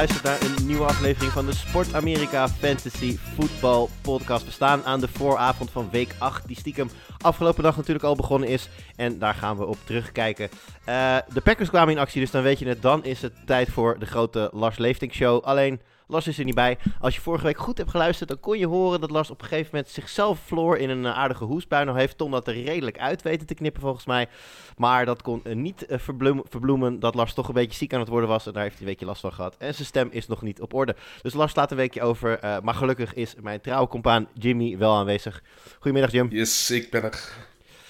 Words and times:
luistert 0.00 0.24
naar 0.24 0.42
een 0.42 0.66
nieuwe 0.66 0.84
aflevering 0.84 1.32
van 1.32 1.46
de 1.46 1.54
Sport 1.54 1.94
Amerika 1.94 2.48
Fantasy 2.48 3.16
Football 3.16 3.88
Podcast. 4.00 4.44
We 4.44 4.50
staan 4.50 4.84
aan 4.84 5.00
de 5.00 5.08
vooravond 5.08 5.70
van 5.70 5.88
week 5.90 6.14
8, 6.18 6.46
die 6.46 6.58
stiekem 6.58 6.90
afgelopen 7.18 7.62
dag 7.62 7.76
natuurlijk 7.76 8.04
al 8.04 8.16
begonnen 8.16 8.48
is. 8.48 8.68
En 8.96 9.18
daar 9.18 9.34
gaan 9.34 9.56
we 9.56 9.66
op 9.66 9.76
terugkijken. 9.84 10.48
Eh, 10.84 11.16
de 11.32 11.40
Packers 11.40 11.68
kwamen 11.68 11.94
in 11.94 12.00
actie, 12.00 12.20
dus 12.20 12.30
dan 12.30 12.42
weet 12.42 12.58
je 12.58 12.66
het. 12.66 12.82
Dan 12.82 13.04
is 13.04 13.22
het 13.22 13.32
tijd 13.46 13.70
voor 13.70 13.98
de 13.98 14.06
grote 14.06 14.50
Lars 14.52 14.78
Leefting 14.78 15.12
Show. 15.12 15.44
Alleen, 15.44 15.80
Lars 16.10 16.26
is 16.26 16.38
er 16.38 16.44
niet 16.44 16.54
bij. 16.54 16.78
Als 17.00 17.14
je 17.14 17.20
vorige 17.20 17.44
week 17.44 17.58
goed 17.58 17.78
hebt 17.78 17.90
geluisterd, 17.90 18.28
dan 18.28 18.40
kon 18.40 18.58
je 18.58 18.66
horen 18.66 19.00
dat 19.00 19.10
Lars 19.10 19.30
op 19.30 19.42
een 19.42 19.48
gegeven 19.48 19.70
moment 19.72 19.92
zichzelf 19.92 20.38
verloor 20.46 20.76
in 20.78 20.90
een 20.90 21.06
eh, 21.06 21.18
aardige 21.18 21.44
hoestbui. 21.44 21.84
Nou 21.84 21.98
heeft 21.98 22.18
Tom 22.18 22.30
dat 22.30 22.46
er 22.48 22.62
redelijk 22.62 22.98
uit 22.98 23.22
weten 23.22 23.46
te 23.46 23.54
knippen 23.54 23.80
volgens 23.80 24.06
mij. 24.06 24.28
Maar 24.76 25.04
dat 25.04 25.22
kon 25.22 25.40
eh, 25.44 25.54
niet 25.54 25.86
eh, 25.86 25.98
verbloem- 25.98 26.44
verbloemen 26.48 27.00
dat 27.00 27.14
Lars 27.14 27.34
toch 27.34 27.48
een 27.48 27.54
beetje 27.54 27.76
ziek 27.76 27.94
aan 27.94 28.00
het 28.00 28.08
worden 28.08 28.28
was. 28.28 28.46
En 28.46 28.52
daar 28.52 28.62
heeft 28.62 28.74
hij 28.74 28.82
een 28.82 28.88
weekje 28.88 29.06
last 29.06 29.20
van 29.20 29.32
gehad. 29.32 29.56
En 29.58 29.74
zijn 29.74 29.86
stem 29.86 30.08
is 30.10 30.26
nog 30.26 30.42
niet 30.42 30.60
op 30.60 30.74
orde. 30.74 30.96
Dus 31.22 31.34
Lars 31.34 31.52
slaat 31.52 31.70
een 31.70 31.76
weekje 31.76 32.02
over. 32.02 32.38
maar 32.62 32.74
gelukkig 32.74 33.14
is 33.14 33.34
mijn 33.42 33.60
trouwe 33.60 33.88
compaan 33.88 34.28
Jimmy 34.34 34.78
wel 34.78 34.94
aanwezig. 34.94 35.42
Goedemiddag 35.74 36.12
Jim. 36.12 36.28
Yes, 36.30 36.70
ik 36.70 36.90
ben 36.90 37.02
er. 37.02 37.32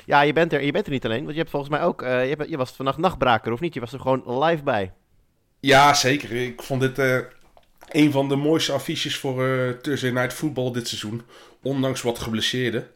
Ja, 0.05 0.21
je 0.21 0.33
bent 0.33 0.53
er. 0.53 0.63
Je 0.63 0.73
bent 0.73 0.87
er 0.87 0.93
niet 0.93 1.05
alleen. 1.05 1.21
Want 1.21 1.33
je 1.33 1.39
hebt 1.39 1.51
volgens 1.51 1.71
mij 1.71 1.83
ook... 1.83 2.01
je, 2.01 2.57
was 2.57 2.71
vannacht 2.71 2.99
nachtbraker 2.99 3.53
of 3.53 3.61
niet? 3.61 3.75
Je 3.75 3.81
was 3.81 3.93
er 3.93 4.01
gewoon 4.01 4.43
live 4.45 4.63
bij. 4.63 4.93
Ja, 5.61 5.95
zeker. 5.95 6.33
Ik 6.33 6.63
vond 6.63 6.81
dit 6.81 6.99
een 7.91 8.13
van 8.13 8.29
de 8.29 8.37
mooiste 8.37 8.73
affiches 8.73 9.17
voor 9.17 9.47
eh 9.47 9.71
Thursday 9.71 10.11
Night 10.11 10.33
Football 10.33 10.73
dit 10.73 10.89
seizoen. 10.89 11.23
Ondanks 11.63 12.03
wat 12.03 12.19
geblesseerden. 12.19 12.89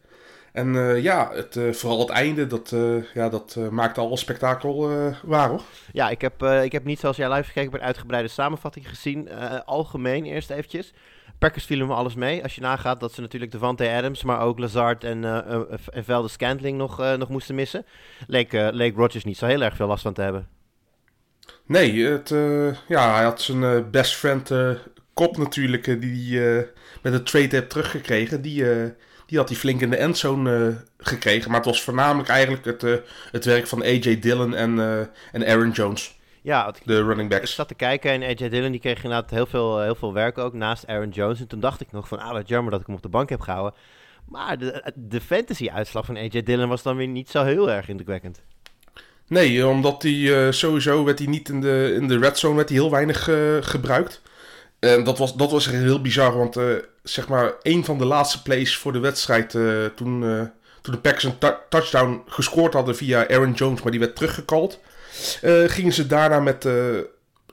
En 0.55 0.77
eh, 0.77 1.03
ja, 1.03 1.31
het, 1.33 1.57
eh, 1.57 1.71
vooral 1.71 1.99
het 1.99 2.09
einde, 2.09 2.47
dat, 2.47 2.73
eh, 2.73 3.15
ja, 3.15 3.29
dat 3.29 3.59
maakte 3.71 4.01
al 4.01 4.17
spektakel 4.17 4.91
waar 5.23 5.49
hoor. 5.49 5.63
Ja, 5.93 6.11
ik 6.11 6.21
heb, 6.21 6.43
ik 6.43 6.73
heb 6.73 6.85
niet 6.85 7.01
zoals 7.01 7.17
jij 7.17 7.33
live 7.33 7.47
gekeken, 7.47 7.71
maar 7.71 7.81
een 7.81 7.87
uitgebreide 7.87 8.29
samenvatting 8.29 8.89
gezien. 8.89 9.29
Algemeen 9.65 10.25
eerst 10.25 10.51
eventjes. 10.51 10.93
Packers 11.39 11.65
vielen 11.65 11.87
me 11.87 11.95
alles 11.95 12.15
mee. 12.15 12.43
Als 12.43 12.55
je 12.55 12.61
nagaat 12.61 13.01
dat 13.01 13.13
ze 13.13 13.21
natuurlijk 13.21 13.53
Devante 13.53 13.91
Adams, 13.91 14.23
maar 14.23 14.41
ook 14.41 14.59
Lazard 14.59 15.05
en, 15.05 15.25
eh, 15.25 15.61
en 15.93 16.05
Velde 16.05 16.29
Scantling 16.29 16.79
nog, 16.79 17.17
nog 17.17 17.29
moesten 17.29 17.55
missen. 17.55 17.87
Leek, 18.27 18.53
leek 18.53 18.97
Rodgers 18.97 19.25
niet 19.25 19.39
zo 19.39 19.47
heel 19.47 19.63
erg 19.63 19.77
veel 19.77 19.87
last 19.87 20.03
van 20.03 20.13
te 20.13 20.23
hebben. 20.23 20.49
Nee, 21.67 22.05
het, 22.05 22.31
eh, 22.31 22.75
ja, 22.89 23.15
hij 23.15 23.25
had 23.25 23.43
zijn 23.43 23.65
eh, 23.65 23.81
best 23.91 24.15
friend 24.15 24.51
eh, 24.51 24.71
Kop 25.15 25.37
natuurlijk, 25.37 26.01
die 26.01 26.39
hij 26.41 26.71
met 27.03 27.13
een 27.13 27.25
trade 27.25 27.57
heeft 27.57 27.71
teruggekregen. 27.71 28.43
Die, 28.43 28.65
die 29.27 29.39
had 29.39 29.49
hij 29.49 29.59
flink 29.59 29.81
in 29.81 29.91
de 29.91 29.97
endzone 29.97 30.77
gekregen. 30.99 31.51
Maar 31.51 31.61
het 31.61 31.69
was 31.69 31.83
voornamelijk 31.83 32.29
eigenlijk 32.29 32.65
het, 32.65 33.03
het 33.31 33.45
werk 33.45 33.67
van 33.67 33.83
AJ 33.83 34.19
Dillon 34.19 34.55
en, 34.55 34.79
en 35.33 35.47
Aaron 35.47 35.71
Jones, 35.71 36.19
Ja, 36.43 36.69
ik, 36.69 36.81
de 36.85 36.97
running 37.03 37.33
ik 37.33 37.39
backs. 37.39 37.55
zat 37.55 37.69
te 37.69 37.75
kijken 37.75 38.11
en 38.11 38.23
AJ 38.23 38.49
Dillon 38.49 38.71
die 38.71 38.81
kreeg 38.81 38.97
inderdaad 39.05 39.31
heel 39.31 39.47
veel, 39.47 39.81
heel 39.81 39.95
veel 39.95 40.13
werk 40.13 40.39
ook 40.39 40.53
naast 40.53 40.87
Aaron 40.87 41.09
Jones. 41.11 41.41
En 41.41 41.49
toen 41.49 41.61
dacht 41.61 41.81
ik 41.81 41.93
nog 41.93 42.09
van, 42.09 42.19
ah 42.19 42.33
wat 42.33 42.49
jammer 42.49 42.71
dat 42.71 42.81
ik 42.81 42.87
hem 42.87 42.97
op 42.97 43.03
de 43.03 43.09
bank 43.09 43.29
heb 43.29 43.41
gehouden. 43.41 43.75
Maar 44.29 44.59
de, 44.59 44.93
de 44.95 45.21
fantasy-uitslag 45.21 46.05
van 46.07 46.17
AJ 46.17 46.43
Dillon 46.43 46.69
was 46.69 46.83
dan 46.83 46.97
weer 46.97 47.09
niet 47.09 47.31
zo 47.31 47.45
heel 47.45 47.71
erg 47.71 47.89
indrukwekkend. 47.89 48.43
Nee, 49.29 49.67
omdat 49.67 50.03
hij 50.03 50.47
eh, 50.47 50.53
sowieso 50.53 51.05
werd 51.05 51.19
hij 51.19 51.29
niet 51.29 51.49
in 51.49 51.61
de, 51.61 51.93
in 52.01 52.09
de 52.09 52.19
red 52.19 52.39
zone 52.39 52.57
werd 52.57 52.69
hij 52.69 52.79
heel 52.79 52.91
weinig 52.91 53.29
eh, 53.29 53.37
gebruikt. 53.61 54.21
En 54.79 55.05
dat 55.05 55.19
was, 55.19 55.35
dat 55.37 55.51
was 55.51 55.67
echt 55.67 55.83
heel 55.83 56.01
bizar, 56.01 56.37
want 56.39 56.57
eh, 56.57 56.65
zeg 57.03 57.29
maar 57.29 57.53
een 57.63 57.85
van 57.85 57.99
de 57.99 58.05
laatste 58.05 58.43
plays 58.43 58.77
voor 58.77 58.93
de 58.93 58.99
wedstrijd 58.99 59.51
toen, 59.97 60.51
toen 60.83 60.93
de 60.95 60.99
Packers 60.99 61.25
een 61.25 61.39
tou- 61.39 61.55
touchdown 61.69 62.23
gescoord 62.27 62.73
hadden 62.73 62.97
via 62.97 63.29
Aaron 63.29 63.53
Jones, 63.53 63.83
maar 63.83 63.91
die 63.91 64.01
werd 64.01 64.17
teruggekald. 64.17 64.81
gingen 65.67 65.93
ze 65.93 66.07
daarna 66.07 66.41
met 66.41 66.67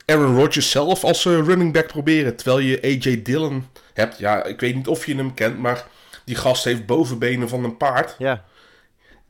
Aaron 0.05 0.35
Rodgers 0.35 0.69
zelf 0.69 1.03
als 1.03 1.25
running 1.25 1.73
back 1.73 1.87
proberen. 1.87 2.35
Terwijl 2.35 2.59
je 2.59 2.81
AJ 2.81 3.21
Dillon 3.21 3.67
hebt. 3.93 4.17
Ja, 4.17 4.43
ik 4.43 4.59
weet 4.59 4.75
niet 4.75 4.87
of 4.87 5.05
je 5.05 5.15
hem 5.15 5.33
kent, 5.33 5.59
maar 5.59 5.85
die 6.25 6.35
gast 6.35 6.63
heeft 6.63 6.85
bovenbenen 6.85 7.49
van 7.49 7.63
een 7.63 7.77
paard. 7.77 8.15
Ja, 8.17 8.45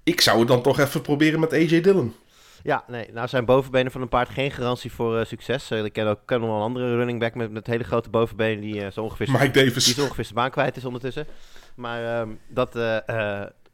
Ik 0.03 0.21
zou 0.21 0.39
het 0.39 0.47
dan 0.47 0.61
toch 0.61 0.79
even 0.79 1.01
proberen 1.01 1.39
met 1.39 1.53
AJ 1.53 1.81
Dillon. 1.81 2.15
Ja, 2.63 2.83
nee, 2.87 3.09
nou 3.13 3.27
zijn 3.27 3.45
bovenbenen 3.45 3.91
van 3.91 4.01
een 4.01 4.09
paard 4.09 4.29
geen 4.29 4.51
garantie 4.51 4.91
voor 4.91 5.19
eh, 5.19 5.25
succes. 5.25 5.71
Eh, 5.71 5.83
ik 5.83 5.93
ken 5.93 6.07
ook 6.07 6.19
ken 6.25 6.39
nog 6.39 6.49
wel 6.49 6.57
een 6.57 6.63
andere 6.63 6.95
running 6.95 7.19
back 7.19 7.35
met, 7.35 7.51
met 7.51 7.67
hele 7.67 7.83
grote 7.83 8.09
bovenbenen 8.09 8.61
die 8.61 8.85
eh, 8.85 8.91
zo 8.91 9.01
ongeveer, 9.01 9.31
Mike 9.31 9.51
Davis. 9.51 9.85
die 9.85 9.93
zo 9.93 10.03
ongeveer 10.03 10.23
zijn 10.23 10.35
baan 10.35 10.51
kwijt 10.51 10.77
is 10.77 10.85
ondertussen. 10.85 11.27
Maar 11.75 12.19
ehm, 12.19 12.29
dat, 12.47 12.73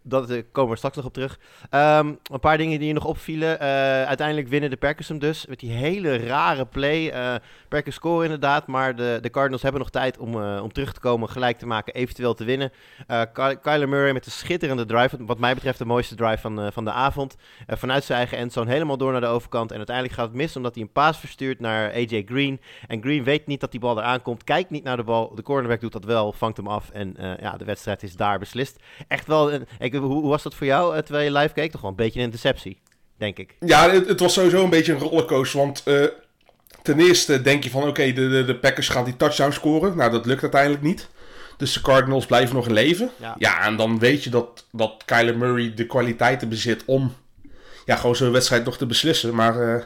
dat 0.10 0.30
eh, 0.30 0.42
komen 0.52 0.72
we 0.72 0.78
straks 0.78 0.96
nog 0.96 1.06
op 1.06 1.14
terug. 1.14 1.40
Ehm, 1.70 2.14
een 2.32 2.40
paar 2.40 2.58
dingen 2.58 2.80
die 2.80 2.88
je 2.88 2.94
nog 2.94 3.06
opvielen. 3.06 3.60
Eh, 3.60 3.68
uiteindelijk 4.04 4.48
winnen 4.48 4.70
de 4.70 4.78
Packers 4.78 5.08
hem 5.08 5.20
dus. 5.20 5.46
Met 5.46 5.60
die 5.60 5.72
hele 5.72 6.18
rare 6.18 6.66
play. 6.66 7.10
Eh 7.10 7.36
Packers 7.70 7.96
scoren 7.96 8.24
inderdaad, 8.24 8.68
maar 8.68 8.96
de, 8.96 9.20
de 9.22 9.30
Cardinals 9.30 9.62
hebben 9.62 9.82
nog 9.82 9.90
tijd 9.90 10.18
om, 10.18 10.36
om 10.44 10.72
terug 10.74 10.94
te 10.94 11.00
komen, 11.00 11.30
gelijk 11.30 11.58
te 11.58 11.66
maken, 11.66 11.94
eventueel 11.94 12.34
te 12.34 12.44
winnen. 12.44 12.72
Ky- 13.34 13.56
Kyler 13.62 13.90
Murray 13.90 14.14
met 14.14 14.26
een 14.26 14.32
schitterende 14.32 14.86
drive. 14.86 15.26
Wat 15.26 15.40
mij 15.40 15.54
betreft 15.54 15.78
de 15.78 15.86
mooiste 15.86 16.16
drive 16.16 16.38
van, 16.42 16.72
van 16.74 16.86
de 16.86 16.92
avond. 16.92 17.36
Vanuit 17.68 18.04
zijn 18.04 18.18
eigen 18.18 18.38
endzone 18.38 18.72
helemaal 18.72 18.98
door 18.98 19.12
naar 19.12 19.22
de 19.22 19.28
overkant. 19.28 19.72
En 19.72 19.78
uiteindelijk 19.78 20.16
gaat 20.16 20.28
het 20.28 20.36
mis 20.36 20.56
omdat 20.56 20.74
hij 20.76 20.84
een 20.84 20.92
paas 20.92 21.20
verstuurt 21.20 21.60
naar 21.60 21.92
AJ 21.94 22.24
Green. 22.26 22.62
En 22.88 23.02
Green 23.02 23.24
weet 23.24 23.48
niet 23.48 23.60
dat 23.60 23.72
die 23.72 23.80
bal 23.80 23.98
eraan 23.98 24.22
komt. 24.22 24.44
Kijkt 24.44 24.70
niet 24.70 24.84
naar 24.84 24.98
de 24.98 25.04
bal. 25.04 25.36
De 25.36 25.42
cornerback 25.44 25.82
doet 25.82 25.92
dat 25.92 26.06
wel, 26.06 26.32
vangt 26.32 26.58
hem 26.58 26.68
af. 26.68 26.90
En 26.90 27.16
ja, 27.42 27.58
de 27.58 27.66
wedstrijd 27.66 28.04
is 28.04 28.16
daar 28.16 28.40
beslist. 28.40 28.80
Echt 29.08 29.28
wel, 29.28 29.54
een, 29.54 29.68
hoe, 30.02 30.14
hoe 30.14 30.30
was 30.30 30.44
dat 30.44 30.56
voor 30.56 30.68
jou 30.68 30.96
eh, 30.96 31.02
terwijl 31.02 31.26
je 31.26 31.38
live 31.38 31.54
keek? 31.54 31.72
Toch 31.72 31.82
wel 31.82 31.90
een 31.90 31.96
beetje 31.96 32.22
een 32.22 32.30
deceptie, 32.30 32.82
denk 33.18 33.38
ik. 33.38 33.56
Ja, 33.60 33.90
het, 33.90 34.08
het 34.08 34.20
was 34.20 34.34
sowieso 34.34 34.64
een 34.64 34.70
beetje 34.70 34.94
een 34.94 35.00
rollercoaster. 35.00 35.60
Want 35.60 35.82
eh, 35.86 36.04
ten 36.82 37.00
eerste 37.00 37.42
denk 37.42 37.64
je 37.64 37.70
van 37.70 37.88
oké, 37.88 38.14
de, 38.14 38.30
de, 38.30 38.46
de 38.46 38.56
Packers 38.56 38.90
gaan 38.90 39.06
die 39.06 39.18
touchdown 39.18 39.52
scoren. 39.52 39.98
Nou, 39.98 40.12
dat 40.12 40.26
lukt 40.26 40.42
uiteindelijk 40.42 40.84
niet. 40.84 41.08
Dus 41.58 41.74
de 41.74 41.82
Cardinals 41.82 42.26
blijven 42.26 42.56
nog 42.56 42.68
in 42.68 42.74
leven. 42.74 43.12
Ja. 43.20 43.36
Ja, 43.38 43.66
en 43.66 43.76
dan 43.76 44.00
weet 44.00 44.24
je 44.24 44.30
dat, 44.30 44.66
dat 44.72 45.04
Kyler 45.06 45.38
Murray 45.38 45.74
de 45.74 45.86
kwaliteiten 45.86 46.50
bezit 46.50 46.84
om 46.86 47.16
ja, 47.86 47.96
gewoon 47.96 48.16
zo'n 48.16 48.32
wedstrijd 48.32 48.66
nog 48.66 48.78
te 48.78 48.86
beslissen. 48.86 49.36
Maar 49.36 49.76
eh, 49.76 49.84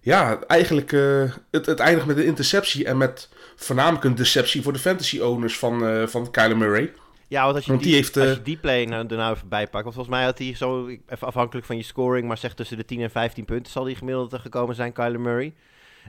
ja, 0.00 0.38
eigenlijk 0.46 0.92
uh, 0.92 1.32
het, 1.50 1.66
het 1.66 1.78
eindigt 1.78 2.06
met 2.06 2.16
een 2.16 2.24
interceptie. 2.24 2.84
En 2.84 2.96
met 2.96 3.28
voornamelijk 3.56 4.04
een 4.04 4.14
deceptie 4.14 4.62
voor 4.62 4.72
de 4.72 4.78
fantasy 4.78 5.20
owners 5.20 5.58
van, 5.58 5.88
uh, 5.88 6.06
van 6.06 6.30
Kyler 6.30 6.56
Murray. 6.56 6.92
Ja, 7.28 7.42
want 7.42 7.54
als 7.54 7.64
je, 7.64 7.70
Want 7.70 7.82
die, 7.82 7.92
die 7.92 8.00
heeft, 8.00 8.16
als 8.16 8.28
je 8.28 8.42
die 8.42 8.56
play 8.56 8.84
nou, 8.84 9.06
er 9.06 9.16
nou 9.16 9.34
even 9.34 9.48
bij 9.48 9.66
pakt. 9.68 9.84
Want 9.84 9.94
volgens 9.94 10.16
mij 10.16 10.24
had 10.24 10.38
hij 10.38 10.54
zo, 10.54 10.86
even 10.88 11.26
afhankelijk 11.26 11.66
van 11.66 11.76
je 11.76 11.82
scoring, 11.82 12.28
maar 12.28 12.38
zeg 12.38 12.54
tussen 12.54 12.76
de 12.76 12.84
10 12.84 13.00
en 13.00 13.10
15 13.10 13.44
punten 13.44 13.72
zal 13.72 13.84
hij 13.84 13.94
gemiddeld 13.94 14.34
gekomen 14.34 14.74
zijn, 14.74 14.92
Kyler 14.92 15.20
Murray. 15.20 15.54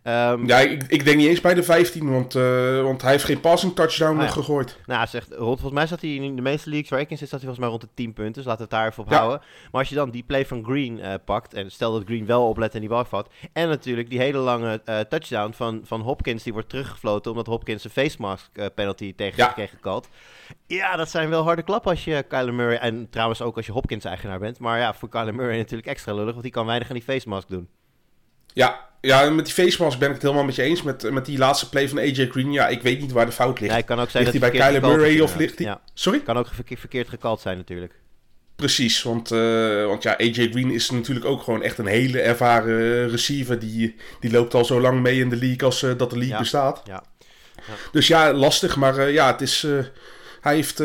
Um, 0.04 0.48
ja, 0.48 0.58
ik, 0.58 0.84
ik, 0.88 1.06
denk 1.06 1.18
niet 1.18 1.28
eens 1.28 1.42
bij 1.42 1.54
de 1.54 1.64
15, 1.64 2.12
want, 2.12 2.36
uh, 2.36 2.82
want 2.82 3.02
hij 3.02 3.12
heeft 3.12 3.24
geen 3.24 3.40
passing 3.40 3.76
touchdown 3.76 4.18
ah, 4.18 4.26
ja. 4.26 4.32
gegooid. 4.32 4.78
Nou, 4.86 5.08
zegt, 5.08 5.28
rond, 5.32 5.60
volgens 5.60 5.72
mij 5.72 5.88
zat 5.88 6.02
hij 6.02 6.10
in 6.10 6.36
de 6.36 6.42
meeste 6.42 6.70
leagues 6.70 6.90
waar 6.90 7.00
ik 7.00 7.10
in 7.10 7.18
zit, 7.18 7.30
zat 7.30 7.42
hij 7.42 7.50
volgens 7.54 7.60
mij 7.60 7.70
rond 7.70 7.82
de 7.82 8.04
10 8.04 8.14
punten. 8.14 8.34
Dus 8.34 8.46
laten 8.46 8.58
we 8.58 8.76
het 8.76 8.82
daar 8.82 8.88
even 8.90 9.04
op 9.04 9.10
ja. 9.10 9.18
houden. 9.18 9.40
Maar 9.40 9.81
als 9.81 9.90
je 9.90 9.96
dan 9.96 10.10
die 10.10 10.24
play 10.24 10.46
van 10.46 10.63
Green 10.63 10.98
uh, 10.98 11.13
pakt, 11.25 11.54
en 11.54 11.72
stel 11.72 11.94
dat 11.94 12.04
Green 12.06 12.25
wel 12.25 12.48
oplet 12.48 12.74
en 12.74 12.80
die 12.80 12.90
bal 12.90 13.06
vat. 13.06 13.30
En 13.54 13.68
natuurlijk 13.68 14.10
die 14.10 14.19
hele 14.19 14.38
lange 14.38 14.81
uh, 14.86 15.00
touchdown 15.00 15.51
van, 15.54 15.81
van 15.84 16.02
Hopkins, 16.02 16.44
die 16.44 16.54
wordt 16.54 16.69
teruggefloten 16.69 17.31
omdat 17.31 17.48
Hopkins 17.48 17.84
een 17.84 17.90
face 17.90 18.16
mask 18.19 18.74
penalty 18.75 19.16
tegen 19.16 19.38
ja. 19.38 19.48
kreeg 19.48 19.69
gekald. 19.69 20.10
Ja, 20.68 20.95
dat 20.95 21.10
zijn 21.10 21.30
wel 21.30 21.44
harde 21.44 21.63
klappen 21.63 21.92
als 21.92 22.04
je 22.04 22.25
Kyler 22.28 22.54
Murray, 22.54 22.78
en 22.78 23.10
trouwens 23.10 23.42
ook 23.42 23.56
als 23.56 23.66
je 23.66 23.72
Hopkins 23.72 24.06
eigenaar 24.06 24.40
bent. 24.40 24.60
Maar 24.60 24.80
ja, 24.80 24.94
voor 24.94 25.10
Kyler 25.10 25.36
Murray 25.36 25.57
natuurlijk 25.57 25.88
extra 25.88 26.13
lullig, 26.13 26.31
want 26.31 26.44
die 26.44 26.52
kan 26.52 26.66
weinig 26.66 26.88
aan 26.88 26.95
die 26.95 27.04
face 27.04 27.30
mask 27.30 27.48
doen. 27.48 27.69
Ja, 28.54 28.88
ja, 29.01 29.30
met 29.30 29.46
die 29.46 29.54
face 29.54 29.84
mask 29.84 30.00
ben 30.00 30.07
ik 30.07 30.13
het 30.13 30.24
helemaal 30.24 30.44
met 30.44 30.56
je 30.56 30.62
eens. 30.62 30.81
Met, 30.81 31.12
met 31.12 31.25
die 31.25 31.38
laatste 31.38 31.69
play 31.69 31.90
van 31.90 31.98
AJ 31.98 32.28
Green. 32.31 32.51
Ja, 32.51 32.68
ik 32.68 32.81
weet 32.81 33.00
niet 33.00 33.12
waar 33.12 33.25
de 33.25 33.31
fout 33.31 33.60
ligt. 33.60 33.74
Ja, 33.74 33.81
kan 33.81 34.00
ook 34.00 34.10
zijn 34.10 34.24
ligt 34.24 34.40
dat 34.40 34.51
hij 34.51 34.60
bij 34.60 34.69
Kyler 34.69 34.90
Murray 34.90 35.19
of 35.19 35.36
ligt 35.36 35.57
hij... 35.57 35.68
Ja. 35.68 35.81
Sorry? 35.94 36.19
Kan 36.19 36.38
ook 36.38 36.48
verkeerd, 36.75 37.10
gekald 37.10 37.42
zijn 37.42 37.57
natuurlijk. 37.57 37.94
Precies, 38.56 39.04
want, 39.04 39.31
uh, 39.31 39.86
want 39.86 40.04
ja, 40.04 40.18
AJ 40.18 40.34
Green 40.51 40.72
is 40.72 40.90
natuurlijk 40.90 41.25
ook 41.25 41.42
gewoon 41.42 41.63
echt 41.63 41.78
een 41.78 41.86
hele 41.86 42.22
ervaren 42.22 43.10
receiver. 43.10 43.60
Die, 43.60 43.96
die 44.19 44.31
loopt 44.31 44.54
al 44.54 44.66
zo 44.66 44.81
lang 44.81 45.02
mee 45.02 45.19
in 45.19 45.30
de 45.30 45.36
league 45.36 45.63
als 45.63 45.84
uh, 45.84 45.92
dat 45.98 46.10
de 46.10 46.16
league 46.16 46.34
ja. 46.34 46.40
bestaat. 46.40 46.81
Ja. 46.86 47.04
Dus 47.92 48.07
ja, 48.07 48.34
lastig. 48.34 48.75
Maar 48.75 48.98
uh, 48.98 49.13
ja, 49.13 49.31
het 49.31 49.42
is, 49.42 49.68
hij 50.42 50.56
heeft 50.56 50.84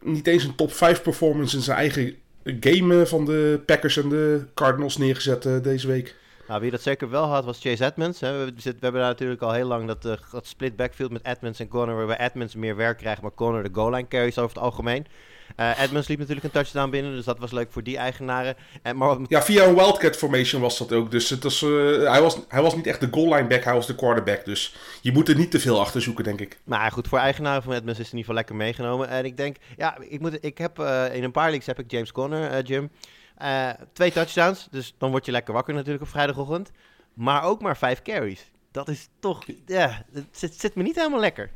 niet 0.00 0.26
eens 0.26 0.44
een 0.44 0.54
top 0.54 0.72
5 0.72 1.02
performance 1.02 1.56
in 1.56 1.62
zijn 1.62 1.78
eigen 1.78 2.16
game 2.44 3.06
van 3.06 3.24
de 3.24 3.60
Packers 3.66 3.96
en 3.96 4.08
de 4.08 4.44
Cardinals 4.54 4.96
neergezet 4.96 5.46
eh, 5.46 5.52
deze 5.62 5.86
week. 5.86 6.14
Nou, 6.52 6.64
wie 6.64 6.72
dat 6.72 6.82
zeker 6.82 7.10
wel 7.10 7.24
had, 7.24 7.44
was 7.44 7.60
Chase 7.60 7.84
Edmonds. 7.84 8.20
Hè. 8.20 8.44
We, 8.44 8.52
zit- 8.56 8.72
we 8.74 8.78
hebben 8.80 9.00
daar 9.00 9.10
natuurlijk 9.10 9.42
al 9.42 9.52
heel 9.52 9.66
lang 9.66 9.86
dat, 9.86 10.02
dat 10.02 10.46
split 10.46 10.76
backfield 10.76 11.10
met 11.10 11.24
Edmonds 11.24 11.60
en 11.60 11.68
Connor, 11.68 11.96
waarbij 11.96 12.18
Edmonds 12.18 12.54
meer 12.54 12.76
werk 12.76 12.98
krijgt, 12.98 13.22
maar 13.22 13.34
Connor 13.34 13.62
de 13.62 13.68
goal 13.72 13.90
line 13.90 14.08
carries 14.08 14.38
over 14.38 14.54
het 14.54 14.64
algemeen. 14.64 15.06
Eh, 15.56 15.82
Edmonds 15.82 16.08
liep 16.08 16.18
natuurlijk 16.18 16.46
een 16.46 16.52
touchdown 16.52 16.90
binnen, 16.90 17.12
dus 17.14 17.24
dat 17.24 17.38
was 17.38 17.50
leuk 17.52 17.72
voor 17.72 17.82
die 17.82 17.96
eigenaren. 17.96 18.54
En, 18.82 18.96
maar 18.96 19.08
wat- 19.08 19.28
Ja, 19.28 19.42
via 19.42 19.64
een 19.64 19.74
Wildcat 19.74 20.16
formation 20.16 20.60
was 20.62 20.78
dat 20.78 20.92
ook. 20.92 21.10
Dus 21.10 21.30
het 21.30 21.42
was, 21.42 21.62
eh, 21.62 21.68
hij, 22.10 22.22
was, 22.22 22.38
hij 22.48 22.62
was 22.62 22.74
niet 22.76 22.86
echt 22.86 23.00
de 23.00 23.08
goal 23.10 23.34
line 23.34 23.48
back, 23.48 23.64
hij 23.64 23.74
was 23.74 23.86
de 23.86 23.94
quarterback. 23.94 24.44
Dus 24.44 24.74
je 25.00 25.12
moet 25.12 25.28
er 25.28 25.36
niet 25.36 25.50
te 25.50 25.60
veel 25.60 25.80
achter 25.80 26.02
zoeken, 26.02 26.24
denk 26.24 26.40
ik. 26.40 26.58
Maar 26.64 26.90
goed, 26.92 27.08
voor 27.08 27.18
eigenaren 27.18 27.62
van 27.62 27.72
Edmonds 27.72 27.98
is 27.98 28.04
het 28.04 28.14
in 28.14 28.18
ieder 28.18 28.34
geval 28.34 28.34
lekker 28.34 28.56
meegenomen. 28.56 29.08
En 29.08 29.24
ik 29.24 29.36
denk, 29.36 29.56
ja, 29.76 29.96
ik, 30.08 30.20
moet, 30.20 30.38
ik 30.44 30.58
heb 30.58 30.78
in 31.12 31.24
een 31.24 31.30
paar 31.32 31.44
leagues 31.50 31.66
heb 31.66 31.78
ik 31.78 31.90
James 31.90 32.12
Conner, 32.12 32.62
Jim. 32.62 32.90
Eh, 33.36 33.70
twee 33.92 34.12
touchdowns, 34.12 34.68
dus 34.70 34.94
dan 34.98 35.10
word 35.10 35.26
je 35.26 35.32
lekker 35.32 35.54
wakker 35.54 35.74
natuurlijk 35.74 36.02
op 36.02 36.08
vrijdagochtend. 36.08 36.70
Maar 37.14 37.42
ook 37.42 37.62
maar 37.62 37.76
vijf 37.76 38.02
carries. 38.02 38.50
Dat 38.70 38.88
is 38.88 39.08
toch, 39.20 39.44
ja, 39.66 40.04
het 40.12 40.24
zit, 40.30 40.54
zit 40.54 40.74
me 40.74 40.82
niet 40.82 40.96
helemaal 40.96 41.20
lekker. 41.20 41.50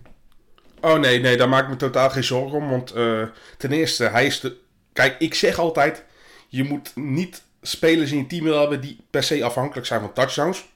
Oh 0.81 0.99
nee, 0.99 1.20
nee, 1.20 1.37
daar 1.37 1.49
maak 1.49 1.62
ik 1.62 1.69
me 1.69 1.76
totaal 1.76 2.11
geen 2.11 2.25
zorgen 2.25 2.58
om. 2.58 2.70
Want 2.70 2.90
eh, 2.90 3.23
ten 3.56 3.73
eerste, 3.73 4.05
hij 4.05 4.26
is 4.26 4.40
de... 4.40 4.56
Kijk, 4.93 5.19
ik 5.19 5.34
zeg 5.34 5.58
altijd, 5.58 6.05
je 6.49 6.64
moet 6.64 6.96
niet 6.96 7.43
spelers 7.62 8.11
in 8.11 8.19
je 8.19 8.26
team 8.26 8.44
willen 8.44 8.61
hebben 8.61 8.81
die 8.81 9.05
per 9.11 9.23
se 9.23 9.44
afhankelijk 9.44 9.87
zijn 9.87 10.00
van 10.00 10.12
touchdowns. 10.12 10.67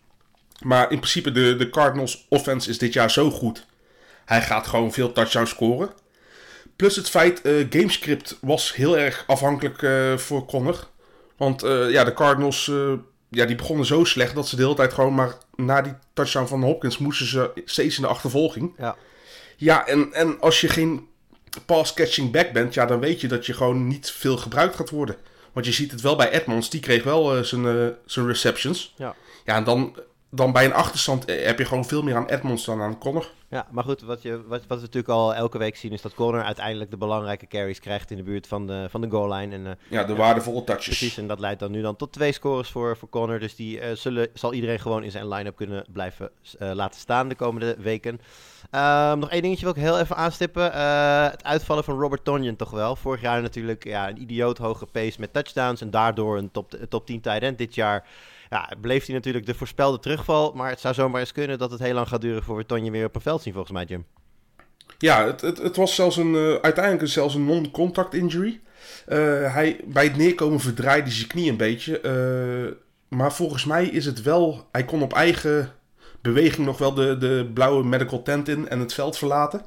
Maar 0.61 0.91
in 0.91 0.99
principe, 0.99 1.33
de, 1.33 1.57
de 1.57 1.71
Cardinals 1.71 2.27
offense 2.29 2.71
is 2.71 2.79
dit 2.79 2.93
jaar 2.93 3.11
zo 3.11 3.31
goed. 3.31 3.67
Hij 4.25 4.43
gaat 4.43 4.67
gewoon 4.67 4.93
veel 4.93 5.13
touchdowns 5.13 5.51
scoren. 5.51 5.91
Plus 6.81 6.97
het 6.97 7.11
feit, 7.11 7.41
eh 7.41 7.67
Gamescript 7.71 8.39
was 8.41 8.75
heel 8.75 8.99
erg 8.99 9.25
afhankelijk 9.27 9.83
eh, 9.83 10.17
voor 10.17 10.45
Connor. 10.45 10.89
Want 11.37 11.63
eh, 11.63 11.91
ja, 11.91 12.05
de 12.05 12.13
Cardinals, 12.13 12.71
ja, 13.29 13.45
die 13.45 13.57
begonnen 13.57 13.87
zo 13.87 14.05
slecht 14.05 14.35
dat 14.35 14.49
ze 14.49 14.57
de 14.57 14.63
hele 14.63 14.75
tijd 14.75 14.93
gewoon 14.93 15.15
maar 15.15 15.35
na 15.55 15.83
die 15.83 15.93
touchdown 16.13 16.47
van 16.47 16.63
Hopkins 16.63 16.99
moesten 16.99 17.27
ze 17.27 17.51
steeds 17.65 17.97
in 17.97 18.03
de 18.03 18.09
achtervolging. 18.09 18.75
Ja. 18.79 18.97
Ja, 19.57 19.87
en, 19.87 20.13
en 20.13 20.41
als 20.41 20.61
je 20.61 20.69
geen 20.69 21.09
pass-catching 21.67 22.31
back 22.33 22.53
bent, 22.53 22.75
ja, 22.75 22.87
dan 22.87 23.01
weet 23.01 23.21
je 23.21 23.29
dat 23.29 23.47
je 23.47 23.55
gewoon 23.55 23.87
niet 23.87 24.11
veel 24.11 24.37
gebruikt 24.37 24.77
gaat 24.77 24.91
worden. 24.91 25.17
Want 25.53 25.67
je 25.67 25.73
ziet 25.73 25.91
het 25.91 26.01
wel 26.01 26.17
bij 26.17 26.31
Edmonds, 26.31 26.71
die 26.71 26.81
kreeg 26.81 27.05
wel 27.05 27.45
zijn, 27.45 27.95
zijn 28.07 28.27
receptions. 28.27 28.95
Ja. 28.97 29.15
Ja, 29.45 29.57
en 29.57 29.65
dan, 29.65 29.97
dan 30.31 30.53
bij 30.53 30.65
een 30.65 30.75
achterstand 30.75 31.25
eh, 31.25 31.45
heb 31.45 31.59
je 31.59 31.65
gewoon 31.65 31.85
veel 31.85 32.03
meer 32.03 32.17
aan 32.17 32.27
Edmonds 32.29 32.65
dan 32.65 32.81
aan 32.83 32.99
Connor. 32.99 33.31
Ja, 33.49 33.67
maar 33.71 33.85
goed, 33.85 34.03
wat, 34.03 34.23
je, 34.23 34.43
wat, 34.47 34.61
wat 34.67 34.77
we 34.77 34.85
natuurlijk 34.85 35.09
al 35.09 35.35
elke 35.35 35.59
week 35.59 35.77
zien 35.77 35.93
is 35.93 36.03
dat 36.03 36.15
Connor 36.15 36.43
uiteindelijk 36.43 36.91
de 36.91 36.97
belangrijke 36.97 37.47
carries 37.47 37.81
krijgt 37.81 38.11
in 38.11 38.17
de 38.17 38.23
buurt 38.23 38.47
van 38.47 38.67
de, 38.67 38.87
van 38.91 39.01
de 39.01 39.11
goal 39.11 39.33
line. 39.33 39.55
En, 39.55 39.67
eh, 39.67 39.73
Ja, 39.89 40.05
de 40.05 40.15
waardevolle 40.15 40.65
touches. 40.65 40.99
precies, 40.99 41.19
en 41.19 41.27
dat 41.27 41.41
leidt 41.41 41.61
dan 41.61 41.71
nu 41.71 41.83
dan 41.83 41.97
tot 41.97 42.13
twee 42.13 42.33
scores 42.33 42.69
voor, 42.69 42.97
voor 42.97 43.09
Connor. 43.09 43.39
Dus 43.39 43.57
die 43.57 43.81
eh, 43.81 43.97
zullen, 43.97 44.29
zal 44.35 44.53
iedereen 44.53 44.81
gewoon 44.81 45.03
in 45.03 45.11
zijn 45.11 45.29
line-up 45.29 45.57
kunnen 45.57 45.85
blijven 45.93 46.31
laten 46.59 47.01
staan 47.01 47.29
de 47.29 47.35
komende 47.35 47.77
weken. 47.79 48.21
Ehm, 48.71 49.19
nog 49.19 49.31
één 49.31 49.43
dingetje 49.43 49.65
wil 49.65 49.75
ik 49.75 49.81
heel 49.83 49.99
even 49.99 50.17
aanstippen. 50.17 50.65
Het 51.31 51.45
uitvallen 51.45 51.85
van 51.85 51.99
Robert 52.01 52.25
Tonyan 52.25 52.57
toch 52.57 52.71
wel. 52.71 52.97
Vorig 52.97 53.21
jaar 53.21 53.43
natuurlijk 53.43 53.85
ja, 53.85 54.09
een 54.09 54.21
idioot 54.21 54.59
hoge 54.59 54.87
pace 54.87 55.21
met 55.21 55.33
touchdowns 55.33 55.81
en 55.81 55.91
daardoor 55.91 56.39
een 56.39 56.51
top, 56.51 56.75
top 56.89 57.07
10 57.07 57.21
tight 57.21 57.43
end. 57.43 57.59
Dit 57.59 57.75
jaar 57.75 58.07
ja, 58.51 58.69
bleef 58.81 59.07
hij 59.07 59.15
natuurlijk 59.15 59.47
de 59.47 59.55
voorspelde 59.55 59.99
terugval. 59.99 60.53
Maar 60.53 60.71
het 60.71 60.81
zou 60.81 60.95
zomaar 60.95 61.21
eens 61.21 61.33
kunnen 61.33 61.59
dat 61.59 61.71
het 61.71 61.81
heel 61.81 61.95
lang 61.95 62.09
gaat 62.09 62.21
duren 62.21 62.43
voor 62.43 62.57
we 62.57 62.67
Tonyan 62.67 62.93
weer 62.93 63.07
op 63.07 63.15
een 63.15 63.21
veld 63.21 63.43
zien 63.43 63.53
volgens 63.53 63.73
mij, 63.73 63.85
Jim. 63.85 64.07
Ja, 64.99 65.25
het, 65.27 65.41
het, 65.41 65.59
het 65.59 65.77
was 65.77 65.95
zelfs 65.95 66.17
een, 66.17 66.35
eh, 66.35 66.55
uiteindelijk 66.55 67.09
zelfs 67.09 67.35
een 67.35 67.45
non-contact 67.45 68.15
injury. 68.15 68.61
Eh, 69.07 69.55
hij, 69.55 69.81
bij 69.85 70.05
het 70.05 70.17
neerkomen 70.17 70.61
verdraaide 70.61 71.07
hij 71.07 71.13
zijn 71.13 71.29
knie 71.29 71.51
een 71.51 71.57
beetje. 71.57 72.01
eh, 72.01 72.73
maar 73.09 73.33
volgens 73.33 73.65
mij 73.65 73.87
is 73.87 74.07
het 74.07 74.23
wel... 74.23 74.69
Hij 74.73 74.85
kon 74.85 75.03
op 75.03 75.13
eigen 75.13 75.73
beweging 76.21 76.67
nog 76.67 76.79
wel 76.79 76.95
de, 76.95 77.19
de 77.19 77.51
blauwe 77.55 77.85
medical 77.85 78.23
tent 78.23 78.49
in 78.49 78.69
en 78.69 78.81
het 78.81 78.95
veld 78.95 79.19
verlaten. 79.19 79.63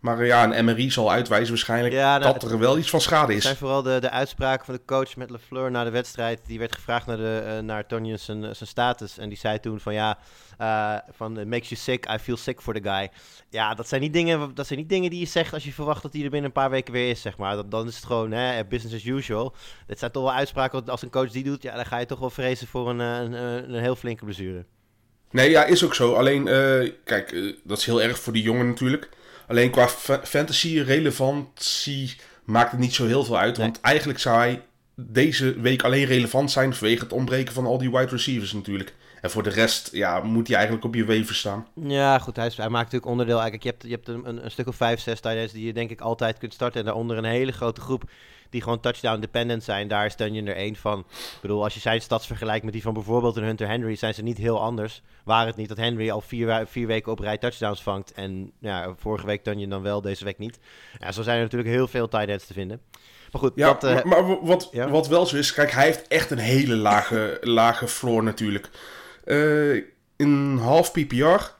Maar 0.00 0.20
eh, 0.20 0.26
ja, 0.26 0.44
een 0.44 0.64
MRI 0.64 0.90
zal 0.90 1.10
uitwijzen 1.10 1.48
waarschijnlijk 1.48 1.94
Ja, 1.94 2.18
nou, 2.18 2.32
dat 2.32 2.50
er 2.50 2.58
wel 2.58 2.78
iets 2.78 2.90
van 2.90 3.00
schade 3.00 3.32
Het 3.32 3.42
zijn 3.42 3.54
is. 3.54 3.60
vooral 3.60 3.82
de, 3.82 3.98
de 4.00 4.10
uitspraken 4.10 4.64
van 4.64 4.74
de 4.74 4.84
coach 4.86 5.16
met 5.16 5.30
LeFleur 5.30 5.70
na 5.70 5.84
de 5.84 5.90
wedstrijd. 5.90 6.40
Die 6.46 6.58
werd 6.58 6.74
gevraagd 6.74 7.06
naar, 7.06 7.16
de, 7.16 7.42
eh, 7.46 7.58
naar 7.58 7.86
Tonyan 7.86 8.18
zijn, 8.18 8.42
zijn 8.42 8.68
status. 8.68 9.18
En 9.18 9.28
die 9.28 9.38
zei 9.38 9.60
toen 9.60 9.80
van 9.80 9.94
ja, 9.94 10.18
eh, 10.58 10.94
van 11.10 11.38
it 11.38 11.46
makes 11.46 11.68
you 11.68 11.80
sick, 11.80 12.10
I 12.10 12.18
feel 12.18 12.36
sick 12.36 12.60
for 12.60 12.74
the 12.74 12.82
guy. 12.82 13.10
Ja, 13.50 13.74
dat 13.74 13.88
zijn, 13.88 14.00
niet 14.00 14.12
dingen, 14.12 14.54
dat 14.54 14.66
zijn 14.66 14.78
niet 14.78 14.88
dingen 14.88 15.10
die 15.10 15.20
je 15.20 15.26
zegt 15.26 15.52
als 15.52 15.64
je 15.64 15.72
verwacht 15.72 16.02
dat 16.02 16.12
hij 16.12 16.22
er 16.22 16.30
binnen 16.30 16.48
een 16.48 16.62
paar 16.62 16.70
weken 16.70 16.92
weer 16.92 17.10
is, 17.10 17.20
zeg 17.20 17.36
maar. 17.36 17.56
Dan, 17.56 17.68
dan 17.68 17.86
is 17.86 17.96
het 17.96 18.04
gewoon 18.04 18.32
hè, 18.32 18.64
business 18.64 18.94
as 18.94 19.04
usual. 19.04 19.54
Dit 19.86 19.98
zijn 19.98 20.10
toch 20.10 20.22
wel 20.22 20.32
uitspraken, 20.32 20.88
als 20.88 21.02
een 21.02 21.10
coach 21.10 21.30
die 21.30 21.44
doet, 21.44 21.62
ja, 21.62 21.74
dan 21.74 21.86
ga 21.86 21.98
je 21.98 22.06
toch 22.06 22.18
wel 22.18 22.30
vrezen 22.30 22.66
voor 22.66 22.90
een, 22.90 23.00
eh, 23.00 23.18
een, 23.18 23.32
een, 23.32 23.74
een 23.74 23.80
heel 23.82 23.96
flinke 23.96 24.24
blessure. 24.24 24.64
Nee, 25.30 25.50
ja, 25.50 25.64
is 25.64 25.84
ook 25.84 25.94
zo. 25.94 26.14
Alleen, 26.14 26.48
eh, 26.48 26.92
kijk, 27.04 27.32
eh, 27.32 27.52
dat 27.64 27.78
is 27.78 27.84
heel 27.84 28.02
erg 28.02 28.18
voor 28.18 28.32
die 28.32 28.42
jongen 28.42 28.66
natuurlijk. 28.66 29.08
Alleen 29.48 29.70
qua 29.70 29.88
fa- 29.88 30.20
fantasy 30.24 30.80
relevantie 30.80 32.16
maakt 32.44 32.70
het 32.70 32.80
niet 32.80 32.94
zo 32.94 33.06
heel 33.06 33.24
veel 33.24 33.38
uit. 33.38 33.56
Nee. 33.56 33.66
Want 33.66 33.80
eigenlijk 33.80 34.18
zou 34.18 34.36
hij 34.36 34.62
deze 34.94 35.60
week 35.60 35.82
alleen 35.82 36.04
relevant 36.04 36.50
zijn 36.50 36.74
vanwege 36.74 37.02
het 37.02 37.12
ontbreken 37.12 37.54
van 37.54 37.66
al 37.66 37.78
die 37.78 37.90
wide 37.90 38.10
receivers 38.10 38.52
natuurlijk. 38.52 38.94
En 39.20 39.30
voor 39.30 39.42
de 39.42 39.50
rest, 39.50 39.88
ja, 39.92 40.20
moet 40.20 40.46
hij 40.46 40.56
eigenlijk 40.56 40.86
op 40.86 40.94
je 40.94 41.04
weven 41.04 41.34
staan. 41.34 41.66
Ja, 41.74 42.18
goed. 42.18 42.36
Hij, 42.36 42.46
is- 42.46 42.56
hij 42.56 42.68
maakt 42.68 42.84
natuurlijk 42.84 43.10
onderdeel. 43.10 43.40
Eigenlijk, 43.40 43.62
je 43.64 43.70
hebt, 43.70 43.82
je 44.06 44.12
hebt 44.12 44.26
een, 44.28 44.44
een 44.44 44.50
stuk 44.50 44.66
of 44.68 44.76
vijf, 44.76 45.00
zes 45.00 45.20
tight 45.20 45.36
ends 45.38 45.52
die 45.52 45.66
je 45.66 45.72
denk 45.72 45.90
ik 45.90 46.00
altijd 46.00 46.38
kunt 46.38 46.54
starten. 46.54 46.80
En 46.80 46.86
daaronder 46.86 47.16
een 47.16 47.24
hele 47.24 47.52
grote 47.52 47.80
groep 47.80 48.10
die 48.50 48.62
gewoon 48.62 48.80
touchdown 48.80 49.20
dependent 49.20 49.64
zijn. 49.64 49.88
Daar 49.88 50.06
is 50.06 50.14
Tunyon 50.14 50.46
er 50.46 50.56
één 50.56 50.76
van. 50.76 50.98
Ik 51.08 51.38
bedoel, 51.40 51.62
als 51.62 51.74
je 51.74 51.80
zijn 51.80 52.00
stats 52.00 52.26
vergelijkt 52.26 52.64
met 52.64 52.72
die 52.72 52.82
van 52.82 52.94
bijvoorbeeld 52.94 53.36
een 53.36 53.44
Hunter 53.44 53.68
Henry, 53.68 53.96
zijn 53.96 54.14
ze 54.14 54.22
niet 54.22 54.38
heel 54.38 54.60
anders. 54.60 55.02
Waar 55.24 55.46
het 55.46 55.56
niet 55.56 55.68
dat 55.68 55.76
Henry 55.76 56.10
al 56.10 56.20
vier, 56.20 56.66
vier 56.66 56.86
weken 56.86 57.12
op 57.12 57.18
rij 57.18 57.38
touchdowns 57.38 57.82
vangt. 57.82 58.12
En 58.12 58.52
ja, 58.58 58.94
vorige 58.98 59.26
week 59.26 59.42
Tunyon 59.42 59.70
dan 59.70 59.82
wel, 59.82 60.00
deze 60.00 60.24
week 60.24 60.38
niet. 60.38 60.58
Ja, 60.98 61.12
zo 61.12 61.22
zijn 61.22 61.36
er 61.36 61.42
natuurlijk 61.42 61.70
heel 61.70 61.88
veel 61.88 62.08
tight 62.08 62.28
ends 62.28 62.46
te 62.46 62.52
vinden. 62.52 62.80
Maar 63.32 63.40
goed, 63.40 63.52
Ja, 63.54 63.66
dat, 63.72 63.84
eh, 63.84 64.04
maar, 64.04 64.24
maar 64.24 64.44
wat, 64.44 64.68
ja. 64.72 64.88
wat 64.88 65.08
wel 65.08 65.26
zo 65.26 65.36
is, 65.36 65.52
kijk, 65.52 65.70
hij 65.70 65.84
heeft 65.84 66.08
echt 66.08 66.30
een 66.30 66.38
hele 66.38 66.76
lage, 66.76 67.38
lage 67.40 67.88
floor 67.88 68.22
natuurlijk. 68.22 68.70
Eh, 69.24 69.74
in 70.16 70.58
half 70.62 70.92
PPR 70.92 71.56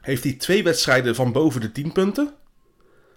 heeft 0.00 0.24
hij 0.24 0.32
twee 0.32 0.62
wedstrijden 0.62 1.14
van 1.14 1.32
boven 1.32 1.60
de 1.60 1.72
10 1.72 1.92
punten. 1.92 2.34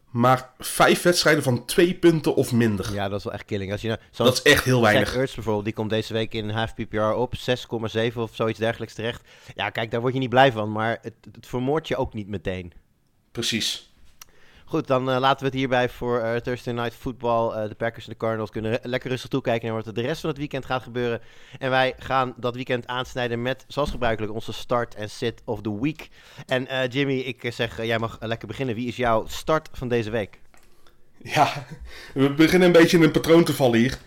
Maar 0.10 0.50
vijf 0.60 1.02
wedstrijden 1.02 1.44
van 1.44 1.66
twee 1.66 1.94
punten 1.94 2.36
of 2.36 2.52
minder. 2.52 2.94
ja, 2.94 3.10
dat 3.10 3.18
is 3.18 3.24
wel 3.24 3.34
echt 3.34 3.46
killing. 3.46 3.72
Als 3.72 3.82
je 3.82 3.88
nou, 3.88 4.00
Dat 4.12 4.34
is 4.34 4.42
echt 4.42 4.64
heel 4.64 4.82
weinig. 4.82 5.16
Ertz 5.16 5.36
bijvoorbeeld, 5.36 5.66
die 5.66 5.74
komt 5.74 5.90
deze 5.90 6.14
week 6.14 6.34
in 6.34 6.50
half 6.50 6.74
PPR 6.74 7.00
op, 7.00 7.34
6,7 7.36 8.16
of 8.16 8.36
zoiets 8.36 8.60
dergelijks 8.60 8.94
terecht. 8.94 9.22
Ja, 9.56 9.70
kijk, 9.70 9.92
daar 9.92 10.02
word 10.02 10.14
je 10.14 10.20
niet 10.20 10.30
blij 10.30 10.52
van, 10.52 10.72
maar 10.72 10.98
het, 11.02 11.14
het 11.32 11.48
vermoordt 11.48 11.88
je 11.88 11.96
ook 11.96 12.14
niet 12.14 12.28
meteen. 12.28 12.74
Precies. 13.32 13.92
Goed, 14.70 14.88
dan 14.88 15.10
eh, 15.10 15.20
laten 15.20 15.40
we 15.40 15.46
het 15.46 15.54
hierbij 15.54 15.90
voor 15.90 16.20
eh, 16.20 16.36
Thursday 16.36 16.74
Night 16.74 16.94
Football. 16.94 17.52
Eh, 17.52 17.70
de 17.70 17.76
Packers 17.76 18.06
en 18.06 18.12
de 18.12 18.18
Cardinals 18.18 18.50
kunnen 18.50 18.80
lekker 18.84 19.10
rustig 19.10 19.30
toekijken 19.30 19.68
naar 19.68 19.76
wat 19.78 19.88
er 19.88 19.94
de 19.94 20.02
rest 20.02 20.22
van 20.22 20.30
het 20.30 20.40
weekend 20.40 20.66
gaat 20.66 20.84
gebeuren. 20.84 21.22
En 21.60 21.70
wij 21.70 21.94
gaan 21.98 22.34
dat 22.38 22.56
weekend 22.56 22.88
aansnijden 22.88 23.42
met, 23.42 23.66
zoals 23.68 23.90
gebruikelijk, 23.90 24.34
onze 24.34 24.54
start 24.54 24.96
en 24.96 25.10
sit 25.10 25.42
of 25.46 25.62
the 25.62 25.82
week. 25.82 26.10
En 26.46 26.88
Jimmy, 26.90 27.18
ik 27.18 27.52
zeg, 27.54 27.86
jij 27.86 28.00
mag 28.00 28.18
lekker 28.20 28.48
beginnen. 28.48 28.76
Wie 28.76 28.88
is 28.88 28.96
jouw 28.96 29.26
start 29.28 29.70
van 29.72 29.88
deze 29.88 30.10
week? 30.10 30.40
Ja, 31.18 31.66
we 32.14 32.34
beginnen 32.34 32.68
een 32.68 32.74
beetje 32.74 32.98
in 32.98 33.04
een 33.04 33.12
patroon 33.12 33.44
te 33.44 33.54
vallen 33.54 33.80
hier. 33.80 33.98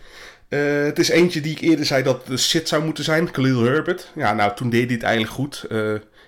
Het 0.87 0.99
is 0.99 1.09
eentje 1.09 1.41
die 1.41 1.53
ik 1.53 1.61
eerder 1.61 1.87
zei 1.87 2.03
dat 2.03 2.27
de 2.27 2.37
sit 2.37 2.69
zou 2.69 2.85
moeten 2.85 3.05
zijn, 3.05 3.31
Khalil 3.31 3.63
Herbert. 3.63 4.13
Ja, 4.15 4.33
nou, 4.33 4.57
toen 4.57 4.71
deed 4.71 4.85
hij 4.85 4.95
het 4.95 5.03
eigenlijk 5.03 5.35
goed. 5.35 5.67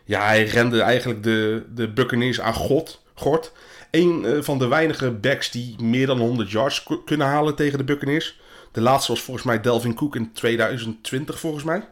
Ja, 0.04 0.26
hij 0.26 0.44
rende 0.44 0.80
eigenlijk 0.80 1.22
de, 1.22 1.66
de 1.74 1.92
Buccaneers 1.92 2.40
aan 2.40 2.54
god, 2.54 3.01
gort. 3.22 3.52
Een 3.90 4.24
eh, 4.24 4.42
van 4.42 4.58
de 4.58 4.66
weinige 4.66 5.10
backs 5.10 5.50
die 5.50 5.74
meer 5.82 6.06
dan 6.06 6.18
100 6.18 6.50
yards 6.50 6.82
ku- 6.82 7.04
kunnen 7.04 7.26
halen 7.26 7.54
tegen 7.54 7.78
de 7.78 7.84
Buccaneers. 7.84 8.40
De 8.72 8.80
laatste 8.80 9.12
was 9.12 9.22
volgens 9.22 9.46
mij 9.46 9.60
Delvin 9.60 9.94
Cook 9.94 10.16
in 10.16 10.32
2020, 10.32 11.40
volgens 11.40 11.64
mij. 11.64 11.88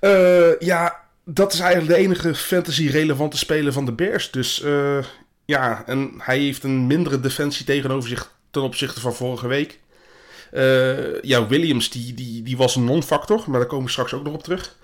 Eh, 0.00 0.58
ja, 0.60 0.96
dat 1.24 1.52
is 1.52 1.60
eigenlijk 1.60 1.92
de 1.94 2.02
enige 2.04 2.34
fantasy-relevante 2.34 3.36
speler 3.38 3.72
van 3.72 3.84
de 3.84 3.92
Bears. 3.92 4.30
Dus 4.30 4.62
eh, 4.62 4.98
ja, 5.44 5.82
en 5.86 6.14
hij 6.18 6.38
heeft 6.38 6.62
een 6.64 6.86
mindere 6.86 7.20
defensie 7.20 7.64
tegenover 7.66 8.08
zich 8.08 8.32
ten 8.50 8.62
opzichte 8.62 9.00
van 9.00 9.14
vorige 9.14 9.46
week. 9.46 9.78
Ja, 11.22 11.46
Williams, 11.46 11.90
die, 11.90 12.14
die, 12.14 12.42
die 12.42 12.56
was 12.56 12.76
een 12.76 12.84
non-factor, 12.84 13.44
maar 13.46 13.58
daar 13.58 13.68
komen 13.68 13.84
we 13.84 13.90
straks 13.90 14.14
ook 14.14 14.24
nog 14.24 14.34
op 14.34 14.42
terug. 14.42 14.76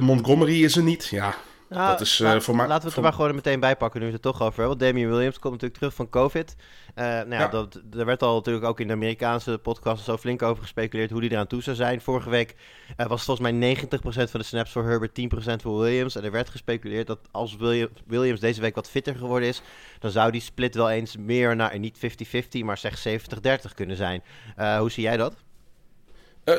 Montgomery 0.00 0.64
is 0.64 0.76
er 0.76 0.82
niet. 0.82 1.04
Ja, 1.06 1.34
Nou, 1.74 1.88
dat 1.90 2.00
is, 2.00 2.20
eh, 2.20 2.40
voor 2.40 2.56
mij- 2.56 2.66
Laten 2.66 2.80
we 2.80 2.84
het 2.84 2.94
voor- 2.94 3.02
er 3.02 3.08
maar 3.08 3.12
gewoon 3.18 3.34
meteen 3.34 3.60
bij 3.60 3.76
pakken 3.76 4.00
nu 4.00 4.06
we 4.06 4.12
het 4.12 4.24
er 4.24 4.30
toch 4.32 4.40
over 4.42 4.60
hebben. 4.60 4.78
Want 4.78 4.80
Damian 4.80 5.10
Williams 5.10 5.38
komt 5.38 5.52
natuurlijk 5.52 5.80
terug 5.80 5.94
van 5.94 6.08
COVID. 6.08 6.56
Eh, 6.94 7.04
nou 7.04 7.28
ja, 7.30 7.38
Ja. 7.38 7.48
Dat, 7.48 7.80
er 7.96 8.04
werd 8.04 8.22
al 8.22 8.34
natuurlijk 8.34 8.64
ook 8.64 8.80
in 8.80 8.86
de 8.86 8.92
Amerikaanse 8.92 9.58
podcast 9.58 10.04
zo 10.04 10.16
flink 10.16 10.42
over 10.42 10.62
gespeculeerd 10.62 11.10
hoe 11.10 11.20
die 11.20 11.30
eraan 11.30 11.46
toe 11.46 11.62
zou 11.62 11.76
zijn. 11.76 12.00
Vorige 12.00 12.30
week 12.30 12.54
eh, 12.96 13.06
was 13.06 13.16
het 13.16 13.24
volgens 13.24 13.50
mij 13.50 13.52
90% 13.52 14.30
van 14.30 14.40
de 14.40 14.46
snaps 14.46 14.70
voor 14.72 14.84
Herbert, 14.84 15.14
10% 15.14 15.62
voor 15.62 15.78
Williams. 15.80 16.16
En 16.16 16.24
er 16.24 16.30
werd 16.30 16.48
gespeculeerd 16.50 17.06
dat 17.06 17.18
als 17.30 17.56
William- 17.56 17.88
Williams 18.06 18.40
deze 18.40 18.60
week 18.60 18.74
wat 18.74 18.90
fitter 18.90 19.14
geworden 19.16 19.48
is, 19.48 19.62
dan 19.98 20.10
zou 20.10 20.30
die 20.30 20.40
split 20.40 20.74
wel 20.74 20.90
eens 20.90 21.16
meer 21.16 21.56
naar, 21.56 21.78
niet 21.78 21.98
50-50, 21.98 22.64
maar 22.64 22.78
zeg 22.78 22.98
70-30 22.98 23.74
kunnen 23.74 23.96
zijn. 23.96 24.22
Hoe 24.78 24.90
zie 24.90 25.02
jij 25.02 25.16
dat? 25.16 25.34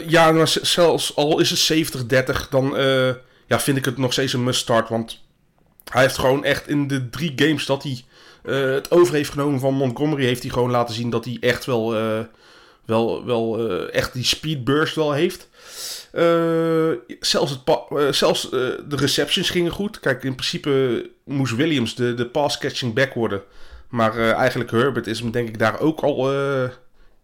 Ja, 0.07 0.31
maar 0.31 0.47
z- 0.47 0.61
zelfs 0.61 1.15
al 1.15 1.39
is 1.39 1.49
het 1.49 1.59
70-30, 1.59 2.49
dan 2.49 2.77
ja, 3.45 3.59
vind 3.59 3.77
ik 3.77 3.85
het 3.85 3.97
nog 3.97 4.11
steeds 4.11 4.33
een 4.33 4.43
must-start. 4.43 4.89
Want 4.89 5.23
hij 5.91 6.01
heeft 6.01 6.17
gewoon 6.17 6.43
echt 6.43 6.67
in 6.67 6.87
de 6.87 7.09
drie 7.09 7.33
games 7.35 7.65
dat 7.65 7.83
hij 7.83 8.03
eh, 8.43 8.71
het 8.73 8.91
over 8.91 9.13
heeft 9.13 9.29
genomen 9.29 9.59
van 9.59 9.73
Montgomery... 9.73 10.25
heeft 10.25 10.41
hij 10.41 10.51
gewoon 10.51 10.71
laten 10.71 10.95
zien 10.95 11.09
dat 11.09 11.25
hij 11.25 11.37
echt 11.39 11.65
wel, 11.65 11.95
eh, 11.95 12.19
wel, 12.85 13.25
wel 13.25 13.69
eh, 13.69 13.93
echt 13.93 14.13
die 14.13 14.23
speed 14.23 14.63
burst 14.63 14.95
wel 14.95 15.11
heeft. 15.11 15.49
Zelfs 17.19 17.51
het 17.51 18.15
zelfs 18.15 18.49
de 18.49 18.95
receptions 18.95 19.49
gingen 19.49 19.71
goed. 19.71 19.99
Kijk, 19.99 20.23
in 20.23 20.35
principe 20.35 21.09
moest 21.23 21.55
Williams 21.55 21.95
de, 21.95 22.13
de 22.13 22.25
pass-catching 22.25 22.93
back 22.93 23.13
worden. 23.13 23.43
Maar 23.89 24.31
eigenlijk 24.33 24.71
Herbert 24.71 25.07
is 25.07 25.19
hem 25.19 25.31
denk 25.31 25.47
ik 25.47 25.59
daar 25.59 25.79
ook 25.79 25.99
al... 25.99 26.31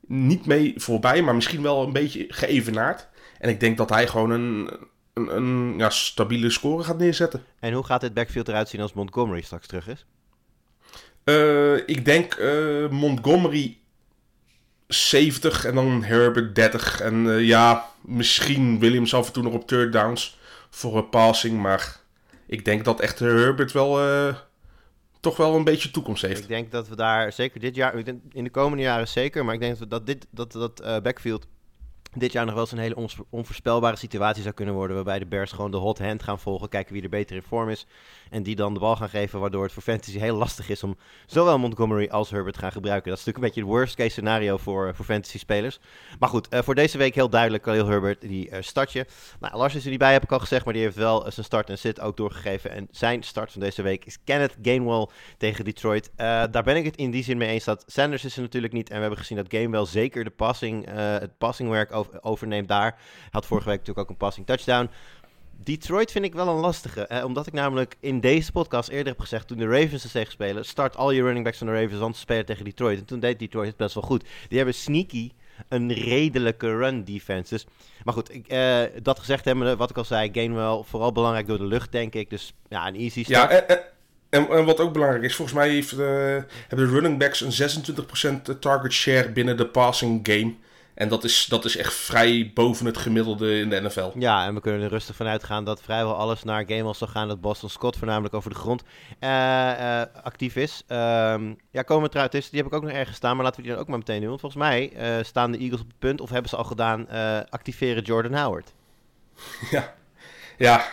niet 0.08 0.46
mee 0.46 0.74
voorbij, 0.76 1.22
maar 1.22 1.36
misschien 1.36 1.62
wel 1.62 1.84
een 1.84 1.94
beetje 1.94 2.26
geëvenaard. 2.28 3.08
En 3.40 3.50
ik 3.50 3.60
denk 3.60 3.78
dat 3.78 3.90
hij 3.90 4.08
gewoon 4.08 4.30
een, 4.30 4.70
een, 5.14 5.36
een 5.36 5.74
ja, 5.78 5.90
stabiele 5.90 6.50
score 6.50 6.84
gaat 6.84 6.98
neerzetten. 6.98 7.44
En 7.60 7.74
hoe 7.74 7.84
gaat 7.84 8.02
dit 8.02 8.14
backfield 8.14 8.48
eruit 8.48 8.70
zien 8.70 8.82
als 8.82 8.94
Montgomery 8.94 9.42
straks 9.42 9.68
terug 9.68 9.88
is? 9.88 10.06
Eh, 11.24 11.76
ik 11.76 12.06
denk 12.06 12.34
eh, 12.34 12.90
Montgomery 12.90 13.78
70 14.88 15.66
en 15.66 15.76
dan 15.76 16.04
Herbert 16.04 16.56
30. 16.56 17.02
En 17.02 17.30
eh, 17.30 17.46
ja, 17.46 17.86
misschien 18.02 18.80
Williams 18.80 19.14
af 19.14 19.28
en 19.28 19.34
toe 19.34 19.44
nog 19.44 19.54
op 19.54 19.68
third 19.68 19.94
downs 19.94 20.40
voor 20.70 20.98
een 20.98 21.10
passing. 21.10 21.62
Maar 21.62 22.00
ik 22.46 22.66
denk 22.66 22.86
dat 22.86 23.00
echt 23.00 23.20
Herbert 23.20 23.72
wel 23.72 24.00
toch 25.20 25.38
wel 25.38 25.56
een 25.56 25.64
beetje 25.64 25.92
toekomst 25.92 26.22
heeft. 26.22 26.42
Ik 26.42 26.48
denk 26.48 26.72
dat 26.72 26.88
we 26.88 26.96
daar 26.96 27.34
zeker 27.34 27.60
dit 27.60 27.76
jaar, 27.76 27.96
in 28.32 28.44
de 28.44 28.50
komende 28.50 28.84
jaren 28.84 29.08
zeker, 29.08 29.46
maar 29.46 29.54
ik 29.54 29.60
denk 29.60 29.90
dat 29.90 30.06
dit 30.06 30.28
dat, 30.30 30.52
dat 30.52 31.04
backfield 31.04 31.48
dit 32.14 32.32
jaar 32.32 32.46
nog 32.46 32.54
wel 32.54 32.64
eens 32.64 32.72
een 32.72 32.78
hele 32.78 33.10
onvoorspelbare 33.30 33.96
situatie 33.96 34.42
zou 34.44 34.54
kunnen 34.54 34.76
worden. 34.76 34.96
Waarbij 34.96 35.20
de 35.20 35.26
Bears 35.26 35.52
gewoon 35.52 35.72
de 35.72 35.78
hot 35.78 36.00
hand 36.00 36.24
gaan 36.24 36.40
volgen, 36.40 36.70
kijken 36.70 36.94
wie 36.94 37.04
er 37.04 37.10
beter 37.10 37.36
in 37.36 37.42
vorm 37.42 37.70
is. 37.70 37.88
En 38.32 38.44
die 38.44 38.56
dan 38.56 38.74
de 38.74 38.80
bal 38.80 38.96
gaan 38.96 39.10
geven, 39.10 39.40
waardoor 39.40 39.64
het 39.64 39.74
voor 39.74 39.84
fantasy 39.84 40.20
heel 40.20 40.36
lastig 40.36 40.70
is 40.70 40.84
om 40.84 40.98
zowel 41.26 41.60
Montgomery 41.60 42.08
als 42.08 42.30
Herbert 42.30 42.58
gaan 42.58 42.72
gebruiken. 42.72 43.10
Dat 43.10 43.20
is 43.20 43.26
natuurlijk 43.26 43.56
een 43.56 43.62
beetje 43.62 43.70
het 43.70 43.80
worst 43.80 43.96
case 43.96 44.10
scenario 44.10 44.58
voor, 44.58 44.96
voor 44.96 45.06
fantasy 45.06 45.38
spelers. 45.38 45.80
Maar 46.20 46.30
goed, 46.30 46.48
eh, 46.48 46.62
voor 46.62 46.76
deze 46.76 46.98
week 46.98 47.16
heel 47.16 47.30
duidelijk, 47.30 47.64
Khalil 47.64 47.88
Herbert, 47.88 48.22
die 48.22 48.50
eh, 48.50 48.62
start 48.62 48.92
je. 48.92 49.06
Nou, 49.40 49.58
Lars 49.58 49.76
is 49.76 49.84
er 49.84 49.90
niet 49.90 50.00
bij, 50.00 50.14
heb 50.14 50.24
ik 50.24 50.32
al 50.32 50.40
gezegd, 50.40 50.66
maar 50.66 50.74
die 50.74 50.84
heeft 50.84 50.96
wel 50.96 51.26
eh, 51.26 51.32
zijn 51.32 51.46
start 51.46 51.70
en 51.70 51.78
sit 51.78 52.00
ook 52.00 52.18
doorgegeven. 52.18 52.72
En 52.72 52.88
zijn 52.92 53.24
start 53.24 53.52
van 53.52 53.62
deze 53.62 53.82
week 53.82 54.06
is 54.06 54.18
Kenneth 54.24 54.56
Gainwell 54.62 55.08
tegen 55.38 55.66
Detroit. 55.66 56.12
Daar 56.16 56.64
ben 56.64 56.76
ik 56.76 56.86
het 56.86 56.96
in 56.96 57.12
die 57.12 57.24
zin 57.24 57.38
mee 57.38 57.50
eens 57.50 57.64
dat 57.64 57.84
Sanders 57.88 58.26
is 58.26 58.36
er 58.36 58.42
natuurlijk 58.42 58.74
niet. 58.74 58.90
En 58.90 58.96
we 58.96 59.02
hebben 59.02 59.20
gezien 59.20 59.38
dat 59.38 59.46
Gainwell 59.50 59.86
zeker 59.86 60.24
de 60.24 60.30
passing, 60.30 60.86
het 60.94 61.38
passingwerk 61.38 61.94
over, 61.94 62.24
overneemt 62.24 62.68
daar. 62.68 63.00
Had 63.30 63.46
vorige 63.46 63.68
week 63.68 63.78
natuurlijk 63.78 64.06
ook 64.06 64.12
een 64.12 64.26
passing 64.26 64.46
touchdown. 64.46 64.90
Detroit 65.64 66.12
vind 66.12 66.26
ik 66.26 66.34
wel 66.34 66.48
een 66.48 66.60
lastige. 66.60 67.02
eh, 67.08 67.24
omdat 67.26 67.48
ik 67.48 67.54
namelijk 67.54 67.96
in 68.00 68.20
deze 68.20 68.52
podcast 68.52 68.90
eerder 68.90 69.08
heb 69.08 69.20
gezegd... 69.22 69.48
toen 69.48 69.58
de 69.58 69.68
Ravens 69.68 70.04
er 70.04 70.12
tegen 70.12 70.32
spelen... 70.32 70.66
start 70.66 70.96
al 70.98 71.12
je 71.12 71.22
running 71.22 71.44
backs 71.44 71.58
van 71.58 71.68
de 71.68 71.74
Ravens... 71.82 72.00
want 72.00 72.16
ze 72.16 72.22
spelen 72.22 72.46
tegen 72.46 72.66
Detroit. 72.66 73.00
En 73.00 73.06
toen 73.06 73.20
deed 73.20 73.40
Detroit 73.40 73.68
het 73.68 73.78
best 73.78 73.94
wel 73.94 74.04
goed. 74.04 74.24
Die 74.48 74.58
hebben 74.58 74.76
sneaky 74.76 75.32
een 75.70 75.94
redelijke 75.94 76.68
run 76.78 77.04
defense. 77.04 77.54
Dus, 77.54 77.66
maar 78.04 78.14
goed, 78.14 78.34
ik, 78.34 78.48
eh, 78.48 78.80
dat 79.02 79.20
gezegd 79.20 79.46
hebben, 79.46 79.78
wat 79.78 79.90
ik 79.90 79.98
al 79.98 80.04
zei... 80.06 80.30
Gainwell 80.34 80.82
vooral 80.86 81.12
belangrijk 81.12 81.48
door 81.48 81.58
de 81.58 81.66
lucht, 81.66 81.92
denk 81.92 82.14
ik. 82.14 82.30
Dus 82.30 82.54
ja, 82.70 82.88
een 82.88 82.96
easy 82.96 83.24
Ja, 83.28 83.46
start. 83.46 83.66
en, 83.66 83.80
en, 84.30 84.50
en 84.50 84.66
wat 84.66 84.80
ook 84.80 84.94
belangrijk 84.94 85.24
is, 85.24 85.36
volgens 85.36 85.58
mij 85.58 85.70
heeft, 85.70 85.92
eh, 85.92 85.98
hebben 86.68 86.88
de 86.88 86.94
running 86.94 87.20
backs 87.20 87.42
een 87.42 87.52
26% 87.52 88.60
target 88.60 88.92
share 88.94 89.30
binnen 89.32 89.58
de 89.58 89.68
passing 89.68 90.20
game. 90.28 90.54
En 91.02 91.08
dat 91.08 91.24
is, 91.24 91.46
dat 91.50 91.66
is 91.66 91.78
echt 91.78 91.94
vrij 91.94 92.52
boven 92.54 92.86
het 92.86 92.98
gemiddelde 92.98 93.60
in 93.60 93.70
de 93.70 93.82
NFL. 93.82 94.12
Ja, 94.16 94.46
en 94.46 94.54
we 94.54 94.62
kunnen 94.62 94.82
er 94.82 94.90
rustig 94.90 95.16
van 95.16 95.28
uitgaan 95.28 95.66
dat 95.66 95.82
vrijwel 95.82 96.16
alles 96.16 96.44
naar 96.44 96.66
Gainwell 96.68 96.94
zal 96.94 97.08
gaan. 97.08 97.28
Dat 97.28 97.42
Boston 97.42 97.70
Scott 97.70 97.98
voornamelijk 97.98 98.34
over 98.34 98.50
de 98.50 98.56
grond 98.56 98.84
eh, 99.20 100.02
eh, 100.02 100.08
actief 100.24 100.56
is. 100.56 100.84
Ehm, 100.88 101.54
ja, 101.72 101.82
komen 101.82 102.10
we 102.10 102.16
eruit 102.16 102.34
is. 102.34 102.50
Die 102.50 102.60
heb 102.60 102.68
ik 102.68 102.74
ook 102.74 102.84
nog 102.84 102.92
ergens 102.92 103.18
staan, 103.18 103.36
maar 103.36 103.44
laten 103.44 103.60
we 103.60 103.66
die 103.66 103.76
dan 103.76 103.82
ook 103.82 103.90
maar 103.90 103.98
meteen 103.98 104.20
doen. 104.20 104.30
Want 104.30 104.40
volgens 104.40 104.62
mij 104.62 104.92
eh, 104.94 105.24
staan 105.24 105.52
de 105.52 105.58
Eagles 105.58 105.82
op 105.82 105.88
het 105.88 106.00
punt, 106.00 106.22
of 106.22 106.30
hebben 106.30 106.50
ze 106.50 106.56
al 106.56 106.64
gedaan, 106.64 107.10
activeren 107.50 108.04
Jordan 108.04 108.36
Howard. 108.36 108.72
Ja, 109.72 109.94
ja, 110.58 110.86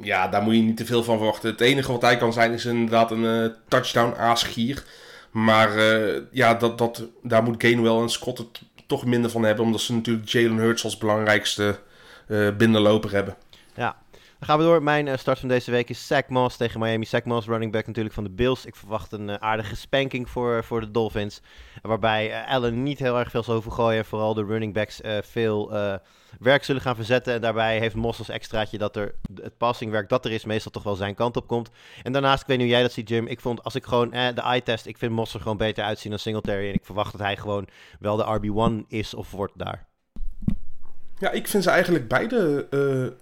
ja, 0.00 0.28
daar 0.28 0.42
moet 0.42 0.54
je 0.54 0.60
niet 0.60 0.76
te 0.76 0.86
veel 0.86 1.04
van 1.04 1.16
verwachten. 1.16 1.50
Het 1.50 1.60
enige 1.60 1.92
wat 1.92 2.02
hij 2.02 2.16
kan 2.16 2.32
zijn 2.32 2.52
is 2.52 2.64
inderdaad 2.64 3.10
een 3.10 3.54
touchdown 3.68 4.14
aasgier. 4.18 4.84
Maar 5.30 5.70
ja, 6.30 6.54
dat, 6.54 6.78
dat, 6.78 7.04
daar 7.22 7.42
moet 7.42 7.62
Gainwell 7.62 8.00
en 8.00 8.08
Scott 8.08 8.38
het 8.38 8.60
toch 8.90 9.04
minder 9.04 9.30
van 9.30 9.42
hebben. 9.42 9.64
Omdat 9.64 9.80
ze 9.80 9.92
natuurlijk 9.92 10.28
Jalen 10.28 10.58
Hurts 10.58 10.84
als 10.84 10.98
belangrijkste 10.98 11.78
eh 12.26 12.56
binnenloper 12.56 13.12
hebben. 13.12 13.36
Ja. 13.74 13.96
Dan 14.40 14.48
gaan 14.48 14.58
we 14.58 14.64
door. 14.64 14.82
Mijn 14.82 15.08
eh, 15.08 15.16
start 15.16 15.38
van 15.38 15.48
deze 15.48 15.70
week 15.70 15.88
is 15.88 16.06
Zach 16.06 16.28
Moss 16.28 16.56
tegen 16.56 16.80
Miami. 16.80 17.04
Zach 17.04 17.24
Moss, 17.24 17.46
running 17.46 17.72
back 17.72 17.86
natuurlijk 17.86 18.14
van 18.14 18.24
de 18.24 18.30
Bills. 18.30 18.64
Ik 18.64 18.76
verwacht 18.76 19.12
een 19.12 19.30
eh, 19.30 19.36
aardige 19.36 19.76
spanking 19.76 20.30
voor, 20.30 20.64
voor 20.64 20.80
de 20.80 20.90
Dolphins. 20.90 21.40
Waarbij 21.82 22.32
eh, 22.32 22.54
Allen 22.54 22.82
niet 22.82 22.98
heel 22.98 23.18
erg 23.18 23.30
veel 23.30 23.42
zal 23.42 23.54
hoeven 23.54 23.72
gooien. 23.72 23.98
En 23.98 24.04
vooral 24.04 24.34
de 24.34 24.44
running 24.44 24.74
backs 24.74 25.00
eh, 25.00 25.18
veel 25.22 25.74
eh, 25.74 25.94
werk 26.38 26.64
zullen 26.64 26.82
gaan 26.82 26.94
verzetten. 26.94 27.34
En 27.34 27.40
daarbij 27.40 27.78
heeft 27.78 27.94
Moss 27.94 28.18
als 28.18 28.28
extraatje 28.28 28.78
dat 28.78 28.96
er 28.96 29.14
het 29.42 29.56
passingwerk 29.56 30.08
dat 30.08 30.24
er 30.24 30.32
is 30.32 30.44
meestal 30.44 30.72
toch 30.72 30.82
wel 30.82 30.94
zijn 30.94 31.14
kant 31.14 31.36
op 31.36 31.46
komt. 31.46 31.70
En 32.02 32.12
daarnaast, 32.12 32.40
ik 32.40 32.46
weet 32.46 32.56
niet 32.56 32.66
hoe 32.66 32.74
jij 32.74 32.84
dat 32.84 32.92
ziet 32.92 33.08
Jim. 33.08 33.26
Ik 33.26 33.40
vond 33.40 33.64
als 33.64 33.74
ik 33.74 33.84
gewoon 33.84 34.12
eh, 34.12 34.34
de 34.34 34.40
eye 34.40 34.62
test, 34.62 34.86
ik 34.86 34.98
vind 34.98 35.12
Moss 35.12 35.34
er 35.34 35.40
gewoon 35.40 35.56
beter 35.56 35.84
uitzien 35.84 36.10
dan 36.10 36.20
Singletary. 36.20 36.68
En 36.68 36.74
ik 36.74 36.84
verwacht 36.84 37.12
dat 37.12 37.20
hij 37.20 37.36
gewoon 37.36 37.68
wel 38.00 38.16
de 38.16 38.40
RB1 38.40 38.86
is 38.88 39.14
of 39.14 39.30
wordt 39.30 39.58
daar. 39.58 39.86
Ja, 41.18 41.30
ik 41.30 41.48
vind 41.48 41.62
ze 41.62 41.70
eigenlijk 41.70 42.08
beide 42.08 42.66
eh, 42.70 43.16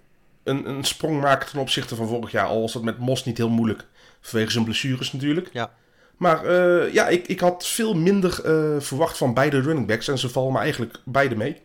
een, 0.49 0.69
een 0.69 0.85
sprong 0.85 1.21
maken 1.21 1.49
ten 1.49 1.61
opzichte 1.61 1.95
van 1.97 2.09
vorig 2.09 2.31
jaar. 2.31 2.47
Al 2.47 2.61
was 2.61 2.73
dat 2.73 2.83
met 2.83 2.99
Mos 2.99 3.25
niet 3.25 3.37
heel 3.37 3.49
moeilijk. 3.49 3.87
Vanwege 4.21 4.51
zijn 4.51 4.65
blessures 4.65 5.13
natuurlijk. 5.13 5.49
Ja. 5.53 5.73
Maar 6.19 6.45
eh, 6.45 6.93
ja, 6.93 7.09
ik, 7.09 7.27
ik 7.27 7.41
had 7.41 7.67
veel 7.67 7.95
minder 7.95 8.45
eh, 8.45 8.81
verwacht 8.81 9.17
van 9.17 9.35
beide 9.35 9.61
running 9.61 9.87
backs. 9.87 10.09
En 10.09 10.19
ze 10.19 10.29
vallen 10.29 10.53
me 10.53 10.59
eigenlijk 10.59 11.01
beide 11.05 11.37
mee. 11.37 11.57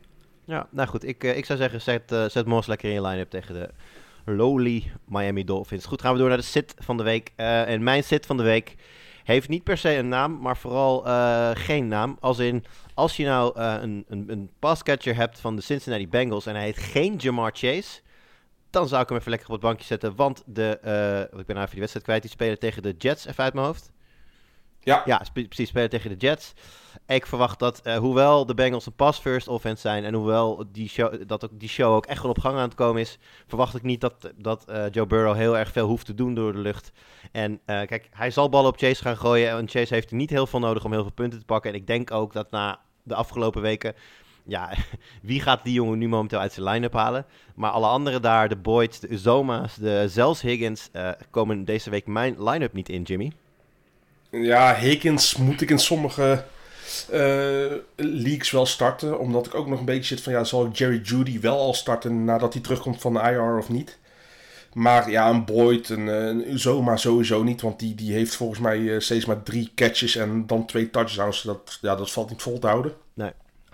Ja, 0.46 0.68
nou 0.70 0.88
goed. 0.88 1.04
Ik, 1.04 1.24
eh, 1.24 1.38
ik 1.38 1.46
zou 1.46 1.60
zeggen, 1.60 1.82
zet, 1.82 2.16
zet 2.28 2.46
Moss 2.46 2.68
lekker 2.68 2.90
in 2.90 2.94
je 2.94 3.02
line-up 3.02 3.30
tegen 3.30 3.54
de 3.54 3.70
lowly 4.26 4.92
Miami 5.06 5.44
Dolphins. 5.44 5.86
Goed, 5.86 6.02
gaan 6.02 6.14
we 6.14 6.20
door 6.20 6.28
naar 6.28 6.38
de 6.38 6.44
sit 6.44 6.74
van 6.78 6.98
de 6.98 7.04
week. 7.04 7.32
En 7.36 7.84
mijn 7.84 8.04
sit 8.04 8.26
van 8.26 8.38
de 8.38 8.44
week 8.44 8.76
heeft 9.24 9.50
niet 9.50 9.64
per 9.64 9.78
se 9.78 9.96
een 9.96 10.08
naam, 10.08 10.40
maar 10.40 10.58
vooral 10.58 11.04
geen 11.54 11.88
naam. 11.88 12.18
Als 12.20 12.40
in, 12.40 12.66
als 12.94 13.18
je 13.18 13.26
nou 13.26 13.60
een, 13.60 14.06
een, 14.08 14.26
een 14.28 14.50
passcatcher 14.60 15.16
hebt 15.16 15.40
van 15.40 15.56
de 15.56 15.62
Cincinnati 15.62 16.08
Bengals 16.08 16.46
en 16.46 16.56
hij 16.56 16.64
heet 16.64 16.78
geen 16.78 17.16
Jamar 17.16 17.52
Chase... 17.54 18.02
Dan 18.74 18.88
zou 18.88 19.02
ik 19.02 19.10
hem 19.10 19.18
even 19.18 19.30
lekker 19.30 19.48
op 19.48 19.54
het 19.54 19.64
bankje 19.64 19.86
zetten. 19.86 20.16
Want 20.16 20.44
de, 20.46 20.80
eh, 20.82 21.40
ik 21.40 21.46
ben 21.46 21.56
nou 21.56 21.60
even 21.60 21.70
die 21.70 21.80
wedstrijd 21.80 22.06
kwijt. 22.06 22.22
Die 22.22 22.32
spelen 22.32 22.60
tegen 22.60 22.82
de 22.82 22.96
Jets, 22.98 23.26
even 23.26 23.44
uit 23.44 23.54
mijn 23.54 23.66
hoofd. 23.66 23.92
Ja, 24.80 25.02
Ja, 25.06 25.22
precies, 25.34 25.70
spelen 25.70 25.90
tegen 25.90 26.10
de 26.10 26.16
Jets. 26.16 26.54
Ik 27.08 27.26
verwacht 27.26 27.60
dat, 27.60 27.82
eh, 27.82 27.98
hoewel 27.98 28.46
de 28.46 28.54
Bengals 28.54 28.86
een 28.86 28.96
pass-first 28.96 29.48
offense 29.48 29.82
zijn... 29.82 30.04
en 30.04 30.14
hoewel 30.14 30.64
die 30.72 30.90
show, 30.90 31.28
dat 31.28 31.46
ook, 31.46 31.60
die 31.60 31.70
show 31.70 31.96
ook 31.96 32.06
echt 32.06 32.22
wel 32.22 32.32
op 32.32 32.40
gang 32.40 32.56
aan 32.56 32.62
het 32.62 32.76
komen 32.76 33.02
is... 33.02 33.18
verwacht 33.48 33.76
ik 33.76 33.84
niet 33.84 34.02
dat, 34.02 34.32
dat 34.36 34.66
eh, 34.66 34.86
Joe 34.92 35.06
Burrow 35.06 35.36
heel 35.36 35.58
erg 35.58 35.72
veel 35.72 35.88
hoeft 35.88 36.06
te 36.06 36.14
doen 36.14 36.34
door 36.34 36.54
de 36.54 36.60
lucht. 36.60 36.92
En 37.32 37.62
kijk, 37.66 38.10
hij 38.12 38.32
zal 38.32 38.50
ballen 38.50 38.70
op 38.70 38.78
Chase 38.78 39.02
gaan 39.02 39.18
gooien... 39.18 39.50
en 39.50 39.70
Chase 39.70 39.94
heeft 39.94 40.10
er 40.10 40.16
niet 40.16 40.30
heel 40.30 40.48
veel 40.48 40.60
nodig 40.60 40.86
om 40.86 40.92
heel 40.92 41.02
veel 41.02 41.12
punten 41.12 41.40
te 41.40 41.46
pakken. 41.46 41.72
En 41.72 41.78
ik 41.78 41.88
denk 41.88 42.12
ook 42.12 42.34
dat 42.34 42.52
na 42.52 42.80
de 43.04 43.16
afgelopen 43.16 43.62
weken... 43.62 43.96
Ja, 44.44 44.74
wie 45.22 45.42
gaat 45.42 45.64
die 45.64 45.74
jongen 45.74 45.98
nu 45.98 46.08
momenteel 46.08 46.40
uit 46.40 46.54
zijn 46.54 46.66
line-up 46.66 46.94
halen? 46.94 47.26
Maar 47.56 47.72
alle 47.72 47.88
anderen 47.88 48.22
daar, 48.22 48.50
de 48.50 48.56
Boyds, 48.56 49.00
de 49.00 49.08
Uzoma's, 49.08 49.76
de 49.76 50.06
zelfs 50.08 50.42
Higgins... 50.42 50.90
eh, 50.92 51.10
komen 51.30 51.66
deze 51.66 51.90
week 51.90 52.08
mijn 52.08 52.44
line-up 52.44 52.74
niet 52.74 52.90
in, 52.90 53.02
Jimmy. 53.02 53.32
ja 54.30 54.76
Higgins 54.76 55.36
moet 55.36 55.62
ik 55.62 55.70
in 55.70 55.80
sommige 55.80 56.44
eh, 57.10 57.72
leagues 57.96 58.52
wel 58.52 58.66
starten. 58.66 59.20
Omdat 59.20 59.46
ik 59.46 59.56
ook 59.56 59.68
nog 59.68 59.80
een 59.80 59.86
beetje 59.86 60.16
zit 60.16 60.22
van... 60.22 60.34
Ja, 60.34 60.44
zal 60.44 60.66
ik 60.66 60.76
Jerry 60.76 61.02
Judy 61.02 61.40
wel 61.40 61.58
al 61.58 61.74
starten 61.74 62.24
nadat 62.24 62.54
hij 62.54 62.62
terugkomt 62.62 63.02
van 63.02 63.14
de 63.14 63.20
IR 63.20 63.58
of 63.58 63.70
niet? 63.70 63.98
Maar 64.74 65.10
ja, 65.10 65.30
een 65.30 65.46
Boyd, 65.46 65.90
een, 65.90 66.10
eh, 66.10 66.26
een 66.26 66.52
Uzoma 66.52 66.98
sowieso 66.98 67.44
niet. 67.44 67.62
Want 67.62 67.80
die, 67.80 67.96
die 67.96 68.14
heeft 68.14 68.36
volgens 68.36 68.60
mij 68.60 69.00
steeds 69.00 69.26
maar 69.26 69.44
drie 69.44 69.72
catches 69.76 70.16
en 70.16 70.48
dan 70.48 70.66
twee 70.66 70.90
touchdowns. 70.90 71.42
Dat, 71.42 71.78
ja, 71.82 71.96
dat 71.96 72.12
valt 72.12 72.30
niet 72.30 72.42
vol 72.42 72.60
te 72.60 72.68
houden. 72.68 72.94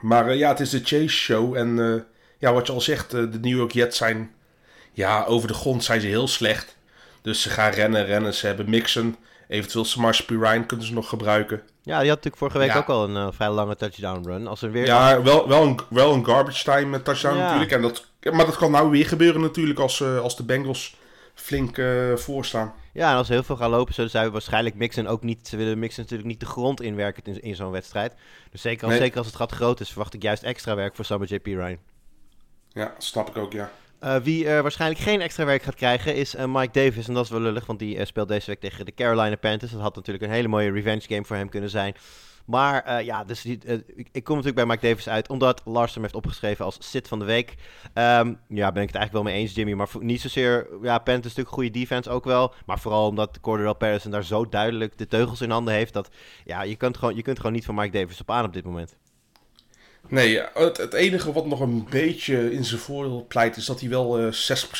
Maar 0.01 0.27
eh, 0.27 0.37
ja, 0.37 0.49
het 0.49 0.59
is 0.59 0.69
de 0.69 0.79
Chase 0.83 1.07
Show. 1.07 1.55
En 1.55 1.79
eh, 1.79 2.01
ja, 2.37 2.53
wat 2.53 2.67
je 2.67 2.73
al 2.73 2.81
zegt, 2.81 3.13
eh, 3.13 3.19
de 3.31 3.39
New 3.41 3.57
York 3.57 3.71
Jets 3.71 3.97
zijn... 3.97 4.31
Ja, 4.91 5.23
over 5.25 5.47
de 5.47 5.53
grond 5.53 5.83
zijn 5.83 6.01
ze 6.01 6.07
heel 6.07 6.27
slecht. 6.27 6.77
Dus 7.21 7.41
ze 7.41 7.49
gaan 7.49 7.71
rennen, 7.71 8.05
rennen. 8.05 8.33
Ze 8.33 8.47
hebben 8.47 8.69
Mixon. 8.69 9.15
Eventueel 9.47 9.85
Samash 9.85 10.19
Pirine 10.21 10.65
kunnen 10.65 10.85
ze 10.85 10.93
nog 10.93 11.09
gebruiken. 11.09 11.61
Ja, 11.83 11.99
die 11.99 12.09
had 12.09 12.23
natuurlijk 12.23 12.37
vorige 12.37 12.57
week 12.57 12.67
Ja. 12.67 12.77
ook 12.77 12.87
al 12.87 13.09
een 13.09 13.33
vrij 13.33 13.49
lange 13.49 13.75
touchdown 13.75 14.27
run. 14.29 14.47
Als 14.47 14.61
er 14.61 14.71
weer... 14.71 14.85
Ja, 14.85 15.21
wel, 15.21 15.47
wel, 15.47 15.63
een, 15.63 15.79
wel 15.89 16.13
een 16.13 16.25
garbage 16.25 16.63
time 16.63 17.01
touchdown 17.01 17.37
Ja. 17.37 17.43
natuurlijk. 17.43 17.71
En 17.71 17.81
dat, 17.81 18.05
maar 18.33 18.45
dat 18.45 18.57
kan 18.57 18.71
nou 18.71 18.89
weer 18.89 19.05
gebeuren 19.05 19.41
natuurlijk 19.41 19.79
als, 19.79 20.03
als 20.03 20.37
de 20.37 20.43
Bengals 20.43 20.95
flink 21.33 21.81
voorstaan. 22.15 22.73
Ja, 22.93 23.11
en 23.11 23.17
als 23.17 23.27
ze 23.27 23.33
heel 23.33 23.43
veel 23.43 23.55
gaan 23.55 23.69
lopen, 23.69 23.93
zullen 23.93 24.09
zij 24.09 24.29
waarschijnlijk 24.29 24.75
mixen 24.75 25.07
ook 25.07 25.23
niet. 25.23 25.47
Ze 25.47 25.57
willen 25.57 25.79
mixen 25.79 26.01
natuurlijk 26.01 26.29
niet 26.29 26.39
de 26.39 26.45
grond 26.45 26.81
inwerken 26.81 27.23
in, 27.23 27.41
in 27.41 27.55
zo'n 27.55 27.71
wedstrijd. 27.71 28.13
Dus 28.51 28.61
zeker 28.61 28.83
als, 28.83 28.91
Nee. 28.91 29.01
zeker 29.01 29.17
als 29.17 29.27
het 29.27 29.35
gat 29.35 29.51
groot 29.51 29.79
is, 29.79 29.89
verwacht 29.89 30.13
ik 30.13 30.21
juist 30.21 30.43
extra 30.43 30.75
werk 30.75 30.95
voor 30.95 31.05
Summer 31.05 31.27
JP 31.33 31.45
Ryan. 31.45 31.77
Ja, 32.69 32.93
snap 32.97 33.29
ik 33.29 33.37
ook, 33.37 33.53
ja. 33.53 33.71
Eh, 33.99 34.15
wie 34.15 34.47
waarschijnlijk 34.49 35.01
geen 35.01 35.21
extra 35.21 35.45
werk 35.45 35.63
gaat 35.63 35.75
krijgen 35.75 36.15
is 36.15 36.35
eh, 36.35 36.45
Mike 36.45 36.79
Davis. 36.83 37.07
En 37.07 37.13
dat 37.13 37.23
is 37.23 37.29
wel 37.29 37.39
lullig, 37.39 37.65
want 37.65 37.79
die 37.79 37.97
eh, 37.97 38.05
speelt 38.05 38.27
deze 38.27 38.45
week 38.45 38.59
tegen 38.59 38.85
de 38.85 38.93
Carolina 38.93 39.35
Panthers. 39.35 39.71
Dat 39.71 39.81
had 39.81 39.95
natuurlijk 39.95 40.25
een 40.25 40.31
hele 40.31 40.47
mooie 40.47 40.71
revenge 40.71 41.01
game 41.07 41.25
voor 41.25 41.35
hem 41.35 41.49
kunnen 41.49 41.69
zijn. 41.69 41.95
Maar 42.49 42.83
eh, 42.83 43.05
ja, 43.05 43.23
dus 43.23 43.45
eh, 43.45 43.77
ik, 44.11 44.23
kom 44.23 44.35
natuurlijk 44.35 44.55
bij 44.55 44.65
Mike 44.65 44.87
Davis 44.87 45.09
uit, 45.09 45.29
omdat 45.29 45.61
Lars 45.65 45.93
hem 45.93 46.03
heeft 46.03 46.15
opgeschreven 46.15 46.65
als 46.65 46.77
sit 46.79 47.07
van 47.07 47.19
de 47.19 47.25
week. 47.25 47.53
Ehm, 47.93 48.33
ja, 48.47 48.71
ben 48.71 48.81
ik 48.81 48.87
het 48.87 48.97
eigenlijk 48.97 49.11
wel 49.11 49.23
mee 49.23 49.33
eens, 49.33 49.53
Jimmy. 49.53 49.73
Maar 49.73 49.87
niet 49.99 50.21
zozeer, 50.21 50.67
ja, 50.81 50.97
Panthers 50.97 51.23
natuurlijk 51.23 51.55
goede 51.55 51.71
defense 51.71 52.09
ook 52.09 52.23
wel. 52.23 52.53
Maar 52.65 52.79
vooral 52.79 53.07
omdat 53.07 53.39
Cordell 53.41 53.73
Patterson 53.73 54.11
daar 54.11 54.23
zo 54.23 54.49
duidelijk 54.49 54.97
de 54.97 55.07
teugels 55.07 55.41
in 55.41 55.49
handen 55.49 55.73
heeft. 55.73 55.93
Dat 55.93 56.09
ja, 56.45 56.61
je 56.61 56.75
kunt 56.75 56.97
gewoon, 56.97 57.15
je 57.15 57.21
kunt 57.21 57.37
gewoon 57.37 57.51
niet 57.51 57.65
van 57.65 57.75
Mike 57.75 57.97
Davis 57.97 58.21
op 58.21 58.31
aan 58.31 58.45
op 58.45 58.53
dit 58.53 58.65
moment. 58.65 58.95
Nee, 60.07 60.41
het, 60.53 60.77
het 60.77 60.93
enige 60.93 61.31
wat 61.31 61.45
nog 61.45 61.59
een 61.59 61.87
beetje 61.89 62.51
in 62.51 62.65
zijn 62.65 62.81
voordeel 62.81 63.25
pleit 63.27 63.57
is 63.57 63.65
dat 63.65 63.79
hij 63.79 63.89
wel 63.89 64.19
eh 64.19 64.25
60% 64.25 64.27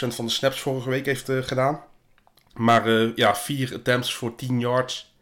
van 0.08 0.26
de 0.26 0.32
snaps 0.32 0.60
vorige 0.60 0.90
week 0.90 1.06
heeft 1.06 1.32
gedaan. 1.42 1.84
Maar 2.54 2.90
ja, 3.16 3.36
vier 3.36 3.74
attempts 3.74 4.14
voor 4.14 4.36
10 4.36 4.60
yards. 4.60 5.14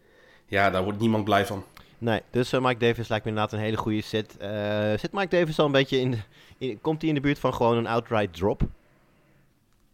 Ja, 0.45 0.69
daar 0.69 0.83
wordt 0.83 0.99
niemand 0.99 1.23
blij 1.23 1.45
van. 1.45 1.65
Nee, 1.97 2.21
dus 2.31 2.53
eh, 2.53 2.61
Mike 2.61 2.79
Davis 2.79 3.07
lijkt 3.07 3.25
me 3.25 3.31
inderdaad 3.31 3.53
een 3.57 3.65
hele 3.65 3.77
goede 3.77 4.01
sit. 4.01 4.37
Eh, 4.37 4.97
zit 4.97 5.11
Mike 5.11 5.35
Davis 5.37 5.59
al 5.59 5.65
een 5.65 5.71
beetje 5.71 5.99
in, 5.99 6.11
de- 6.11 6.17
in- 6.57 6.81
Komt 6.81 6.99
hij 6.99 7.09
in 7.09 7.15
de 7.15 7.21
buurt 7.21 7.39
van 7.39 7.53
gewoon 7.53 7.77
een 7.77 7.87
outright 7.87 8.33
drop? 8.33 8.61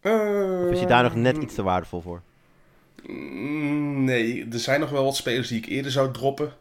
Of 0.02 0.70
is 0.70 0.78
hij 0.78 0.86
daar 0.86 1.02
nog 1.02 1.14
net 1.14 1.36
iets 1.36 1.54
te 1.54 1.62
waardevol 1.62 2.00
voor? 2.00 2.22
Mm, 3.06 4.04
Nee, 4.04 4.46
er 4.52 4.58
zijn 4.58 4.80
nog 4.80 4.90
wel 4.90 5.04
wat 5.04 5.16
spelers 5.16 5.48
die 5.48 5.58
ik 5.58 5.66
eerder 5.66 5.90
zou 5.92 6.12
droppen. 6.12 6.52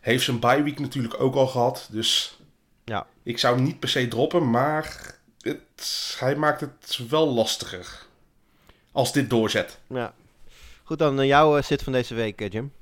Heeft 0.00 0.24
zijn 0.24 0.38
bye 0.38 0.62
week 0.62 0.78
natuurlijk 0.78 1.20
ook 1.20 1.34
al 1.34 1.46
gehad. 1.46 1.88
Dus 1.90 2.38
Ja. 2.84 3.06
ik 3.22 3.38
zou 3.38 3.54
hem 3.56 3.64
niet 3.64 3.80
per 3.80 3.88
se 3.88 4.08
droppen. 4.08 4.50
Maar 4.50 5.14
het, 5.40 6.16
hij 6.20 6.36
maakt 6.36 6.60
het 6.60 7.00
wel 7.08 7.28
lastiger. 7.34 8.04
Als 8.92 9.12
dit 9.12 9.30
doorzet. 9.30 9.78
ja. 9.86 10.14
Goed, 10.84 10.98
dan 10.98 11.20
eh, 11.20 11.26
jouw 11.26 11.60
sit 11.60 11.82
van 11.82 11.92
deze 11.92 12.14
week, 12.14 12.52
Jim. 12.52 12.72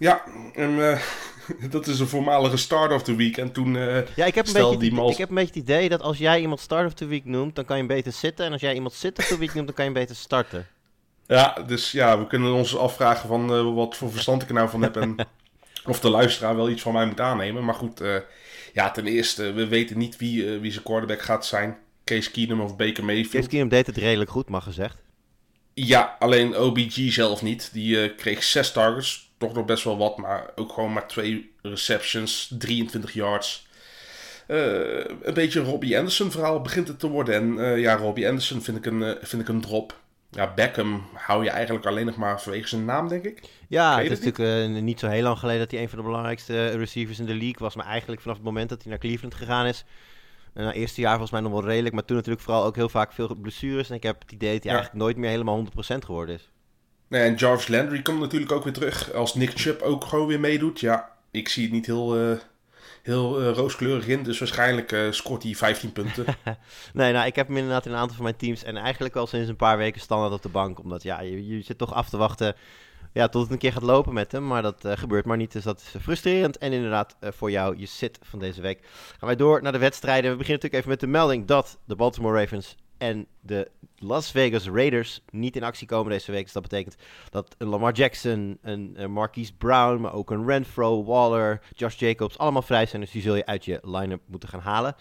Ja, 0.00 0.24
en, 0.54 0.90
eh, 0.90 1.00
dat 1.70 1.86
is 1.86 2.00
een 2.00 2.06
voormalige 2.08 2.56
start 2.56 2.92
of 2.92 3.02
the 3.02 3.16
week. 3.16 3.36
En 3.36 3.52
toen... 3.52 3.76
eh, 3.76 4.06
Ja, 4.16 4.24
ik 4.24 4.34
heb, 4.34 4.46
een 4.46 4.52
beetje, 4.52 4.76
die 4.76 5.10
ik 5.10 5.16
heb 5.16 5.28
een 5.28 5.34
beetje 5.34 5.60
het 5.60 5.62
idee 5.62 5.88
dat 5.88 6.02
als 6.02 6.18
jij 6.18 6.40
iemand 6.40 6.60
start 6.60 6.86
of 6.86 6.94
the 6.94 7.06
week 7.06 7.24
noemt, 7.24 7.54
dan 7.54 7.64
kan 7.64 7.76
je 7.76 7.86
beter 7.86 8.12
zitten. 8.12 8.46
En 8.46 8.52
als 8.52 8.60
jij 8.60 8.74
iemand 8.74 8.94
sit 8.94 9.18
of 9.18 9.26
the 9.26 9.38
week 9.38 9.54
noemt, 9.54 9.66
dan 9.66 9.76
kan 9.76 9.84
je 9.84 9.92
beter 9.92 10.16
starten. 10.16 10.66
Ja, 11.26 11.56
dus 11.66 11.90
ja, 11.92 12.18
we 12.18 12.26
kunnen 12.26 12.52
ons 12.52 12.76
afvragen 12.76 13.28
van 13.28 13.54
eh, 13.54 13.74
wat 13.74 13.96
voor 13.96 14.10
verstand 14.12 14.42
ik 14.42 14.48
er 14.48 14.54
nou 14.54 14.68
van 14.68 14.82
heb 14.82 14.96
en 14.96 15.14
of 15.92 16.00
de 16.00 16.10
luisteraar 16.10 16.56
wel 16.56 16.70
iets 16.70 16.82
van 16.82 16.92
mij 16.92 17.06
moet 17.06 17.20
aannemen. 17.20 17.64
Maar 17.64 17.74
goed, 17.74 18.00
ja, 18.72 18.90
ten 18.90 19.06
eerste, 19.06 19.52
we 19.52 19.66
weten 19.66 19.98
niet 19.98 20.16
wie, 20.16 20.58
wie 20.58 20.72
zijn 20.72 20.84
quarterback 20.84 21.22
gaat 21.22 21.46
zijn. 21.46 21.78
Case 22.04 22.30
Keenum 22.30 22.60
of 22.60 22.76
Baker 22.76 23.04
Mayfield. 23.04 23.32
Case 23.32 23.48
Keenum 23.48 23.68
deed 23.68 23.86
het 23.86 23.96
redelijk 23.96 24.30
goed, 24.30 24.48
mag 24.48 24.64
gezegd. 24.64 24.96
Ja, 25.74 26.16
alleen 26.18 26.56
OBG 26.56 27.12
zelf 27.12 27.42
niet. 27.42 27.70
Die 27.72 28.14
kreeg 28.14 28.42
zes 28.42 28.72
targets, 28.72 29.29
toch 29.40 29.54
nog 29.54 29.64
best 29.64 29.84
wel 29.84 29.98
wat, 29.98 30.16
maar 30.16 30.50
ook 30.54 30.72
gewoon 30.72 30.92
maar 30.92 31.06
twee 31.08 31.50
receptions, 31.62 32.54
23 32.58 33.12
yards. 33.12 33.66
Eh, 34.46 34.98
een 35.22 35.34
beetje 35.34 35.60
een 35.60 35.66
Robbie 35.66 35.98
Anderson 35.98 36.30
verhaal 36.30 36.60
begint 36.60 36.88
het 36.88 36.98
te 36.98 37.08
worden. 37.08 37.34
En 37.34 37.64
eh, 37.64 37.78
ja, 37.80 37.96
Robbie 37.96 38.28
Anderson 38.28 38.62
vind 38.62 38.76
ik, 38.76 38.86
een, 38.86 39.02
eh, 39.02 39.14
vind 39.20 39.42
ik 39.42 39.48
een 39.48 39.60
drop. 39.60 39.98
Ja, 40.30 40.54
Beckham 40.54 41.06
hou 41.14 41.44
je 41.44 41.50
eigenlijk 41.50 41.86
alleen 41.86 42.06
nog 42.06 42.16
maar 42.16 42.40
vanwege 42.40 42.68
zijn 42.68 42.84
naam, 42.84 43.08
denk 43.08 43.24
ik. 43.24 43.42
Ja, 43.68 43.96
het 43.96 44.10
is 44.10 44.20
dat 44.20 44.36
natuurlijk 44.36 44.82
niet 44.84 45.00
zo 45.00 45.08
heel 45.08 45.22
lang 45.22 45.38
geleden 45.38 45.60
dat 45.60 45.70
hij 45.70 45.82
een 45.82 45.88
van 45.88 45.98
de 45.98 46.04
belangrijkste 46.04 46.68
receivers 46.68 47.18
in 47.18 47.26
de 47.26 47.34
league 47.34 47.58
was. 47.58 47.74
Maar 47.74 47.86
eigenlijk 47.86 48.20
vanaf 48.20 48.36
het 48.36 48.46
moment 48.46 48.68
dat 48.68 48.82
hij 48.82 48.90
naar 48.90 49.00
Cleveland 49.00 49.34
gegaan 49.34 49.66
is. 49.66 49.84
En 50.54 50.62
nou, 50.62 50.74
eerste 50.74 51.00
jaar 51.00 51.10
volgens 51.10 51.30
mij 51.30 51.40
nog 51.40 51.52
wel 51.52 51.64
redelijk. 51.70 51.94
Maar 51.94 52.04
toen 52.04 52.16
natuurlijk 52.16 52.44
vooral 52.44 52.64
ook 52.64 52.76
heel 52.76 52.88
vaak 52.88 53.12
veel 53.12 53.34
blessures. 53.34 53.90
En 53.90 53.96
ik 53.96 54.02
heb 54.02 54.20
het 54.20 54.32
idee 54.32 54.54
dat 54.54 54.62
hij 54.62 54.72
Ja. 54.72 54.78
eigenlijk 54.78 55.04
nooit 55.04 55.16
meer 55.16 55.30
helemaal 55.30 55.56
100% 55.56 56.04
geworden 56.04 56.34
is. 56.34 56.50
Nee, 57.10 57.22
en 57.22 57.34
Jarvis 57.34 57.68
Landry 57.68 58.02
komt 58.02 58.20
natuurlijk 58.20 58.52
ook 58.52 58.64
weer 58.64 58.72
terug. 58.72 59.12
Als 59.12 59.34
Nick 59.34 59.50
Chubb 59.54 59.82
ook 59.82 60.04
gewoon 60.04 60.26
weer 60.26 60.40
meedoet. 60.40 60.80
Ja, 60.80 61.10
ik 61.30 61.48
zie 61.48 61.62
het 61.62 61.72
niet 61.72 61.86
heel, 61.86 62.16
eh, 62.16 62.38
heel 63.02 63.40
eh, 63.40 63.52
rooskleurig 63.52 64.06
in. 64.06 64.22
Dus 64.22 64.38
waarschijnlijk 64.38 64.92
eh, 64.92 65.10
scoort 65.10 65.42
hij 65.42 65.54
15 65.54 65.92
punten. 65.92 66.24
Nee, 66.92 67.12
nou, 67.12 67.26
ik 67.26 67.36
heb 67.36 67.46
hem 67.46 67.56
inderdaad 67.56 67.86
in 67.86 67.92
een 67.92 67.98
aantal 67.98 68.14
van 68.14 68.24
mijn 68.24 68.36
teams. 68.36 68.64
En 68.64 68.76
eigenlijk 68.76 69.16
al 69.16 69.26
sinds 69.26 69.48
een 69.48 69.56
paar 69.56 69.76
weken 69.76 70.00
standaard 70.00 70.32
op 70.32 70.42
de 70.42 70.48
bank. 70.48 70.78
Omdat 70.78 71.02
ja, 71.02 71.20
je, 71.20 71.62
zit 71.62 71.78
toch 71.78 71.94
af 71.94 72.08
te 72.08 72.16
wachten 72.16 72.54
ja, 73.12 73.28
tot 73.28 73.42
het 73.42 73.50
een 73.50 73.58
keer 73.58 73.72
gaat 73.72 73.82
lopen 73.82 74.12
met 74.12 74.32
hem. 74.32 74.46
Maar 74.46 74.62
dat 74.62 74.84
gebeurt 74.84 75.24
maar 75.24 75.36
niet. 75.36 75.52
Dus 75.52 75.64
dat 75.64 75.80
is 75.80 76.02
frustrerend. 76.02 76.58
En 76.58 76.72
inderdaad, 76.72 77.16
voor 77.20 77.50
jou 77.50 77.78
je 77.78 77.86
sit 77.86 78.18
van 78.22 78.38
deze 78.38 78.60
week. 78.60 78.86
Gaan 79.18 79.28
wij 79.28 79.36
door 79.36 79.62
naar 79.62 79.72
de 79.72 79.78
wedstrijden. 79.78 80.30
We 80.30 80.36
beginnen 80.36 80.62
natuurlijk 80.62 80.74
even 80.74 80.90
met 80.90 81.00
de 81.00 81.18
melding 81.18 81.46
dat 81.46 81.78
de 81.84 81.96
Baltimore 81.96 82.40
Ravens 82.40 82.76
en 82.98 83.26
de 83.40 83.70
Las 84.02 84.30
Vegas 84.30 84.68
Raiders 84.68 85.20
niet 85.30 85.56
in 85.56 85.62
actie 85.62 85.86
komen 85.86 86.10
deze 86.10 86.32
week. 86.32 86.42
Dus 86.42 86.52
dat 86.52 86.62
betekent 86.62 86.96
dat 87.30 87.54
een 87.58 87.68
Lamar 87.68 87.92
Jackson, 87.92 88.58
een, 88.62 88.92
een 88.96 89.12
Marquise 89.12 89.56
Brown, 89.56 90.00
maar 90.00 90.12
ook 90.12 90.30
een 90.30 90.46
Renfro, 90.46 91.04
Waller, 91.04 91.60
Josh 91.76 91.98
Jacobs 91.98 92.38
allemaal 92.38 92.62
vrij 92.62 92.86
zijn. 92.86 93.02
Dus 93.02 93.10
die 93.10 93.22
zul 93.22 93.34
je 93.34 93.46
uit 93.46 93.64
je 93.64 93.78
line-up 93.82 94.20
moeten 94.26 94.48
gaan 94.48 94.60
halen. 94.60 94.94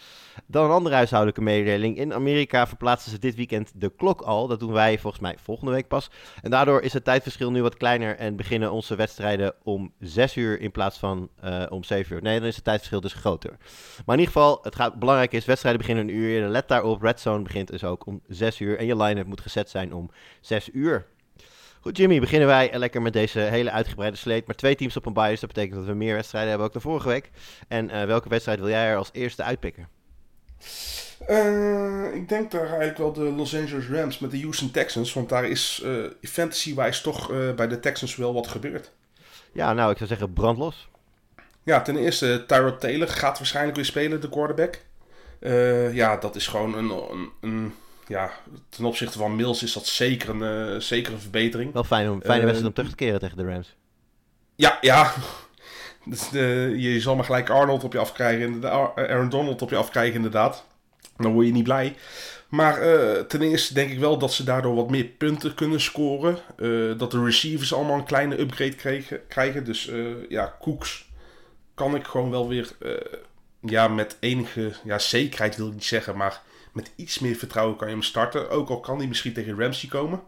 Dan 0.45 0.65
een 0.65 0.71
andere 0.71 0.95
huishoudelijke 0.95 1.41
mededeling. 1.41 1.97
In 1.97 2.13
Amerika 2.13 2.67
verplaatsen 2.67 3.11
ze 3.11 3.19
dit 3.19 3.35
weekend 3.35 3.71
de 3.75 3.91
klok 3.95 4.21
al. 4.21 4.47
Dat 4.47 4.59
doen 4.59 4.71
wij 4.71 4.99
volgens 4.99 5.21
mij 5.21 5.35
volgende 5.43 5.71
week 5.71 5.87
pas. 5.87 6.09
En 6.41 6.51
daardoor 6.51 6.81
is 6.81 6.93
het 6.93 7.03
tijdverschil 7.03 7.51
nu 7.51 7.61
wat 7.61 7.77
kleiner 7.77 8.17
en 8.17 8.35
beginnen 8.35 8.71
onze 8.71 8.95
wedstrijden 8.95 9.53
om 9.63 9.93
6 9.99 10.35
uur 10.35 10.59
in 10.59 10.71
plaats 10.71 10.97
van 10.97 11.29
eh, 11.41 11.65
om 11.69 11.83
7 11.83 12.15
uur. 12.15 12.21
Nee, 12.21 12.39
dan 12.39 12.47
is 12.47 12.55
het 12.55 12.63
tijdverschil 12.63 13.01
dus 13.01 13.13
groter. 13.13 13.57
Maar 14.05 14.15
in 14.15 14.21
ieder 14.21 14.33
geval, 14.33 14.59
het 14.61 14.75
gaat, 14.75 14.99
belangrijk 14.99 15.31
is, 15.31 15.45
wedstrijden 15.45 15.81
beginnen 15.81 16.07
een 16.07 16.15
uur 16.15 16.29
eerder. 16.29 16.49
Let 16.49 16.67
daarop, 16.67 17.01
Red 17.01 17.19
Zone 17.19 17.43
begint 17.43 17.67
dus 17.67 17.83
ook 17.83 18.05
om 18.05 18.21
6 18.27 18.59
uur. 18.59 18.87
Je 18.89 19.03
line-up 19.03 19.25
moet 19.27 19.41
gezet 19.41 19.69
zijn 19.69 19.93
om 19.93 20.11
6 20.41 20.69
uur. 20.73 21.05
Goed, 21.81 21.97
Jimmy, 21.97 22.19
beginnen 22.19 22.47
wij 22.47 22.71
lekker 22.73 23.01
met 23.01 23.13
deze 23.13 23.39
hele 23.39 23.71
uitgebreide 23.71 24.17
sleet. 24.17 24.45
Maar 24.47 24.55
twee 24.55 24.75
teams 24.75 24.97
op 24.97 25.05
een 25.05 25.13
dus 25.13 25.39
dat 25.39 25.53
betekent 25.53 25.75
dat 25.75 25.85
we 25.85 25.93
meer 25.93 26.15
wedstrijden 26.15 26.49
hebben 26.49 26.67
ook 26.67 26.73
dan 26.73 26.81
vorige 26.81 27.07
week. 27.07 27.29
En 27.67 27.89
eh, 27.89 28.05
welke 28.05 28.29
wedstrijd 28.29 28.59
wil 28.59 28.69
jij 28.69 28.87
er 28.87 28.97
als 28.97 29.09
eerste 29.11 29.43
uitpikken? 29.43 29.87
Eh, 31.27 32.13
ik 32.13 32.29
denk 32.29 32.51
daar 32.51 32.67
eigenlijk 32.67 32.97
wel 32.97 33.13
de 33.13 33.21
Los 33.21 33.55
Angeles 33.55 33.87
Rams 33.89 34.19
met 34.19 34.31
de 34.31 34.39
Houston 34.41 34.71
Texans. 34.71 35.13
Want 35.13 35.29
daar 35.29 35.45
is 35.45 35.81
eh 35.85 36.29
fantasy-wise 36.29 37.01
toch 37.01 37.27
bij 37.55 37.67
de 37.67 37.79
Texans 37.79 38.15
wel 38.15 38.33
wat 38.33 38.47
gebeurd. 38.47 38.91
Ja, 39.51 39.73
nou, 39.73 39.91
ik 39.91 39.97
zou 39.97 40.09
zeggen 40.09 40.33
brandlos. 40.33 40.89
Ja, 41.63 41.81
ten 41.81 41.97
eerste, 41.97 42.43
Tyrod 42.47 42.79
Taylor 42.79 43.07
gaat 43.07 43.37
waarschijnlijk 43.37 43.75
weer 43.75 43.85
spelen, 43.85 44.21
de 44.21 44.29
quarterback. 44.29 44.79
Ja, 45.93 46.17
dat 46.17 46.35
is 46.35 46.47
gewoon 46.47 46.73
een, 46.77 46.89
een, 46.89 47.29
een- 47.41 47.73
Ja, 48.09 48.31
ten 48.69 48.85
opzichte 48.85 49.17
van 49.17 49.35
Mills 49.35 49.63
is 49.63 49.73
dat 49.73 49.85
zeker 49.85 50.29
een, 50.29 50.73
eh, 50.73 50.79
zeker 50.79 51.13
een 51.13 51.19
verbetering. 51.19 51.73
Wel 51.73 51.83
fijn 51.83 52.09
om, 52.09 52.19
fijne 52.21 52.39
Eh, 52.39 52.45
wedstrijd 52.45 52.67
om 52.67 52.73
terug 52.73 52.89
te 52.89 52.95
keren 52.95 53.19
tegen 53.19 53.37
de 53.37 53.45
Rams. 53.45 53.75
Ja, 54.55 54.77
ja. 54.81 55.11
Dus, 56.05 56.31
eh, 56.33 56.75
je 56.75 56.99
zal 57.01 57.15
maar 57.15 57.25
gelijk 57.25 57.49
Arnold 57.49 57.83
op 57.83 57.93
je 57.93 57.99
afkrijgen, 57.99 58.45
inderdaad. 58.45 58.97
Aaron 58.97 59.29
Donald 59.29 59.61
op 59.61 59.69
je 59.69 59.75
afkrijgen, 59.75 60.15
inderdaad. 60.15 60.65
Dan 61.17 61.33
word 61.33 61.45
je 61.45 61.51
niet 61.51 61.63
blij. 61.63 61.95
Maar 62.49 62.81
eh, 62.81 63.19
ten 63.21 63.41
eerste 63.41 63.73
denk 63.73 63.91
ik 63.91 63.99
wel 63.99 64.17
dat 64.17 64.33
ze 64.33 64.43
daardoor 64.43 64.75
wat 64.75 64.89
meer 64.89 65.05
punten 65.05 65.55
kunnen 65.55 65.81
scoren. 65.81 66.37
Eh, 66.57 66.97
dat 66.97 67.11
de 67.11 67.23
receivers 67.23 67.73
allemaal 67.73 67.97
een 67.97 68.05
kleine 68.05 68.39
upgrade 68.39 68.75
kregen, 68.75 69.27
krijgen. 69.27 69.65
Dus 69.65 69.87
eh, 69.87 70.29
ja, 70.29 70.55
Cooks 70.61 71.09
kan 71.73 71.95
ik 71.95 72.05
gewoon 72.05 72.29
wel 72.29 72.47
weer 72.47 72.71
eh, 72.81 72.91
ja, 73.61 73.87
met 73.87 74.17
enige 74.19 74.71
ja, 74.83 74.99
zekerheid 74.99 75.55
wil 75.55 75.67
ik 75.67 75.73
niet 75.73 75.83
zeggen. 75.85 76.17
Maar 76.17 76.41
met 76.73 76.91
iets 76.95 77.19
meer 77.19 77.35
vertrouwen 77.35 77.75
kan 77.77 77.87
je 77.87 77.93
hem 77.93 78.03
starten. 78.03 78.49
Ook 78.49 78.69
al 78.69 78.79
kan 78.79 78.97
hij 78.97 79.07
misschien 79.07 79.33
tegen 79.33 79.59
Ramsey 79.59 79.89
komen. 79.89 80.21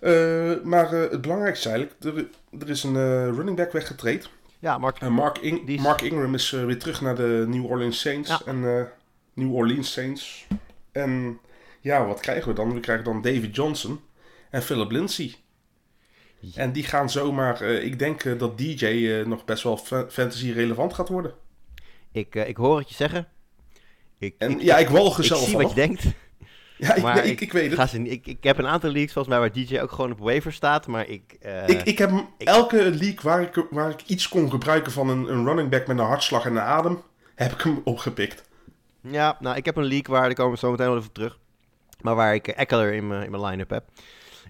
Eh, 0.00 0.52
maar 0.62 0.92
eh, 0.92 1.10
het 1.10 1.20
belangrijkste 1.20 1.68
eigenlijk, 1.68 2.04
er, 2.04 2.28
er 2.60 2.68
is 2.68 2.82
een 2.82 2.96
eh, 2.96 3.24
running 3.24 3.56
back 3.56 3.72
weggetraind. 3.72 4.30
Ja, 4.58 4.78
Mark, 4.78 5.00
Mark, 5.00 5.38
In- 5.38 5.64
Die 5.64 5.76
is- 5.76 5.82
Mark 5.82 6.00
Ingram 6.00 6.34
is 6.34 6.50
weer 6.50 6.78
terug 6.78 7.00
naar 7.00 7.14
de 7.16 7.44
New 7.48 7.64
Orleans 7.64 8.00
Saints. 8.00 8.28
Ja. 8.28 8.40
En 8.46 8.88
New 9.34 9.54
Orleans 9.54 9.92
Saints. 9.92 10.46
En 10.92 11.38
ja, 11.80 12.06
wat 12.06 12.20
krijgen 12.20 12.48
we 12.48 12.54
dan? 12.54 12.74
We 12.74 12.80
krijgen 12.80 13.04
dan 13.04 13.22
David 13.22 13.56
Johnson 13.56 14.00
en 14.50 14.62
Philip 14.62 14.90
Lindsay. 14.90 15.34
En 16.54 16.72
die 16.72 16.84
gaan 16.84 17.10
zomaar, 17.10 17.62
ik 17.62 17.98
denk 17.98 18.38
dat 18.38 18.58
DJ 18.58 18.86
nog 19.26 19.44
best 19.44 19.62
wel 19.62 19.76
fa- 19.76 20.06
fantasy 20.10 20.50
relevant 20.50 20.94
gaat 20.94 21.08
worden. 21.08 21.34
ik, 22.12 22.34
ik 22.34 22.56
hoor 22.56 22.78
het 22.78 22.88
je 22.88 22.94
zeggen. 22.94 23.28
Ik, 24.22 24.34
En 24.38 24.50
ik, 24.50 24.62
ja, 24.62 24.76
ik 24.78 24.88
walg 24.88 25.18
er 25.18 25.24
ik 25.24 25.32
zie 25.36 25.50
van. 25.52 25.62
wat 25.62 25.68
je 25.70 25.74
denkt. 25.76 26.02
Ja, 26.78 26.94
ik, 26.94 27.02
nee, 27.02 27.30
ik, 27.30 27.40
ik 27.40 27.52
weet 27.52 27.70
het. 27.70 27.78
Ga 27.78 27.86
ze, 27.86 27.98
niet- 27.98 28.12
ik, 28.12 28.26
ik 28.26 28.44
heb 28.44 28.58
een 28.58 28.66
aantal 28.66 28.90
leagues 28.90 29.12
volgens 29.12 29.34
mij 29.34 29.42
waar 29.48 29.52
DJ 29.52 29.78
ook 29.80 29.92
gewoon 29.92 30.12
op 30.12 30.18
waiver 30.18 30.52
staat, 30.52 30.86
maar 30.86 31.08
ik... 31.08 31.36
eh, 31.40 31.68
ik, 31.68 31.82
ik 31.82 31.98
heb 31.98 32.10
elke 32.38 32.76
league 32.90 33.18
waar 33.22 33.42
ik, 33.42 33.66
waar 33.70 33.90
ik 33.90 34.02
iets 34.06 34.28
kon 34.28 34.50
gebruiken 34.50 34.92
van 34.92 35.08
een, 35.08 35.32
een 35.32 35.44
running 35.44 35.68
back 35.70 35.86
met 35.86 35.98
een 35.98 36.04
hartslag 36.04 36.44
en 36.44 36.50
een 36.52 36.60
adem, 36.62 37.02
heb 37.34 37.52
ik 37.52 37.60
hem 37.60 37.80
opgepikt. 37.84 38.48
Ja, 39.00 39.36
nou, 39.40 39.56
ik 39.56 39.64
heb 39.64 39.76
een 39.76 39.84
league 39.84 40.14
waar, 40.14 40.22
daar 40.22 40.34
komen 40.34 40.52
we 40.52 40.58
zo 40.58 40.70
meteen 40.70 40.86
wel 40.88 40.96
even 40.98 41.12
terug. 41.12 41.38
Maar 42.00 42.14
waar 42.14 42.34
ik 42.34 42.46
Eckler 42.48 42.92
in 42.92 43.06
mijn, 43.08 43.22
in 43.24 43.30
mijn 43.30 43.44
line-up 43.44 43.70
heb. 43.70 43.84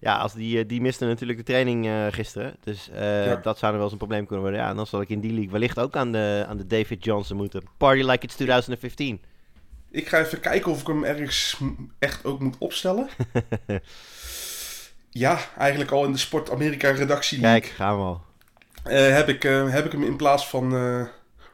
Ja, 0.01 0.17
als 0.17 0.33
die, 0.33 0.59
eh, 0.59 0.69
die 0.69 0.81
miste 0.81 1.05
natuurlijk 1.05 1.39
de 1.39 1.45
training 1.45 1.87
eh, 1.87 2.07
gisteren. 2.11 2.57
Dus 2.65 2.91
Ja. 2.95 3.37
dat 3.37 3.59
zou 3.59 3.65
er 3.73 3.73
wel 3.73 3.83
eens 3.83 3.93
een 3.93 3.99
probleem 3.99 4.27
kunnen 4.27 4.45
worden. 4.45 4.61
Ja, 4.63 4.69
en 4.71 4.77
dan 4.77 4.87
zal 4.87 5.01
ik 5.01 5.09
in 5.09 5.21
die 5.21 5.33
league 5.33 5.51
wellicht 5.51 5.79
ook 5.79 5.97
aan 5.97 6.13
de, 6.13 6.45
aan 6.49 6.57
de 6.57 6.67
David 6.67 7.05
Johnson 7.05 7.37
moeten. 7.37 7.63
Party 7.77 8.03
like 8.03 8.25
it's 8.25 8.35
2015. 8.35 9.21
Ik 9.93 10.09
ga 10.09 10.19
even 10.19 10.41
kijken 10.41 10.71
of 10.71 10.81
ik 10.81 10.87
hem 10.87 11.05
ergens 11.05 11.61
echt 11.99 12.25
ook 12.25 12.41
moet 12.41 12.59
opstellen. 12.59 13.09
ja, 15.11 15.39
eigenlijk 15.59 15.91
al 15.91 16.05
in 16.05 16.13
de 16.13 16.19
Sport 16.19 16.51
Amerika 16.51 16.91
redactie 16.91 17.41
Kijk, 17.41 17.67
gaan 17.67 17.97
we 17.97 18.03
al. 18.03 18.23
Eh, 18.85 19.15
heb, 19.15 19.29
ik, 19.29 19.45
eh, 19.45 19.71
heb 19.71 19.85
ik 19.85 19.93
hem 19.93 20.03
in 20.03 20.17
plaats 20.17 20.49
van 20.49 20.75
eh, 20.75 21.07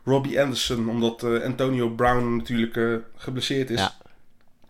Robbie 0.05 0.41
Anderson, 0.41 0.89
omdat 0.89 1.25
Antonio 1.45 1.89
Brown 1.89 2.37
natuurlijk 2.37 3.03
geblesseerd 3.17 3.71
is. 3.71 3.81
Ja. 3.81 3.95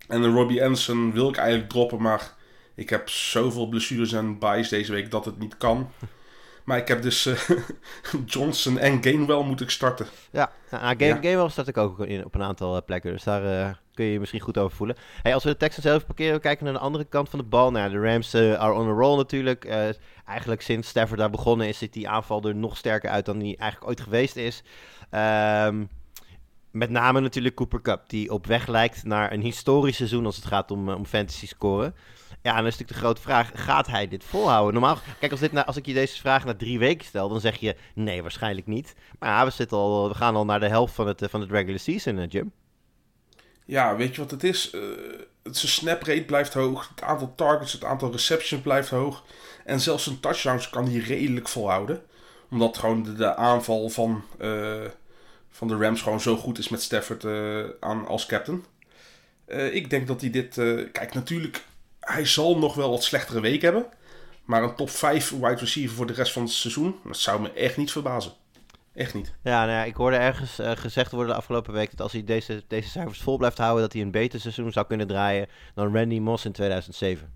En 0.07 0.25
Robbie 0.25 0.63
Anderson 0.63 1.13
wil 1.13 1.29
ik 1.29 1.37
eigenlijk 1.37 1.69
droppen, 1.69 2.01
maar 2.01 2.33
ik 2.75 2.89
heb 2.89 3.09
zoveel 3.09 3.67
blessures 3.67 4.13
en 4.13 4.39
buys 4.39 4.69
deze 4.69 4.91
week 4.91 5.11
dat 5.11 5.25
het 5.25 5.39
niet 5.39 5.57
kan. 5.57 5.91
Maar 6.69 6.77
ik 6.77 6.87
heb 6.87 7.01
dus 7.01 7.25
eh, 7.25 7.39
Johnson 8.25 8.77
en 8.77 9.03
Gainwell 9.03 9.43
moet 9.43 9.61
ik 9.61 9.69
starten. 9.69 10.07
Ja, 10.31 10.51
nou, 10.71 10.83
game, 10.83 11.05
Ja. 11.05 11.15
Gamewell 11.15 11.49
start 11.49 11.67
ik 11.67 11.77
ook 11.77 11.99
in, 11.99 12.25
op 12.25 12.35
een 12.35 12.43
aantal 12.43 12.75
eh, 12.75 12.81
plekken. 12.85 13.11
Dus 13.11 13.23
daar 13.23 13.45
eh, 13.45 13.73
kun 13.93 14.05
je 14.05 14.11
je 14.11 14.19
misschien 14.19 14.39
goed 14.39 14.57
over 14.57 14.77
voelen. 14.77 14.95
Hey, 15.21 15.33
als 15.33 15.43
we 15.43 15.49
de 15.49 15.57
Texans 15.57 15.85
zelf 15.85 16.05
parkeren, 16.05 16.33
we 16.33 16.39
kijken 16.39 16.65
naar 16.65 16.73
de 16.73 16.79
andere 16.79 17.03
kant 17.03 17.29
van 17.29 17.39
de 17.39 17.45
bal. 17.45 17.71
Nou, 17.71 17.89
de 17.91 17.99
Rams 17.99 18.35
are 18.35 18.73
on 18.73 18.87
a 18.87 18.91
roll 18.91 19.17
natuurlijk. 19.17 19.65
Eigenlijk 20.25 20.61
sinds 20.61 20.89
Stafford 20.89 21.19
daar 21.19 21.29
begonnen 21.29 21.67
is, 21.67 21.77
ziet 21.77 21.93
die 21.93 22.09
aanval 22.09 22.43
er 22.43 22.55
nog 22.55 22.77
sterker 22.77 23.09
uit 23.09 23.25
dan 23.25 23.39
die 23.39 23.57
eigenlijk 23.57 23.91
ooit 23.91 24.01
geweest 24.01 24.35
is. 24.35 24.63
Ehm, 25.09 25.83
met 26.71 26.89
name 26.89 27.19
natuurlijk 27.19 27.55
Cooper 27.55 27.81
Cup, 27.81 28.03
die 28.07 28.31
op 28.31 28.45
weg 28.45 28.67
lijkt 28.67 29.03
naar 29.03 29.31
een 29.31 29.41
historisch 29.41 29.95
seizoen 29.95 30.25
als 30.25 30.35
het 30.35 30.45
gaat 30.45 30.71
om, 30.71 30.89
om 30.89 31.05
fantasy 31.05 31.47
scoren. 31.47 31.95
Ja, 32.41 32.49
en 32.49 32.57
dan 32.57 32.65
is 32.65 32.77
natuurlijk 32.77 32.99
de 32.99 33.05
grote 33.05 33.21
vraag, 33.21 33.51
gaat 33.53 33.87
hij 33.87 34.07
dit 34.07 34.23
volhouden? 34.23 34.73
Normaal, 34.73 34.97
kijk, 35.19 35.31
als, 35.31 35.39
dit 35.39 35.51
na, 35.51 35.65
als 35.65 35.77
ik 35.77 35.85
je 35.85 35.93
deze 35.93 36.17
vraag 36.19 36.45
na 36.45 36.55
drie 36.55 36.79
weken 36.79 37.05
stel, 37.05 37.29
dan 37.29 37.39
zeg 37.39 37.55
je 37.55 37.75
nee, 37.95 38.21
waarschijnlijk 38.21 38.67
niet. 38.67 38.95
Maar 39.19 39.29
ja, 39.29 39.45
we, 39.45 39.51
zitten 39.51 39.77
al, 39.77 40.09
we 40.09 40.15
gaan 40.15 40.35
al 40.35 40.45
naar 40.45 40.59
de 40.59 40.67
helft 40.67 40.93
van 40.93 41.07
het, 41.07 41.21
eh, 41.21 41.29
van 41.29 41.41
het 41.41 41.51
regular 41.51 41.79
season, 41.79 42.19
eh, 42.19 42.29
Jim. 42.29 42.51
Ja, 43.65 43.95
weet 43.95 44.15
je 44.15 44.21
wat 44.21 44.31
het 44.31 44.43
is? 44.43 44.69
Eh, 44.69 44.81
het 45.43 45.57
zijn 45.57 45.71
snap 45.71 46.03
rate 46.03 46.23
blijft 46.23 46.53
hoog, 46.53 46.89
het 46.95 47.03
aantal 47.03 47.33
targets, 47.35 47.71
het 47.73 47.83
aantal 47.83 48.11
receptions 48.11 48.63
blijft 48.63 48.89
hoog. 48.89 49.23
En 49.65 49.79
zelfs 49.79 50.03
zijn 50.03 50.19
touchdowns 50.19 50.69
kan 50.69 50.89
hij 50.89 50.99
redelijk 50.99 51.47
volhouden. 51.47 52.01
Omdat 52.49 52.77
gewoon 52.77 53.15
de, 53.15 53.35
aanval 53.35 53.89
van, 53.89 54.23
eh, 54.39 54.85
van 55.49 55.67
de 55.67 55.75
Rams 55.77 56.01
gewoon 56.01 56.21
zo 56.21 56.35
goed 56.35 56.57
is 56.57 56.69
met 56.69 56.81
Stafford 56.81 57.23
eh, 57.23 57.63
aan, 57.79 58.07
als 58.07 58.25
captain. 58.25 58.65
Eh, 59.45 59.73
ik 59.75 59.89
denk 59.89 60.07
dat 60.07 60.21
hij 60.21 60.29
dit... 60.29 60.57
eh, 60.57 60.91
kijk, 60.91 61.13
natuurlijk, 61.13 61.65
hij 62.13 62.25
zal 62.25 62.57
nog 62.57 62.75
wel 62.75 62.89
wat 62.89 63.03
slechtere 63.03 63.39
week 63.39 63.61
hebben. 63.61 63.85
Maar 64.45 64.63
een 64.63 64.75
top 64.75 64.89
5 64.89 65.29
wide 65.29 65.55
receiver 65.55 65.95
voor 65.95 66.07
de 66.07 66.13
rest 66.13 66.31
van 66.31 66.41
het 66.41 66.51
seizoen, 66.51 66.95
dat 67.03 67.17
zou 67.17 67.41
me 67.41 67.51
echt 67.51 67.77
niet 67.77 67.91
verbazen. 67.91 68.31
Echt 68.93 69.13
niet. 69.13 69.33
Ja, 69.43 69.65
nou 69.65 69.77
ja, 69.77 69.83
ik 69.83 69.95
hoorde 69.95 70.17
ergens 70.17 70.59
eh, 70.59 70.71
gezegd 70.71 71.11
worden 71.11 71.31
de 71.31 71.39
afgelopen 71.39 71.73
week 71.73 71.89
dat 71.89 72.01
als 72.01 72.11
hij 72.11 72.23
deze, 72.23 72.63
deze 72.67 72.89
cijfers 72.89 73.21
vol 73.21 73.37
blijft 73.37 73.57
houden, 73.57 73.81
dat 73.81 73.93
hij 73.93 74.01
een 74.01 74.11
beter 74.11 74.39
seizoen 74.39 74.71
zou 74.71 74.87
kunnen 74.87 75.07
draaien 75.07 75.47
dan 75.73 75.95
Randy 75.95 76.19
Moss 76.19 76.45
in 76.45 76.51
2007. 76.51 77.33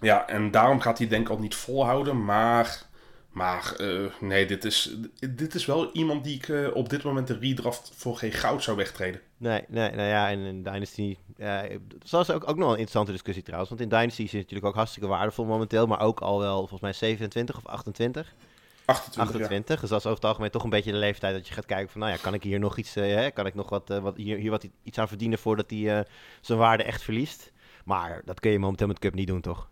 Ja, 0.00 0.26
en 0.26 0.50
daarom 0.50 0.80
gaat 0.80 0.98
hij 0.98 1.08
denk 1.08 1.26
ik 1.26 1.32
al 1.32 1.38
niet 1.38 1.54
volhouden. 1.54 2.24
Maar, 2.24 2.82
maar 3.30 3.74
eh, 3.76 4.20
nee, 4.20 4.46
dit 4.46 4.64
is, 4.64 4.96
dit 5.30 5.54
is 5.54 5.66
wel 5.66 5.92
iemand 5.92 6.24
die 6.24 6.36
ik 6.36 6.48
eh, 6.48 6.74
op 6.74 6.88
dit 6.88 7.02
moment 7.02 7.26
de 7.26 7.38
redraft 7.38 7.92
voor 7.94 8.16
geen 8.16 8.32
goud 8.32 8.62
zou 8.62 8.76
wegtreden. 8.76 9.20
Nee, 9.44 9.64
nee, 9.68 9.90
nou 9.90 10.08
ja, 10.08 10.30
en 10.30 10.38
in 10.38 10.62
Dynasty... 10.62 11.16
Ja, 11.36 11.66
dat 12.10 12.20
is 12.20 12.30
ook, 12.30 12.48
ook 12.48 12.56
nog 12.56 12.66
een 12.66 12.70
interessante 12.70 13.12
discussie 13.12 13.42
trouwens. 13.42 13.70
Want 13.70 13.82
in 13.82 13.88
Dynasty 13.88 14.22
is 14.22 14.30
hij 14.30 14.40
natuurlijk 14.40 14.66
ook 14.66 14.74
hartstikke 14.74 15.08
waardevol 15.08 15.44
momenteel. 15.44 15.86
Maar 15.86 16.00
ook 16.00 16.20
al 16.20 16.38
wel 16.38 16.58
volgens 16.58 16.80
mij 16.80 16.92
27 16.92 17.56
of 17.56 17.66
28. 17.66 18.34
28, 18.84 19.22
28. 19.22 19.80
Dus 19.80 19.90
dat 19.90 19.98
is 19.98 20.04
over 20.06 20.18
het 20.18 20.24
algemeen 20.24 20.50
toch 20.50 20.64
een 20.64 20.70
beetje 20.70 20.92
de 20.92 20.98
leeftijd 20.98 21.34
dat 21.34 21.48
je 21.48 21.54
gaat 21.54 21.66
kijken 21.66 21.90
van... 21.90 22.00
Nou 22.00 22.12
ja, 22.12 22.18
kan 22.22 22.34
ik 22.34 22.42
hier 22.42 22.58
nog 22.58 22.76
iets, 22.76 22.96
eh, 22.96 23.14
hè, 23.14 23.30
kan 23.30 23.46
ik 23.46 23.54
nog 23.54 23.68
wat, 23.68 23.90
eh, 23.90 23.98
wat, 23.98 24.16
hier, 24.16 24.36
hier 24.36 24.50
wat 24.50 24.66
iets 24.82 24.98
aan 24.98 25.08
verdienen 25.08 25.38
voordat 25.38 25.70
hij 25.70 25.98
eh, 25.98 26.04
zijn 26.40 26.58
waarde 26.58 26.82
echt 26.82 27.02
verliest? 27.02 27.52
Maar 27.84 28.22
dat 28.24 28.40
kun 28.40 28.50
je 28.50 28.58
momenteel 28.58 28.86
met 28.86 28.98
Cup 28.98 29.14
niet 29.14 29.26
doen, 29.26 29.40
toch? 29.40 29.68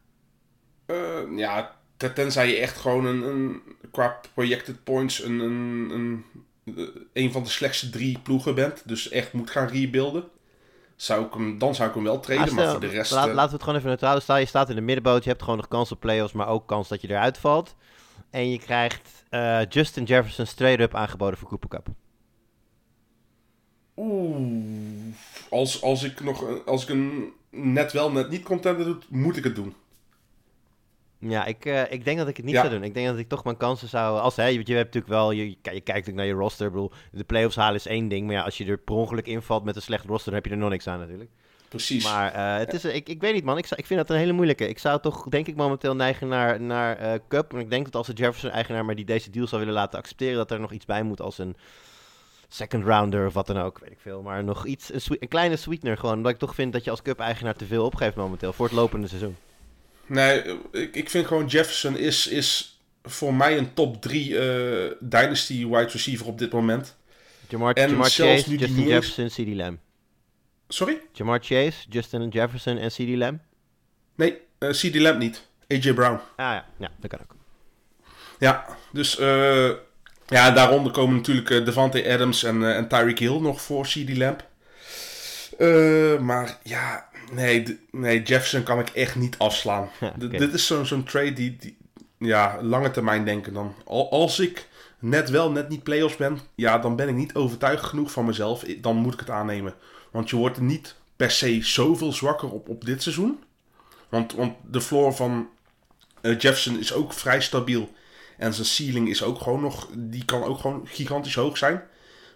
ja. 0.87 0.95
Eh, 0.95 1.37
ja, 1.39 1.77
ten- 1.97 2.15
tenzij 2.15 2.49
je 2.49 2.57
echt 2.57 2.79
gewoon 2.79 3.05
een, 3.05 3.23
een 3.23 3.63
qua 3.91 4.21
projected 4.35 4.85
points 4.85 5.23
een, 5.23 5.39
een, 5.41 5.91
een, 5.91 6.25
een 7.13 7.33
van 7.33 7.43
de 7.43 7.49
slechtste 7.49 7.91
drie 7.91 8.19
ploegen 8.19 8.55
bent. 8.55 8.83
Dus 8.89 9.09
echt 9.09 9.33
moet 9.33 9.51
gaan 9.51 9.67
rebuilden. 9.69 10.25
Zou 10.97 11.25
ik 11.27 11.33
hem, 11.35 11.59
dan 11.59 11.75
zou 11.75 11.89
ik 11.89 11.95
hem 11.95 12.05
wel 12.05 12.21
traden, 12.21 12.49
Ah, 12.49 12.55
maar 12.55 12.71
voor 12.71 12.81
de 12.81 12.87
rest... 12.87 13.11
laat- 13.11 13.29
eh, 13.29 13.35
laten 13.35 13.49
we 13.51 13.55
het 13.55 13.63
gewoon 13.63 13.79
even 13.79 13.89
neutraal 13.89 14.21
staan. 14.21 14.41
Je 14.41 14.47
staat 14.47 14.69
in 14.69 14.75
de 14.75 14.81
middenboot, 14.81 15.23
je 15.25 15.31
hebt 15.31 15.43
gewoon 15.43 15.57
nog 15.57 15.69
kans 15.69 15.93
op 15.93 16.01
playoffs, 16.01 16.33
maar 16.33 16.49
ook 16.49 16.67
kans 16.67 16.89
dat 16.89 17.01
je 17.01 17.11
eruit 17.11 17.39
valt. 17.39 17.75
En 18.31 18.51
je 18.51 18.59
krijgt 18.59 19.25
eh, 19.29 19.61
Justin 19.69 20.05
Jefferson 20.05 20.47
straight 20.47 20.81
up 20.81 20.95
aangeboden 20.95 21.39
voor 21.39 21.49
Cooper 21.49 21.69
Cup. 21.69 21.87
Oeh, 23.97 25.15
als, 25.51 25.83
als 25.83 26.03
ik 26.03 26.21
nog 26.21 26.67
als 26.67 26.83
ik 26.83 26.89
een 26.89 27.33
net 27.51 27.93
wel 27.93 28.11
net 28.13 28.29
niet 28.31 28.43
contender 28.43 28.85
doe, 28.85 28.99
moet 29.09 29.37
ik 29.37 29.45
het 29.45 29.55
doen. 29.55 29.75
Ja, 31.29 31.45
ik, 31.45 31.65
eh, 31.65 31.93
ik 31.93 32.05
denk 32.05 32.19
dat 32.19 32.29
ik 32.29 32.37
het 32.37 32.45
niet 32.45 32.55
Ja. 32.55 32.61
zou 32.61 32.73
doen. 32.75 32.83
Ik 32.85 32.95
denk 32.95 33.07
dat 33.07 33.19
ik 33.19 33.29
toch 33.29 33.45
mijn 33.45 33.57
kansen 33.57 33.89
zou... 33.89 34.21
Als, 34.21 34.37
hè, 34.37 34.45
je, 34.47 34.53
je 34.53 34.75
hebt 34.75 34.95
natuurlijk 34.95 35.07
wel... 35.13 35.31
Je, 35.31 35.49
je 35.49 35.57
kijkt 35.63 35.87
natuurlijk 35.87 36.17
naar 36.17 36.27
je 36.27 36.33
roster. 36.33 36.67
Ik 36.67 36.73
bedoel, 36.73 36.93
de 37.13 37.25
playoffs 37.25 37.57
halen 37.57 37.75
is 37.75 37.87
één 37.87 38.09
ding. 38.09 38.27
Maar 38.27 38.35
ja, 38.35 38.43
als 38.43 38.59
je 38.59 38.65
er 38.67 38.79
per 38.79 38.95
ongeluk 38.95 39.27
invalt 39.27 39.65
met 39.65 39.77
een 39.77 39.83
slecht 39.83 40.05
roster... 40.05 40.25
dan 40.25 40.35
heb 40.35 40.45
je 40.45 40.51
er 40.51 40.59
nog 40.59 40.71
niks 40.71 40.87
aan 40.87 40.99
natuurlijk. 40.99 41.31
Precies. 41.69 42.05
Maar 42.05 42.33
eh, 42.33 42.57
het 42.59 42.73
is, 42.73 42.85
ik, 42.85 43.09
ik 43.09 43.21
weet 43.21 43.35
niet 43.35 43.45
man, 43.45 43.59
ik, 43.59 43.67
zou- 43.67 43.81
ik 43.81 43.87
vind 43.87 44.01
dat 44.01 44.11
een 44.11 44.17
hele 44.17 44.33
moeilijke. 44.33 44.69
Ik 44.69 44.79
zou 44.79 45.01
toch 45.01 45.29
denk 45.29 45.47
ik 45.47 45.57
momenteel 45.57 45.95
neigen 45.97 46.29
naar, 46.29 46.61
naar 46.61 46.97
eh, 46.97 47.19
Cup. 47.29 47.53
En 47.53 47.59
ik 47.61 47.71
denk 47.71 47.85
dat 47.85 47.97
als 47.97 48.07
de 48.07 48.13
Jefferson-eigenaar 48.13 48.85
maar 48.85 48.95
die 48.95 49.05
deze 49.05 49.31
deal 49.31 49.47
zou 49.47 49.61
willen 49.61 49.77
laten 49.77 49.99
accepteren... 49.99 50.37
dat 50.37 50.51
er 50.51 50.61
nog 50.61 50.73
iets 50.73 50.85
bij 50.85 51.03
moet 51.03 51.21
als 51.21 51.39
een 51.39 51.57
second 52.49 52.85
rounder 52.85 53.27
of 53.27 53.35
wat 53.35 53.47
dan 53.47 53.59
ook, 53.59 53.79
weet 53.79 53.91
ik 53.91 54.01
veel. 54.01 54.23
Maar 54.23 54.45
nog 54.45 54.67
iets, 54.67 54.93
een, 54.93 55.17
een 55.21 55.29
kleine 55.29 55.57
sweetener 55.57 55.97
gewoon. 55.99 56.17
Omdat 56.17 56.33
ik 56.33 56.39
toch 56.39 56.55
vind 56.55 56.73
dat 56.73 56.85
je 56.85 56.91
als 56.91 57.03
Cup-eigenaar 57.03 57.55
te 57.55 57.67
veel 57.67 57.85
opgeeft 57.85 58.17
momenteel 58.17 58.53
voor 58.53 58.67
het 58.67 58.75
lopende 58.75 59.07
seizoen. 59.07 59.37
Nee, 60.07 60.43
ik, 60.73 60.97
ik 60.97 61.11
vind 61.11 61.27
gewoon 61.27 61.47
Jefferson 61.47 61.97
is, 61.97 62.27
is 62.27 62.81
voor 63.03 63.35
mij 63.35 63.59
een 63.59 63.75
top 63.75 64.03
3 64.03 64.39
eh, 64.39 64.93
Dynasty 65.01 65.67
wide 65.67 65.89
receiver 65.89 66.27
op 66.27 66.39
dit 66.39 66.53
moment. 66.53 66.97
Jamar, 67.49 67.75
En 67.75 67.91
Jamar 67.91 68.11
zelfs 68.11 68.33
Chase, 68.43 68.51
nu 68.51 68.57
Justin 68.57 68.87
Jefferson, 68.87 69.29
CD 69.29 69.55
Lamb. 69.55 69.79
Sorry? 70.69 71.01
Jamar 71.13 71.39
Chase, 71.43 71.79
Justin 71.89 72.29
Jefferson 72.29 72.79
en 72.79 72.89
CD 72.89 73.17
Lamb. 73.17 73.41
Nee, 74.15 74.39
eh 74.59 74.71
CD 74.71 74.95
Lamb 74.95 75.19
niet. 75.19 75.47
AJ 75.69 75.93
Brown. 75.95 76.15
Ah 76.15 76.21
ja, 76.37 76.67
ja, 76.79 76.91
dat 77.01 77.11
kan 77.11 77.21
ook. 77.23 77.35
Ja, 78.39 78.67
dus 78.93 79.19
eh, 79.19 79.71
ja, 80.27 80.51
daaronder 80.51 80.93
komen 80.93 81.17
natuurlijk 81.17 81.51
eh, 81.51 81.65
Devante 81.65 82.13
Adams 82.13 82.43
en, 82.43 82.75
en 82.75 82.89
Tyreek 82.89 83.19
Hill 83.19 83.41
nog 83.41 83.61
voor 83.63 83.85
CD 83.85 84.17
Lamb. 84.17 84.51
Maar 86.21 86.59
ja, 86.63 87.09
nee, 87.33 87.79
nee, 87.91 88.23
Jefferson 88.23 88.63
kan 88.63 88.79
ik 88.79 88.89
echt 88.89 89.17
niet 89.17 89.39
afslaan. 89.39 89.91
Ja. 90.01 90.13
Dit 90.39 90.53
is 90.55 90.67
zo'n 90.67 90.87
zo'n 90.87 91.05
trade 91.05 91.33
die, 91.33 91.57
die, 91.57 91.77
ja, 92.19 92.59
lange 92.63 92.91
termijn 92.91 93.25
denken 93.25 93.53
dan. 93.55 93.75
Al, 93.85 94.11
als 94.11 94.39
ik 94.39 94.69
net 94.99 95.31
wel, 95.31 95.51
net 95.51 95.69
niet 95.69 95.83
playoffs 95.83 96.17
ben, 96.17 96.39
ja, 96.55 96.79
dan 96.79 96.97
ben 96.97 97.09
ik 97.09 97.15
niet 97.15 97.35
overtuigd 97.35 97.85
genoeg 97.85 98.11
van 98.13 98.25
mezelf. 98.25 98.63
Dan 98.79 98.97
moet 98.97 99.13
ik 99.15 99.21
het 99.21 99.31
aannemen. 99.31 99.75
Want 100.11 100.31
je 100.31 100.37
wordt 100.37 100.57
er 100.57 100.63
niet 100.63 100.95
per 101.17 101.31
se 101.31 101.59
zoveel 101.63 102.13
zwakker 102.13 102.51
op, 102.51 102.69
op 102.69 102.85
dit 102.85 103.03
seizoen. 103.03 103.43
Want, 104.09 104.33
want 104.33 104.55
de 104.71 104.81
floor 104.81 105.15
van 105.15 105.49
eh, 106.21 106.31
Jefferson 106.39 106.79
is 106.79 106.93
ook 106.93 107.13
vrij 107.13 107.41
stabiel. 107.41 107.91
En 108.39 108.55
zijn 108.55 108.67
ceiling 108.67 109.09
is 109.09 109.23
ook 109.23 109.41
gewoon 109.41 109.61
nog, 109.61 109.89
die 109.97 110.25
kan 110.25 110.43
ook 110.45 110.59
gewoon 110.59 110.83
gigantisch 110.85 111.35
hoog 111.35 111.59
zijn. 111.59 111.83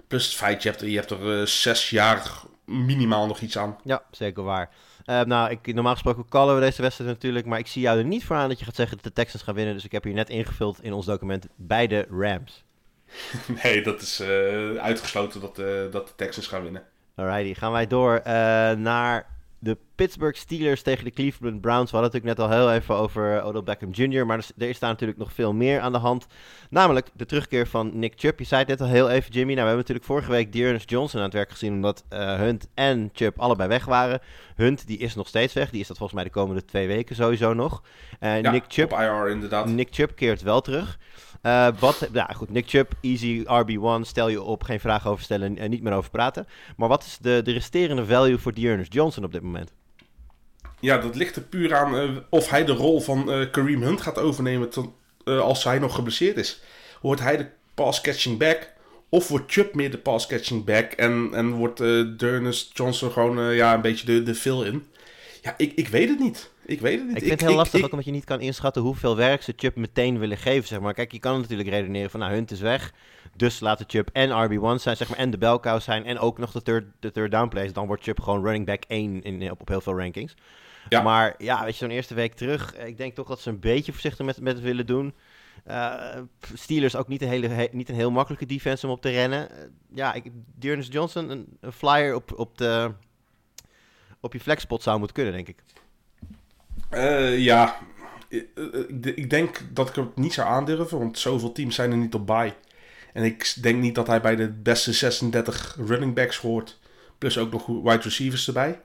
Plus 0.09 0.25
het 0.27 0.35
feit, 0.35 0.63
je 0.63 0.69
hebt, 0.69 0.81
er- 0.81 0.89
je 0.89 0.97
hebt 0.97 1.11
er 1.11 1.41
eh, 1.41 1.47
zes 1.47 1.91
jaar 1.91 2.31
minimaal 2.67 3.27
nog 3.27 3.41
iets 3.41 3.59
aan. 3.59 3.77
Ja, 3.85 4.03
zeker 4.11 4.43
waar. 4.43 4.71
Eh, 5.05 5.21
nou, 5.21 5.51
ik, 5.51 5.75
normaal 5.75 5.93
gesproken 5.93 6.29
callen 6.29 6.55
we 6.55 6.61
deze 6.61 6.83
wedstrijd 6.83 7.11
natuurlijk, 7.11 7.47
maar 7.47 7.59
ik 7.59 7.67
zie 7.67 7.83
jou 7.83 7.99
er 7.99 8.05
niet 8.05 8.25
voor 8.25 8.37
aan 8.37 8.49
dat 8.49 8.59
je 8.59 8.65
gaat 8.65 8.75
zeggen 8.75 8.97
dat 8.97 9.05
de 9.05 9.13
Texans 9.13 9.43
gaan 9.43 9.55
winnen. 9.55 9.75
Dus 9.75 9.85
ik 9.85 9.93
heb 9.93 10.05
hier 10.05 10.15
net 10.15 10.29
ingevuld 10.29 10.83
in 10.83 10.93
ons 10.93 11.07
document 11.07 11.47
bij 11.57 11.87
de 11.87 12.07
Rams. 12.11 12.65
Nee, 13.63 13.83
dat 13.83 14.01
is 14.01 14.21
eh, 14.21 14.77
uitgesloten 14.77 15.41
dat, 15.41 15.59
eh, 15.59 15.67
dat 15.91 16.07
de 16.07 16.15
Texans 16.17 16.47
gaan 16.47 16.63
winnen. 16.63 16.83
Alrighty, 17.15 17.55
gaan 17.55 17.73
wij 17.73 17.87
door 17.87 18.17
eh, 18.17 18.33
naar 18.73 19.27
de 19.59 19.77
Pittsburgh 19.95 20.39
Steelers 20.39 20.83
tegen 20.83 21.05
de 21.05 21.11
Cleveland 21.11 21.61
Browns. 21.61 21.91
We 21.91 21.97
hadden 21.97 22.13
het 22.13 22.25
natuurlijk 22.25 22.39
net 22.39 22.61
al 22.61 22.69
heel 22.69 22.81
even 22.81 22.95
over 22.95 23.43
Odell 23.43 23.63
Beckham 23.63 23.91
Jr., 23.91 24.27
maar 24.27 24.39
er, 24.39 24.47
er 24.59 24.69
is 24.69 24.79
daar 24.79 24.91
natuurlijk 24.91 25.19
nog 25.19 25.33
veel 25.33 25.53
meer 25.53 25.81
aan 25.81 25.93
de 25.93 25.99
hand. 25.99 26.27
Namelijk 26.71 27.09
de 27.15 27.27
terugkeer 27.27 27.67
van 27.67 27.99
Nick 27.99 28.13
Chubb. 28.17 28.39
Je 28.39 28.45
zei 28.45 28.61
het 28.61 28.69
net 28.69 28.81
al 28.81 28.87
heel 28.87 29.11
even, 29.11 29.33
Jimmy. 29.33 29.55
Nou, 29.55 29.55
we 29.55 29.75
hebben 29.75 29.77
natuurlijk 29.77 30.07
vorige 30.07 30.31
week 30.31 30.53
Dearness 30.53 30.85
Johnson 30.89 31.19
aan 31.19 31.25
het 31.27 31.35
werk 31.35 31.51
gezien, 31.51 31.73
omdat 31.73 32.05
uh, 32.13 32.35
Hunt 32.35 32.69
en 32.75 33.11
Chubb 33.13 33.39
allebei 33.39 33.69
weg 33.69 33.85
waren. 33.85 34.21
Hunt, 34.55 34.87
die 34.87 34.99
is 34.99 35.15
nog 35.15 35.29
steeds 35.29 35.53
weg. 35.53 35.71
Die 35.71 35.81
is 35.81 35.87
dat 35.87 35.97
volgens 35.97 36.19
mij 36.19 36.29
de 36.29 36.35
komende 36.35 36.65
twee 36.65 36.87
weken 36.87 37.17
sowieso 37.17 37.55
nog. 37.55 37.83
Uh, 38.21 38.41
ja, 38.41 38.51
Nick 38.51 38.65
Chubb, 38.69 38.93
IR 38.93 39.29
inderdaad. 39.29 39.67
Nick 39.67 39.89
Chubb 39.91 40.17
keert 40.17 40.43
wel 40.43 40.61
terug. 40.61 40.99
Uh, 41.47 41.69
wat, 41.79 42.09
ja, 42.13 42.31
goed, 42.35 42.51
Nick 42.51 42.69
Chubb, 42.69 42.93
easy 43.01 43.45
RB1, 43.45 44.01
stel 44.01 44.29
je 44.29 44.43
op, 44.43 44.63
geen 44.63 44.81
vragen 44.81 45.11
over 45.11 45.25
stellen 45.25 45.59
en 45.59 45.71
niet 45.71 45.83
meer 45.83 45.93
over 45.93 46.11
praten. 46.11 46.47
Maar 46.77 46.89
wat 46.89 47.05
is 47.05 47.19
de, 47.21 47.41
de 47.45 47.53
resterende 47.53 48.07
value 48.07 48.39
voor 48.39 48.55
Dearness 48.55 48.89
Johnson 48.93 49.25
op 49.25 49.33
dit 49.33 49.43
moment? 49.43 49.73
Ja, 50.81 50.99
dat 50.99 51.15
ligt 51.17 51.37
er 51.37 51.43
puur 51.43 51.75
aan 51.75 51.95
uh, 51.95 52.17
of 52.31 52.51
hij 52.51 52.65
de 52.65 52.73
rol 52.73 53.01
van 53.01 53.33
uh, 53.33 53.51
Kareem 53.51 53.83
Hunt 53.83 54.01
gaat 54.01 54.19
overnemen 54.19 54.71
tot, 54.71 54.89
als 55.25 55.65
hij 55.65 55.79
nog 55.79 55.95
geblesseerd 55.95 56.37
is. 56.37 56.61
Wordt 57.01 57.21
hij 57.21 57.37
de 57.37 57.47
pass-catching 57.75 58.39
back 58.39 58.73
of 59.09 59.29
wordt 59.29 59.53
Chubb 59.53 59.75
meer 59.75 59.91
de 59.91 59.99
pass-catching 59.99 60.65
back 60.65 60.93
en, 60.93 61.31
en 61.33 61.51
wordt 61.53 61.81
uh, 61.81 62.53
Johnson 62.73 63.11
gewoon 63.11 63.55
ja, 63.55 63.75
een 63.75 63.81
beetje 63.81 64.07
de, 64.07 64.23
de 64.23 64.35
fill-in? 64.35 64.87
Ja, 65.47 65.55
ik, 65.57 65.73
ik 65.75 65.89
weet 65.89 66.09
het 66.09 66.19
niet. 66.19 66.53
Ik 66.65 66.81
weet 66.81 66.99
het 66.99 67.07
niet. 67.07 67.17
Ik 67.17 67.23
vind 67.23 67.41
het 67.41 67.49
heel 67.49 67.59
lastig 67.59 67.83
ook 67.83 67.91
omdat 67.91 68.05
je 68.05 68.11
niet 68.11 68.25
kan 68.25 68.41
inschatten 68.41 68.83
hoeveel 68.83 69.17
werk 69.17 69.43
ze 69.43 69.53
Chubb 69.57 69.77
meteen 69.77 70.19
willen 70.19 70.37
geven. 70.37 70.69
Zeg 70.69 70.81
maar. 70.81 70.95
Kijk, 70.95 71.13
je 71.13 71.19
kan 71.19 71.41
natuurlijk 71.41 71.69
redeneren 71.69 72.11
van 72.11 72.21
nou, 72.21 72.33
Hunt 72.33 72.51
is 72.51 72.61
weg. 72.61 72.93
Dus 73.37 73.61
laten 73.61 73.87
Chubb 73.89 74.09
en 74.13 74.29
RB1 74.29 74.81
zijn, 74.81 74.97
zeg 74.97 75.09
maar, 75.09 75.19
en 75.19 75.31
de 75.31 75.39
belcow 75.39 75.81
zijn. 75.81 76.05
En 76.05 76.19
ook 76.19 76.39
nog 76.39 76.53
de 76.53 76.63
third, 76.63 76.85
de 77.01 77.11
third 77.11 77.31
down 77.31 77.49
plays. 77.49 77.73
Dan 77.73 77.87
wordt 77.87 78.03
Chubb 78.03 78.21
gewoon 78.21 78.43
running 78.43 78.67
back 78.67 78.83
1 78.87 79.23
in, 79.23 79.51
op, 79.51 79.61
op 79.61 79.69
heel 79.69 79.81
veel 79.81 79.99
rankings. 79.99 80.35
Ja. 80.89 81.03
Maar 81.03 81.35
ja, 81.39 81.65
weet 81.65 81.73
je, 81.73 81.85
zo'n 81.85 81.95
eerste 81.95 82.15
week 82.15 82.35
terug. 82.35 82.77
Ik 82.77 82.97
denk 82.97 83.15
toch 83.15 83.29
dat 83.29 83.41
ze 83.41 83.51
een 83.51 83.61
beetje 83.61 83.93
voorzichtig 83.93 84.27
met, 84.27 84.41
met 84.41 84.55
het 84.55 84.63
willen 84.63 84.87
doen. 84.87 85.15
Uh, 85.69 85.95
Steelers 86.55 86.97
ook 86.97 87.09
niet 87.09 87.23
een, 87.23 87.29
hele, 87.29 87.49
he, 87.49 87.67
niet 87.73 87.89
een 87.89 87.95
heel 87.95 88.11
makkelijke 88.11 88.47
defense 88.47 88.87
om 88.87 88.93
op 88.93 89.01
te 89.01 89.11
rennen. 89.11 89.49
Uh, 89.51 89.57
ja, 89.95 90.15
ik, 90.15 90.25
Dearness 90.55 90.89
Johnson, 90.93 91.31
een, 91.31 91.47
een, 91.61 91.73
flyer 91.73 92.15
op, 92.15 92.39
op, 92.39 92.59
de, 92.59 92.93
op 94.21 94.33
je 94.33 94.41
flexpot 94.41 94.83
zou 94.83 94.99
moeten 94.99 95.17
kunnen, 95.17 95.33
denk 95.33 95.49
ik. 95.49 95.57
Uh, 96.91 97.39
ja, 97.39 97.79
ik, 98.29 98.49
ik, 99.15 99.31
denk 99.31 99.63
dat 99.73 99.89
ik 99.89 99.95
het 99.95 100.17
niet 100.17 100.33
zou 100.33 100.49
aandurven, 100.49 100.99
want 100.99 101.19
zoveel 101.19 101.53
teams 101.53 101.75
zijn 101.75 101.91
er 101.91 101.97
niet 101.97 102.15
op 102.15 102.27
bij. 102.27 102.55
En 103.13 103.25
ik 103.25 103.55
denk 103.61 103.81
niet 103.81 103.95
dat 103.95 104.07
hij 104.07 104.21
bij 104.21 104.37
de 104.37 104.49
beste 104.49 104.93
36 104.93 105.77
running 105.87 106.15
backs 106.15 106.39
hoort. 106.39 106.79
Plus 107.19 107.39
ook 107.39 107.53
nog 107.53 107.67
wide 107.67 108.03
receivers 108.03 108.47
erbij. 108.47 108.81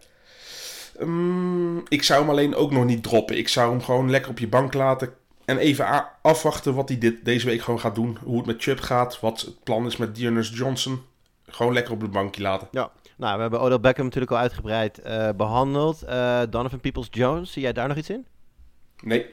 Um, 0.99 1.83
ik 1.87 2.03
zou 2.03 2.19
hem 2.19 2.29
alleen 2.29 2.55
ook 2.55 2.71
nog 2.71 2.85
niet 2.85 3.03
droppen. 3.03 3.37
Ik 3.37 3.47
zou 3.47 3.71
hem 3.71 3.81
gewoon 3.81 4.09
lekker 4.09 4.31
op 4.31 4.39
je 4.39 4.47
bank 4.47 4.73
laten. 4.73 5.13
En 5.45 5.57
even 5.57 6.05
afwachten 6.21 6.73
wat 6.73 6.89
hij 6.89 6.97
dit, 6.97 7.25
deze 7.25 7.45
week 7.45 7.61
gewoon 7.61 7.79
gaat 7.79 7.95
doen. 7.95 8.17
Hoe 8.23 8.37
het 8.37 8.45
met 8.45 8.61
Chubb 8.61 8.79
gaat. 8.79 9.19
Wat 9.19 9.41
het 9.41 9.63
plan 9.63 9.85
is 9.85 9.97
met 9.97 10.15
Dearness 10.15 10.51
Johnson. 10.53 11.01
Gewoon 11.47 11.73
lekker 11.73 11.93
op 11.93 12.01
het 12.01 12.11
bankje 12.11 12.41
laten. 12.41 12.67
Ja, 12.71 12.91
nou, 13.21 13.35
we 13.35 13.41
hebben 13.41 13.59
Odell 13.59 13.79
Beckham 13.79 14.05
natuurlijk 14.05 14.31
al 14.31 14.37
uitgebreid 14.37 14.99
uh, 15.05 15.29
behandeld. 15.37 16.03
Uh, 16.09 16.41
Donovan 16.49 16.79
Peoples-Jones, 16.79 17.51
zie 17.51 17.61
jij 17.61 17.73
daar 17.73 17.87
nog 17.87 17.97
iets 17.97 18.09
in? 18.09 18.25
Nee. 19.03 19.25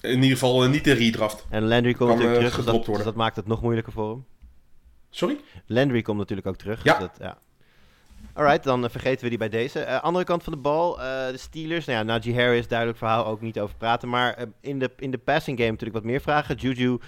In 0.00 0.14
ieder 0.14 0.30
geval 0.30 0.64
uh, 0.64 0.70
niet 0.70 0.84
de 0.84 0.92
redraft. 0.92 1.46
En 1.48 1.66
Landry 1.66 1.94
komt 1.94 2.10
natuurlijk 2.10 2.36
terug, 2.36 2.56
dus 2.56 2.64
dat, 2.64 2.84
dus 2.84 3.04
dat, 3.04 3.14
maakt 3.14 3.36
het 3.36 3.46
nog 3.46 3.62
moeilijker 3.62 3.92
voor 3.92 4.10
hem. 4.10 4.24
Sorry? 5.10 5.40
Landry 5.66 6.02
komt 6.02 6.18
natuurlijk 6.18 6.46
ook 6.48 6.56
terug. 6.56 6.84
Ja. 6.84 6.98
Dus 6.98 7.08
dat, 7.08 7.16
ja. 7.18 7.38
Alright, 8.34 8.64
dan 8.64 8.84
uh, 8.84 8.90
vergeten 8.90 9.22
we 9.22 9.28
die 9.28 9.38
bij 9.38 9.48
deze. 9.48 9.80
Uh, 9.80 10.02
andere 10.02 10.24
kant 10.24 10.42
van 10.42 10.52
de 10.52 10.58
bal, 10.58 10.98
uh, 10.98 11.04
de 11.04 11.36
Steelers. 11.36 11.86
Nou 11.86 11.98
ja, 11.98 12.04
Najee 12.04 12.34
Harris, 12.34 12.68
duidelijk 12.68 12.98
verhaal, 12.98 13.26
ook 13.26 13.40
niet 13.40 13.60
over 13.60 13.76
praten. 13.76 14.08
Maar 14.08 14.44
in, 14.60 14.78
de, 14.78 14.90
in 14.98 15.10
de 15.10 15.18
passing 15.18 15.58
game 15.58 15.70
natuurlijk 15.70 15.98
wat 15.98 16.10
meer 16.10 16.20
vragen. 16.20 16.56
Juju, 16.56 16.98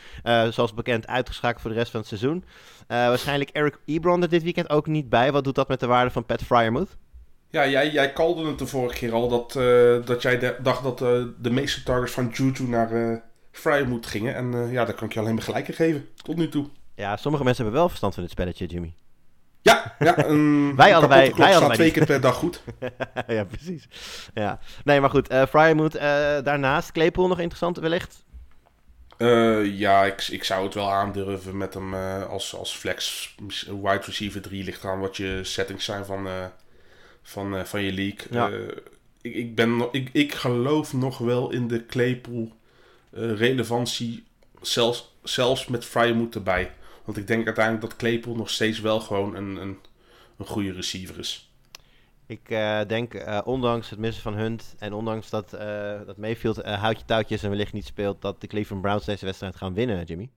zoals 0.50 0.74
bekend, 0.74 1.06
uitgeschakeld 1.06 1.60
voor 1.60 1.70
de 1.70 1.76
rest 1.76 1.90
van 1.90 2.00
het 2.00 2.08
seizoen. 2.08 2.44
waarschijnlijk 2.86 3.50
Eric 3.50 3.78
Ebron 3.86 4.22
er 4.22 4.28
dit 4.28 4.42
weekend 4.42 4.70
ook 4.70 4.86
niet 4.86 5.08
bij. 5.08 5.32
Wat 5.32 5.44
doet 5.44 5.54
dat 5.54 5.68
met 5.68 5.80
de 5.80 5.86
waarde 5.86 6.10
van 6.10 6.24
Pat 6.24 6.42
Fryermuth? 6.42 6.96
Ja, 7.50 7.68
jij, 7.68 7.90
jij 7.90 8.12
kalde 8.12 8.46
het 8.46 8.58
de 8.58 8.66
vorige 8.66 8.94
keer 8.94 9.12
al 9.12 9.28
dat, 9.28 9.52
dat 10.06 10.22
jij 10.22 10.38
de, 10.38 10.56
dacht 10.62 10.82
dat 10.82 10.98
de 11.38 11.50
meeste 11.50 11.82
targets 11.82 12.12
van 12.12 12.28
Juju 12.32 12.68
naar 12.68 13.22
Fryermuth 13.50 14.06
gingen. 14.06 14.34
En 14.34 14.70
ja, 14.70 14.84
daar 14.84 14.94
kan 14.94 15.06
ik 15.06 15.12
je 15.14 15.20
alleen 15.20 15.34
maar 15.34 15.42
gelijk 15.42 15.68
in 15.68 15.74
geven, 15.74 16.08
tot 16.22 16.36
nu 16.36 16.48
toe. 16.48 16.66
Ja, 16.94 17.16
sommige 17.16 17.44
mensen 17.44 17.62
hebben 17.62 17.80
wel 17.80 17.88
verstand 17.88 18.14
van 18.14 18.22
dit 18.22 18.32
spelletje, 18.32 18.66
Jimmy. 18.66 18.94
Ja, 19.64 19.94
ja 19.98 20.24
een 20.28 20.76
wij 20.76 20.94
allebei, 20.94 21.32
wij 21.36 21.56
allebei 21.56 21.74
twee 21.74 21.90
keer 21.90 22.06
per 22.06 22.20
dag 22.20 22.34
goed. 22.34 22.62
ja, 23.26 23.44
precies. 23.44 23.88
Ja. 24.34 24.58
Nee, 24.84 25.00
maar 25.00 25.10
goed. 25.10 25.32
Uh, 25.32 25.46
Fryermuth, 25.46 25.94
uh, 25.94 26.02
daarnaast 26.42 26.92
Claypool 26.92 27.28
nog 27.28 27.38
interessant 27.38 27.78
wellicht? 27.78 28.24
Uh, 29.18 29.78
ja, 29.78 30.04
ik, 30.04 30.28
ik 30.28 30.44
zou 30.44 30.64
het 30.64 30.74
wel 30.74 30.90
aandurven 30.90 31.56
met 31.56 31.74
hem 31.74 31.94
als, 32.24 32.54
als 32.54 32.76
flex 32.76 33.34
wide 33.66 34.02
receiver 34.04 34.40
3. 34.40 34.64
Ligt 34.64 34.84
eraan 34.84 35.00
wat 35.00 35.16
je 35.16 35.40
settings 35.42 35.84
zijn 35.84 36.04
van, 36.04 36.28
van, 37.22 37.66
van 37.66 37.82
je 37.82 37.92
league. 37.92 38.26
Ja. 38.30 38.50
ik, 39.22 39.34
ik, 39.34 39.54
ben, 39.54 39.88
ik, 39.90 40.10
ik 40.12 40.34
geloof 40.34 40.92
nog 40.92 41.18
wel 41.18 41.50
in 41.50 41.68
de 41.68 41.86
Claypool 41.86 42.52
relevantie, 43.10 44.24
zelfs, 44.62 45.16
zelfs 45.22 45.66
met 45.66 45.84
Fryermuth 45.84 46.34
erbij. 46.34 46.70
Want 47.04 47.18
ik 47.18 47.26
denk 47.26 47.46
uiteindelijk 47.46 47.86
dat 47.86 47.96
Claypool 47.96 48.34
nog 48.34 48.50
steeds 48.50 48.80
wel 48.80 49.00
gewoon 49.00 49.34
een, 49.34 49.56
een, 49.56 49.78
een 50.36 50.46
goede 50.46 50.72
receiver 50.72 51.18
is. 51.18 51.52
Ik 52.26 52.50
uh, 52.50 52.80
denk, 52.86 53.14
uh, 53.14 53.40
ondanks 53.44 53.90
het 53.90 53.98
missen 53.98 54.22
van 54.22 54.34
Hunt 54.34 54.74
en 54.78 54.92
ondanks 54.92 55.30
dat, 55.30 55.54
uh, 55.54 55.60
dat 56.06 56.16
Mayfield 56.16 56.62
houtje 56.62 57.04
touwtjes 57.04 57.42
en 57.42 57.50
wellicht 57.50 57.72
niet 57.72 57.86
speelt, 57.86 58.22
dat 58.22 58.40
de 58.40 58.46
Cleveland 58.46 58.82
Browns 58.82 59.04
deze 59.04 59.24
wedstrijd 59.24 59.56
gaan 59.56 59.74
winnen, 59.74 60.04
Jimmy? 60.04 60.30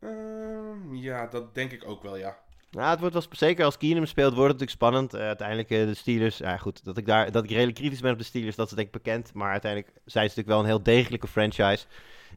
Ehm, 0.00 0.94
ja, 0.94 1.26
dat 1.26 1.54
denk 1.54 1.72
ik 1.72 1.88
ook 1.88 2.02
wel, 2.02 2.16
ja. 2.16 2.38
Nou, 2.70 2.90
het 2.90 3.00
wordt 3.00 3.14
wel, 3.14 3.24
zeker 3.30 3.64
als 3.64 3.76
Keenum 3.76 4.06
speelt, 4.06 4.34
wordt 4.34 4.52
het 4.52 4.60
natuurlijk 4.60 4.70
spannend. 4.70 5.14
uiteindelijk 5.14 5.68
de 5.68 5.94
Steelers, 5.94 6.38
ja 6.38 6.56
goed, 6.56 6.84
dat 6.84 6.96
ik, 6.96 7.06
daar, 7.06 7.32
dat 7.32 7.44
ik 7.44 7.50
redelijk 7.50 7.76
kritisch 7.76 8.00
ben 8.00 8.12
op 8.12 8.18
de 8.18 8.24
Steelers, 8.24 8.56
dat 8.56 8.66
is 8.66 8.76
denk 8.76 8.86
ik 8.86 9.02
bekend. 9.02 9.32
Maar 9.34 9.50
uiteindelijk 9.50 9.92
zijn 9.94 10.30
ze 10.30 10.38
natuurlijk 10.38 10.48
wel 10.48 10.58
een 10.58 10.64
heel 10.64 10.82
degelijke 10.82 11.28
franchise 11.28 11.86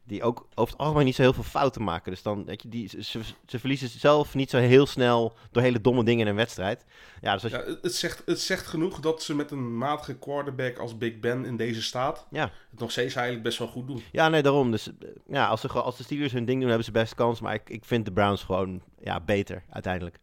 die 0.04 0.22
ook 0.22 0.46
over 0.54 0.72
het 0.72 0.82
algemeen 0.82 1.04
niet 1.04 1.14
zo 1.14 1.22
heel 1.22 1.32
veel 1.32 1.42
fouten 1.42 1.82
maken. 1.82 2.12
Dus 2.12 2.22
dan, 2.22 2.44
weet 2.44 2.62
je, 2.62 2.68
die, 2.68 2.88
ze, 2.88 3.20
ze 3.46 3.58
verliezen 3.58 3.88
zelf 3.88 4.34
niet 4.34 4.50
zo 4.50 4.58
heel 4.58 4.86
snel 4.86 5.36
door 5.50 5.62
hele 5.62 5.80
domme 5.80 6.04
dingen 6.04 6.20
in 6.20 6.30
een 6.30 6.36
wedstrijd. 6.36 6.84
Ja, 7.20 7.32
dus 7.32 7.42
als 7.42 7.52
je... 7.52 7.58
ja, 7.58 7.76
het, 7.82 7.94
zegt, 7.94 8.22
het 8.26 8.40
zegt 8.40 8.66
genoeg 8.66 9.00
dat 9.00 9.22
ze 9.22 9.34
met 9.34 9.50
een 9.50 9.78
matige 9.78 10.18
quarterback 10.18 10.78
als 10.78 10.98
Big 10.98 11.20
Ben 11.20 11.44
in 11.44 11.56
deze 11.56 11.82
staat 11.82 12.26
ja. 12.30 12.50
het 12.70 12.80
nog 12.80 12.90
steeds 12.90 13.14
eigenlijk 13.14 13.44
best 13.44 13.58
wel 13.58 13.68
goed 13.68 13.86
doen. 13.86 14.02
Ja, 14.12 14.28
nee, 14.28 14.42
daarom. 14.42 14.70
Dus 14.70 14.90
ja, 15.26 15.46
als, 15.46 15.60
ze, 15.60 15.68
als 15.68 15.96
de 15.96 16.02
Steelers 16.02 16.32
hun 16.32 16.44
ding 16.44 16.58
doen, 16.58 16.68
hebben 16.68 16.86
ze 16.86 16.92
best 16.92 17.14
kans. 17.14 17.40
Maar 17.40 17.54
ik, 17.54 17.70
ik 17.70 17.84
vind 17.84 18.04
de 18.04 18.12
Browns 18.12 18.42
gewoon 18.42 18.82
ja, 19.00 19.20
beter 19.20 19.62
uiteindelijk. 19.70 20.18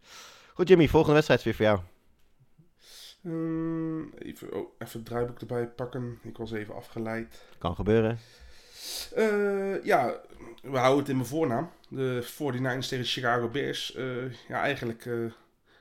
Goed, 0.53 0.67
Jimmy, 0.67 0.87
volgende 0.87 1.13
wedstrijd 1.13 1.39
is 1.39 1.45
weer 1.45 1.55
voor 1.55 1.65
jou. 1.65 1.79
Um, 3.23 4.13
even, 4.13 4.53
oh, 4.53 4.71
even 4.77 4.99
het 4.99 5.05
draaiboek 5.05 5.39
erbij 5.39 5.67
pakken. 5.67 6.19
Ik 6.23 6.37
was 6.37 6.51
even 6.51 6.75
afgeleid. 6.75 7.43
Kan 7.57 7.75
gebeuren. 7.75 8.19
Uh, 9.17 9.83
ja, 9.83 10.15
we 10.61 10.77
houden 10.77 10.99
het 10.99 11.09
in 11.09 11.15
mijn 11.15 11.27
voornaam. 11.27 11.69
De 11.89 12.23
49ers 12.25 12.87
tegen 12.87 13.05
Chicago 13.05 13.47
Bears. 13.47 13.95
Uh, 13.95 14.33
ja, 14.47 14.61
eigenlijk 14.61 15.05
uh, 15.05 15.31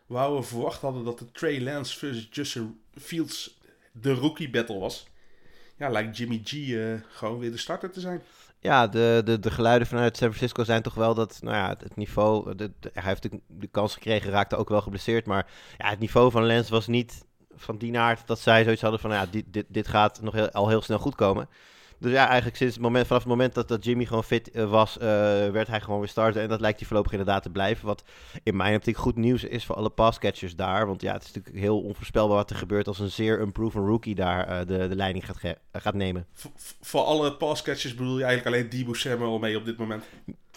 we 0.07 0.17
hadden 0.17 0.45
verwacht 0.45 0.81
hadden 0.81 1.05
dat 1.05 1.19
de 1.19 1.31
Trey 1.33 1.61
Lance 1.61 1.99
versus 1.99 2.29
Justin 2.31 2.81
Fields 2.99 3.61
de 3.93 4.13
rookie 4.13 4.51
battle 4.51 4.79
was. 4.79 5.07
Ja, 5.77 5.89
lijkt 5.89 6.17
Jimmy 6.17 6.41
G 6.45 6.51
gewoon 7.09 7.39
weer 7.39 7.51
de 7.51 7.57
starter 7.57 7.91
te 7.91 8.01
zijn. 8.01 8.23
Ja, 8.61 8.87
de, 8.87 9.23
de, 9.25 9.39
de 9.39 9.51
geluiden 9.51 9.89
vanuit 9.89 10.17
San 10.17 10.29
Francisco 10.29 10.65
zijn 10.65 10.83
toch 10.83 10.95
wel 10.95 11.15
dat, 11.15 11.39
nou 11.43 11.57
ja, 11.57 11.69
het 11.69 11.97
niveau, 11.97 12.55
hij 12.93 13.03
heeft 13.03 13.29
de, 13.47 13.67
kans 13.67 13.95
gekregen, 13.95 14.31
raakte 14.31 14.57
ook 14.57 14.69
wel 14.69 14.81
geblesseerd, 14.81 15.27
maar 15.27 15.47
ja, 15.79 15.89
het 15.89 15.99
niveau 15.99 16.31
van 16.31 16.47
Lance 16.47 16.71
was 16.71 16.87
niet 16.87 17.25
van 17.57 17.79
die 17.79 17.99
aard 17.99 18.27
dat 18.27 18.39
zij 18.39 18.63
zoiets 18.63 18.83
hadden 18.83 19.01
van, 19.01 19.11
ja, 19.11 19.27
dit, 19.27 19.45
dit, 19.47 19.67
dit 19.69 19.89
gaat 19.89 20.21
nog 20.21 20.35
heel, 20.35 20.51
al 20.51 20.69
heel 20.69 20.83
snel 20.83 20.99
goed 20.99 21.15
komen. 21.15 21.49
Dus 21.99 22.13
ja, 22.13 22.27
eigenlijk 22.27 22.57
sinds 22.57 22.75
het 22.75 22.83
moment, 22.83 23.07
vanaf 23.07 23.23
het 23.23 23.31
moment 23.31 23.55
dat, 23.55 23.69
dat 23.69 23.85
Jimmy 23.85 24.05
gewoon 24.05 24.25
fit 24.25 24.57
uh, 24.57 24.71
was, 24.71 24.97
uh, 24.97 25.03
werd 25.51 25.69
hij 25.69 25.81
gewoon 25.81 25.99
weer 25.99 26.09
starten. 26.09 26.43
En 26.43 26.49
dat 26.49 26.61
lijkt 26.61 26.79
hij 26.79 26.87
voorlopig 26.87 27.13
inderdaad 27.13 27.43
te 27.43 27.51
blijven. 27.51 27.87
Wat 27.87 28.05
in 28.43 28.57
mijn 28.57 28.77
optiek 28.77 28.97
goed 28.97 29.17
nieuws 29.17 29.45
is 29.45 29.65
voor 29.65 29.75
alle 29.75 29.91
passcatchers 29.91 30.57
daar. 30.57 30.87
Want 30.87 31.01
ja, 31.01 31.13
het 31.13 31.23
is 31.23 31.33
natuurlijk 31.33 31.65
heel 31.65 31.81
onvoorspelbaar 31.81 32.37
wat 32.37 32.51
er 32.51 32.57
gebeurt 32.57 32.89
als 32.89 32.99
een 32.99 33.11
zeer 33.11 33.41
unproven 33.41 33.87
rookie 33.87 34.15
daar 34.15 34.49
uh, 34.49 34.59
de, 34.59 34.89
de 34.89 34.97
leiding 34.97 35.25
gaat, 35.27 35.57
gaat 35.73 35.95
nemen. 35.95 36.27
Voor, 36.33 36.51
voor 36.81 37.03
alle 37.03 37.33
passcatchers 37.33 37.95
bedoel 37.95 38.19
je 38.19 38.25
eigenlijk 38.25 38.57
alleen 38.57 38.71
Debo 38.71 38.93
Samuel 38.93 39.39
mee 39.39 39.57
op 39.57 39.65
dit 39.65 39.77
moment? 39.77 40.05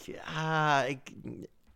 Ja, 0.05 0.83
ik, 0.83 0.99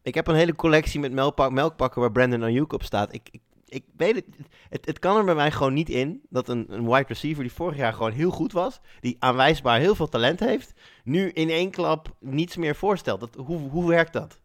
ik 0.01 0.15
heb 0.15 0.27
een 0.27 0.35
hele 0.35 0.55
collectie 0.55 0.99
met 0.99 1.11
melkpak, 1.11 1.51
melkpakken 1.51 2.01
waar 2.01 2.11
Brandon 2.11 2.43
Ayuk 2.43 2.73
op 2.73 2.83
staat. 2.83 3.13
Ik, 3.13 3.29
ik 3.31 3.41
ik 3.65 3.83
weet 3.97 4.15
het, 4.15 4.25
het, 4.69 4.85
het 4.85 4.99
kan 4.99 5.17
er 5.17 5.25
bij 5.25 5.35
mij 5.35 5.51
gewoon 5.51 5.73
niet 5.73 5.89
in 5.89 6.21
dat 6.29 6.49
een, 6.49 6.65
een 6.69 6.87
wide 6.87 7.07
receiver 7.07 7.43
die 7.43 7.51
vorig 7.51 7.77
jaar 7.77 7.93
gewoon 7.93 8.11
heel 8.11 8.31
goed 8.31 8.51
was, 8.51 8.79
die 8.99 9.15
aanwijsbaar 9.19 9.79
heel 9.79 9.95
veel 9.95 10.09
talent 10.09 10.39
heeft, 10.39 10.73
nu 11.03 11.29
in 11.29 11.49
één 11.49 11.71
klap 11.71 12.15
niets 12.19 12.55
meer 12.55 12.75
voorstelt. 12.75 13.19
Dat, 13.19 13.35
hoe, 13.35 13.57
hoe 13.69 13.87
werkt 13.89 14.13
dat? 14.13 14.39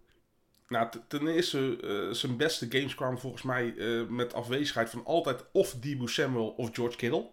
Nou, 0.68 0.88
ten 1.08 1.26
eerste, 1.26 1.76
eh, 1.82 2.14
zijn 2.14 2.36
beste 2.36 2.66
games 2.68 2.94
kwamen 2.94 3.18
volgens 3.18 3.42
mij 3.42 3.74
eh, 3.76 4.06
met 4.08 4.34
afwezigheid 4.34 4.90
van 4.90 5.04
altijd 5.04 5.44
of 5.52 5.74
Debo 5.74 6.06
Samuel 6.06 6.48
of 6.48 6.68
George 6.72 6.96
Kittle. 6.96 7.30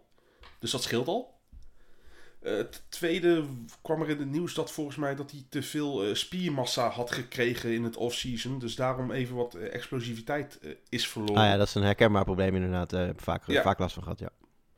Dus 0.60 0.72
dat 0.72 0.84
scheelt 0.84 1.08
al. 1.08 1.37
Het 2.48 2.84
tweede 2.90 3.46
kwam 3.82 4.02
er 4.02 4.10
in 4.10 4.18
het 4.20 4.30
nieuws 4.30 4.54
dat 4.54 4.72
volgens 4.72 4.96
mij 4.96 5.16
dat 5.16 5.32
hij 5.32 5.44
te 5.50 5.64
veel 5.64 6.04
eh, 6.04 6.14
spiermassa 6.14 6.90
had 6.90 7.12
gekregen 7.12 7.74
in 7.74 7.84
het 7.84 7.96
offseason. 7.98 8.60
Dus 8.60 8.76
daarom 8.76 9.12
even 9.12 9.36
wat 9.36 9.54
eh, 9.54 9.74
explosiviteit 9.74 10.60
eh, 10.62 10.72
is 10.90 11.08
verloren. 11.08 11.36
Ah 11.42 11.48
ja, 11.50 11.58
dat 11.58 11.68
is 11.68 11.76
een 11.76 11.84
herkenbaar 11.84 12.24
probleem 12.24 12.56
inderdaad. 12.56 12.92
heb 12.92 13.12
ik 13.12 13.20
vaak, 13.22 13.48
Ja. 13.48 13.62
vaak 13.62 13.80
last 13.80 13.94
van 13.94 14.04
gehad, 14.04 14.20
ja. 14.20 14.30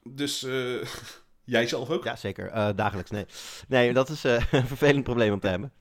Dus 0.04 0.44
eh, 0.44 0.82
jij 1.44 1.68
zelf 1.68 1.90
ook? 1.90 2.04
Ja, 2.04 2.16
zeker. 2.16 2.76
Dagelijks, 2.76 3.10
nee. 3.12 3.26
Nee, 3.68 3.94
dat 3.94 4.10
is 4.10 4.24
een 4.52 4.68
vervelend 4.68 5.04
probleem 5.04 5.34
om 5.34 5.40
te 5.40 5.48
hebben. 5.48 5.72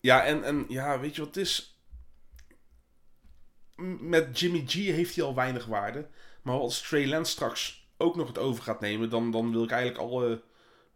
Ja, 0.00 0.24
en, 0.24 0.44
en 0.44 0.64
ja, 0.68 1.00
weet 1.00 1.14
je 1.14 1.20
wat 1.24 1.34
het 1.34 1.44
is? 1.44 1.78
Met 4.00 4.38
Jimmy 4.38 4.64
G 4.66 4.72
heeft 4.72 5.14
hij 5.16 5.24
al 5.24 5.34
weinig 5.34 5.64
waarde. 5.66 6.08
Maar 6.42 6.54
als 6.54 6.80
Trey 6.88 7.06
Lance 7.08 7.30
straks 7.32 7.88
ook 7.96 8.16
nog 8.16 8.26
het 8.28 8.38
over 8.38 8.62
gaat 8.62 8.80
nemen, 8.80 9.10
dan, 9.10 9.30
dan 9.30 9.50
wil 9.52 9.62
ik 9.64 9.70
eigenlijk 9.70 10.02
alle, 10.10 10.42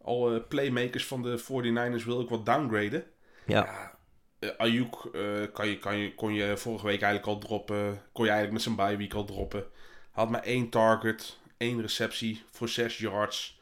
alle 0.04 0.40
playmakers 0.40 1.06
van 1.06 1.22
de 1.22 1.40
49ers 1.40 2.04
wil 2.04 2.20
ik 2.20 2.28
wat 2.28 2.46
downgraden. 2.46 3.04
Ja. 3.46 3.64
Ja, 3.64 3.98
eh, 4.38 4.56
Ayuk 4.56 4.94
eh, 4.94 5.52
kan 5.52 5.68
je, 5.68 5.78
kan 5.78 5.96
je, 5.96 6.14
kon 6.14 6.34
je 6.34 6.56
vorige 6.56 6.86
week 6.86 7.02
eigenlijk 7.02 7.32
al 7.32 7.38
droppen. 7.48 8.02
Kon 8.12 8.24
je 8.24 8.30
eigenlijk 8.30 8.52
met 8.52 8.62
zijn 8.62 8.88
bye 8.88 8.96
week 8.96 9.14
al 9.14 9.24
droppen. 9.24 9.64
Had 10.10 10.30
maar 10.30 10.42
één 10.42 10.68
target, 10.68 11.38
één 11.56 11.80
receptie 11.80 12.42
voor 12.50 12.68
6 12.68 12.98
yards. 12.98 13.60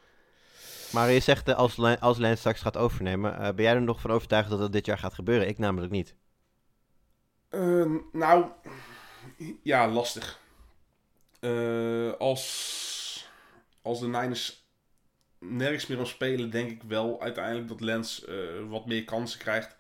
Maar 0.92 1.11
je 1.11 1.20
zegt, 1.20 1.48
eh, 1.48 1.57
als, 1.57 1.79
als 2.00 2.18
Lance 2.18 2.37
straks 2.37 2.61
gaat 2.61 2.76
overnemen, 2.76 3.55
ben 3.57 3.64
jij 3.64 3.74
er 3.74 3.83
nog 3.83 4.00
van 4.00 4.11
overtuigd 4.11 4.50
dat 4.50 4.59
dat 4.59 4.72
dit 4.72 4.87
jaar 4.87 4.98
gaat 4.98 5.14
gebeuren? 5.14 5.48
Ik 5.48 5.59
namelijk 5.59 5.92
niet. 5.92 6.14
Eh, 7.50 7.92
nou, 8.12 8.46
ja, 9.62 9.88
lastig. 9.88 10.40
Eh, 11.40 12.12
als, 12.18 13.31
als 13.83 14.00
de 14.00 14.07
Niners 14.07 14.60
nergens 15.40 15.87
meer 15.87 15.98
om 15.98 16.07
spelen, 16.07 16.50
denk 16.50 16.70
ik 16.70 16.83
wel 16.83 17.22
uiteindelijk 17.22 17.68
dat 17.68 17.81
Lance 17.81 18.26
eh, 18.26 18.68
wat 18.68 18.87
meer 18.87 19.05
kansen 19.05 19.38
krijgt. 19.38 19.76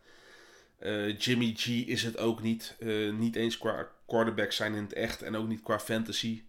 Eh, 0.78 1.18
Jimmy 1.18 1.54
G 1.56 1.66
is 1.66 2.02
het 2.02 2.18
ook 2.18 2.42
niet. 2.42 2.76
Eh, 2.78 3.12
niet 3.12 3.36
eens 3.36 3.58
qua 3.58 3.88
quarterback 4.06 4.52
zijn 4.52 4.74
in 4.74 4.82
het 4.82 4.92
echt 4.92 5.22
en 5.22 5.36
ook 5.36 5.48
niet 5.48 5.62
qua 5.62 5.78
fantasy. 5.80 6.42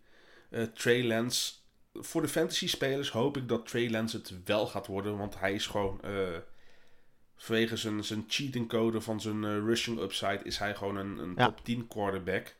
Trey 0.73 1.03
Lance. 1.03 1.53
Voor 1.93 2.21
de 2.21 2.27
fantasy 2.27 2.67
spelers 2.67 3.09
hoop 3.09 3.37
ik 3.37 3.47
dat 3.47 3.67
Trey 3.67 3.89
Lance 3.89 4.17
het 4.17 4.33
wel 4.45 4.67
gaat 4.67 4.87
worden, 4.87 5.17
want 5.17 5.39
hij 5.39 5.53
is 5.53 5.67
gewoon... 5.67 6.01
vanwege 7.35 7.77
zijn, 7.77 8.03
zijn 8.03 8.25
cheating 8.27 8.67
code 8.69 9.01
van 9.01 9.21
zijn 9.21 9.65
rushing 9.65 9.99
upside 9.99 10.39
is 10.43 10.57
hij 10.57 10.75
gewoon 10.75 10.95
een, 10.95 11.17
een 11.17 11.33
Ja. 11.37 11.45
top 11.45 11.63
10 11.65 11.87
quarterback. 11.87 12.55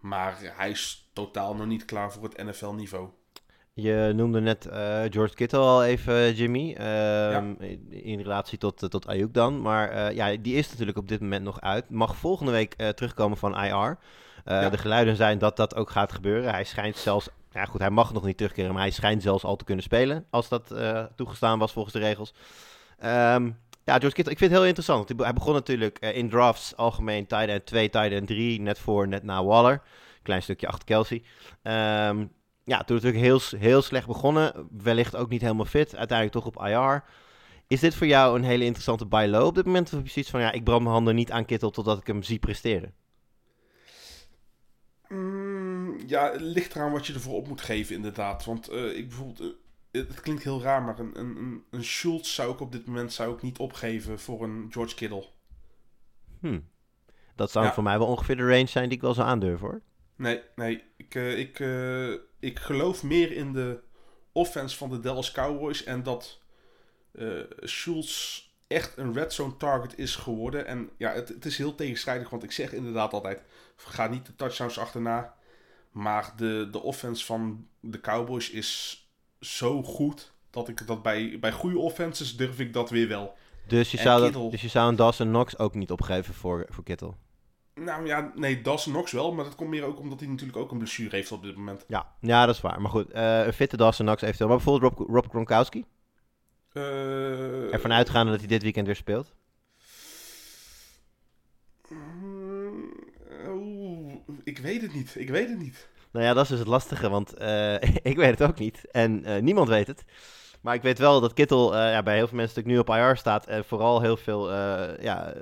Maar 0.00 0.38
hij 0.56 0.70
is 0.70 1.08
totaal 1.12 1.54
nog 1.54 1.66
niet 1.66 1.84
klaar 1.84 2.12
voor 2.12 2.22
het 2.22 2.36
NFL 2.44 2.70
niveau. 2.70 3.08
Je 3.80 4.12
noemde 4.14 4.40
net 4.40 4.66
eh, 4.66 5.00
George 5.10 5.34
Kittle 5.34 5.58
al 5.58 5.84
even, 5.84 6.34
Jimmy. 6.34 6.72
ehm, 6.72 7.54
in, 7.58 7.86
in 7.90 8.20
relatie 8.20 8.58
tot, 8.58 8.82
eh, 8.82 8.88
tot 8.88 9.06
Ayuk 9.06 9.34
dan. 9.34 9.60
Maar 9.60 9.90
eh, 9.90 10.14
ja, 10.14 10.36
die 10.36 10.54
is 10.54 10.70
natuurlijk 10.70 10.98
op 10.98 11.08
dit 11.08 11.20
moment 11.20 11.44
nog 11.44 11.60
uit. 11.60 11.90
Mag 11.90 12.16
volgende 12.16 12.52
week 12.52 12.74
terugkomen 12.74 13.38
van 13.38 13.64
IR. 13.64 13.98
Ja. 14.44 14.68
De 14.68 14.78
geluiden 14.78 15.16
zijn 15.16 15.38
dat 15.38 15.56
dat 15.56 15.74
ook 15.74 15.90
gaat 15.90 16.12
gebeuren. 16.12 16.50
Hij 16.50 16.64
schijnt 16.64 16.96
zelfs... 16.96 17.28
Ja 17.50 17.64
goed, 17.64 17.80
hij 17.80 17.90
mag 17.90 18.12
nog 18.12 18.24
niet 18.24 18.36
terugkeren, 18.36 18.72
maar 18.72 18.82
hij 18.82 18.90
schijnt 18.90 19.22
zelfs 19.22 19.44
al 19.44 19.56
te 19.56 19.64
kunnen 19.64 19.84
spelen. 19.84 20.24
Als 20.30 20.48
dat 20.48 20.74
toegestaan 21.16 21.58
was 21.58 21.72
volgens 21.72 21.94
de 21.94 22.00
regels. 22.00 22.34
Ehm, 22.98 23.50
ja, 23.84 23.98
George 23.98 24.14
Kittle, 24.14 24.32
ik 24.32 24.38
vind 24.38 24.50
het 24.50 24.58
heel 24.58 24.68
interessant. 24.68 25.12
Hij 25.16 25.32
begon 25.32 25.54
natuurlijk 25.54 25.98
in 25.98 26.28
drafts 26.28 26.76
algemeen 26.76 27.26
tight 27.26 27.48
end 27.48 27.66
2, 27.66 27.90
tight 27.90 28.12
end 28.12 28.26
3. 28.26 28.60
Net 28.60 28.78
voor, 28.78 29.08
net 29.08 29.22
na 29.22 29.44
Waller. 29.44 29.82
Klein 30.22 30.42
stukje 30.42 30.66
achter 30.66 30.84
Kelsey. 30.84 31.22
Ehm, 31.62 32.24
ja, 32.68 32.84
toen 32.84 32.96
natuurlijk 32.96 33.24
heel, 33.24 33.40
heel 33.58 33.82
slecht 33.82 34.06
begonnen. 34.06 34.68
Wellicht 34.70 35.16
ook 35.16 35.28
niet 35.28 35.40
helemaal 35.40 35.64
fit. 35.64 35.96
Uiteindelijk 35.96 36.44
toch 36.44 36.54
op 36.54 36.66
IR. 36.66 37.04
Is 37.66 37.80
dit 37.80 37.94
voor 37.94 38.06
jou 38.06 38.36
een 38.36 38.44
hele 38.44 38.64
interessante 38.64 39.06
buy 39.06 39.26
low 39.26 39.46
op 39.46 39.54
dit 39.54 39.64
moment? 39.64 39.86
Of 39.86 39.92
heb 39.92 40.04
je 40.04 40.10
zoiets 40.10 40.30
van, 40.30 40.40
ja, 40.40 40.52
ik 40.52 40.64
brand 40.64 40.80
mijn 40.80 40.94
handen 40.94 41.14
niet 41.14 41.30
aan 41.30 41.44
Kittle 41.44 41.70
totdat 41.70 41.98
ik 41.98 42.06
hem 42.06 42.22
zie 42.22 42.38
presteren? 42.38 42.94
Mm, 45.08 45.98
ja, 46.06 46.32
het 46.32 46.40
ligt 46.40 46.74
eraan 46.74 46.92
wat 46.92 47.06
je 47.06 47.12
ervoor 47.12 47.34
op 47.34 47.48
moet 47.48 47.60
geven, 47.60 47.94
inderdaad. 47.94 48.44
Want 48.44 48.68
eh, 48.68 48.96
ik 48.96 49.08
bijvoorbeeld, 49.08 49.40
eh, 49.40 50.00
het, 50.00 50.20
klinkt 50.20 50.42
heel 50.42 50.62
raar, 50.62 50.82
maar 50.82 50.98
een, 50.98 51.18
een, 51.18 51.62
een, 51.70 51.84
Schultz 51.84 52.34
zou 52.34 52.52
ik 52.52 52.60
op 52.60 52.72
dit 52.72 52.86
moment 52.86 53.12
zou 53.12 53.34
ik 53.34 53.42
niet 53.42 53.58
opgeven 53.58 54.18
voor 54.18 54.42
een 54.42 54.66
George 54.70 54.94
Kittle. 54.94 55.26
Hm. 56.40 56.60
Dat 57.34 57.50
zou 57.50 57.64
Ja. 57.64 57.72
voor 57.72 57.82
mij 57.82 57.98
wel 57.98 58.06
ongeveer 58.06 58.36
de 58.36 58.48
range 58.48 58.66
zijn 58.66 58.88
die 58.88 58.96
ik 58.96 59.02
wel 59.02 59.14
zou 59.14 59.28
aandurven, 59.28 59.66
hoor. 59.66 59.80
Nee, 60.16 60.42
nee. 60.56 60.84
Ik, 60.96 61.14
eh, 61.14 61.38
ik, 61.38 61.60
ik 62.38 62.58
geloof 62.58 63.02
meer 63.02 63.32
in 63.32 63.52
de 63.52 63.80
offense 64.32 64.76
van 64.76 64.90
de 64.90 65.00
Dallas 65.00 65.32
Cowboys. 65.32 65.84
En 65.84 66.02
dat 66.02 66.40
eh 67.12 67.40
Schultz 67.60 68.42
echt 68.66 68.96
een 68.96 69.12
red 69.12 69.32
zone 69.32 69.56
target 69.56 69.98
is 69.98 70.16
geworden. 70.16 70.66
En 70.66 70.90
ja, 70.96 71.12
het, 71.12 71.28
het 71.28 71.44
is 71.44 71.58
heel 71.58 71.74
tegenstrijdig. 71.74 72.30
Want 72.30 72.42
ik 72.42 72.52
zeg 72.52 72.72
inderdaad 72.72 73.12
altijd, 73.12 73.42
ga 73.76 74.06
niet 74.06 74.26
de 74.26 74.34
touchdowns 74.36 74.78
achterna. 74.78 75.34
Maar 75.90 76.32
de, 76.36 76.68
de 76.70 76.82
offense 76.82 77.24
van 77.24 77.66
de 77.80 78.00
Cowboys 78.00 78.50
is 78.50 79.02
zo 79.40 79.82
goed. 79.82 80.32
Dat 80.50 80.68
ik 80.68 80.86
dat 80.86 81.02
bij, 81.02 81.36
bij 81.40 81.52
goede 81.52 81.78
offenses 81.78 82.36
durf 82.36 82.60
ik 82.60 82.72
dat 82.72 82.90
weer 82.90 83.08
wel. 83.08 83.36
Dus 83.66 83.90
je, 83.90 83.96
En 83.96 84.02
zou, 84.02 84.32
dat, 84.32 84.50
dus 84.50 84.62
je 84.62 84.68
zou 84.68 84.88
een 84.88 84.96
Dawson 84.96 85.28
Knox 85.28 85.58
ook 85.58 85.74
niet 85.74 85.90
opgeven 85.90 86.34
voor, 86.34 86.66
voor 86.68 86.84
Kittle? 86.84 87.14
Nou 87.84 88.06
ja, 88.06 88.32
nee, 88.34 88.62
Dawson 88.62 88.92
Knox 88.92 89.12
wel. 89.12 89.32
Maar 89.34 89.44
dat 89.44 89.54
komt 89.54 89.70
meer 89.70 89.84
ook 89.84 89.98
omdat 89.98 90.20
hij 90.20 90.28
natuurlijk 90.28 90.58
ook 90.58 90.70
een 90.70 90.78
blessure 90.78 91.16
heeft 91.16 91.32
op 91.32 91.42
dit 91.42 91.56
moment. 91.56 91.84
Ja, 91.88 92.12
ja 92.20 92.46
dat 92.46 92.54
is 92.54 92.60
waar. 92.60 92.80
Maar 92.80 92.90
goed, 92.90 93.10
eh, 93.10 93.46
een 93.46 93.52
fitte 93.52 93.76
Dawson 93.76 94.06
Knox 94.06 94.22
eventueel. 94.22 94.48
Maar 94.48 94.56
bijvoorbeeld 94.56 94.98
Rob, 94.98 95.08
Rob 95.08 95.28
Gronkowski? 95.28 95.84
Eh, 96.72 97.72
Ervan 97.72 97.92
uitgaande 97.92 98.30
dat 98.30 98.40
hij 98.40 98.48
dit 98.48 98.62
weekend 98.62 98.86
weer 98.86 98.96
speelt? 98.96 99.34
Oeh, 103.48 104.14
ik 104.44 104.58
weet 104.58 104.82
het 104.82 104.94
niet. 104.94 105.14
Ik 105.16 105.30
weet 105.30 105.48
het 105.48 105.58
niet. 105.58 105.88
Nou 106.10 106.24
ja, 106.24 106.34
dat 106.34 106.42
is 106.42 106.48
dus 106.48 106.58
het 106.58 106.68
lastige, 106.68 107.08
want 107.08 107.34
eh, 107.34 107.74
ik 108.12 108.16
weet 108.16 108.38
het 108.38 108.42
ook 108.42 108.58
niet. 108.58 108.90
En 108.90 109.44
niemand 109.44 109.68
weet 109.68 109.86
het. 109.86 110.04
Maar 110.60 110.74
ik 110.74 110.82
weet 110.82 110.98
wel 110.98 111.20
dat 111.20 111.32
Kittel 111.32 111.76
eh, 111.76 111.92
ja, 111.92 112.02
bij 112.02 112.16
heel 112.16 112.26
veel 112.26 112.36
mensen 112.36 112.56
natuurlijk 112.56 112.88
nu 112.88 112.94
op 112.94 113.02
IR 113.08 113.16
staat. 113.16 113.46
En 113.46 113.64
vooral 113.64 114.00
heel 114.00 114.16
veel, 114.16 114.52
eh, 114.52 115.02
ja, 115.02 115.32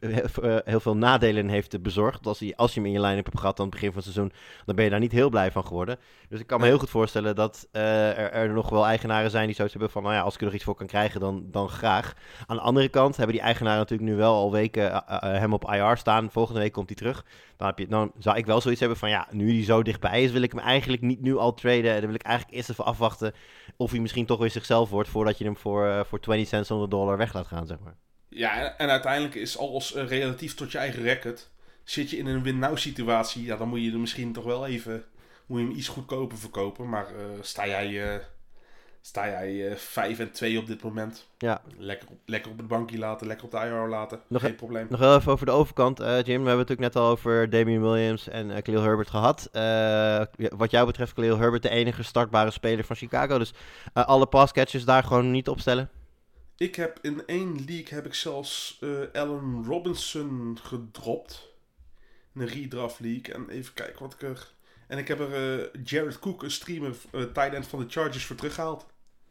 eh, 0.00 0.56
heel 0.64 0.80
veel 0.80 0.96
nadelen 0.96 1.48
heeft 1.48 1.82
bezorgd. 1.82 2.26
Als, 2.26 2.40
hij, 2.40 2.52
als 2.56 2.74
je 2.74 2.80
hem 2.80 2.88
in 2.88 2.94
je 2.94 3.06
line-up 3.06 3.24
hebt 3.24 3.38
gehad 3.38 3.58
aan 3.58 3.64
het 3.66 3.74
begin 3.74 3.92
van 3.92 4.02
het 4.02 4.12
seizoen, 4.12 4.32
dan 4.64 4.76
ben 4.76 4.84
je 4.84 4.90
daar 4.90 5.00
niet 5.00 5.12
heel 5.12 5.30
blij 5.30 5.50
van 5.50 5.66
geworden. 5.66 5.98
Dus 6.28 6.40
ik 6.40 6.46
kan 6.46 6.60
me 6.60 6.66
heel 6.66 6.78
goed 6.78 6.90
voorstellen 6.90 7.34
dat 7.34 7.68
er, 7.70 8.32
er 8.32 8.52
nog 8.52 8.68
wel 8.68 8.86
eigenaren 8.86 9.30
zijn 9.30 9.46
die 9.46 9.54
zoiets 9.54 9.74
hebben 9.74 9.92
van... 9.92 10.02
Nou 10.02 10.14
ja, 10.14 10.20
als 10.20 10.34
ik 10.34 10.40
er 10.40 10.46
nog 10.46 10.54
iets 10.54 10.64
voor 10.64 10.74
kan 10.74 10.86
krijgen, 10.86 11.20
dan, 11.20 11.44
dan 11.50 11.68
graag. 11.68 12.14
Aan 12.46 12.56
de 12.56 12.62
andere 12.62 12.88
kant 12.88 13.16
hebben 13.16 13.34
die 13.34 13.44
eigenaren 13.44 13.78
natuurlijk 13.78 14.10
nu 14.10 14.16
wel 14.16 14.34
al 14.34 14.52
weken 14.52 15.02
hem 15.20 15.52
op 15.52 15.72
IR 15.72 15.96
staan. 15.96 16.30
Volgende 16.30 16.60
week 16.60 16.72
komt 16.72 16.88
hij 16.88 16.96
terug. 16.96 17.24
Dan, 17.56 17.66
heb 17.66 17.78
je, 17.78 17.86
dan 17.86 18.12
zou 18.18 18.36
ik 18.36 18.46
wel 18.46 18.60
zoiets 18.60 18.80
hebben 18.80 18.98
van 18.98 19.10
ja, 19.10 19.26
nu 19.30 19.52
hij 19.52 19.64
zo 19.64 19.82
dichtbij 19.82 20.22
is, 20.22 20.30
wil 20.30 20.42
ik 20.42 20.52
hem 20.52 20.60
eigenlijk 20.60 21.02
niet 21.02 21.20
nu 21.20 21.36
al 21.36 21.54
traden. 21.54 21.92
Dan 21.92 22.06
wil 22.06 22.14
ik 22.14 22.22
eigenlijk 22.22 22.56
eerst 22.56 22.70
even 22.70 22.84
afwachten 22.84 23.32
of 23.76 23.90
hij 23.90 24.00
misschien 24.00 24.26
toch 24.26 24.38
weer 24.38 24.45
zichzelf 24.52 24.90
wordt 24.90 25.08
voordat 25.08 25.38
je 25.38 25.44
hem 25.44 25.56
voor, 25.56 25.86
eh, 25.88 26.00
voor 26.04 26.20
20 26.20 26.48
cents 26.48 26.70
on 26.70 26.82
the 26.82 26.88
dollar 26.88 27.16
weg 27.16 27.32
laat 27.34 27.46
gaan, 27.46 27.66
zeg 27.66 27.78
maar. 27.78 27.96
Ja, 28.28 28.76
en- 28.76 28.90
uiteindelijk 28.90 29.34
is 29.34 29.58
alles 29.58 29.94
eh, 29.94 30.08
relatief 30.08 30.54
tot 30.54 30.72
je 30.72 30.78
eigen 30.78 31.02
record. 31.02 31.50
Zit 31.84 32.10
je 32.10 32.16
in 32.16 32.26
een 32.26 32.42
win-now 32.42 32.76
situatie, 32.76 33.44
ja, 33.44 33.56
dan 33.56 33.68
moet 33.68 33.82
je 33.82 33.92
er 33.92 33.98
misschien 33.98 34.32
toch 34.32 34.44
wel 34.44 34.66
even... 34.66 35.04
Moet 35.46 35.60
je 35.60 35.66
hem 35.66 35.76
iets 35.76 35.88
goedkoper 35.88 36.38
verkopen. 36.38 36.88
Maar 36.88 37.06
eh, 37.06 37.24
sta 37.40 37.66
jij, 37.66 38.20
sta 39.06 39.28
jij 39.28 39.70
eh 39.70 39.76
5 39.76 40.18
en 40.18 40.30
2 40.30 40.58
op 40.58 40.66
dit 40.66 40.82
moment... 40.82 41.28
Ja. 41.38 41.62
Lekker 41.78 42.08
op, 42.08 42.18
lekker 42.24 42.50
op 42.50 42.58
het 42.58 42.68
bankje 42.68 42.98
laten, 42.98 43.26
lekker 43.26 43.44
op 43.44 43.50
de 43.50 43.58
IR 43.58 43.88
laten. 43.88 44.20
Nog 44.26 44.42
Geen 44.42 44.50
e- 44.50 44.54
probleem. 44.54 44.86
Nog 44.90 45.00
wel 45.00 45.16
even 45.16 45.32
over 45.32 45.46
de 45.46 45.52
overkant, 45.52 46.00
eh, 46.00 46.06
Jim. 46.06 46.24
We 46.24 46.30
hebben 46.30 46.48
het 46.48 46.56
natuurlijk 46.68 46.94
net 46.94 46.96
al 46.96 47.10
over 47.10 47.50
Damian 47.50 47.82
Williams 47.82 48.28
en 48.28 48.50
eh 48.50 48.62
Khalil 48.62 48.82
Herbert 48.82 49.10
gehad. 49.10 49.48
Eh, 49.52 50.22
wat 50.56 50.70
jou 50.70 50.86
betreft, 50.86 51.12
Khalil 51.12 51.38
Herbert 51.38 51.62
de 51.62 51.68
enige 51.68 52.02
startbare 52.02 52.50
speler 52.50 52.84
van 52.84 52.96
Chicago. 52.96 53.38
Dus 53.38 53.52
eh, 53.92 54.04
alle 54.04 54.26
passcatches 54.26 54.84
daar 54.84 55.02
gewoon 55.02 55.30
niet 55.30 55.48
opstellen. 55.48 55.90
Ik 56.56 56.74
heb 56.74 56.98
in 57.02 57.22
één 57.26 57.64
league 57.66 57.94
heb 57.94 58.06
ik 58.06 58.14
zelfs 58.14 58.78
eh 58.80 59.20
Allen 59.22 59.64
Robinson 59.66 60.58
gedropt. 60.62 61.48
In 62.34 62.40
een 62.40 62.48
redraft 62.48 63.00
league. 63.00 63.34
En 63.34 63.48
even 63.48 63.74
kijken 63.74 64.02
wat 64.02 64.14
ik 64.14 64.22
er... 64.22 64.54
En 64.86 64.98
ik 64.98 65.08
heb 65.08 65.20
er 65.20 65.60
eh, 65.60 65.66
Jared 65.84 66.18
Cook, 66.18 66.42
een 66.42 66.50
streamer, 66.50 66.96
eh 67.12 67.22
tight 67.22 67.52
end 67.52 67.66
van 67.66 67.78
de 67.78 67.86
Chargers, 67.88 68.24
voor 68.24 68.36
teruggehaald. 68.36 68.86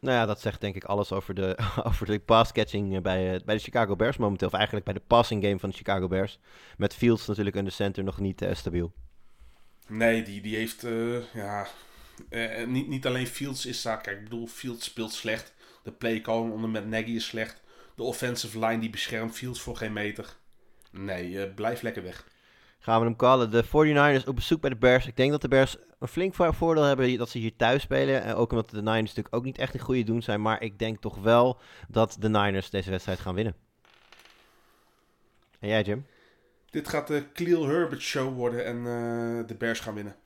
Nou 0.06 0.18
ja, 0.18 0.26
dat 0.26 0.40
zegt 0.40 0.60
denk 0.60 0.74
ik 0.74 0.84
alles 0.84 1.12
over 1.12 1.34
de, 1.34 1.58
over 1.88 2.06
de 2.06 2.18
passcatching 2.18 2.94
eh, 2.94 3.00
bij, 3.00 3.34
eh, 3.34 3.44
bij 3.44 3.54
de 3.54 3.62
Chicago 3.62 3.96
Bears 3.96 4.16
momenteel. 4.16 4.48
Of 4.48 4.54
eigenlijk 4.54 4.84
bij 4.84 4.94
de 4.94 5.02
passing 5.06 5.44
game 5.44 5.58
van 5.58 5.68
de 5.68 5.76
Chicago 5.76 6.08
Bears. 6.08 6.38
Met 6.76 6.94
Fields 6.94 7.26
natuurlijk 7.26 7.56
in 7.56 7.64
de 7.64 7.70
center 7.70 8.04
nog 8.04 8.18
niet 8.18 8.42
eh, 8.42 8.54
stabiel. 8.54 8.92
Nee, 9.88 10.22
die, 10.22 10.40
die 10.40 10.56
heeft... 10.56 10.86
ja, 11.32 11.66
niet, 12.66 12.88
niet 12.88 13.06
alleen 13.06 13.26
Fields 13.26 13.66
is 13.66 13.82
daar... 13.82 14.00
Kijk, 14.00 14.16
ik 14.16 14.22
bedoel, 14.22 14.46
Fields 14.46 14.84
speelt 14.84 15.12
slecht. 15.12 15.54
De 15.82 15.92
play 15.92 16.20
call 16.20 16.50
onder 16.50 16.70
met 16.70 16.86
Nagy 16.86 17.10
is 17.10 17.26
slecht. 17.26 17.62
De 17.94 18.02
offensive 18.02 18.58
line 18.58 18.78
die 18.78 18.90
beschermt 18.90 19.34
Fields 19.34 19.60
voor 19.60 19.76
geen 19.76 19.92
meter. 19.92 20.36
Nee, 20.90 21.48
blijf 21.48 21.82
lekker 21.82 22.02
weg. 22.02 22.26
Gaan 22.86 23.00
we 23.00 23.06
hem 23.06 23.16
callen. 23.16 23.50
De 23.50 23.64
49ers 23.64 24.28
op 24.28 24.34
bezoek 24.34 24.60
bij 24.60 24.70
de 24.70 24.76
Bears. 24.76 25.06
Ik 25.06 25.16
denk 25.16 25.30
dat 25.30 25.40
de 25.40 25.48
Bears 25.48 25.76
een 25.98 26.08
flink 26.08 26.34
vo- 26.34 26.52
voordeel 26.52 26.82
hebben 26.82 27.18
dat 27.18 27.28
ze 27.28 27.38
hier 27.38 27.56
thuis 27.56 27.82
spelen. 27.82 28.22
En 28.22 28.34
ook 28.34 28.50
omdat 28.50 28.70
de 28.70 28.82
Niners 28.82 29.00
natuurlijk 29.00 29.34
ook 29.34 29.44
niet 29.44 29.58
echt 29.58 29.74
in 29.74 29.80
goede 29.80 30.02
doen 30.04 30.22
zijn. 30.22 30.42
Maar 30.42 30.62
ik 30.62 30.78
denk 30.78 31.00
toch 31.00 31.18
wel 31.18 31.60
dat 31.88 32.16
de 32.20 32.28
Niners 32.28 32.70
deze 32.70 32.90
wedstrijd 32.90 33.18
gaan 33.18 33.34
winnen. 33.34 33.54
En 35.60 35.68
jij, 35.68 35.82
Jim? 35.82 36.06
Dit 36.70 36.88
gaat 36.88 37.06
de 37.06 37.24
Cleel 37.32 37.66
Herbert 37.66 38.00
show 38.00 38.34
worden 38.34 38.64
en 38.64 38.76
eh, 38.76 39.46
de 39.48 39.54
Bears 39.58 39.80
gaan 39.80 39.94
winnen. 39.94 40.16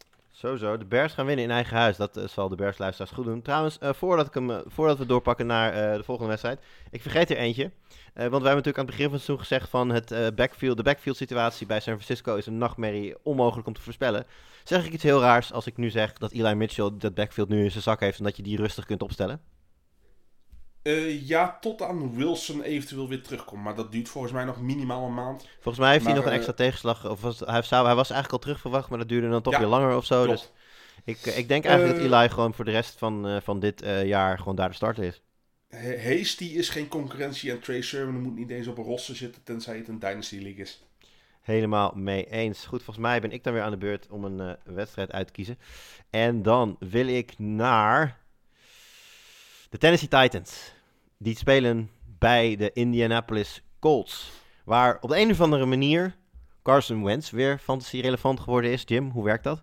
Sowieso, 0.40 0.76
de 0.76 0.84
Bears 0.84 1.12
gaan 1.12 1.26
winnen 1.26 1.44
in 1.44 1.50
eigen 1.50 1.76
huis. 1.76 1.96
Dat 1.96 2.16
eh, 2.16 2.28
zal 2.28 2.48
de 2.48 2.56
Bears 2.56 2.78
luisteraars 2.78 3.12
goed 3.12 3.24
doen. 3.24 3.42
Trouwens, 3.42 3.78
eh, 3.78 3.92
voordat, 3.92 4.26
ik 4.26 4.34
hem, 4.34 4.50
eh, 4.50 4.58
voordat 4.66 4.98
we 4.98 5.06
doorpakken 5.06 5.46
naar 5.46 5.72
de 5.96 6.04
volgende 6.04 6.30
wedstrijd. 6.30 6.60
Ik 6.90 7.02
vergeet 7.02 7.30
er 7.30 7.36
eentje. 7.36 7.70
Want 8.14 8.30
wij 8.30 8.30
hebben 8.30 8.40
natuurlijk 8.40 8.78
aan 8.78 8.84
het 8.84 8.94
begin 8.96 9.04
van 9.04 9.14
het 9.14 9.24
seizoen 9.24 9.46
gezegd 9.46 9.68
van 9.70 9.88
het 9.88 10.34
backfield, 10.34 10.76
de 10.76 10.82
backfield 10.82 11.16
situatie 11.16 11.66
bij 11.66 11.80
San 11.80 11.94
Francisco 11.94 12.36
is 12.36 12.46
een 12.46 12.58
nachtmerrie, 12.58 13.14
onmogelijk 13.22 13.66
om 13.66 13.74
te 13.74 13.80
voorspellen. 13.80 14.26
Zeg 14.64 14.86
ik 14.86 14.92
iets 14.92 15.02
heel 15.02 15.20
raars 15.20 15.52
als 15.52 15.66
ik 15.66 15.76
nu 15.76 15.90
zeg 15.90 16.12
dat 16.12 16.32
Eli 16.32 16.54
Mitchell 16.54 16.90
dat 16.98 17.14
backfield 17.14 17.48
nu 17.48 17.64
in 17.64 17.70
zijn 17.70 17.82
zak 17.82 18.00
heeft 18.00 18.18
en 18.18 18.24
dat 18.24 18.36
je 18.36 18.42
die 18.42 18.56
rustig 18.56 18.84
kunt 18.84 19.02
opstellen? 19.02 19.40
Eh, 20.82 21.28
ja, 21.28 21.58
tot 21.60 21.82
aan 21.82 22.14
Wilson 22.14 22.62
eventueel 22.62 23.08
weer 23.08 23.22
terugkomt. 23.22 23.62
Maar 23.62 23.74
dat 23.74 23.92
duurt 23.92 24.08
volgens 24.08 24.32
mij 24.32 24.44
nog 24.44 24.60
minimaal 24.60 25.06
een 25.06 25.14
maand. 25.14 25.48
Volgens 25.54 25.78
mij 25.78 25.92
heeft 25.92 26.04
hij 26.04 26.14
nog 26.14 26.24
een 26.24 26.30
eh, 26.30 26.36
extra 26.36 26.52
tegenslag. 26.52 27.08
Of 27.08 27.20
was, 27.20 27.40
hij, 27.40 27.62
zou, 27.62 27.86
hij 27.86 27.94
was 27.94 28.10
eigenlijk 28.10 28.32
al 28.32 28.38
terug 28.38 28.60
verwacht, 28.60 28.88
maar 28.88 28.98
dat 28.98 29.08
duurde 29.08 29.28
dan 29.28 29.42
toch 29.42 29.52
Ja, 29.52 29.58
weer 29.58 29.68
langer 29.68 29.96
of 29.96 30.04
zo. 30.04 30.26
Dus 30.26 30.52
ik, 31.04 31.26
eh, 31.26 31.38
ik 31.38 31.48
denk 31.48 31.64
eigenlijk 31.64 31.98
dat 31.98 32.12
Eli 32.12 32.28
gewoon 32.28 32.54
voor 32.54 32.64
de 32.64 32.70
rest 32.70 32.98
van, 32.98 33.26
eh, 33.28 33.40
van 33.40 33.60
dit 33.60 33.82
eh, 33.82 34.06
jaar 34.06 34.38
gewoon 34.38 34.56
daar 34.56 34.68
de 34.68 34.74
starter 34.74 35.04
is. 35.04 35.22
Hasty 36.04 36.44
is 36.44 36.68
geen 36.68 36.88
concurrentie 36.88 37.50
en 37.50 37.60
Trey 37.60 37.80
Sermon 37.82 38.22
moet 38.22 38.36
niet 38.36 38.50
eens 38.50 38.66
op 38.66 38.78
een 38.78 38.84
roster 38.84 39.16
zitten 39.16 39.42
tenzij 39.42 39.76
het 39.76 39.88
een 39.88 39.98
Dynasty 39.98 40.38
League 40.38 40.60
is. 40.62 40.84
Helemaal 41.40 41.92
mee 41.94 42.30
eens. 42.30 42.66
Goed, 42.66 42.82
volgens 42.82 43.06
mij 43.06 43.20
ben 43.20 43.32
ik 43.32 43.44
dan 43.44 43.52
weer 43.52 43.62
aan 43.62 43.70
de 43.70 43.76
beurt 43.76 44.06
om 44.08 44.24
een 44.24 44.40
eh, 44.40 44.74
wedstrijd 44.74 45.12
uit 45.12 45.26
te 45.26 45.32
kiezen. 45.32 45.58
En 46.10 46.42
dan 46.42 46.76
wil 46.78 47.06
ik 47.06 47.38
naar 47.38 48.19
de 49.70 49.78
Tennessee 49.78 50.08
Titans. 50.08 50.72
Die 51.18 51.36
spelen 51.36 51.90
bij 52.18 52.56
de 52.56 52.72
Indianapolis 52.72 53.62
Colts. 53.78 54.30
Waar 54.64 54.98
op 55.00 55.10
de 55.10 55.18
een 55.18 55.30
of 55.30 55.40
andere 55.40 55.66
manier 55.66 56.16
Carson 56.62 57.04
Wentz 57.04 57.30
weer 57.30 57.58
fantasy 57.58 58.00
relevant 58.00 58.40
geworden 58.40 58.70
is. 58.70 58.82
Jim, 58.86 59.10
hoe 59.10 59.24
werkt 59.24 59.44
dat? 59.44 59.62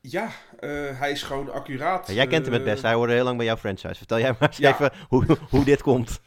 Ja, 0.00 0.30
eh, 0.60 0.98
hij 0.98 1.10
is 1.10 1.22
gewoon 1.22 1.52
accuraat. 1.52 2.06
jij 2.12 2.26
kent 2.26 2.44
hem 2.44 2.52
het 2.54 2.62
Eh, 2.64 2.70
best. 2.70 2.82
Hij 2.82 2.94
hoorde 2.94 3.12
heel 3.12 3.24
lang 3.24 3.36
bij 3.36 3.46
jouw 3.46 3.56
franchise. 3.56 3.94
Vertel 3.94 4.18
jij 4.18 4.30
maar 4.38 4.48
eens 4.48 4.56
Ja. 4.56 4.72
even 4.74 4.92
hoe, 5.08 5.26
hoe 5.50 5.64
dit 5.64 5.82
komt. 5.82 6.20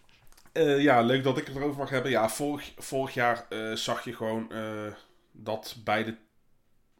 Eh, 0.51 0.81
ja, 0.81 1.01
leuk 1.01 1.23
dat 1.23 1.37
ik 1.37 1.47
het 1.47 1.55
erover 1.55 1.77
mag 1.77 1.89
hebben. 1.89 2.11
Ja, 2.11 2.29
vorig, 2.29 2.73
vorig 2.77 3.13
jaar 3.13 3.45
eh, 3.49 3.71
zag 3.73 4.03
je 4.03 4.13
gewoon 4.15 4.51
eh, 4.51 4.91
dat 5.31 5.75
beide. 5.83 6.17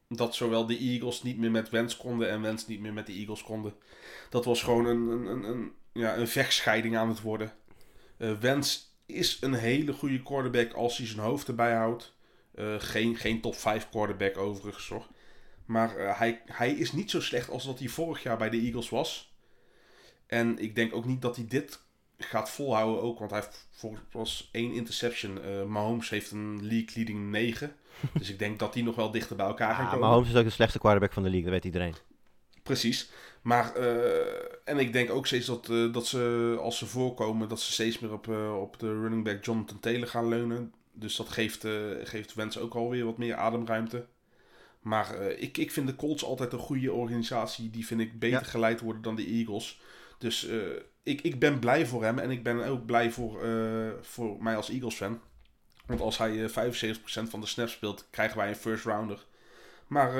Dat 0.09 0.35
zowel 0.35 0.65
de 0.65 0.77
Eagles 0.77 1.23
niet 1.23 1.37
meer 1.37 1.51
met 1.51 1.69
Wens 1.69 1.97
konden 1.97 2.29
en 2.29 2.41
Wens 2.41 2.67
niet 2.67 2.79
meer 2.79 2.93
met 2.93 3.05
de 3.05 3.13
Eagles 3.13 3.43
konden. 3.43 3.73
Dat 4.29 4.45
was 4.45 4.63
gewoon 4.63 4.85
een, 4.85 5.07
een, 5.07 5.25
een, 5.25 5.43
een, 5.43 5.71
ja, 5.93 6.17
een 6.17 6.27
vechtscheiding 6.27 6.97
aan 6.97 7.09
het 7.09 7.21
worden. 7.21 7.53
Eh 8.17 8.31
Wens 8.39 8.95
is 9.05 9.37
een 9.41 9.53
hele 9.53 9.93
goede 9.93 10.23
quarterback 10.23 10.73
als 10.73 10.97
hij 10.97 11.07
zijn 11.07 11.19
hoofd 11.19 11.47
erbij 11.47 11.73
houdt. 11.73 12.15
Eh, 12.55 12.75
geen, 12.77 13.15
geen 13.15 13.41
top 13.41 13.55
5 13.55 13.89
quarterback 13.89 14.37
overigens 14.37 14.87
hoor. 14.89 15.07
Maar 15.65 15.95
eh, 15.97 16.19
hij, 16.19 16.41
hij 16.45 16.71
is 16.71 16.91
niet 16.91 17.11
zo 17.11 17.21
slecht 17.21 17.49
als 17.49 17.65
dat 17.65 17.79
hij 17.79 17.87
vorig 17.87 18.23
jaar 18.23 18.37
bij 18.37 18.49
de 18.49 18.57
Eagles 18.57 18.89
was. 18.89 19.35
En 20.25 20.59
ik 20.59 20.75
denk 20.75 20.93
ook 20.95 21.05
niet 21.05 21.21
dat 21.21 21.35
hij 21.35 21.45
dit 21.47 21.79
gaat 22.17 22.49
volhouden 22.49 23.01
ook. 23.01 23.19
Want 23.19 23.31
hij 23.31 23.39
heeft 23.39 23.67
volgens 23.71 24.01
was 24.11 24.49
één 24.51 24.71
interception. 24.73 25.39
Mahomes 25.69 26.09
heeft 26.09 26.31
een 26.31 26.57
league 26.61 26.89
leading 26.95 27.29
9. 27.31 27.75
dus 28.13 28.29
ik 28.29 28.39
denk 28.39 28.59
dat 28.59 28.73
die 28.73 28.83
nog 28.83 28.95
wel 28.95 29.11
dichter 29.11 29.35
bij 29.35 29.45
elkaar 29.45 29.75
gaan 29.75 29.83
Ja, 29.83 29.89
komen. 29.89 30.05
maar 30.05 30.13
Holmes 30.15 30.29
is 30.29 30.35
ook 30.35 30.43
de 30.43 30.49
slechtste 30.49 30.79
quarterback 30.79 31.13
van 31.13 31.23
de 31.23 31.29
league. 31.29 31.51
Dat 31.51 31.53
weet 31.53 31.73
iedereen. 31.73 31.95
Precies. 32.63 33.09
Maar, 33.47 33.75
eh, 33.75 34.43
en 34.63 34.77
ik 34.77 34.93
denk 34.93 35.09
ook 35.09 35.27
steeds 35.27 35.45
dat, 35.45 35.69
eh, 35.69 35.93
dat 35.93 36.07
ze, 36.07 36.55
als 36.59 36.77
ze 36.77 36.85
voorkomen, 36.85 37.49
dat 37.49 37.59
ze 37.59 37.71
steeds 37.71 37.99
meer 37.99 38.13
op, 38.13 38.27
eh, 38.27 38.59
op 38.61 38.79
de 38.79 38.99
running 38.99 39.23
back 39.23 39.45
Jonathan 39.45 39.79
Taylor 39.79 40.07
gaan 40.07 40.27
leunen. 40.27 40.73
Dus 40.91 41.15
dat 41.15 41.29
geeft, 41.29 41.67
geeft 42.03 42.33
Wens 42.33 42.57
ook 42.59 42.73
alweer 42.73 43.05
wat 43.05 43.17
meer 43.17 43.35
ademruimte. 43.35 44.05
Maar 44.79 45.21
ik, 45.21 45.57
ik 45.57 45.71
vind 45.71 45.87
de 45.87 45.95
Colts 45.95 46.23
altijd 46.23 46.53
een 46.53 46.59
goede 46.59 46.93
organisatie. 46.93 47.69
Die 47.69 47.85
vind 47.85 48.01
ik 48.01 48.19
beter 48.19 48.39
Ja. 48.39 48.45
geleid 48.45 48.79
worden 48.79 49.01
dan 49.01 49.15
de 49.15 49.25
Eagles. 49.25 49.81
Dus 50.17 50.47
ik, 51.03 51.21
ik 51.21 51.39
ben 51.39 51.59
blij 51.59 51.85
voor 51.85 52.03
hem. 52.03 52.19
En 52.19 52.31
ik 52.31 52.43
ben 52.43 52.65
ook 52.65 52.85
blij 52.85 53.11
voor, 53.11 53.45
voor 54.01 54.43
mij 54.43 54.55
als 54.55 54.69
Eagles 54.69 54.95
fan. 54.95 55.21
Want 55.85 56.01
als 56.01 56.17
hij 56.17 56.43
eh 56.43 56.49
75% 56.49 57.29
van 57.29 57.41
de 57.41 57.47
snaps 57.47 57.71
speelt, 57.71 58.07
krijgen 58.09 58.37
wij 58.37 58.47
een 58.47 58.55
first 58.55 58.85
rounder. 58.85 59.25
Maar 59.87 60.13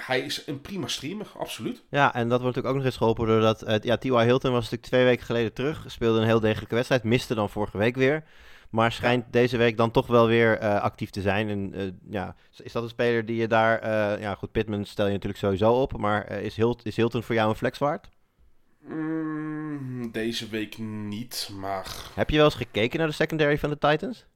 hij 0.00 0.20
is 0.20 0.42
een 0.46 0.60
prima 0.60 0.86
streamer, 0.86 1.26
absoluut. 1.38 1.82
Ja, 1.90 2.14
en 2.14 2.28
dat 2.28 2.40
wordt 2.40 2.56
natuurlijk 2.56 2.66
ook 2.66 2.74
nog 2.74 2.84
eens 2.84 2.96
geholpen 2.96 3.26
doordat... 3.26 3.62
eh, 3.62 3.76
ja, 3.80 3.96
T.Y. 3.96 4.08
Hilton 4.08 4.52
was 4.52 4.62
natuurlijk 4.62 4.82
twee 4.82 5.04
weken 5.04 5.26
geleden 5.26 5.52
terug. 5.52 5.84
Speelde 5.86 6.20
een 6.20 6.26
heel 6.26 6.40
degelijke 6.40 6.74
wedstrijd. 6.74 7.02
Miste 7.02 7.34
dan 7.34 7.50
vorige 7.50 7.78
week 7.78 7.96
weer. 7.96 8.24
Maar 8.70 8.92
schijnt 8.92 9.24
deze 9.30 9.56
week 9.56 9.76
dan 9.76 9.90
toch 9.90 10.06
wel 10.06 10.26
weer 10.26 10.58
eh, 10.58 10.80
actief 10.80 11.10
te 11.10 11.20
zijn. 11.20 11.48
En 11.48 11.74
eh, 11.74 11.86
ja, 12.10 12.34
is 12.62 12.72
dat 12.72 12.82
een 12.82 12.88
speler 12.88 13.26
die 13.26 13.36
je 13.36 13.48
daar... 13.48 13.88
ja, 14.20 14.34
goed, 14.34 14.52
Pittman 14.52 14.84
stel 14.84 15.06
je 15.06 15.12
natuurlijk 15.12 15.40
sowieso 15.40 15.72
op. 15.72 15.98
Maar 15.98 16.30
is, 16.30 16.56
Hilt, 16.56 16.86
is 16.86 16.96
Hilton 16.96 17.22
voor 17.22 17.34
jou 17.34 17.48
een 17.48 17.56
flex 17.56 17.78
waard? 17.78 18.08
Mm, 18.80 20.10
deze 20.12 20.48
week 20.48 20.78
niet, 20.78 21.50
maar 21.52 21.86
Heb 22.14 22.30
je 22.30 22.36
wel 22.36 22.44
eens 22.44 22.54
gekeken 22.54 22.98
naar 22.98 23.08
de 23.08 23.14
secondary 23.14 23.58
van 23.58 23.70
de 23.70 23.78
Titans? 23.78 24.26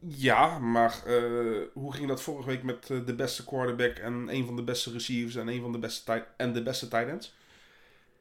Ja, 0.00 0.58
maar 0.58 1.02
eh, 1.06 1.60
hoe 1.72 1.92
ging 1.92 2.08
dat 2.08 2.22
vorige 2.22 2.48
week 2.48 2.62
met 2.62 2.90
eh, 2.90 3.06
de 3.06 3.14
beste 3.14 3.44
quarterback 3.44 3.96
en 3.96 4.28
een 4.28 4.46
van 4.46 4.56
de 4.56 4.62
beste 4.62 4.92
receivers 4.92 5.36
en 5.36 5.48
een 5.48 5.60
van 5.60 5.72
de 5.72 5.78
beste 5.78 6.04
tight 6.04 6.26
en 6.36 6.52
de 6.52 6.62
beste 6.62 6.88
tight 6.88 7.08
ends? 7.08 7.36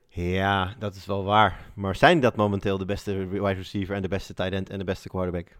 Ja, 0.07 0.75
dat 0.79 0.95
is 0.95 1.05
wel 1.05 1.23
waar. 1.23 1.71
Maar 1.75 1.95
zijn 1.95 2.19
dat 2.19 2.35
momenteel 2.35 2.77
de 2.77 2.85
beste 2.85 3.27
wide 3.27 3.53
receiver 3.53 3.95
en 3.95 4.01
de 4.01 4.07
beste 4.07 4.33
tight 4.33 4.53
end 4.53 4.69
en 4.69 4.77
de 4.77 4.83
beste 4.83 5.09
quarterback? 5.09 5.57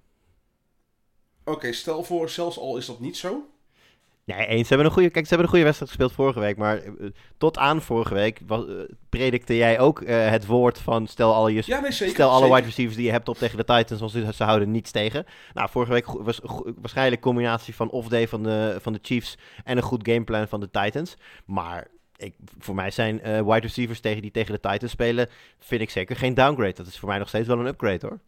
Oké, 1.44 1.72
stel 1.72 2.04
voor, 2.04 2.30
zelfs 2.30 2.60
al 2.60 2.78
is 2.78 2.86
dat 2.86 3.00
niet 3.00 3.18
zo. 3.18 3.50
Nee, 4.36 4.48
eens. 4.48 4.62
Ze 4.62 4.68
hebben 4.68 4.86
een 4.86 4.94
goede, 4.94 5.10
kijk, 5.10 5.26
ze 5.26 5.30
hebben 5.30 5.46
een 5.46 5.50
goede 5.54 5.66
wedstrijd 5.66 5.92
gespeeld 5.92 6.14
vorige 6.14 6.40
week. 6.40 6.58
Maar 6.58 6.78
eh, 6.78 7.10
tot 7.38 7.58
aan 7.58 7.82
vorige 7.82 8.14
week 8.14 8.42
was, 8.48 8.68
eh, 8.68 8.74
predikte 9.10 9.56
jij 9.56 9.80
ook 9.80 10.02
eh, 10.02 10.30
het 10.30 10.46
woord 10.46 10.80
van 10.80 11.08
stel 11.08 11.34
alle, 11.34 11.54
je, 11.54 11.62
Ja, 11.66 11.80
nee, 11.80 11.92
zeker. 11.92 12.14
stel 12.14 12.30
alle 12.30 12.40
zeker. 12.40 12.56
wide 12.56 12.68
receivers 12.68 12.96
die 12.98 13.06
je 13.06 13.12
hebt 13.12 13.30
op 13.30 13.38
tegen 13.38 13.58
de 13.58 13.64
Titans, 13.64 14.00
want 14.00 14.12
ze, 14.12 14.34
ze 14.34 14.44
houden 14.44 14.72
niets 14.72 14.92
tegen. 14.92 15.26
Nou, 15.54 15.70
vorige 15.70 15.92
week 15.92 16.06
was 16.06 16.40
waarschijnlijk 16.80 17.16
een 17.16 17.32
combinatie 17.32 17.76
van 17.76 17.90
off-day 17.90 18.28
van 18.28 18.44
de, 18.44 18.78
van 18.82 18.94
de 18.94 19.00
Chiefs 19.02 19.38
en 19.64 19.78
een 19.78 19.84
goed 19.84 20.08
gameplan 20.10 20.48
van 20.48 20.60
de 20.60 20.70
Titans. 20.72 21.18
Maar 21.46 21.88
ik, 22.16 22.36
voor 22.58 22.76
mij 22.76 22.92
zijn 22.92 23.22
wide 23.46 23.60
receivers 23.60 24.00
tegen 24.00 24.22
die 24.22 24.32
tegen 24.32 24.54
de 24.54 24.70
Titans 24.70 24.92
spelen, 24.92 25.30
vind 25.60 25.82
ik 25.82 25.90
zeker 25.90 26.16
geen 26.16 26.34
downgrade. 26.34 26.74
Dat 26.74 26.88
is 26.88 27.00
voor 27.00 27.10
mij 27.10 27.18
nog 27.18 27.28
steeds 27.28 27.48
wel 27.48 27.60
een 27.60 27.66
upgrade 27.66 28.08
hoor. 28.08 28.20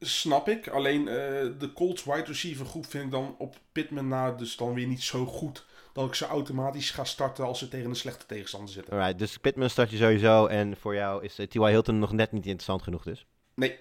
Snap 0.00 0.48
ik. 0.48 0.68
Alleen 0.68 1.08
eh, 1.08 1.14
de 1.58 1.70
Colts 1.74 2.04
wide 2.04 2.24
receiver 2.24 2.66
groep 2.66 2.86
vind 2.86 3.04
ik 3.04 3.10
dan 3.10 3.34
op 3.38 3.56
Pittman 3.72 4.08
na 4.08 4.32
dus 4.32 4.56
dan 4.56 4.74
weer 4.74 4.86
niet 4.86 5.02
zo 5.02 5.26
goed 5.26 5.66
dat 5.92 6.06
ik 6.06 6.14
ze 6.14 6.26
automatisch 6.26 6.90
ga 6.90 7.04
starten 7.04 7.44
als 7.44 7.58
ze 7.58 7.68
tegen 7.68 7.90
een 7.90 7.96
slechte 7.96 8.26
tegenstander 8.26 8.70
zitten. 8.70 8.92
Alright, 8.92 9.18
dus 9.18 9.38
Pittman 9.38 9.70
start 9.70 9.90
je 9.90 9.96
sowieso 9.96 10.46
en 10.46 10.76
voor 10.76 10.94
jou 10.94 11.24
is 11.24 11.38
eh, 11.38 11.46
T.Y. 11.46 11.70
Hilton 11.70 11.98
nog 11.98 12.12
net 12.12 12.32
niet 12.32 12.44
interessant 12.44 12.82
genoeg 12.82 13.02
dus. 13.02 13.26
Nee, 13.54 13.76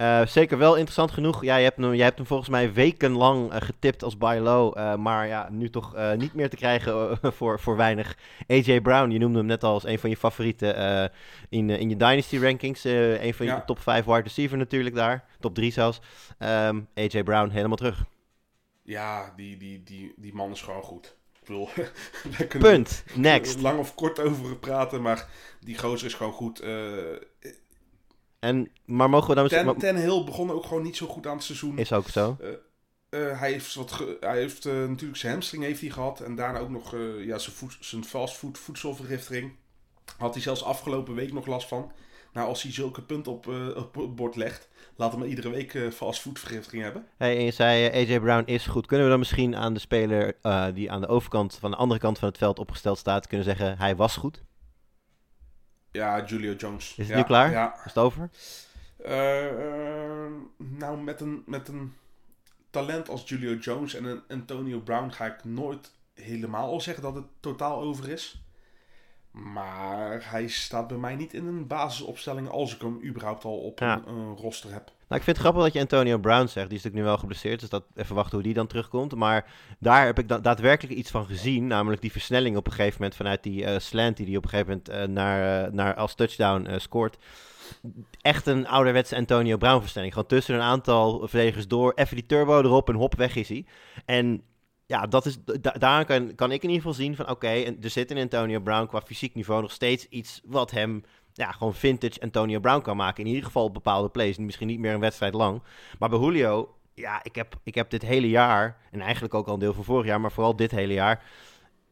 Eh, 0.00 0.26
zeker 0.26 0.58
wel 0.58 0.74
interessant 0.74 1.10
genoeg. 1.10 1.44
Ja, 1.44 1.56
je 1.56 1.64
hebt 1.64 1.76
hem, 1.76 1.94
jij 1.94 2.04
hebt 2.04 2.16
hem 2.18 2.26
volgens 2.26 2.48
mij 2.48 2.72
wekenlang 2.72 3.52
eh, 3.52 3.60
getipt 3.60 4.02
als 4.02 4.16
buy 4.16 4.38
low. 4.38 4.78
eh, 4.78 4.94
maar 4.96 5.26
ja, 5.26 5.48
nu 5.50 5.70
toch 5.70 5.96
niet 6.16 6.34
meer 6.34 6.50
te 6.50 6.56
krijgen 6.56 7.18
voor, 7.36 7.60
voor 7.60 7.76
weinig. 7.76 8.16
AJ 8.46 8.80
Brown, 8.80 9.10
je 9.10 9.18
noemde 9.18 9.38
hem 9.38 9.46
net 9.46 9.64
al 9.64 9.72
als 9.72 9.84
een 9.84 9.98
van 9.98 10.10
je 10.10 10.16
favorieten 10.16 11.10
in, 11.48 11.70
in 11.70 11.88
je 11.88 11.96
Dynasty 11.96 12.38
rankings. 12.38 12.84
een 12.84 13.34
van 13.34 13.46
je 13.46 13.62
top 13.66 13.78
5 13.78 14.04
wide 14.04 14.20
receiver 14.20 14.58
natuurlijk 14.58 14.94
daar. 14.94 15.24
Top 15.40 15.54
3 15.54 15.72
zelfs. 15.72 16.00
Ehm, 16.38 16.80
AJ 16.94 17.22
Brown 17.22 17.50
helemaal 17.50 17.76
terug. 17.76 18.04
ja, 18.82 19.32
die, 19.36 19.56
die, 19.56 19.82
die, 19.82 20.12
die 20.16 20.34
man 20.34 20.50
is 20.50 20.62
gewoon 20.62 20.82
goed. 20.82 21.16
Ik 21.40 21.46
bedoel, 21.46 21.68
wij 22.36 22.46
kunnen 22.46 22.70
Punt. 22.70 23.04
Next. 23.14 23.60
lang 23.60 23.78
of 23.78 23.94
kort 23.94 24.20
over 24.20 24.56
praten, 24.56 25.02
maar 25.02 25.28
die 25.60 25.78
gozer 25.78 26.06
is 26.06 26.14
gewoon 26.14 26.32
goed. 26.32 26.62
Eh 28.40 28.48
En, 28.48 28.70
maar 28.84 29.10
mogen 29.10 29.28
we 29.28 29.34
dan 29.34 29.42
misschien... 29.44 29.66
Ten, 29.66 29.78
Ten 29.78 29.96
Hill 29.96 30.24
begon 30.24 30.50
ook 30.50 30.64
gewoon 30.64 30.82
niet 30.82 30.96
zo 30.96 31.06
goed 31.06 31.26
aan 31.26 31.34
het 31.34 31.44
seizoen. 31.44 31.78
Is 31.78 31.92
ook 31.92 32.08
zo. 32.08 32.36
Eh, 33.10 33.38
hij 33.40 33.52
heeft, 33.52 33.74
wat 33.74 33.92
ge- 33.92 34.16
hij 34.20 34.38
heeft 34.38 34.66
eh, 34.66 34.72
natuurlijk 34.72 35.18
zijn 35.18 35.32
hamstring 35.32 35.62
heeft 35.62 35.80
hij 35.80 35.90
gehad. 35.90 36.20
En 36.20 36.34
daarna 36.34 36.58
ook 36.58 36.70
nog 36.70 36.94
eh, 36.94 37.24
ja, 37.24 37.38
zijn, 37.38 37.56
voed, 37.56 37.76
zijn 37.80 38.04
fastfood 38.04 38.58
voedselvergiftiging. 38.58 39.52
Had 40.18 40.34
hij 40.34 40.42
zelfs 40.42 40.64
afgelopen 40.64 41.14
week 41.14 41.32
nog 41.32 41.46
last 41.46 41.68
van. 41.68 41.92
Nou, 42.32 42.48
als 42.48 42.62
hij 42.62 42.72
zulke 42.72 43.02
punten 43.02 43.32
op, 43.32 43.48
eh, 43.48 43.76
op 43.76 43.94
het 43.94 44.14
bord 44.14 44.36
legt, 44.36 44.68
laat 44.96 45.12
hem 45.12 45.22
iedere 45.22 45.50
week 45.50 45.74
eh 45.74 45.90
fastfoodvergiftiging 45.90 46.82
hebben. 46.82 47.06
Hey, 47.16 47.36
en 47.36 47.44
je 47.44 47.50
zei 47.50 47.86
eh, 47.86 48.08
AJ 48.10 48.20
Brown 48.20 48.42
is 48.46 48.66
goed. 48.66 48.86
Kunnen 48.86 49.04
we 49.06 49.10
dan 49.10 49.20
misschien 49.20 49.56
aan 49.56 49.74
de 49.74 49.80
speler 49.80 50.36
eh, 50.42 50.66
die 50.74 50.90
aan 50.90 51.00
de 51.00 51.06
overkant, 51.08 51.56
van 51.60 51.70
de 51.70 51.76
andere 51.76 52.00
kant 52.00 52.18
van 52.18 52.28
het 52.28 52.38
veld 52.38 52.58
opgesteld 52.58 52.98
staat, 52.98 53.26
kunnen 53.26 53.46
zeggen 53.46 53.78
hij 53.78 53.96
was 53.96 54.16
goed? 54.16 54.42
Ja, 55.90 56.24
Julio 56.24 56.52
Jones. 56.52 56.88
Is 56.90 56.96
het 56.96 57.06
ja, 57.06 57.16
nu 57.16 57.22
klaar? 57.22 57.50
Ja. 57.50 57.74
Is 57.74 57.84
het 57.84 57.98
over? 57.98 58.30
Eh, 59.04 59.46
eh, 60.24 60.32
nou, 60.56 60.98
met 60.98 61.20
een, 61.20 61.42
met 61.46 61.68
een 61.68 61.94
talent 62.70 63.08
als 63.08 63.28
Julio 63.28 63.54
Jones 63.54 63.94
en 63.94 64.04
een 64.04 64.22
Antonio 64.28 64.80
Brown 64.80 65.10
ga 65.10 65.26
ik 65.26 65.44
nooit 65.44 65.90
helemaal 66.14 66.68
al 66.70 66.80
zeggen 66.80 67.02
dat 67.02 67.14
het 67.14 67.24
totaal 67.40 67.80
over 67.80 68.08
is. 68.08 68.42
Maar 69.30 70.30
hij 70.30 70.48
staat 70.48 70.88
bij 70.88 70.96
mij 70.96 71.14
niet 71.16 71.34
in 71.34 71.46
een 71.46 71.66
basisopstelling 71.66 72.48
als 72.48 72.74
ik 72.74 72.80
hem 72.80 73.00
überhaupt 73.04 73.44
al 73.44 73.58
op 73.58 73.78
Ja. 73.78 74.02
een, 74.06 74.14
een 74.14 74.36
roster 74.36 74.72
heb. 74.72 74.92
Nou, 75.10 75.22
ik 75.22 75.28
vind 75.28 75.36
het 75.36 75.46
grappig 75.46 75.62
dat 75.62 75.72
je 75.72 75.80
Antonio 75.80 76.18
Brown 76.18 76.46
zegt. 76.46 76.68
Die 76.68 76.78
is 76.78 76.84
natuurlijk 76.84 76.94
nu 76.94 77.02
wel 77.02 77.18
geblesseerd, 77.18 77.60
dus 77.60 77.68
dat 77.68 77.84
even 77.94 78.14
wachten 78.14 78.34
hoe 78.34 78.42
die 78.42 78.54
dan 78.54 78.66
terugkomt. 78.66 79.14
Maar 79.14 79.50
daar 79.78 80.06
heb 80.06 80.18
ik 80.18 80.28
da- 80.28 80.38
daadwerkelijk 80.38 80.98
iets 80.98 81.10
van 81.10 81.26
gezien. 81.26 81.66
Namelijk 81.66 82.02
die 82.02 82.12
versnelling 82.12 82.56
op 82.56 82.66
een 82.66 82.72
gegeven 82.72 82.96
moment 82.98 83.16
vanuit 83.16 83.42
die 83.42 83.64
eh, 83.64 83.78
slant 83.78 84.16
die 84.16 84.26
hij 84.26 84.36
op 84.36 84.44
een 84.44 84.50
gegeven 84.50 84.68
moment 84.70 84.88
eh, 84.88 85.14
naar, 85.14 85.64
eh, 85.64 85.72
naar 85.72 85.94
als 85.94 86.14
touchdown 86.14 86.78
scoort. 86.78 87.16
Echt 88.20 88.46
een 88.46 88.66
ouderwetse 88.66 89.16
Antonio 89.16 89.56
Brown 89.56 89.80
versnelling. 89.80 90.12
Gewoon 90.12 90.28
tussen 90.28 90.54
een 90.54 90.60
aantal 90.60 91.28
verdedigers 91.28 91.68
door. 91.68 91.92
Even 91.94 92.16
die 92.16 92.26
turbo 92.26 92.58
erop 92.58 92.88
en 92.88 92.94
hop, 92.94 93.14
weg 93.14 93.36
is 93.36 93.48
hij. 93.48 93.66
En 94.04 94.42
ja, 94.86 95.06
dat 95.06 95.26
is, 95.26 95.38
da 95.60 95.70
daar 95.70 96.04
kan, 96.04 96.34
kan 96.34 96.52
ik 96.52 96.62
in 96.62 96.68
ieder 96.68 96.82
geval 96.86 97.04
zien 97.04 97.16
van 97.16 97.28
oké, 97.28 97.48
er 97.82 97.90
zit 97.90 98.10
in 98.10 98.18
Antonio 98.18 98.60
Brown 98.60 98.86
qua 98.86 99.00
fysiek 99.00 99.34
niveau 99.34 99.62
nog 99.62 99.72
steeds 99.72 100.06
iets 100.08 100.40
wat 100.44 100.70
hem 100.70 101.04
ja, 101.40 101.52
gewoon 101.52 101.74
vintage 101.74 102.20
Antonio 102.20 102.60
Brown 102.60 102.82
kan 102.82 102.96
maken. 102.96 103.24
In 103.24 103.28
ieder 103.28 103.44
geval 103.44 103.70
bepaalde 103.70 104.08
plays. 104.08 104.38
Misschien 104.38 104.66
niet 104.66 104.78
meer 104.78 104.94
een 104.94 105.00
wedstrijd 105.00 105.34
lang. 105.34 105.62
Maar 105.98 106.08
bij 106.08 106.18
Julio, 106.18 106.74
ja, 106.94 107.24
ik 107.24 107.34
heb, 107.34 107.58
ik 107.62 107.74
heb 107.74 107.90
dit 107.90 108.02
hele 108.02 108.28
jaar, 108.28 108.76
en 108.90 109.00
eigenlijk 109.00 109.34
ook 109.34 109.46
al 109.46 109.54
een 109.54 109.60
deel 109.60 109.72
van 109.72 109.84
vorig 109.84 110.06
jaar, 110.06 110.20
maar 110.20 110.32
vooral 110.32 110.56
dit 110.56 110.70
hele 110.70 110.92
jaar, 110.92 111.24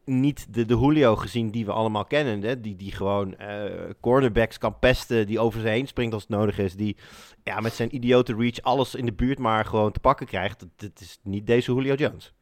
niet 0.05 0.55
de, 0.55 0.65
de 0.65 0.79
Julio 0.79 1.17
gezien 1.17 1.51
die 1.51 1.65
we 1.65 1.73
allemaal 1.73 2.05
kennen. 2.05 2.43
Hè? 2.43 2.61
Die, 2.61 2.77
die 2.77 2.93
gewoon 2.93 3.37
eh, 3.37 3.91
cornerbacks 4.01 4.59
kan 4.59 4.79
pesten, 4.79 5.27
die 5.27 5.41
over 5.41 5.61
ze 5.61 5.69
heen 5.69 5.87
springt 5.87 6.15
als 6.15 6.23
het 6.23 6.31
nodig 6.31 6.59
is. 6.59 6.75
Die 6.75 6.97
ja, 7.45 7.61
met 7.61 7.73
zijn 7.73 7.95
idiote 7.95 8.35
reach 8.35 8.61
alles 8.61 8.95
in 8.95 9.05
de 9.05 9.13
buurt 9.13 9.39
maar 9.39 9.65
gewoon 9.65 9.93
te 9.93 10.01
pakken 10.01 10.27
krijgt. 10.27 10.61
Dat 10.77 11.01
is 11.01 11.19
niet 11.23 11.47
deze 11.47 11.75
Julio 11.75 11.95
Jones. 11.95 12.33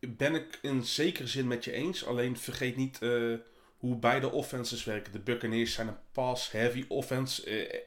Ben 0.00 0.34
ik 0.34 0.58
in 0.62 0.82
zekere 0.82 1.26
zin 1.26 1.46
met 1.46 1.64
je 1.64 1.72
eens. 1.72 2.06
Alleen 2.06 2.36
vergeet 2.36 2.76
niet 2.76 3.02
eh, 3.02 3.34
hoe 3.82 3.96
beide 3.96 4.30
offenses 4.30 4.84
werken. 4.84 5.12
De 5.12 5.18
Buccaneers 5.20 5.72
zijn 5.72 5.88
een 5.88 5.96
pass-heavy 6.12 6.84
offense. 6.88 7.44
eh, 7.44 7.80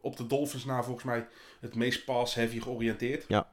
op 0.00 0.16
de 0.16 0.26
Dolphins 0.26 0.64
na 0.64 0.82
volgens 0.82 1.04
mij 1.04 1.26
het 1.60 1.74
meest 1.74 2.04
pass-heavy 2.04 2.60
georiënteerd. 2.60 3.24
Ja. 3.28 3.52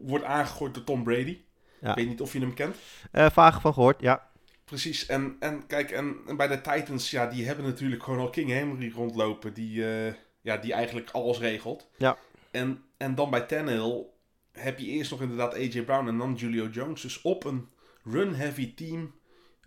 Wordt 0.00 0.24
aangegooid 0.24 0.74
door 0.74 0.84
Tom 0.84 1.02
Brady. 1.04 1.38
Ja. 1.80 1.90
Ik 1.90 1.94
weet 1.96 2.08
niet 2.08 2.20
of 2.20 2.32
je 2.32 2.38
hem 2.40 2.54
kent. 2.54 2.76
Eh 3.12 3.30
vaag 3.30 3.60
van 3.60 3.72
gehoord, 3.72 4.00
ja. 4.00 4.30
Precies. 4.64 5.06
En, 5.06 5.36
en 5.40 5.66
kijk, 5.66 5.90
en, 5.90 6.16
en 6.26 6.36
bij 6.36 6.48
de 6.48 6.60
Titans, 6.60 7.10
ja, 7.10 7.26
die 7.26 7.46
hebben 7.46 7.64
natuurlijk 7.64 8.02
gewoon 8.02 8.18
al 8.18 8.30
King 8.30 8.50
Henry 8.50 8.92
rondlopen. 8.94 9.54
Die, 9.54 9.84
eh, 9.94 10.14
ja, 10.40 10.56
die 10.56 10.72
eigenlijk 10.72 11.10
alles 11.10 11.38
regelt. 11.38 11.88
Ja. 11.96 12.18
En, 12.50 12.82
en 12.96 13.14
dan 13.14 13.30
bij 13.30 13.40
Tannehill 13.40 14.06
heb 14.52 14.78
je 14.78 14.86
eerst 14.86 15.10
nog 15.10 15.20
inderdaad 15.22 15.54
AJ 15.54 15.82
Brown 15.82 16.08
en 16.08 16.18
dan 16.18 16.34
Julio 16.34 16.66
Jones. 16.66 17.00
Dus 17.00 17.22
op 17.22 17.44
een 17.44 17.68
run-heavy 18.04 18.74
team 18.74 19.14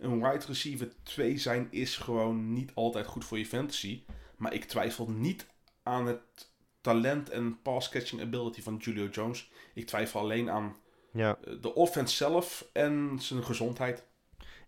een 0.04 0.22
wide 0.30 0.44
receiver 0.46 0.92
2 1.02 1.38
zijn 1.38 1.68
is 1.70 1.96
gewoon 1.96 2.52
niet 2.52 2.70
altijd 2.74 3.06
goed 3.06 3.24
voor 3.24 3.38
je 3.38 3.46
fantasy. 3.46 4.02
Maar 4.36 4.54
ik 4.54 4.64
twijfel 4.64 5.10
niet 5.10 5.46
aan 5.82 6.06
het 6.06 6.50
talent 6.80 7.30
en 7.30 7.62
pass-catching 7.62 8.20
ability 8.22 8.62
van 8.62 8.76
Julio 8.76 9.06
Jones. 9.06 9.50
Ik 9.74 9.86
twijfel 9.86 10.20
alleen 10.20 10.50
aan 10.50 10.76
ja. 11.12 11.38
eh, 11.44 11.52
de 11.60 11.74
offense 11.74 12.16
zelf 12.16 12.66
en 12.72 13.16
zijn 13.20 13.44
gezondheid. 13.44 14.04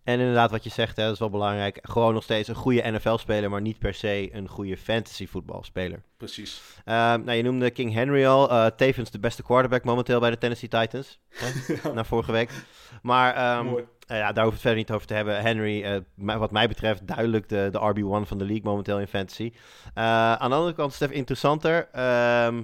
En 0.03 0.19
inderdaad, 0.19 0.51
wat 0.51 0.63
je 0.63 0.69
zegt, 0.69 0.95
hè, 0.97 1.03
dat 1.03 1.13
is 1.13 1.19
wel 1.19 1.29
belangrijk. 1.29 1.79
Gewoon 1.81 2.13
nog 2.13 2.23
steeds 2.23 2.47
een 2.47 2.55
goede 2.55 2.91
NFL-speler, 2.91 3.49
maar 3.49 3.61
niet 3.61 3.79
per 3.79 3.93
se 3.93 4.29
een 4.31 4.47
goede 4.47 4.77
fantasy-voetbalspeler. 4.77 6.03
Precies. 6.17 6.61
Ehm, 6.85 7.23
nou, 7.23 7.31
je 7.31 7.43
noemde 7.43 7.71
King 7.71 7.93
Henry 7.93 8.25
al. 8.25 8.49
eh, 8.49 8.65
tevens 8.65 9.11
de 9.11 9.19
beste 9.19 9.43
quarterback 9.43 9.83
momenteel 9.83 10.19
bij 10.19 10.29
de 10.29 10.37
Tennessee 10.37 10.69
Titans. 10.69 11.19
Hè? 11.29 11.51
Na 11.93 12.03
vorige 12.03 12.31
week. 12.31 12.49
Maar 13.01 13.35
ehm, 13.35 13.65
Mooi. 13.65 13.83
eh, 13.83 13.89
ja, 14.07 14.31
daar 14.31 14.43
hoeven 14.43 14.43
we 14.43 14.51
het 14.51 14.59
verder 14.61 14.77
niet 14.77 14.91
over 14.91 15.07
te 15.07 15.13
hebben. 15.13 15.41
Henry, 15.41 15.83
eh, 15.83 16.37
wat 16.37 16.51
mij 16.51 16.67
betreft, 16.67 17.07
duidelijk 17.07 17.49
de, 17.49 17.69
de 17.71 17.79
RB1 17.79 18.27
van 18.27 18.37
de 18.37 18.45
league 18.45 18.63
momenteel 18.63 18.99
in 18.99 19.07
fantasy. 19.07 19.51
Eh, 19.93 20.33
aan 20.33 20.49
de 20.49 20.55
andere 20.55 20.75
kant 20.75 20.91
is 20.91 20.99
het 20.99 21.03
even 21.07 21.19
interessanter. 21.19 21.87
Ehm, 21.91 22.63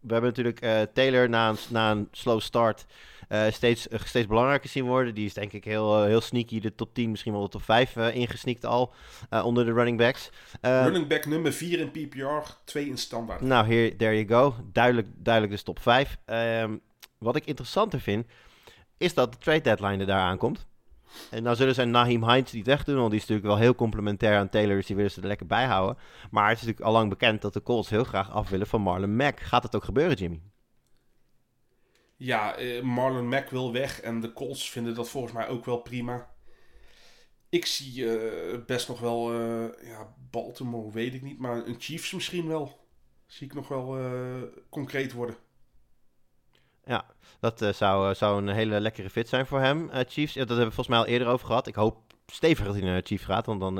we 0.00 0.12
hebben 0.12 0.30
natuurlijk 0.30 0.60
eh, 0.60 0.80
Taylor 0.92 1.28
na 1.28 1.48
een, 1.48 1.56
na 1.68 1.90
een 1.90 2.08
slow 2.12 2.40
start 2.40 2.86
eh, 3.28 3.50
steeds, 3.50 3.88
eh, 3.88 4.00
steeds 4.04 4.26
belangrijker 4.26 4.68
zien 4.68 4.84
worden. 4.84 5.14
Die 5.14 5.24
is 5.26 5.34
denk 5.34 5.52
ik 5.52 5.64
heel, 5.64 6.00
eh, 6.00 6.04
heel 6.06 6.20
sneaky 6.20 6.60
de 6.60 6.74
top 6.74 6.94
10, 6.94 7.10
misschien 7.10 7.32
wel 7.32 7.42
de 7.42 7.48
top 7.48 7.62
5 7.62 7.96
eh 7.96 8.14
ingesneakt 8.14 8.64
al 8.64 8.92
eh, 9.30 9.44
onder 9.44 9.64
de 9.64 9.72
running 9.72 9.98
backs. 9.98 10.30
Eh, 10.60 10.82
Running 10.82 11.06
back 11.06 11.26
nummer 11.26 11.52
4 11.52 11.78
in 11.78 11.90
PPR, 11.90 12.50
2 12.64 12.86
in 12.88 12.98
standaard. 12.98 13.40
nou, 13.40 13.66
hier, 13.66 13.96
there 13.96 14.24
you 14.24 14.28
go. 14.28 14.54
Duidelijk, 14.72 15.06
duidelijk 15.16 15.52
dus 15.54 15.62
top 15.62 15.78
5. 15.78 16.16
Ehm, 16.24 16.76
wat 17.18 17.36
ik 17.36 17.44
interessanter 17.46 18.00
vind, 18.00 18.26
is 18.98 19.14
dat 19.14 19.32
de 19.32 19.38
trade 19.38 19.60
deadline 19.60 19.98
er 19.98 20.06
daar 20.06 20.20
aankomt. 20.20 20.66
En 21.30 21.42
nou 21.42 21.56
zullen 21.56 21.74
ze 21.74 21.84
Naheem 21.84 22.30
Hines 22.30 22.52
niet 22.52 22.66
wegdoen, 22.66 22.96
want 22.96 23.10
die 23.10 23.20
is 23.20 23.26
natuurlijk 23.26 23.54
wel 23.54 23.58
heel 23.58 23.74
complementair 23.74 24.38
aan 24.38 24.48
Taylor, 24.48 24.76
dus 24.76 24.86
die 24.86 24.96
willen 24.96 25.10
ze 25.10 25.20
er 25.20 25.26
lekker 25.26 25.46
bij 25.46 25.66
houden. 25.66 25.96
Maar 26.30 26.48
het 26.48 26.58
is 26.58 26.62
natuurlijk 26.62 26.86
al 26.86 26.92
lang 26.92 27.08
bekend 27.08 27.42
dat 27.42 27.52
de 27.52 27.62
Colts 27.62 27.90
heel 27.90 28.04
graag 28.04 28.30
af 28.30 28.48
willen 28.48 28.66
van 28.66 28.80
Marlon 28.80 29.16
Mack. 29.16 29.40
Gaat 29.40 29.62
het 29.62 29.76
ook 29.76 29.84
gebeuren, 29.84 30.16
Jimmy? 30.16 30.40
Ja, 32.16 32.56
eh, 32.56 32.82
Marlon 32.82 33.28
Mack 33.28 33.50
wil 33.50 33.72
weg 33.72 34.00
en 34.00 34.20
de 34.20 34.32
Colts 34.32 34.70
vinden 34.70 34.94
dat 34.94 35.08
volgens 35.08 35.32
mij 35.32 35.48
ook 35.48 35.64
wel 35.64 35.78
prima. 35.78 36.34
Ik 37.48 37.66
zie 37.66 38.18
eh, 38.18 38.58
best 38.66 38.88
nog 38.88 39.00
wel, 39.00 39.32
eh, 39.32 39.88
ja, 39.88 40.14
Baltimore 40.30 40.92
weet 40.92 41.14
ik 41.14 41.22
niet, 41.22 41.38
maar 41.38 41.66
een 41.66 41.76
Chiefs 41.78 42.12
misschien 42.12 42.46
wel. 42.48 42.88
Zie 43.26 43.46
ik 43.46 43.54
nog 43.54 43.68
wel 43.68 43.98
concreet 44.68 45.12
worden. 45.12 45.36
Ja, 46.90 47.04
dat 47.40 47.62
eh, 47.62 47.72
zou, 47.72 48.10
eh, 48.10 48.14
zou 48.14 48.42
een 48.42 48.48
hele 48.48 48.80
lekkere 48.80 49.10
fit 49.10 49.28
zijn 49.28 49.46
voor 49.46 49.60
hem. 49.60 49.90
Eh, 49.90 50.00
Chiefs, 50.08 50.34
dat 50.34 50.48
hebben 50.48 50.66
we 50.66 50.72
volgens 50.72 50.88
mij 50.88 50.98
al 50.98 51.06
eerder 51.06 51.28
over 51.28 51.46
gehad. 51.46 51.66
Ik 51.66 51.74
hoop 51.74 51.96
stevig 52.26 52.64
dat 52.64 52.74
hij 52.74 52.84
naar 52.84 53.00
de 53.00 53.06
Chiefs 53.06 53.24
gaat, 53.24 53.46
want 53.46 53.60
dan 53.60 53.78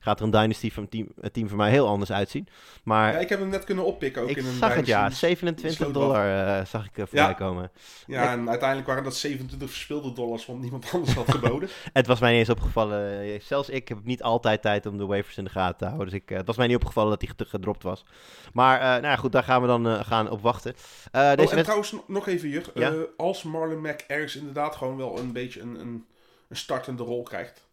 gaat 0.00 0.18
er 0.18 0.24
een 0.24 0.30
dynasty 0.30 0.70
van 0.70 0.88
team, 0.88 1.08
het 1.20 1.32
team 1.32 1.48
voor 1.48 1.56
mij 1.56 1.70
heel 1.70 1.88
anders 1.88 2.12
uitzien. 2.12 2.48
Maar 2.84 3.12
Ja, 3.12 3.18
ik 3.18 3.28
heb 3.28 3.38
hem 3.38 3.48
net 3.48 3.64
kunnen 3.64 3.84
oppikken 3.84 4.22
ook 4.22 4.28
ik 4.28 4.36
in 4.36 4.46
een 4.46 4.52
zag 4.54 4.74
het 4.74 4.86
ja, 4.86 4.96
dynasty. 4.98 5.18
27 5.26 5.72
sloot 5.72 5.94
dollar 5.94 6.46
eh, 6.58 6.64
zag 6.66 6.84
ik 6.84 6.90
eh, 6.98 7.04
voorbij 7.04 7.22
Ja. 7.28 7.32
komen. 7.32 7.70
Ja, 8.06 8.32
en 8.32 8.48
uiteindelijk 8.48 8.88
waren 8.88 9.04
dat 9.04 9.16
27 9.16 9.70
verspilde 9.70 10.12
dollars, 10.12 10.46
want 10.46 10.60
niemand 10.60 10.90
anders 10.92 11.14
had 11.14 11.30
geboden. 11.30 11.68
Het 11.92 12.06
was 12.06 12.20
mij 12.20 12.30
niet 12.30 12.38
eens 12.38 12.50
opgevallen. 12.50 13.20
eh, 13.20 13.40
Zelfs 13.40 13.68
ik 13.68 13.88
heb 13.88 13.98
niet 14.04 14.22
altijd 14.22 14.62
tijd 14.62 14.86
om 14.86 14.98
de 14.98 15.06
waivers 15.06 15.36
in 15.36 15.44
de 15.44 15.50
gaten 15.50 15.76
te 15.78 15.84
houden. 15.84 16.06
Dus 16.06 16.14
ik, 16.14 16.30
eh, 16.30 16.36
het 16.36 16.46
was 16.46 16.56
mij 16.56 16.66
niet 16.66 16.76
opgevallen 16.76 17.10
dat 17.10 17.20
hij 17.20 17.30
ged- 17.36 17.48
gedropt 17.48 17.82
was. 17.82 18.04
Maar 18.52 18.78
eh, 18.80 18.86
nou 18.86 19.02
ja, 19.02 19.16
goed, 19.16 19.32
daar 19.32 19.42
gaan 19.44 19.60
we 19.60 19.66
dan 19.66 19.88
eh, 19.88 20.00
gaan 20.04 20.30
op 20.30 20.40
wachten. 20.42 20.74
Eh, 21.12 21.20
Oh, 21.22 21.34
deze 21.36 21.56
en 21.56 21.62
trouwens, 21.62 21.92
no- 21.92 22.04
nog 22.06 22.26
even 22.26 22.48
hier. 22.48 22.64
Ja? 22.74 22.90
Eh, 22.90 22.96
als 23.16 23.42
Marlon 23.42 23.80
Mack 23.80 24.00
ergens 24.06 24.36
inderdaad 24.36 24.76
gewoon 24.76 24.96
wel 24.96 25.18
een 25.18 25.32
beetje 25.32 25.60
een, 25.60 25.80
een, 25.80 26.04
een 26.48 26.56
startende 26.56 27.02
rol 27.02 27.22
krijgt, 27.22 27.65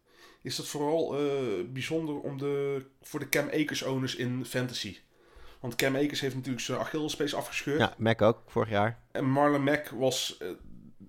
is 0.44 0.56
dat 0.56 0.66
vooral 0.66 1.18
eh, 1.18 1.64
bijzonder 1.72 2.20
om 2.20 2.38
de, 2.38 2.84
voor 3.02 3.20
de 3.20 3.28
Cam 3.28 3.46
Akers 3.46 3.82
owners 3.82 4.14
in 4.14 4.44
fantasy. 4.44 4.98
Want 5.60 5.74
Cam 5.74 5.96
Akers 5.96 6.20
heeft 6.20 6.34
natuurlijk 6.34 6.64
zijn 6.64 6.78
Achillespees 6.78 7.34
afgescheurd. 7.34 7.80
Ja, 7.80 7.94
Mac 7.98 8.22
ook, 8.22 8.42
vorig 8.46 8.68
jaar. 8.68 8.98
En 9.12 9.24
Marlon 9.24 9.62
Mack 9.62 9.88
was 9.88 10.36
eh, 10.38 10.48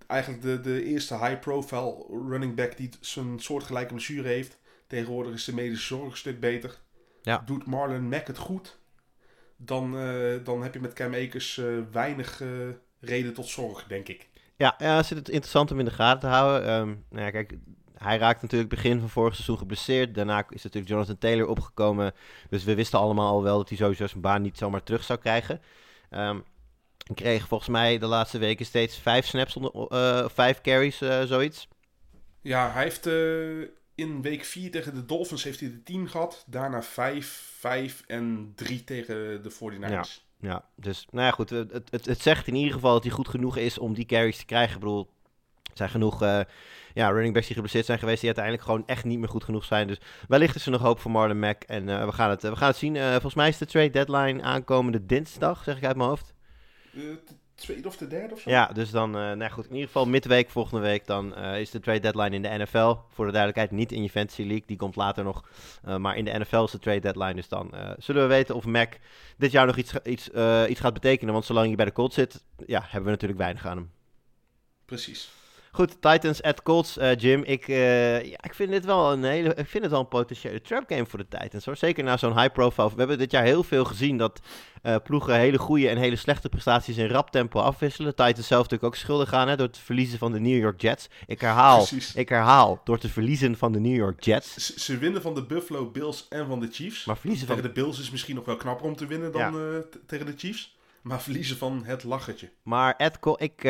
eigenlijk 0.07 0.41
de, 0.41 0.61
de 0.61 0.83
eerste 0.83 1.17
high-profile 1.17 2.05
running 2.29 2.55
back 2.55 2.77
die 2.77 2.89
zijn 2.99 3.39
soortgelijke 3.39 3.93
blessure 3.93 4.27
heeft. 4.27 4.57
Tegenwoordig 4.87 5.33
is 5.33 5.43
de 5.43 5.53
medische 5.53 5.85
zorg 5.85 6.11
een 6.11 6.17
stuk 6.17 6.39
beter. 6.39 6.77
Ja. 7.21 7.43
Doet 7.45 7.65
Marlon 7.65 8.09
Mack 8.09 8.27
het 8.27 8.37
goed, 8.37 8.79
dan, 9.57 9.97
eh, 9.97 10.43
dan 10.43 10.63
heb 10.63 10.73
je 10.73 10.79
met 10.79 10.93
Cam 10.93 11.13
Akers 11.13 11.61
weinig 11.91 12.41
reden 12.99 13.33
tot 13.33 13.47
zorg, 13.47 13.87
denk 13.87 14.07
ik. 14.07 14.29
Ja, 14.55 14.75
ja 14.77 14.95
het 14.95 15.29
interessant 15.29 15.71
om 15.71 15.79
in 15.79 15.85
de 15.85 15.91
gaten 15.91 16.19
te 16.19 16.35
houden. 16.35 16.67
Ehm, 16.67 16.95
nou 17.09 17.25
ja, 17.25 17.31
kijk, 17.31 17.53
hij 17.97 18.17
raakte 18.17 18.43
natuurlijk 18.43 18.69
begin 18.69 18.99
van 18.99 19.09
vorig 19.09 19.33
seizoen 19.33 19.57
geblesseerd. 19.57 20.15
Daarna 20.15 20.45
is 20.49 20.63
natuurlijk 20.63 20.91
Jonathan 20.91 21.17
Taylor 21.17 21.47
opgekomen. 21.47 22.13
Dus 22.49 22.63
we 22.63 22.75
wisten 22.75 22.99
allemaal 22.99 23.31
al 23.31 23.43
wel 23.43 23.57
dat 23.57 23.69
hij 23.69 23.77
sowieso 23.77 24.07
zijn 24.07 24.21
baan 24.21 24.41
niet 24.41 24.57
zomaar 24.57 24.83
terug 24.83 25.03
zou 25.03 25.19
krijgen. 25.19 25.61
Hij 26.09 27.15
kreeg 27.15 27.47
volgens 27.47 27.69
mij 27.69 27.97
de 27.97 28.05
laatste 28.05 28.37
weken 28.37 28.65
steeds 28.65 28.97
vijf 28.97 29.25
snaps, 29.25 29.55
onder, 29.55 29.87
eh, 29.87 30.29
vijf 30.29 30.61
carries, 30.61 31.01
eh, 31.01 31.23
zoiets. 31.23 31.67
Ja, 32.41 32.71
hij 32.71 32.83
heeft 32.83 33.05
eh, 33.05 33.59
in 33.95 34.21
week 34.21 34.45
4 34.45 34.71
tegen 34.71 34.93
de 34.93 35.05
Dolphins 35.05 35.43
heeft 35.43 35.59
hij 35.59 35.69
de 35.69 35.83
10 35.83 36.09
gehad. 36.09 36.43
Daarna 36.47 36.83
5, 36.83 37.51
5 37.57 38.03
en 38.07 38.51
3 38.55 38.83
tegen 38.83 39.43
de 39.43 39.51
49ers. 39.51 40.25
Ja, 40.39 40.65
dus 40.75 41.07
nou 41.11 41.25
ja, 41.25 41.31
goed. 41.31 41.49
Het, 41.49 41.71
het, 41.71 42.05
het, 42.05 42.21
zegt 42.21 42.47
in 42.47 42.55
ieder 42.55 42.73
geval 42.73 42.93
dat 42.93 43.03
hij 43.03 43.11
goed 43.11 43.27
genoeg 43.27 43.57
is 43.57 43.77
om 43.77 43.93
die 43.93 44.05
carries 44.05 44.37
te 44.37 44.45
krijgen. 44.45 44.73
Ik 44.73 44.79
bedoel, 44.79 45.09
zijn 45.77 45.89
genoeg 45.89 46.21
eh, 46.21 46.39
ja, 46.93 47.09
running 47.09 47.33
backs 47.33 47.45
die 47.45 47.55
geblesseerd 47.55 47.85
zijn 47.85 47.99
geweest, 47.99 48.17
die 48.19 48.25
uiteindelijk 48.25 48.65
gewoon 48.65 48.83
echt 48.85 49.03
niet 49.03 49.19
meer 49.19 49.29
goed 49.29 49.43
genoeg 49.43 49.65
zijn. 49.65 49.87
Dus 49.87 49.97
wellicht 50.27 50.55
is 50.55 50.65
er 50.65 50.71
nog 50.71 50.81
hoop 50.81 50.99
voor 50.99 51.11
Marlon 51.11 51.39
Mack. 51.39 51.63
En 51.63 51.89
eh, 51.89 52.05
we, 52.05 52.11
gaan 52.11 52.29
het, 52.29 52.43
eh, 52.43 52.49
we 52.51 52.57
gaan 52.57 52.67
het 52.67 52.77
zien. 52.77 52.97
Volgens 52.97 53.33
mij 53.33 53.47
is 53.47 53.57
de 53.57 53.65
trade 53.65 53.89
deadline 53.89 54.41
aankomende 54.41 55.05
dinsdag, 55.05 55.63
zeg 55.63 55.77
ik 55.77 55.85
uit 55.85 55.95
mijn 55.95 56.09
hoofd. 56.09 56.33
T- 56.91 57.35
tweede 57.55 57.87
of 57.87 57.97
de 57.97 58.07
derde 58.07 58.33
of 58.33 58.39
zo. 58.39 58.49
Ja, 58.49 58.67
dus 58.67 58.91
dan, 58.91 59.11
nou 59.11 59.49
goed, 59.49 59.65
in 59.65 59.71
ieder 59.71 59.87
geval 59.87 60.05
midweek 60.05 60.49
volgende 60.49 60.81
week, 60.81 61.05
dan 61.05 61.37
is 61.37 61.69
de 61.69 61.79
trade 61.79 61.99
deadline 61.99 62.35
in 62.35 62.41
de 62.41 62.63
NFL. 62.63 62.95
Voor 63.09 63.25
de 63.25 63.31
duidelijkheid, 63.31 63.71
niet 63.71 63.91
in 63.91 64.01
je 64.01 64.09
Fantasy 64.09 64.41
League, 64.41 64.63
die 64.65 64.77
komt 64.77 64.95
later 64.95 65.23
nog. 65.23 65.43
Maar 65.97 66.17
in 66.17 66.25
de 66.25 66.39
NFL 66.39 66.63
is 66.63 66.71
de 66.71 66.79
trade 66.79 66.99
deadline, 66.99 67.33
dus 67.33 67.47
dan 67.47 67.73
zullen 67.97 68.21
we 68.21 68.27
weten 68.27 68.55
of 68.55 68.65
Mac 68.65 68.93
dit 69.37 69.51
jaar 69.51 69.65
nog 69.65 69.77
iets, 69.77 69.93
iets, 70.03 70.29
iets 70.69 70.79
gaat 70.79 70.93
betekenen. 70.93 71.33
Want 71.33 71.45
zolang 71.45 71.67
hij 71.67 71.75
bij 71.75 71.85
de 71.85 71.91
Colts 71.91 72.15
zit, 72.15 72.43
ja, 72.65 72.81
hebben 72.81 73.03
we 73.03 73.09
natuurlijk 73.09 73.39
weinig 73.39 73.65
aan 73.65 73.77
hem. 73.77 73.91
Precies. 74.85 75.29
Goed, 75.75 76.01
Titans 76.01 76.41
at 76.41 76.61
Colts, 76.61 76.97
eh, 76.97 77.15
Jim. 77.15 77.43
Ik, 77.43 77.67
eh, 77.67 78.23
ja, 78.23 78.37
ik 78.41 78.53
vind 78.53 78.71
dit 78.71 78.85
wel 78.85 79.11
een 79.11 79.23
hele, 79.23 79.49
ik 79.55 79.67
vind 79.67 79.83
het 79.83 79.91
wel 79.91 79.99
een 80.01 80.07
potentiële 80.07 80.61
trap 80.61 80.83
game 80.87 81.05
voor 81.05 81.19
de 81.19 81.37
Titans. 81.37 81.65
Hoor. 81.65 81.77
Zeker 81.77 82.03
na 82.03 82.17
zo'n 82.17 82.39
high 82.39 82.53
profile. 82.53 82.89
We 82.89 82.95
hebben 82.97 83.17
dit 83.17 83.31
jaar 83.31 83.43
heel 83.43 83.63
veel 83.63 83.85
gezien 83.85 84.17
dat 84.17 84.39
eh, 84.81 84.95
ploegen 85.03 85.35
hele 85.35 85.57
goede 85.57 85.89
en 85.89 85.97
hele 85.97 86.15
slechte 86.15 86.49
prestaties 86.49 86.97
in 86.97 87.07
rap 87.07 87.29
tempo 87.31 87.59
afwisselen. 87.59 88.15
Titans 88.15 88.47
zelf 88.47 88.61
natuurlijk 88.61 88.83
ook 88.93 88.95
schuldig 88.95 89.33
aan 89.33 89.47
hè, 89.47 89.55
door 89.55 89.67
het 89.67 89.77
verliezen 89.77 90.19
van 90.19 90.31
de 90.31 90.39
New 90.39 90.57
York 90.59 90.81
Jets. 90.81 91.07
Ik 91.27 91.41
herhaal, 91.41 91.77
Precies. 91.77 92.15
ik 92.15 92.29
herhaal, 92.29 92.81
door 92.83 92.97
te 92.97 93.09
verliezen 93.09 93.57
van 93.57 93.71
de 93.71 93.79
New 93.79 93.95
York 93.95 94.23
Jets. 94.23 94.53
Ze, 94.53 94.79
ze 94.79 94.97
winnen 94.97 95.21
van 95.21 95.33
de 95.35 95.43
Buffalo 95.43 95.89
Bills 95.91 96.25
en 96.29 96.47
van 96.47 96.59
de 96.59 96.67
Chiefs. 96.71 97.05
Maar 97.05 97.17
verliezen 97.17 97.47
van, 97.47 97.55
Tegen 97.55 97.73
de 97.73 97.81
Bills 97.81 97.99
is 97.99 98.11
misschien 98.11 98.35
nog 98.35 98.45
wel 98.45 98.55
knapper 98.55 98.85
om 98.85 98.95
te 98.95 99.05
winnen 99.07 99.31
dan 99.31 99.83
tegen 100.07 100.25
de 100.25 100.33
Chiefs. 100.37 100.77
Maar 101.01 101.21
verliezen 101.21 101.57
van 101.57 101.81
het 101.85 102.03
lachertje. 102.03 102.49
maar 102.63 103.11
Col- 103.19 103.41
ik, 103.43 103.63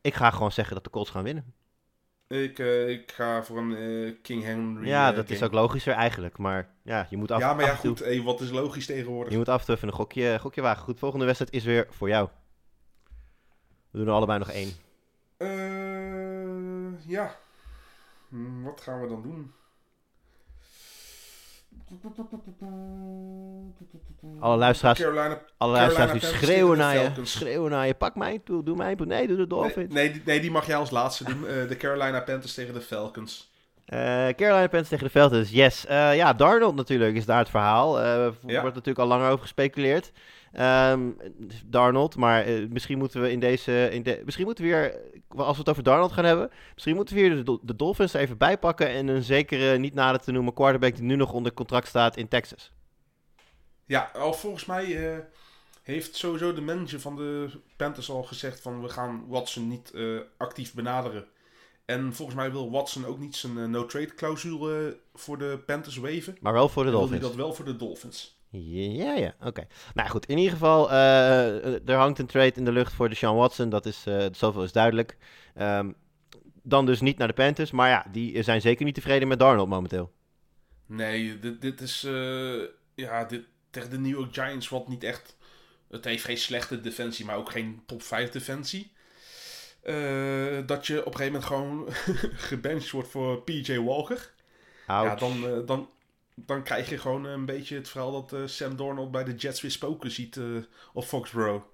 ik 0.00 0.14
ga 0.14 0.30
gewoon 0.30 0.52
zeggen 0.52 0.74
dat 0.74 0.84
de 0.84 0.90
Colts 0.90 1.10
gaan 1.10 1.22
winnen. 1.22 1.54
Ik, 2.30 2.58
eh, 2.58 2.88
ik 2.88 3.12
ga 3.12 3.42
voor 3.42 3.58
een 3.58 3.76
eh, 3.76 4.14
King 4.22 4.42
Henry. 4.42 4.86
Ja, 4.86 5.10
eh, 5.10 5.16
dat 5.16 5.30
is 5.30 5.42
ook 5.42 5.52
logischer 5.52 5.92
eigenlijk. 5.92 6.38
Maar 6.38 6.74
ja, 6.82 7.06
je 7.10 7.16
moet 7.16 7.30
af, 7.30 7.40
Ja, 7.40 7.54
maar 7.54 7.64
ja, 7.64 7.74
goed. 7.74 7.98
Hey, 7.98 8.22
wat 8.22 8.40
is 8.40 8.50
logisch 8.50 8.86
tegenwoordig? 8.86 9.32
Je 9.32 9.38
moet 9.38 9.48
af 9.48 9.60
en 9.60 9.66
toe 9.66 9.74
even 9.74 9.88
een 9.88 9.94
gokje, 9.94 10.38
gokje 10.40 10.60
wagen. 10.60 10.82
Goed, 10.82 10.98
volgende 10.98 11.24
wedstrijd 11.24 11.52
is 11.52 11.64
weer 11.64 11.86
voor 11.90 12.08
jou. 12.08 12.28
We 13.90 13.98
doen 13.98 14.06
er 14.06 14.12
allebei 14.12 14.38
nog 14.38 14.50
één. 14.50 14.72
Ja. 17.06 17.36
Hm, 18.28 18.62
wat 18.62 18.80
gaan 18.80 19.00
we 19.00 19.08
dan 19.08 19.22
doen? 19.22 19.52
Alle 24.40 24.56
luisteraars, 24.56 24.98
Carolina. 25.00 25.40
alle 25.56 25.72
luisteraars 25.72 26.12
die 26.12 26.20
schreeuwen 26.20 26.78
naar 26.78 26.94
je. 26.98 27.10
Schreeuwen 27.22 27.70
naar 27.70 27.86
je. 27.86 27.94
Pak 27.94 28.14
mij 28.14 28.38
toe, 28.44 28.62
doe 28.64 28.76
mij. 28.76 28.94
Nee, 28.94 29.26
doe 29.26 29.36
de 29.36 29.46
Dolphins. 29.46 29.94
nee, 29.94 30.12
die- 30.12 30.22
nee, 30.24 30.40
die 30.40 30.50
mag 30.50 30.66
jij 30.66 30.76
als 30.76 30.90
laatste 30.90 31.24
doen. 31.24 31.46
Eh, 31.46 31.68
de 31.68 31.76
Carolina 31.76 32.20
Panthers 32.20 32.54
tegen 32.54 32.74
de 32.74 32.80
Falcons. 32.80 33.50
Eh, 33.84 33.98
Carolina 34.28 34.60
Panthers 34.60 34.88
tegen 34.88 35.04
de 35.04 35.10
Falcons, 35.10 35.50
yes. 35.50 35.86
Eh, 35.86 36.16
ja, 36.16 36.32
Darnold 36.32 36.74
natuurlijk 36.74 37.16
is 37.16 37.24
daar 37.26 37.38
het 37.38 37.48
verhaal. 37.48 38.00
Er 38.00 38.34
Ja. 38.46 38.60
wordt 38.60 38.74
natuurlijk 38.76 38.98
al 38.98 39.06
langer 39.06 39.28
over 39.30 39.40
gespeculeerd. 39.42 40.12
Ehm, 40.52 41.10
Darnold, 41.66 42.16
maar 42.16 42.44
eh, 42.44 42.68
misschien 42.68 42.98
moeten 42.98 43.22
we 43.22 43.30
in 43.30 43.40
deze... 43.40 43.88
In 43.90 44.02
de, 44.02 44.22
misschien 44.24 44.44
moeten 44.44 44.64
we 44.64 44.70
weer, 44.70 45.00
als 45.28 45.52
we 45.52 45.58
het 45.58 45.68
over 45.68 45.82
Darnold 45.82 46.12
gaan 46.12 46.24
hebben... 46.24 46.50
Misschien 46.74 46.96
moeten 46.96 47.14
we 47.14 47.20
hier 47.20 47.44
de, 47.44 47.58
de 47.62 47.76
Dolphins 47.76 48.12
even 48.12 48.38
bij 48.38 48.58
pakken... 48.58 48.88
en 48.88 49.08
een 49.08 49.22
zekere, 49.22 49.78
niet 49.78 49.94
nader 49.94 50.20
te 50.20 50.32
noemen, 50.32 50.54
quarterback 50.54 50.94
die 50.94 51.04
nu 51.04 51.16
nog 51.16 51.32
onder 51.32 51.52
contract 51.52 51.88
staat 51.88 52.16
in 52.16 52.28
Texas. 52.28 52.72
Ja, 53.86 54.10
al 54.14 54.32
volgens 54.32 54.64
mij 54.64 55.12
eh, 55.12 55.18
heeft 55.82 56.16
sowieso 56.16 56.52
de 56.52 56.60
manager 56.60 57.00
van 57.00 57.16
de 57.16 57.50
Panthers 57.76 58.10
al 58.10 58.22
gezegd 58.22 58.60
van 58.60 58.82
we 58.82 58.88
gaan 58.88 59.24
Watson 59.28 59.68
niet 59.68 59.90
eh, 59.90 60.18
actief 60.36 60.74
benaderen. 60.74 61.26
En 61.84 62.14
volgens 62.14 62.36
mij 62.36 62.52
wil 62.52 62.70
Watson 62.70 63.04
ook 63.04 63.18
niet 63.18 63.36
zijn 63.36 63.70
no-trade 63.70 64.14
clausule 64.14 64.98
voor 65.14 65.38
de 65.38 65.62
Panthers 65.66 65.96
waven. 65.96 66.36
Maar 66.40 66.52
wel 66.52 66.68
voor 66.68 66.84
de 66.84 66.90
Wil 66.90 66.98
hij 66.98 67.08
Dolphins. 67.08 67.28
dat 67.28 67.44
wel 67.44 67.54
voor 67.54 67.64
de 67.64 67.76
Dolphins. 67.76 68.39
Ja, 68.52 69.14
ja, 69.14 69.34
oké. 69.40 69.66
Nou 69.94 70.08
goed, 70.08 70.26
in 70.26 70.36
ieder 70.36 70.52
geval, 70.52 70.90
eh, 70.90 71.88
er 71.88 71.96
hangt 71.96 72.18
een 72.18 72.26
trade 72.26 72.52
in 72.54 72.64
de 72.64 72.72
lucht 72.72 72.92
voor 72.92 73.08
Deshaun 73.08 73.36
Watson. 73.36 73.68
Dat 73.68 73.86
is, 73.86 74.06
eh, 74.06 74.26
zoveel 74.32 74.62
is 74.62 74.72
duidelijk. 74.72 75.16
Ehm, 75.54 75.92
dan 76.62 76.86
dus 76.86 77.00
niet 77.00 77.18
naar 77.18 77.28
de 77.28 77.34
Panthers. 77.34 77.70
Maar 77.70 77.88
ja, 77.88 78.06
die 78.12 78.42
zijn 78.42 78.60
zeker 78.60 78.84
niet 78.84 78.94
tevreden 78.94 79.28
met 79.28 79.38
Darnold 79.38 79.68
momenteel. 79.68 80.12
Nee, 80.86 81.38
dit, 81.38 81.60
dit 81.60 81.80
is 81.80 82.04
eh, 82.04 82.60
ja, 82.94 83.24
dit, 83.24 83.44
tegen 83.70 83.90
de 83.90 83.98
New 83.98 84.18
York 84.18 84.34
Giants 84.34 84.68
wat 84.68 84.88
niet 84.88 85.04
echt... 85.04 85.36
Het 85.90 86.04
heeft 86.04 86.24
geen 86.24 86.38
slechte 86.38 86.80
defensie, 86.80 87.24
maar 87.24 87.36
ook 87.36 87.50
geen 87.50 87.82
top 87.86 88.02
5 88.02 88.30
defensie. 88.30 88.92
Dat 90.66 90.86
je 90.86 91.00
op 91.04 91.12
een 91.12 91.20
gegeven 91.20 91.32
moment 91.32 91.44
gewoon 91.44 91.86
gebenched 92.50 92.90
wordt 92.90 93.08
voor 93.08 93.42
PJ 93.42 93.78
Walker. 93.78 94.32
Ja, 94.86 95.14
dan, 95.14 95.66
dan, 95.66 95.88
dan 96.46 96.62
krijg 96.62 96.88
je 96.88 96.98
gewoon 96.98 97.24
een 97.24 97.44
beetje 97.44 97.74
het 97.76 97.88
verhaal 97.88 98.12
dat 98.12 98.32
eh, 98.32 98.46
Sam 98.46 98.76
Darnold 98.76 99.10
bij 99.10 99.24
de 99.24 99.34
Jets 99.34 99.60
weer 99.60 99.70
spoken 99.70 100.10
ziet 100.10 100.36
eh, 100.36 100.44
op 100.92 101.04
Foxborough. 101.04 101.64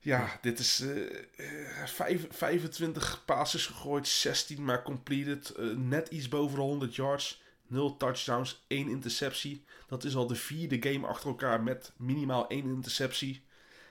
Ja, 0.00 0.38
dit 0.40 0.58
is 0.58 0.80
eh, 0.80 1.06
eh, 1.36 1.86
vijf- 1.86 2.26
25 2.30 3.22
passes 3.24 3.66
gegooid, 3.66 4.08
16 4.08 4.64
maar 4.64 4.82
completed. 4.82 5.52
net 5.76 6.08
iets 6.08 6.28
boven 6.28 6.56
de 6.56 6.62
100 6.62 6.94
yards, 6.94 7.42
0 7.66 7.96
touchdowns, 7.96 8.64
1 8.66 8.88
interceptie. 8.88 9.64
Dat 9.88 10.04
is 10.04 10.16
al 10.16 10.26
de 10.26 10.34
vierde 10.34 10.90
game 10.90 11.06
achter 11.06 11.28
elkaar 11.28 11.62
met 11.62 11.92
minimaal 11.96 12.48
1 12.48 12.64
interceptie. 12.64 13.42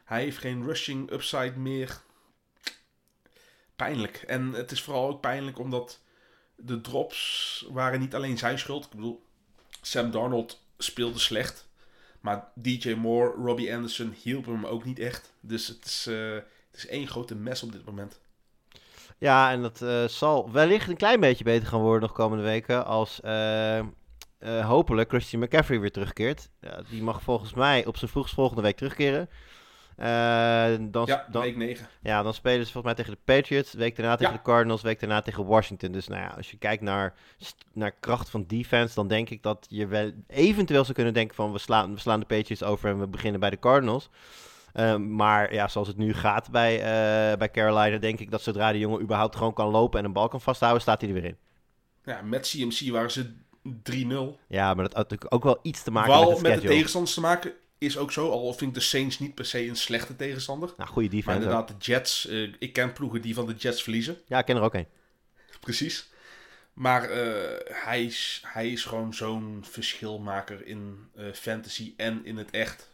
Hij 0.06 0.22
heeft 0.24 0.38
geen 0.38 0.64
rushing 0.64 1.12
upside 1.12 1.54
meer. 1.58 2.02
Pijnlijk. 3.76 4.16
En 4.16 4.54
het 4.54 4.72
is 4.72 4.82
vooral 4.82 5.08
ook 5.10 5.22
pijnlijk 5.22 5.60
omdat 5.60 6.02
de 6.62 6.82
drops 6.82 7.66
waren 7.72 8.00
niet 8.00 8.16
alleen 8.16 8.38
zijn 8.38 8.60
schuld. 8.60 8.86
Ik 8.86 8.92
bedoel, 8.92 9.24
Sam 9.82 10.12
Darnold 10.12 10.62
speelde 10.78 11.20
slecht. 11.20 11.68
Maar 12.22 12.48
DJ 12.54 12.94
Moore, 12.94 13.44
Robbie 13.44 13.74
Anderson 13.76 14.16
hielpen 14.24 14.54
hem 14.54 14.66
ook 14.66 14.86
niet 14.86 15.00
echt. 15.00 15.34
Dus 15.40 15.68
het 15.68 15.86
is, 15.86 16.06
eh, 16.08 16.34
het 16.72 16.78
is 16.78 16.88
één 16.88 17.08
grote 17.08 17.36
mes 17.36 17.64
op 17.64 17.72
dit 17.72 17.86
moment. 17.86 18.20
Ja, 19.18 19.52
en 19.52 19.62
dat 19.62 19.82
eh, 19.82 20.04
zal 20.04 20.52
wellicht 20.52 20.90
een 20.90 20.98
klein 20.98 21.20
beetje 21.20 21.44
beter 21.44 21.68
gaan 21.68 21.80
worden 21.80 22.02
nog 22.02 22.12
komende 22.12 22.44
weken. 22.44 22.86
Als 22.86 23.22
eh, 23.22 23.82
hopelijk 24.62 25.10
Christian 25.10 25.42
McCaffrey 25.42 25.80
weer 25.80 25.92
terugkeert. 25.92 26.50
Ja, 26.62 26.82
die 26.90 27.04
mag 27.04 27.22
volgens 27.22 27.54
mij 27.54 27.86
op 27.86 27.98
zijn 27.98 28.12
vroegst 28.12 28.34
volgende 28.34 28.62
week 28.62 28.78
terugkeren. 28.78 29.30
Eh, 30.00 30.76
dan, 30.80 31.06
Ja, 31.06 31.26
dan, 31.32 31.42
week 31.42 31.56
9. 31.56 31.88
Ja, 32.02 32.24
dan 32.24 32.34
spelen 32.34 32.66
ze 32.66 32.72
volgens 32.72 32.94
mij 32.94 33.04
tegen 33.06 33.12
de 33.26 33.34
Patriots. 33.34 33.74
Week 33.74 33.96
daarna 33.96 34.16
tegen 34.16 34.32
Ja. 34.32 34.38
de 34.38 34.44
Cardinals. 34.44 34.82
Week 34.82 35.00
daarna 35.00 35.22
tegen 35.22 35.46
Washington. 35.46 35.92
Dus 35.92 36.08
nou 36.08 36.22
ja, 36.22 36.28
als 36.38 36.52
je 36.52 36.58
kijkt 36.58 36.84
naar, 36.84 37.14
naar 37.74 37.92
kracht 38.00 38.30
van 38.30 38.44
defense, 38.48 38.96
dan 38.96 39.08
denk 39.08 39.30
ik 39.30 39.44
dat 39.44 39.66
je 39.70 39.88
wel 39.88 40.12
eventueel 40.28 40.82
zou 40.84 40.94
kunnen 40.94 41.14
denken 41.14 41.36
van 41.36 41.52
we 41.52 41.58
slaan, 41.60 41.94
we 41.94 42.00
slaan 42.00 42.20
de 42.20 42.26
Patriots 42.26 42.64
over 42.64 42.90
en 42.90 43.00
we 43.00 43.08
beginnen 43.08 43.40
bij 43.40 43.50
de 43.50 43.60
Cardinals. 43.60 44.10
Ehm, 44.74 45.16
maar 45.16 45.54
ja, 45.54 45.68
zoals 45.68 45.88
het 45.88 45.98
nu 45.98 46.14
gaat 46.14 46.52
bij, 46.52 46.76
eh, 46.76 47.38
bij 47.38 47.52
Carolina, 47.52 47.98
denk 47.98 48.20
ik 48.20 48.32
dat 48.32 48.42
zodra 48.42 48.72
de 48.72 48.80
jongen 48.80 49.02
überhaupt 49.02 49.36
gewoon 49.36 49.54
kan 49.54 49.70
lopen 49.70 50.00
en 50.00 50.06
een 50.06 50.14
bal 50.14 50.28
kan 50.28 50.42
vasthouden, 50.42 50.82
staat 50.82 51.02
hij 51.02 51.10
er 51.10 51.16
weer 51.16 51.26
in. 51.26 51.38
Ja, 52.04 52.22
met 52.22 52.48
CMC 52.48 52.92
waren 52.92 53.12
ze 53.12 53.34
3-0. 53.84 54.38
Ja, 54.48 54.74
maar 54.74 54.84
dat 54.84 54.94
had 54.94 55.04
natuurlijk 55.10 55.34
ook 55.34 55.44
wel 55.44 55.60
iets 55.62 55.84
te 55.84 55.92
maken 55.92 56.20
met 56.20 56.30
het 56.30 56.42
met 56.42 56.62
de 56.62 56.68
tegenstanders 56.68 57.14
te 57.14 57.22
maken 57.22 57.54
is 57.80 57.98
ook 57.98 58.12
zo. 58.12 58.30
Al 58.30 58.54
vind 58.54 58.70
ik 58.70 58.74
de 58.74 58.84
Saints 58.84 59.20
niet 59.20 59.36
per 59.36 59.46
se 59.46 59.68
een 59.68 59.76
slechte 59.76 60.16
tegenstander. 60.16 60.74
Nou, 60.78 60.90
goede 60.90 61.08
Maar 61.08 61.16
defense. 61.18 61.38
ook. 61.38 61.44
inderdaad, 61.46 61.68
de 61.68 61.92
Jets. 61.92 62.28
eh, 62.28 62.54
ik 62.60 62.74
ken 62.74 62.94
ploegen 62.94 63.22
die 63.22 63.34
van 63.34 63.46
de 63.46 63.54
Jets 63.54 63.84
verliezen. 63.84 64.18
Ja, 64.28 64.40
ik 64.40 64.46
ken 64.46 64.56
er 64.56 64.62
ook 64.62 64.74
een. 64.74 64.88
Precies. 65.60 66.10
Maar 66.74 67.10
eh, 67.10 67.76
hij, 67.84 68.04
is, 68.06 68.42
hij 68.46 68.70
is 68.72 68.84
gewoon 68.86 69.14
zo'n 69.14 69.66
verschilmaker 69.70 70.66
in 70.66 71.10
eh, 71.16 71.26
fantasy 71.34 71.94
en 71.98 72.26
in 72.26 72.38
het 72.38 72.50
echt. 72.52 72.90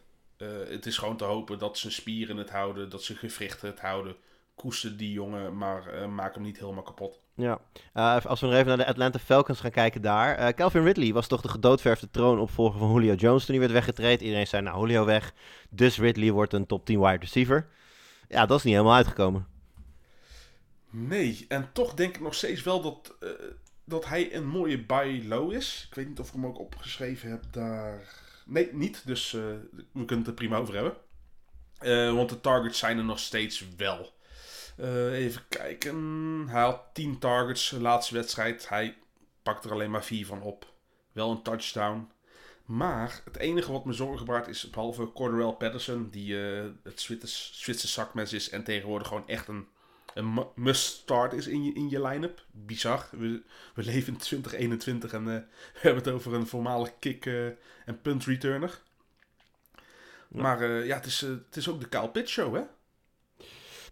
Het 0.69 0.86
is 0.86 0.97
gewoon 0.97 1.17
te 1.17 1.23
hopen 1.23 1.59
dat 1.59 1.77
zijn 1.77 1.93
spieren 1.93 2.38
het 2.38 2.49
houden, 2.49 2.89
dat 2.89 3.03
zijn 3.03 3.17
gewrichten 3.17 3.69
het 3.69 3.79
houden. 3.79 4.15
Koester 4.55 4.97
die 4.97 5.11
jongen, 5.11 5.57
maar 5.57 6.09
maak 6.09 6.33
hem 6.33 6.43
niet 6.43 6.59
helemaal 6.59 6.83
kapot. 6.83 7.19
Ja, 7.36 7.59
Eh, 7.93 8.25
als 8.25 8.39
we 8.39 8.45
nog 8.45 8.55
even 8.55 8.67
naar 8.67 8.77
de 8.77 8.86
Atlanta 8.86 9.19
Falcons 9.19 9.59
gaan 9.59 9.71
kijken 9.71 10.01
daar. 10.01 10.36
Eh, 10.38 10.47
Calvin 10.53 10.83
Ridley 10.83 11.13
was 11.13 11.27
toch 11.27 11.41
de 11.41 11.47
gedoodverfde 11.49 12.09
troonopvolger 12.11 12.79
van 12.79 12.91
Julio 12.93 13.13
Jones 13.13 13.45
toen 13.45 13.55
hij 13.55 13.59
werd 13.59 13.71
weggetraind. 13.71 14.21
Iedereen 14.21 14.47
zei, 14.47 14.61
nou, 14.61 14.79
Julio 14.79 15.05
weg. 15.05 15.33
Dus 15.69 15.97
Ridley 15.97 16.31
wordt 16.31 16.53
een 16.53 16.65
top 16.65 16.86
10 16.86 16.99
wide 16.99 17.17
receiver. 17.17 17.67
Ja, 18.27 18.45
dat 18.45 18.57
is 18.57 18.63
niet 18.63 18.73
helemaal 18.73 18.95
uitgekomen. 18.95 19.47
Nee, 20.89 21.45
en 21.47 21.69
toch 21.73 21.93
denk 21.93 22.15
ik 22.15 22.21
nog 22.21 22.33
steeds 22.36 22.63
wel 22.63 22.81
dat, 22.81 23.15
eh, 23.19 23.29
dat 23.83 24.05
hij 24.05 24.36
een 24.36 24.47
mooie 24.47 24.86
buy 24.86 25.23
low 25.27 25.51
is. 25.51 25.86
Ik 25.89 25.95
weet 25.95 26.07
niet 26.07 26.19
of 26.19 26.27
ik 26.27 26.33
hem 26.33 26.45
ook 26.45 26.59
opgeschreven 26.59 27.29
heb 27.29 27.43
daar. 27.51 28.01
Nee, 28.45 28.69
niet. 28.73 29.01
Dus 29.05 29.31
we 29.31 29.69
kunnen 29.91 30.17
het 30.17 30.27
er 30.27 30.33
prima 30.33 30.57
over 30.57 30.73
hebben. 30.73 30.95
Want 32.15 32.29
de 32.29 32.41
targets 32.41 32.79
zijn 32.79 32.97
er 32.97 33.03
nog 33.03 33.19
steeds 33.19 33.65
wel. 33.77 34.13
Eh, 34.78 35.11
even 35.13 35.41
kijken. 35.49 35.95
Hij 36.49 36.61
had 36.61 36.82
10 36.93 37.19
targets 37.19 37.69
de 37.69 37.80
laatste 37.82 38.13
wedstrijd. 38.13 38.69
Hij 38.69 38.97
pakt 39.43 39.65
er 39.65 39.71
alleen 39.71 39.91
maar 39.91 40.03
4 40.03 40.26
van 40.26 40.41
op. 40.41 40.73
Wel 41.11 41.32
een 41.32 41.41
touchdown. 41.41 42.09
Maar 42.65 43.21
het 43.26 43.38
enige 43.38 43.71
wat 43.71 43.86
me 43.86 43.93
zorgen 43.93 44.26
baart 44.26 44.47
is, 44.47 44.69
behalve 44.69 45.11
Cordarrelle 45.11 45.53
Patterson, 45.53 46.09
die 46.09 46.51
eh, 46.51 46.65
het 46.84 47.01
Zwitsers, 47.01 47.51
Zwitser 47.53 47.89
zakmes 47.89 48.34
is 48.34 48.49
en 48.49 48.63
tegenwoordig 48.63 49.07
gewoon 49.07 49.28
echt 49.28 49.47
een, 49.47 49.67
een 50.13 50.34
mu- 50.34 50.45
must-start 50.55 51.34
is 51.34 51.47
in 51.47 51.63
je, 51.63 51.73
in 51.73 51.89
je 51.89 52.01
line-up. 52.01 52.45
Bizar. 52.51 53.07
We, 53.11 53.43
we 53.76 53.84
leven 53.84 54.13
in 54.13 54.19
2021 54.19 55.13
en 55.13 55.19
eh, 55.19 55.34
we 55.73 55.80
hebben 55.80 56.03
het 56.03 56.13
over 56.13 56.34
een 56.34 56.47
voormalig 56.47 56.91
kick- 56.99 57.26
en 57.86 58.01
punt 58.01 58.26
returner. 58.26 58.82
Maar 60.28 60.86
ja, 60.86 60.95
het 60.95 61.05
is, 61.05 61.21
het 61.21 61.55
is 61.55 61.69
ook 61.69 61.80
de 61.80 61.88
Kyle 61.89 62.09
Pitts 62.09 62.32
show, 62.32 62.55
hè? 62.55 62.61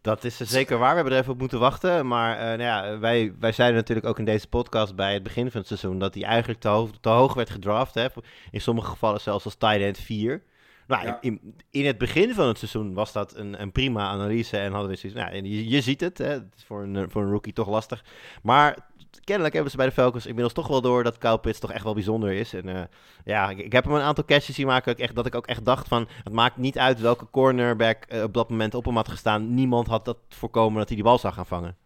Dat 0.04 0.24
is 0.24 0.38
zeker 0.38 0.78
waar. 0.78 0.89
We 0.89 0.95
hebben 0.95 1.14
er 1.14 1.20
even 1.20 1.34
op 1.34 1.39
moeten 1.39 1.60
wachten. 1.60 2.08
Maar 2.08 2.38
uh, 2.38 2.43
nou 2.43 2.62
ja, 2.62 2.99
wij, 2.99 3.34
wij 3.39 3.51
zeiden 3.51 3.78
natuurlijk 3.78 4.08
ook 4.08 4.20
in 4.20 4.26
deze 4.26 4.47
podcast 4.47 4.95
bij 4.95 5.14
het 5.14 5.24
begin 5.24 5.51
van 5.51 5.60
het 5.60 5.68
seizoen 5.68 5.99
dat 5.99 6.14
hij 6.14 6.24
eigenlijk 6.24 6.60
te 6.60 6.68
hoog, 6.68 6.89
te 7.01 7.10
hoog 7.10 7.34
werd 7.34 7.49
gedraft. 7.49 7.93
Hè? 7.93 8.08
In 8.51 8.62
sommige 8.62 8.89
gevallen 8.89 9.22
zelfs 9.22 9.45
als 9.45 9.56
tight 9.56 9.82
end 9.82 9.97
4. 9.97 10.43
Nou, 10.88 11.06
ja. 11.06 11.18
in, 11.22 11.56
in, 11.72 11.86
het 11.86 11.97
begin 11.97 12.34
van 12.34 12.47
het 12.47 12.58
seizoen 12.58 12.93
was 12.93 13.12
dat 13.12 13.36
een, 13.36 13.62
een 13.62 13.72
prima 13.72 14.08
analyse 14.08 14.58
en 14.58 14.72
hadden 14.72 14.89
we 14.89 14.95
zoiets. 14.95 15.20
Nou, 15.20 15.36
je, 15.36 15.70
je 15.70 15.82
ziet 15.82 16.01
het, 16.01 16.18
hè? 16.18 16.30
het 16.30 16.54
is 16.58 16.64
voor 16.64 16.84
een, 16.84 17.10
voor 17.10 17.22
een 17.22 17.32
rookie 17.32 17.54
toch 17.54 17.70
lastig. 17.70 18.04
Maar 18.41 18.78
kennelijk 19.24 19.53
hebben 19.53 19.72
ze 19.72 19.78
bij 19.78 19.86
de 19.86 19.91
Falcons 19.91 20.26
inmiddels 20.26 20.53
toch 20.53 20.68
wel 20.68 20.82
door 20.82 21.03
dat 21.03 21.18
Kyle 21.18 21.39
Pitts 21.39 21.59
toch 21.59 21.72
echt 21.72 21.84
wel 21.84 21.93
bijzonder 21.93 22.32
is. 22.32 22.53
En 22.53 22.68
uh, 22.68 22.82
ja, 23.26 23.49
ik, 23.49 23.57
ik, 23.57 23.72
heb 23.72 23.84
hem 23.84 23.93
een 23.93 24.01
aantal 24.01 24.26
catches 24.26 24.55
zien 24.55 24.68
maken 24.68 24.86
dat 24.86 24.97
ik, 24.97 25.03
echt, 25.03 25.16
dat 25.16 25.26
ik 25.26 25.36
ook 25.36 25.47
echt 25.47 25.66
dacht 25.66 25.88
van... 25.88 26.07
Het 26.24 26.34
maakt 26.34 26.57
niet 26.57 26.78
uit 26.78 26.99
welke 26.99 27.28
cornerback 27.32 28.05
uh, 28.09 28.24
op 28.24 28.34
dat 28.34 28.49
moment 28.49 28.74
op 28.74 28.86
hem 28.86 28.95
had 28.95 29.07
gestaan. 29.07 29.53
Niemand 29.53 29.88
had 29.88 30.05
dat 30.05 30.18
voorkomen 30.30 30.78
dat 30.78 30.88
hij 30.88 30.95
die 30.95 31.05
bal 31.05 31.18
zou 31.18 31.34
gaan 31.34 31.45
vangen. 31.45 31.78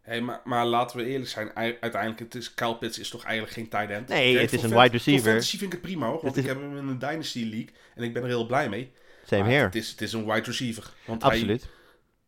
Hey, 0.00 0.20
maar, 0.20 0.40
maar 0.44 0.66
laten 0.66 0.96
we 0.96 1.04
eerlijk 1.04 1.30
zijn, 1.30 1.56
uiteindelijk 1.56 2.18
het 2.18 2.34
is 2.34 2.54
Kyle 2.54 2.76
Pitts 2.76 2.98
is 2.98 3.08
toch 3.08 3.24
eigenlijk 3.24 3.54
geen 3.54 3.68
tight 3.68 3.90
end? 3.90 4.08
Nee, 4.08 4.38
het 4.38 4.52
is 4.52 4.62
een 4.62 4.70
wide 4.70 4.88
receiver. 4.88 5.30
Fantasy 5.30 5.58
vind 5.58 5.72
ik 5.72 5.78
het 5.78 5.90
prima 5.90 6.06
hoor, 6.06 6.20
want 6.22 6.36
is... 6.36 6.42
ik 6.42 6.48
heb 6.48 6.60
hem 6.60 6.76
in 6.76 6.88
een 6.88 6.98
Dynasty 6.98 7.42
League 7.42 7.70
en 7.94 8.02
ik 8.02 8.12
ben 8.12 8.22
er 8.22 8.28
heel 8.28 8.46
blij 8.46 8.68
mee. 8.68 8.92
Same 9.26 9.42
maar 9.42 9.50
here. 9.50 9.64
Het 9.64 9.74
is, 9.74 9.90
het 9.90 10.00
is 10.00 10.12
een 10.12 10.24
wide 10.24 10.46
receiver. 10.46 10.92
Want 11.04 11.22
Absoluut. 11.22 11.62
Hij, 11.62 11.70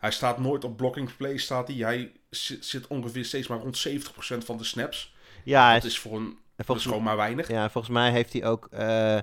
hij 0.07 0.15
staat 0.15 0.39
nooit 0.39 0.65
op 0.65 0.77
blocking 0.77 1.17
play, 1.17 1.37
staat 1.37 1.69
hij. 1.69 1.77
Hij 1.77 2.13
zit 2.61 2.87
ongeveer 2.87 3.25
steeds 3.25 3.49
maar 3.49 3.59
rond 3.59 3.89
70% 3.89 3.93
van 4.45 4.57
de 4.57 4.65
snaps. 4.65 5.15
Ja, 5.45 5.75
dat 5.75 5.85
is 5.85 5.99
voor 5.99 6.17
een 6.17 6.39
dat 6.65 6.77
is 6.77 6.83
gewoon 6.83 7.03
maar 7.03 7.17
weinig. 7.17 7.49
Ja, 7.49 7.71
volgens 7.71 7.93
mij 7.93 8.11
heeft 8.11 8.33
hij 8.33 8.45
ook, 8.45 8.69
uh, 8.73 9.19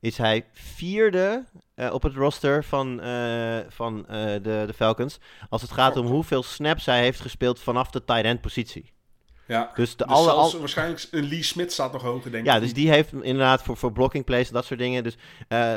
is 0.00 0.16
hij 0.18 0.44
vierde 0.52 1.44
uh, 1.76 1.92
op 1.92 2.02
het 2.02 2.14
roster 2.14 2.64
van, 2.64 3.06
uh, 3.06 3.58
van 3.68 4.04
de, 4.08 4.40
de 4.66 4.74
Falcons. 4.76 5.18
Als 5.48 5.62
het 5.62 5.70
gaat 5.70 5.96
om 5.96 6.06
hoeveel 6.06 6.42
snaps 6.42 6.86
hij 6.86 7.00
heeft 7.00 7.20
gespeeld 7.20 7.60
vanaf 7.60 7.90
de 7.90 8.04
tight 8.04 8.24
end 8.24 8.40
positie. 8.40 8.92
Ja, 9.46 9.70
dus, 9.74 9.96
de 9.96 10.06
dus 10.06 10.16
alle, 10.16 10.30
al... 10.30 10.58
waarschijnlijk 10.58 11.06
een 11.10 11.28
Lee 11.28 11.42
Smith 11.42 11.72
staat 11.72 11.92
nog 11.92 12.02
hoger, 12.02 12.30
denk 12.30 12.46
ik. 12.46 12.52
Ja, 12.52 12.60
dus 12.60 12.74
die 12.74 12.88
heeft 12.90 13.12
inderdaad 13.12 13.62
voor, 13.62 13.76
voor 13.76 13.92
blocking 13.92 14.24
plays 14.24 14.48
en 14.48 14.54
dat 14.54 14.64
soort 14.64 14.80
dingen. 14.80 15.02
Dus, 15.02 15.16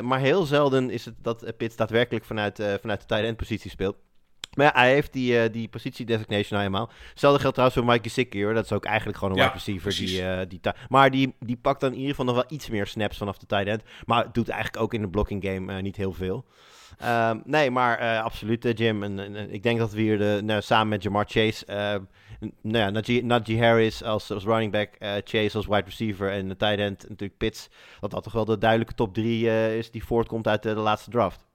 maar 0.02 0.18
heel 0.18 0.44
zelden 0.44 0.90
is 0.90 1.04
het 1.04 1.14
dat 1.22 1.56
Pitts 1.56 1.76
daadwerkelijk 1.76 2.24
vanuit, 2.24 2.62
vanuit 2.80 3.00
de 3.00 3.06
tight 3.06 3.24
end 3.24 3.36
positie 3.36 3.70
speelt. 3.70 3.96
Maar 4.54 4.66
ja, 4.66 4.72
hij 4.74 4.92
heeft 4.92 5.12
die, 5.12 5.32
uh, 5.32 5.52
die 5.52 5.68
positie 5.68 6.06
designation 6.06 6.58
nou 6.58 6.62
helemaal. 6.62 6.90
Hetzelfde 7.08 7.40
geldt 7.40 7.54
trouwens 7.54 7.80
voor 7.80 7.90
Mike 7.92 8.08
Gesicki 8.08 8.44
hoor. 8.44 8.54
Dat 8.54 8.64
is 8.64 8.72
ook 8.72 8.84
eigenlijk 8.84 9.18
gewoon 9.18 9.38
een 9.38 9.42
wide 9.42 9.52
receiver. 9.52 9.90
Die, 9.96 10.22
uh, 10.22 10.40
die 10.48 10.60
maar 10.88 11.10
die, 11.10 11.34
die 11.40 11.56
pakt 11.56 11.80
dan 11.80 11.90
in 11.90 11.96
ieder 11.96 12.10
geval 12.10 12.24
nog 12.24 12.34
wel 12.34 12.44
iets 12.48 12.68
meer 12.68 12.86
snaps 12.86 13.16
vanaf 13.16 13.38
de 13.38 13.46
tight 13.46 13.66
end. 13.66 13.82
Maar 14.04 14.32
doet 14.32 14.48
eigenlijk 14.48 14.82
ook 14.82 14.94
in 14.94 15.00
de 15.00 15.08
blocking 15.08 15.44
game 15.44 15.72
uh, 15.72 15.82
niet 15.82 15.96
heel 15.96 16.12
veel. 16.12 16.44
Um, 17.04 17.42
nee, 17.44 17.70
maar 17.70 18.20
absoluut 18.22 18.78
Jim. 18.78 19.02
En, 19.02 19.18
en, 19.18 19.52
ik 19.52 19.62
denk 19.62 19.78
dat 19.78 19.92
we 19.92 20.00
hier 20.00 20.18
de, 20.18 20.40
nou, 20.44 20.62
samen 20.62 20.88
met 20.88 21.02
Jamar 21.02 21.24
Chase... 21.28 21.64
nou 22.62 22.78
ja, 22.84 22.90
Najee, 22.90 23.24
Najee 23.24 23.62
Harris 23.62 24.02
als, 24.02 24.30
als 24.30 24.44
running 24.44 24.72
back, 24.72 24.90
Chase 25.24 25.56
als 25.56 25.66
wide 25.66 25.84
receiver 25.84 26.30
en 26.30 26.48
de 26.48 26.56
tight 26.56 26.78
end 26.78 27.08
natuurlijk 27.08 27.38
Pitts. 27.38 27.68
Dat 28.00 28.10
dat 28.10 28.22
toch 28.22 28.32
wel 28.32 28.44
de 28.44 28.58
duidelijke 28.58 28.94
top 28.94 29.14
3 29.14 29.76
is 29.76 29.90
die 29.90 30.04
voortkomt 30.04 30.48
uit 30.48 30.62
de 30.62 30.74
laatste 30.74 31.10
draft. 31.10 31.47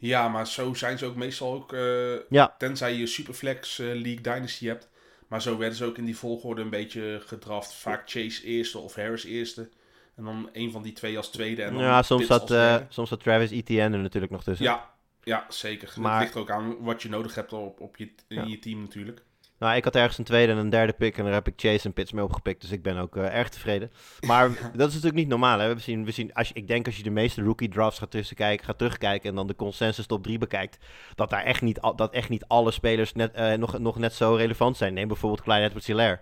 Ja, 0.00 0.28
maar 0.28 0.46
zo 0.46 0.74
zijn 0.74 0.98
ze 0.98 1.06
ook 1.06 1.16
meestal 1.16 1.52
ook. 1.52 1.72
Uh, 1.72 2.14
ja. 2.28 2.54
Tenzij 2.58 2.94
je 2.94 3.06
Superflex 3.06 3.78
uh, 3.78 3.86
League 3.86 4.20
Dynasty 4.20 4.66
hebt. 4.66 4.88
Maar 5.28 5.42
zo 5.42 5.58
werden 5.58 5.76
ze 5.76 5.84
ook 5.84 5.98
in 5.98 6.04
die 6.04 6.16
volgorde 6.16 6.62
een 6.62 6.70
beetje 6.70 7.22
gedraft. 7.26 7.74
Vaak 7.74 8.10
Chase 8.10 8.44
eerste 8.44 8.78
of 8.78 8.94
Harris 8.94 9.24
eerste. 9.24 9.68
En 10.16 10.24
dan 10.24 10.48
een 10.52 10.70
van 10.70 10.82
die 10.82 10.92
twee 10.92 11.16
als 11.16 11.30
tweede. 11.30 11.62
En 11.62 11.72
dan 11.72 11.82
ja, 11.82 12.02
soms 12.02 12.26
zat, 12.26 12.50
uh, 12.50 12.76
soms 12.88 13.08
zat 13.08 13.22
Travis 13.22 13.50
Etienne 13.50 13.96
er 13.96 14.02
natuurlijk 14.02 14.32
nog 14.32 14.42
tussen. 14.42 14.66
Ja, 14.66 14.90
ja 15.22 15.46
zeker. 15.48 15.92
Maar... 15.96 16.12
Het 16.12 16.22
ligt 16.22 16.36
ook 16.36 16.50
aan 16.50 16.82
wat 16.82 17.02
je 17.02 17.08
nodig 17.08 17.34
hebt 17.34 17.52
op, 17.52 17.80
op 17.80 17.96
je, 17.96 18.04
in 18.28 18.36
ja. 18.36 18.44
je 18.44 18.58
team 18.58 18.80
natuurlijk. 18.80 19.22
Nou, 19.60 19.76
ik 19.76 19.84
had 19.84 19.96
ergens 19.96 20.18
een 20.18 20.24
tweede 20.24 20.52
en 20.52 20.58
een 20.58 20.70
derde 20.70 20.92
pick 20.92 21.18
en 21.18 21.24
daar 21.24 21.32
heb 21.32 21.46
ik 21.46 21.52
Chase 21.56 21.84
en 21.84 21.92
Pitts 21.92 22.12
mee 22.12 22.24
opgepikt. 22.24 22.60
Dus 22.60 22.70
ik 22.70 22.82
ben 22.82 22.96
ook 22.96 23.16
uh, 23.16 23.36
erg 23.36 23.48
tevreden. 23.48 23.92
Maar 24.26 24.48
dat 24.76 24.88
is 24.88 24.94
natuurlijk 24.94 25.14
niet 25.14 25.28
normaal. 25.28 25.58
Hè? 25.58 25.74
We 25.74 25.80
zien, 25.80 26.04
we 26.04 26.10
zien, 26.10 26.34
als 26.34 26.48
je, 26.48 26.54
ik 26.54 26.68
denk 26.68 26.86
als 26.86 26.96
je 26.96 27.02
de 27.02 27.10
meeste 27.10 27.42
rookie 27.42 27.68
drafts 27.68 27.98
gaat, 27.98 28.10
tussen 28.10 28.36
kijken, 28.36 28.66
gaat 28.66 28.78
terugkijken 28.78 29.28
en 29.28 29.34
dan 29.34 29.46
de 29.46 29.56
consensus 29.56 30.06
top 30.06 30.22
3 30.22 30.38
bekijkt, 30.38 30.78
dat 31.14 31.30
daar 31.30 31.44
echt 31.44 31.62
niet, 31.62 31.80
dat 31.96 32.12
echt 32.12 32.28
niet 32.28 32.44
alle 32.46 32.70
spelers 32.70 33.12
net, 33.12 33.38
uh, 33.38 33.52
nog, 33.52 33.78
nog 33.78 33.98
net 33.98 34.14
zo 34.14 34.34
relevant 34.34 34.76
zijn. 34.76 34.94
Neem 34.94 35.08
bijvoorbeeld 35.08 35.42
Clyde 35.42 35.64
edwards 35.64 35.86
hilaire 35.86 36.20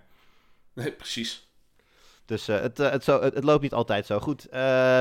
Nee, 0.75 0.93
precies. 0.93 1.49
Dus 2.25 2.49
uh, 2.49 2.61
het, 2.61 2.81
uh, 2.81 2.91
het, 2.91 3.05
zo, 3.05 3.23
het, 3.23 3.35
het, 3.35 3.45
loopt 3.45 3.63
niet 3.63 3.75
altijd 3.75 4.07
zo 4.07 4.19
goed. 4.19 4.47
Uh, 4.47 4.53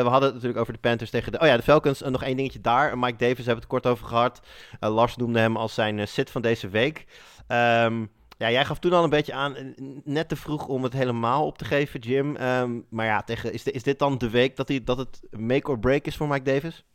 we 0.01 0.07
hadden 0.07 0.23
het 0.23 0.33
natuurlijk 0.33 0.59
over 0.59 0.73
de 0.73 0.79
Panthers 0.79 1.09
tegen 1.09 1.31
de... 1.31 1.39
Oh 1.39 1.47
ja, 1.47 1.57
de 1.57 1.63
Falcons. 1.63 2.01
nog 2.01 2.23
één 2.23 2.37
dingetje 2.37 2.61
daar. 2.61 2.97
Mike 2.97 3.17
Davis 3.17 3.37
hebben 3.37 3.55
het 3.55 3.67
kort 3.67 3.85
over 3.85 4.07
gehad. 4.07 4.41
Lars 4.79 5.15
noemde 5.15 5.39
hem 5.39 5.57
als 5.57 5.73
zijn 5.73 6.07
sit 6.07 6.29
van 6.29 6.41
deze 6.41 6.69
week. 6.69 7.05
Um, 7.47 8.09
ja, 8.37 8.51
jij 8.51 8.65
gaf 8.65 8.79
toen 8.79 8.93
al 8.93 9.03
een 9.03 9.09
beetje 9.09 9.33
aan, 9.33 9.73
net 10.03 10.29
te 10.29 10.35
vroeg 10.35 10.67
om 10.67 10.83
het 10.83 10.93
helemaal 10.93 11.45
op 11.45 11.57
te 11.57 11.65
geven, 11.65 11.99
Jim. 11.99 12.35
Um, 12.35 12.85
maar 12.89 13.05
ja, 13.05 13.23
tegen, 13.23 13.53
is, 13.53 13.63
is 13.63 13.83
dit 13.83 13.99
dan 13.99 14.17
de 14.17 14.29
week 14.29 14.55
dat, 14.55 14.67
hij, 14.67 14.83
dat 14.83 14.97
het 14.97 15.21
make 15.31 15.69
or 15.69 15.79
break 15.79 16.05
is 16.05 16.17
voor 16.17 16.27
Mike 16.27 16.43
Davis? 16.43 16.85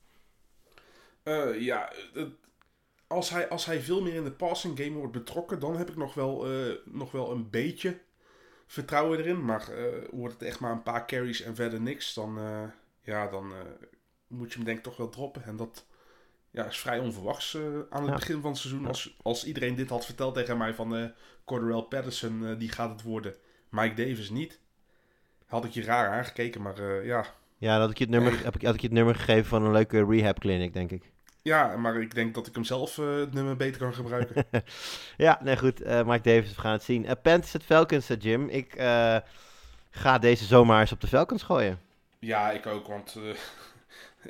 Uh, 1.24 1.60
ja, 1.60 1.92
als, 3.06 3.30
hij, 3.30 3.48
als 3.48 3.64
hij 3.64 3.80
veel 3.80 4.02
meer 4.02 4.14
in 4.14 4.24
de 4.24 4.32
passing 4.32 4.78
game 4.78 4.96
wordt 4.96 5.12
betrokken, 5.12 5.58
dan 5.58 5.76
heb 5.76 5.90
ik 5.90 5.96
nog 5.96 6.14
wel, 6.14 6.52
uh, 6.52 6.74
nog 6.84 7.10
wel 7.10 7.30
een 7.30 7.50
beetje 7.50 8.00
vertrouwen 8.66 9.18
erin. 9.18 9.44
Maar 9.44 9.68
uh, 9.70 9.86
wordt 10.10 10.34
het 10.34 10.42
echt 10.42 10.60
maar 10.60 10.72
een 10.72 10.82
paar 10.82 11.06
carries 11.06 11.42
en 11.42 11.54
verder 11.54 11.80
niks, 11.80 12.14
dan, 12.14 12.38
ja, 13.00 13.28
dan 13.28 13.52
moet 14.26 14.50
je 14.50 14.56
hem 14.56 14.64
denk 14.64 14.78
ik 14.78 14.84
toch 14.84 14.96
wel 14.96 15.08
droppen. 15.08 15.44
En 15.44 15.56
dat 15.56 15.86
ja, 16.52 16.64
is 16.64 16.78
vrij 16.78 16.98
onverwachts 16.98 17.54
uh, 17.54 17.62
aan 17.90 18.02
het 18.02 18.10
ja. 18.10 18.14
begin 18.14 18.40
van 18.40 18.50
het 18.50 18.60
seizoen. 18.60 18.86
Als, 18.86 19.16
als 19.22 19.44
iedereen 19.44 19.74
dit 19.74 19.88
had 19.88 20.04
verteld 20.04 20.34
tegen 20.34 20.58
mij 20.58 20.74
van 20.74 20.96
uh, 20.96 21.88
Patterson, 21.88 22.42
uh, 22.42 22.58
die 22.58 22.68
gaat 22.68 22.90
het 22.90 23.02
worden. 23.02 23.34
Mike 23.68 23.94
Davis 23.94 24.30
niet. 24.30 24.60
Had 25.46 25.64
ik 25.64 25.70
je 25.70 25.82
raar 25.82 26.10
aangekeken, 26.10 26.62
maar 26.62 27.04
ja. 27.04 27.24
Ja, 27.58 27.78
had 27.78 27.90
ik, 27.90 27.98
je 27.98 28.04
het 28.04 28.12
nummer, 28.12 28.44
heb 28.44 28.54
ik, 28.54 28.62
had 28.62 28.74
ik 28.74 28.80
je 28.80 28.86
het 28.86 28.96
nummer 28.96 29.14
gegeven 29.14 29.44
van 29.44 29.62
een 29.64 29.72
leuke 29.72 30.04
rehab 30.04 30.38
clinic, 30.38 30.72
denk 30.72 30.90
ik. 30.90 31.10
Ja, 31.42 31.76
maar 31.76 32.00
ik 32.00 32.14
denk 32.14 32.34
dat 32.34 32.46
ik 32.46 32.54
hem 32.54 32.64
zelf 32.64 32.96
het 32.96 33.32
nummer 33.32 33.56
beter 33.56 33.80
kan 33.80 33.94
gebruiken. 33.94 34.46
ja, 35.16 35.40
nee 35.42 35.56
goed. 35.56 35.84
Mike 35.84 36.20
Davis, 36.20 36.54
we 36.54 36.60
gaan 36.60 36.72
het 36.72 36.82
zien. 36.82 37.04
Uh, 37.04 37.10
Panthers 37.22 37.52
het 37.52 37.62
Falcons, 37.62 38.10
Jim. 38.18 38.48
Ik 38.48 38.74
ga 39.90 40.18
deze 40.18 40.44
zomaar 40.44 40.80
eens 40.80 40.92
op 40.92 41.00
de 41.00 41.06
Falcons 41.06 41.42
gooien. 41.42 41.80
Ja, 42.18 42.50
ik 42.50 42.66
ook, 42.66 42.86
want 42.86 43.16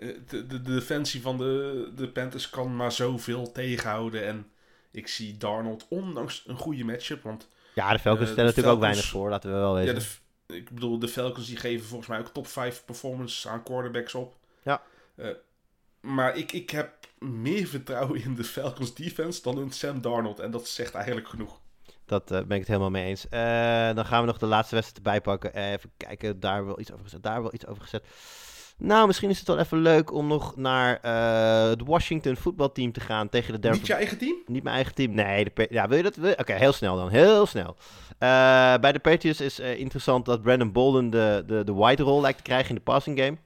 de, 0.01 0.23
de, 0.27 0.47
de 0.47 0.63
defensie 0.63 1.23
van 1.23 1.39
de, 1.39 1.93
de 1.97 2.09
Panthers 2.09 2.51
kan 2.51 2.77
maar 2.77 2.93
zoveel 2.93 3.53
tegenhouden. 3.53 4.27
En 4.27 4.47
ik 4.91 5.09
zie 5.09 5.37
Darnold, 5.37 5.87
ondanks 5.89 6.45
een 6.47 6.57
goede 6.57 6.85
matchup, 6.85 7.23
want... 7.23 7.49
Ja, 7.75 7.93
de 7.93 7.99
Falcons 7.99 8.27
uh, 8.27 8.33
stellen 8.33 8.49
natuurlijk 8.49 8.77
ook 8.77 8.83
weinig 8.83 9.05
voor, 9.05 9.31
laten 9.31 9.53
we 9.53 9.57
wel 9.57 9.75
weten. 9.75 9.95
Ja, 9.95 10.01
de, 10.47 10.57
ik 10.57 10.71
bedoel, 10.71 10.99
de 10.99 11.09
Falcons 11.09 11.47
die 11.47 11.57
geven 11.57 11.87
volgens 11.87 12.09
mij 12.09 12.19
ook 12.19 12.29
top 12.29 12.47
5 12.47 12.85
performance 12.85 13.49
aan 13.49 13.63
quarterbacks 13.63 14.15
op. 14.15 14.37
Ja. 14.63 14.83
Uh, 15.17 15.29
maar 16.01 16.37
ik, 16.37 16.53
ik 16.53 16.71
heb 16.71 16.93
meer 17.19 17.67
vertrouwen 17.67 18.23
in 18.23 18.35
de 18.35 18.45
Falcons 18.45 18.95
defense 18.95 19.43
dan 19.43 19.59
in 19.61 19.71
Sam 19.71 20.01
Darnold. 20.01 20.41
En 20.41 20.51
dat 20.51 20.69
zegt 20.69 20.95
eigenlijk 20.95 21.29
genoeg. 21.29 21.61
Dat 22.05 22.31
uh, 22.31 22.39
ben 22.39 22.51
ik 22.51 22.59
het 22.59 22.69
helemaal 22.69 22.91
mee 22.91 23.05
eens. 23.05 23.27
dan 23.95 24.07
gaan 24.07 24.21
we 24.21 24.27
nog 24.27 24.39
de 24.39 24.47
laatste 24.47 24.75
wedstrijd 24.75 25.07
erbij 25.07 25.21
pakken. 25.21 25.55
even 25.55 25.91
kijken, 25.97 26.41
daar 26.41 26.67
wel 26.67 26.81
iets 26.81 26.93
over 26.93 27.05
gezet, 27.05 27.23
daar 27.23 27.43
wel 27.43 27.55
iets 27.55 27.67
over 27.67 27.83
gezet. 27.83 28.05
Nou, 28.85 29.07
misschien 29.07 29.31
is 29.31 29.39
het 29.39 29.49
wel 29.49 29.59
even 29.59 29.79
leuk 29.79 30.13
om 30.13 30.27
nog 30.27 30.57
naar 30.57 31.01
uh, 31.05 31.69
het 31.69 31.83
Washington 31.87 32.37
voetbalteam 32.37 32.93
te 32.93 33.01
gaan 33.01 33.29
tegen 33.29 33.53
de 33.53 33.59
Denver... 33.59 33.79
Niet 33.79 33.89
je 33.89 33.95
eigen 33.95 34.19
team? 34.19 34.37
Niet 34.47 34.63
mijn 34.63 34.75
eigen 34.75 34.95
team. 34.95 35.15
Nee, 35.15 35.45
de 35.55 35.67
ja, 35.71 35.89
wil 35.89 35.97
je 35.97 36.03
dat? 36.03 36.39
Oké, 36.39 36.53
heel 36.53 36.73
snel 36.73 36.97
dan. 36.97 37.09
Heel 37.09 37.47
snel. 37.47 37.77
Uh, 38.19 38.75
bij 38.81 38.93
de 38.93 38.99
Patriots 38.99 39.41
is 39.41 39.61
uh, 39.61 39.79
interessant 39.79 40.25
dat 40.25 40.43
Brandon 40.43 40.73
Bolden 40.73 41.11
de, 41.11 41.45
de, 41.47 41.65
de 41.65 41.75
wide 41.75 42.03
role 42.03 42.21
lijkt 42.21 42.37
te 42.37 42.45
krijgen 42.45 42.69
in 42.69 42.75
de 42.75 42.81
passing 42.81 43.19
game. 43.19 43.37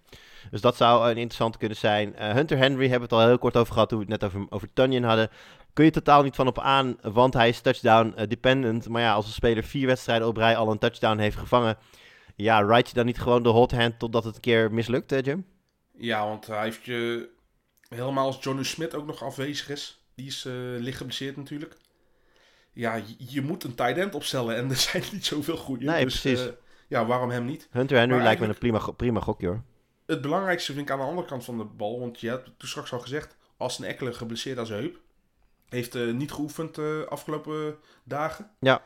Dus 0.51 0.61
dat 0.61 0.77
zou 0.77 1.03
een 1.03 1.17
interessante 1.17 1.59
kunnen 1.59 1.77
zijn. 1.77 2.15
Hunter 2.17 2.59
Henry 2.59 2.89
hebben 2.89 3.09
we 3.09 3.15
het 3.15 3.25
al 3.25 3.29
heel 3.29 3.39
kort 3.39 3.57
over 3.57 3.73
gehad 3.73 3.89
toen 3.89 3.99
we 3.99 4.05
het 4.09 4.21
net 4.21 4.31
over, 4.31 4.47
over 4.51 4.69
Tunyon 4.73 5.03
hadden. 5.03 5.29
Kun 5.73 5.85
je 5.85 5.91
totaal 5.91 6.23
niet 6.23 6.35
van 6.35 6.47
op 6.47 6.59
aan, 6.59 6.97
want 7.03 7.35
hij 7.35 7.49
is 7.49 7.61
touchdown 7.61 8.15
dependent. 8.29 8.89
Maar 8.89 9.03
ja, 9.03 9.13
als 9.13 9.27
een 9.27 9.33
speler 9.33 9.65
vier 9.65 9.87
wedstrijden 9.87 10.29
op 10.29 10.37
rij 10.37 10.57
al 10.57 10.71
een 10.71 10.79
touchdown 10.79 11.19
heeft 11.19 11.37
gevangen 11.37 11.77
ja, 12.37 12.61
ride 12.61 12.89
je 12.89 12.95
dan 12.95 13.07
niet 13.07 13.21
gewoon 13.21 13.43
de 13.43 13.49
hot 13.49 13.73
hand 13.73 13.99
totdat 13.99 14.25
het 14.25 14.35
een 14.35 14.41
keer 14.41 14.73
mislukt, 14.73 15.11
hè, 15.11 15.17
Jim? 15.17 15.47
Ja, 15.99 16.25
want 16.25 16.47
hij 16.47 16.63
heeft 16.63 16.85
je 16.85 17.29
helemaal 17.89 18.27
als 18.27 18.39
Johnny 18.41 18.65
Smith 18.65 18.95
ook 18.95 19.07
nog 19.07 19.23
afwezig 19.23 19.69
is. 19.69 20.05
Die 20.15 20.27
is 20.27 20.45
uh, 20.45 20.55
licht 20.79 20.97
geblesseerd 20.97 21.37
natuurlijk. 21.37 21.77
Ja, 22.73 23.01
je, 23.19 23.43
moet 23.43 23.65
een 23.65 23.75
tight 23.75 23.97
end 23.97 24.15
opstellen 24.15 24.57
en 24.57 24.69
er 24.71 24.77
zijn 24.77 25.03
niet 25.13 25.27
zoveel 25.27 25.57
goede. 25.57 25.85
Nee, 25.85 26.05
dus, 26.05 26.21
precies. 26.21 26.47
Uh, 26.47 26.53
ja, 26.89 27.07
waarom 27.07 27.31
hem 27.31 27.45
niet? 27.45 27.69
Hunter 27.71 27.99
Henry 27.99 28.23
lijkt 28.23 28.41
me 28.41 28.47
een 28.47 28.59
prima, 28.59 28.91
prima 28.91 29.21
gokje 29.21 29.47
hoor. 29.47 29.63
Het 30.07 30.21
belangrijkste 30.21 30.73
vind 30.73 30.87
ik 30.87 30.93
aan 30.93 30.99
de 30.99 31.05
andere 31.05 31.27
kant 31.27 31.45
van 31.45 31.59
de 31.59 31.65
bal, 31.65 32.01
want 32.01 32.21
je 32.21 32.29
hebt 32.29 32.45
toen 32.45 32.69
straks 32.69 32.93
al 32.93 33.01
gezegd, 33.01 33.37
als 33.57 33.79
een 33.79 33.85
Eckler 33.85 34.15
geblesseerd 34.15 34.59
aan 34.59 34.67
zijn 34.67 34.81
heup. 34.81 35.01
Heeft 35.69 35.95
uh, 35.95 36.13
niet 36.13 36.33
geoefend 36.33 36.75
de 36.75 37.07
afgelopen 37.09 37.77
dagen. 38.05 38.51
Ja 38.61 38.83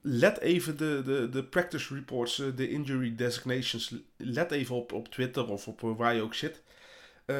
let 0.00 0.38
even 0.38 0.76
de, 0.76 1.02
de, 1.04 1.28
de 1.28 1.44
practice 1.44 1.94
reports, 1.94 2.38
eh, 2.38 2.46
de 2.56 2.68
injury 2.70 3.14
designations. 3.14 3.94
Let 4.16 4.50
even 4.50 4.74
op, 4.76 4.92
op 4.92 5.08
Twitter 5.08 5.48
of 5.48 5.68
op 5.68 5.80
waar 5.80 6.14
je 6.14 6.22
ook 6.22 6.34
zit. 6.34 6.62
Uh, 7.26 7.36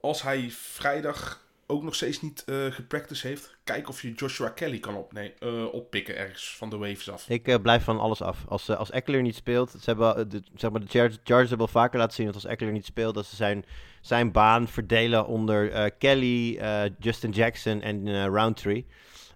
als 0.00 0.22
hij 0.22 0.50
vrijdag 0.50 1.40
ook 1.66 1.82
nog 1.82 1.94
steeds 1.94 2.22
niet 2.22 2.44
eh 2.44 2.66
gepracticed 2.66 3.22
heeft. 3.22 3.56
Kijk 3.64 3.88
of 3.88 4.02
je 4.02 4.12
Joshua 4.12 4.48
Kelly 4.48 4.78
kan 4.78 4.94
opne- 4.96 5.34
eh, 5.38 5.72
oppikken 5.72 6.16
ergens 6.16 6.56
van 6.56 6.70
de 6.70 6.76
waves 6.76 7.10
af. 7.10 7.28
Ik 7.28 7.48
eh, 7.48 7.60
blijf 7.62 7.84
van 7.84 7.98
alles 7.98 8.22
af. 8.22 8.44
Als, 8.48 8.68
eh, 8.68 8.76
als 8.76 8.90
Eckler 8.90 9.22
niet 9.22 9.34
speelt, 9.34 9.70
ze 9.70 9.78
hebben, 9.84 10.16
eh, 10.16 10.24
de, 10.28 10.42
zeg 10.54 10.70
maar, 10.70 10.80
de 10.80 10.86
Chargers, 11.22 11.48
hebben 11.48 11.66
al 11.66 11.72
vaker 11.72 11.98
laten 11.98 12.14
zien 12.14 12.26
dat 12.26 12.34
als 12.34 12.44
Eckler 12.44 12.72
niet 12.72 12.84
speelt, 12.84 13.14
dat 13.14 13.26
ze 13.26 13.36
zijn, 13.36 13.64
zijn 14.00 14.32
baan 14.32 14.68
verdelen 14.68 15.26
onder 15.26 15.70
eh, 15.70 15.90
Kelly, 15.98 16.56
eh, 16.56 16.82
Justin 16.98 17.30
Jackson 17.30 17.80
en 17.80 18.06
eh, 18.08 18.24
Roundtree. 18.24 18.86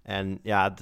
En 0.07 0.39
ja, 0.43 0.75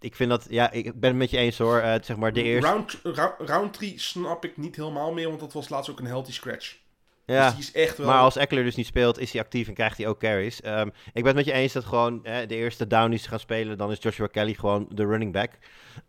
ik 0.00 0.14
vind 0.14 0.30
dat, 0.30 0.46
ja, 0.50 0.70
ik 0.70 1.00
ben 1.00 1.10
het 1.10 1.18
met 1.18 1.30
je 1.30 1.36
eens 1.36 1.58
hoor. 1.58 1.78
Eh, 1.78 1.94
zeg 2.02 2.16
maar 2.16 2.32
de 2.32 2.42
eerste. 2.42 2.68
Round, 3.02 3.36
Roundtree 3.38 3.98
snap 3.98 4.44
ik 4.44 4.56
niet 4.56 4.76
helemaal 4.76 5.12
meer, 5.12 5.28
want 5.28 5.40
dat 5.40 5.52
was 5.52 5.68
laatst 5.68 5.90
ook 5.90 5.98
een 5.98 6.06
healthy 6.06 6.32
scratch. 6.32 6.76
ja. 7.24 7.44
Dus 7.44 7.54
die 7.54 7.64
is 7.64 7.72
echt 7.72 7.98
wel... 7.98 8.06
Maar 8.06 8.20
als 8.20 8.36
Eckler 8.36 8.64
dus 8.64 8.74
niet 8.74 8.86
speelt, 8.86 9.18
is 9.18 9.32
hij 9.32 9.40
actief 9.40 9.68
en 9.68 9.74
krijgt 9.74 9.96
hij 9.96 10.06
ook 10.06 10.18
carries. 10.18 10.60
Ehm, 10.60 10.86
ik 10.86 11.22
ben 11.22 11.26
het 11.26 11.34
met 11.34 11.44
je 11.44 11.52
eens 11.52 11.72
dat 11.72 11.84
gewoon 11.84 12.20
hè, 12.22 12.46
de 12.46 12.54
eerste 12.54 12.86
down 12.86 13.10
die 13.10 13.18
ze 13.18 13.28
gaan 13.28 13.38
spelen, 13.38 13.78
dan 13.78 13.90
is 13.90 13.98
Joshua 14.00 14.26
Kelly 14.26 14.54
gewoon 14.54 14.86
de 14.88 15.06
running 15.06 15.32
back. 15.32 15.50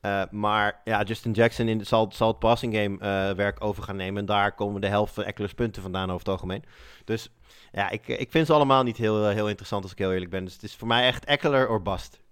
Eh, 0.02 0.24
maar 0.32 0.82
ja, 0.84 1.04
Justin 1.04 1.32
Jackson 1.32 1.68
in, 1.68 1.86
zal, 1.86 2.12
zal 2.14 2.28
het 2.28 2.40
passing 2.40 2.76
game 2.76 2.98
eh, 3.00 3.36
werk 3.36 3.64
over 3.64 3.84
gaan 3.84 3.96
nemen. 3.96 4.20
En 4.20 4.26
daar 4.26 4.56
komen 4.56 4.82
de 4.82 4.88
helft 4.88 5.14
van 5.14 5.24
Eckler's 5.24 5.54
punten 5.54 5.82
vandaan 5.82 6.08
over 6.08 6.20
het 6.20 6.30
algemeen. 6.30 6.64
Dus 7.04 7.30
ja, 7.72 7.90
ik, 7.90 8.08
ik 8.08 8.32
vind 8.32 8.48
ze 8.48 8.54
allemaal 8.54 8.84
niet 8.84 8.98
heel, 8.98 9.28
eh, 9.28 9.34
heel 9.34 9.48
interessant 9.48 9.84
als 9.84 9.92
ik 9.92 9.98
heel 9.98 10.14
eerlijk 10.14 10.32
ben. 10.32 10.44
Dus 10.44 10.54
het 10.54 10.64
is 10.64 10.76
voor 10.76 10.88
mij 10.88 11.06
echt 11.06 11.26
Eckler 11.26 11.68
or 11.68 11.82
bust. 11.82 12.24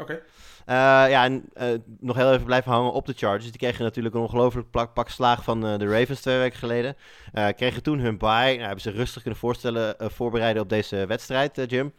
Oké. 0.00 0.22
Eh, 0.64 0.74
ja, 1.10 1.24
en 1.24 1.44
eh, 1.52 1.68
nog 2.00 2.16
heel 2.16 2.32
even 2.32 2.44
blijven 2.44 2.72
hangen 2.72 2.92
op 2.92 3.06
de 3.06 3.12
Chargers. 3.16 3.50
Die 3.50 3.58
kregen 3.58 3.84
natuurlijk 3.84 4.14
een 4.14 4.20
ongelooflijk 4.20 4.70
pak 4.70 5.08
slaag 5.08 5.44
van 5.44 5.66
eh, 5.66 5.78
de 5.78 5.86
Ravens 5.86 6.20
twee 6.20 6.38
weken 6.38 6.58
geleden. 6.58 6.96
Kregen 7.56 7.82
toen 7.82 7.98
hun 7.98 8.18
bye. 8.18 8.28
Nou, 8.28 8.60
hebben 8.60 8.80
ze 8.80 8.90
rustig 8.90 9.22
kunnen 9.22 9.40
voorstellen, 9.40 9.96
voorbereiden 9.98 10.62
op 10.62 10.68
deze 10.68 11.06
wedstrijd, 11.06 11.60
Jim. 11.66 11.92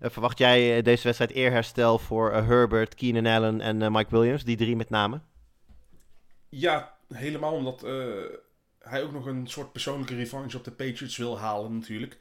Verwacht 0.00 0.38
jij 0.38 0.82
deze 0.82 1.02
wedstrijd 1.02 1.32
eerherstel 1.32 1.98
voor 1.98 2.32
Herbert, 2.32 2.94
Keenan 2.94 3.26
Allen 3.26 3.60
en 3.60 3.92
Mike 3.92 4.10
Williams? 4.10 4.44
Die 4.44 4.56
drie 4.56 4.76
met 4.76 4.90
name. 4.90 5.20
Ja, 6.48 6.94
helemaal 7.14 7.52
omdat 7.52 7.86
hij 8.78 9.02
ook 9.02 9.12
nog 9.12 9.26
een 9.26 9.46
soort 9.46 9.72
persoonlijke 9.72 10.14
revanche 10.14 10.56
op 10.56 10.64
de 10.64 10.70
Patriots 10.70 11.16
wil 11.16 11.38
halen 11.38 11.78
natuurlijk. 11.78 12.18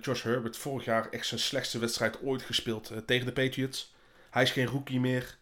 Josh 0.00 0.22
Herbert 0.22 0.56
vorig 0.56 0.84
jaar 0.84 1.08
echt 1.10 1.26
zijn 1.26 1.40
slechtste 1.40 1.78
wedstrijd 1.78 2.22
ooit 2.22 2.42
gespeeld 2.42 2.92
tegen 3.06 3.26
de 3.26 3.32
Patriots. 3.32 3.92
Hij 4.32 4.42
is 4.42 4.50
geen 4.50 4.66
rookie 4.66 5.00
meer. 5.00 5.38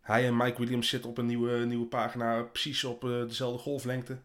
Hij 0.00 0.26
en 0.26 0.36
Mike 0.36 0.58
Williams 0.58 0.88
zitten 0.88 1.10
op 1.10 1.18
een 1.18 1.26
nieuwe, 1.26 1.64
nieuwe 1.64 1.86
pagina, 1.86 2.42
precies 2.42 2.84
op 2.84 3.04
eh, 3.04 3.10
dezelfde 3.10 3.58
golflengte. 3.58 4.18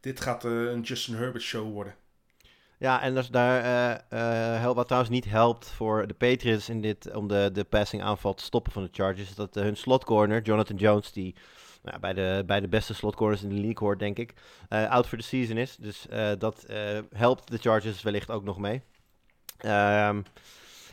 Dit 0.00 0.20
gaat 0.20 0.44
eh, 0.44 0.50
een 0.50 0.80
Justin 0.80 1.14
Herbert 1.14 1.42
show 1.42 1.72
worden. 1.72 1.94
Ja, 2.78 3.02
en 3.02 3.14
dus 3.14 3.28
daar, 3.28 3.62
helpt, 4.60 4.76
wat 4.76 4.86
trouwens 4.86 5.12
niet 5.12 5.24
helpt 5.24 5.68
voor 5.68 6.06
de 6.06 6.14
Patriots 6.14 6.68
in 6.68 6.80
dit, 6.80 7.14
om 7.14 7.28
de, 7.28 7.50
de 7.52 7.64
passing 7.64 8.02
aanval 8.02 8.34
te 8.34 8.44
stoppen 8.44 8.72
van 8.72 8.82
de 8.82 8.88
Chargers, 8.92 9.28
is 9.28 9.34
dat 9.34 9.54
hun 9.54 9.76
slot 9.76 10.04
corner, 10.04 10.42
Jonathan 10.42 10.76
Jones, 10.76 11.12
die 11.12 11.34
nou, 11.82 11.98
bij, 11.98 12.12
de, 12.12 12.42
bij 12.46 12.60
de 12.60 12.68
beste 12.68 12.94
slot 12.94 13.16
corners 13.16 13.42
in 13.42 13.48
de 13.48 13.54
league 13.54 13.78
hoort, 13.78 13.98
denk 13.98 14.18
ik, 14.18 14.34
out 14.68 15.06
for 15.06 15.18
the 15.18 15.24
season 15.24 15.56
is. 15.56 15.76
Dus 15.76 16.06
dat 16.38 16.66
helpt 17.12 17.50
de 17.50 17.58
Chargers 17.58 18.02
wellicht 18.02 18.30
ook 18.30 18.44
nog 18.44 18.58
mee. 18.58 18.82
Ehm, 19.58 20.20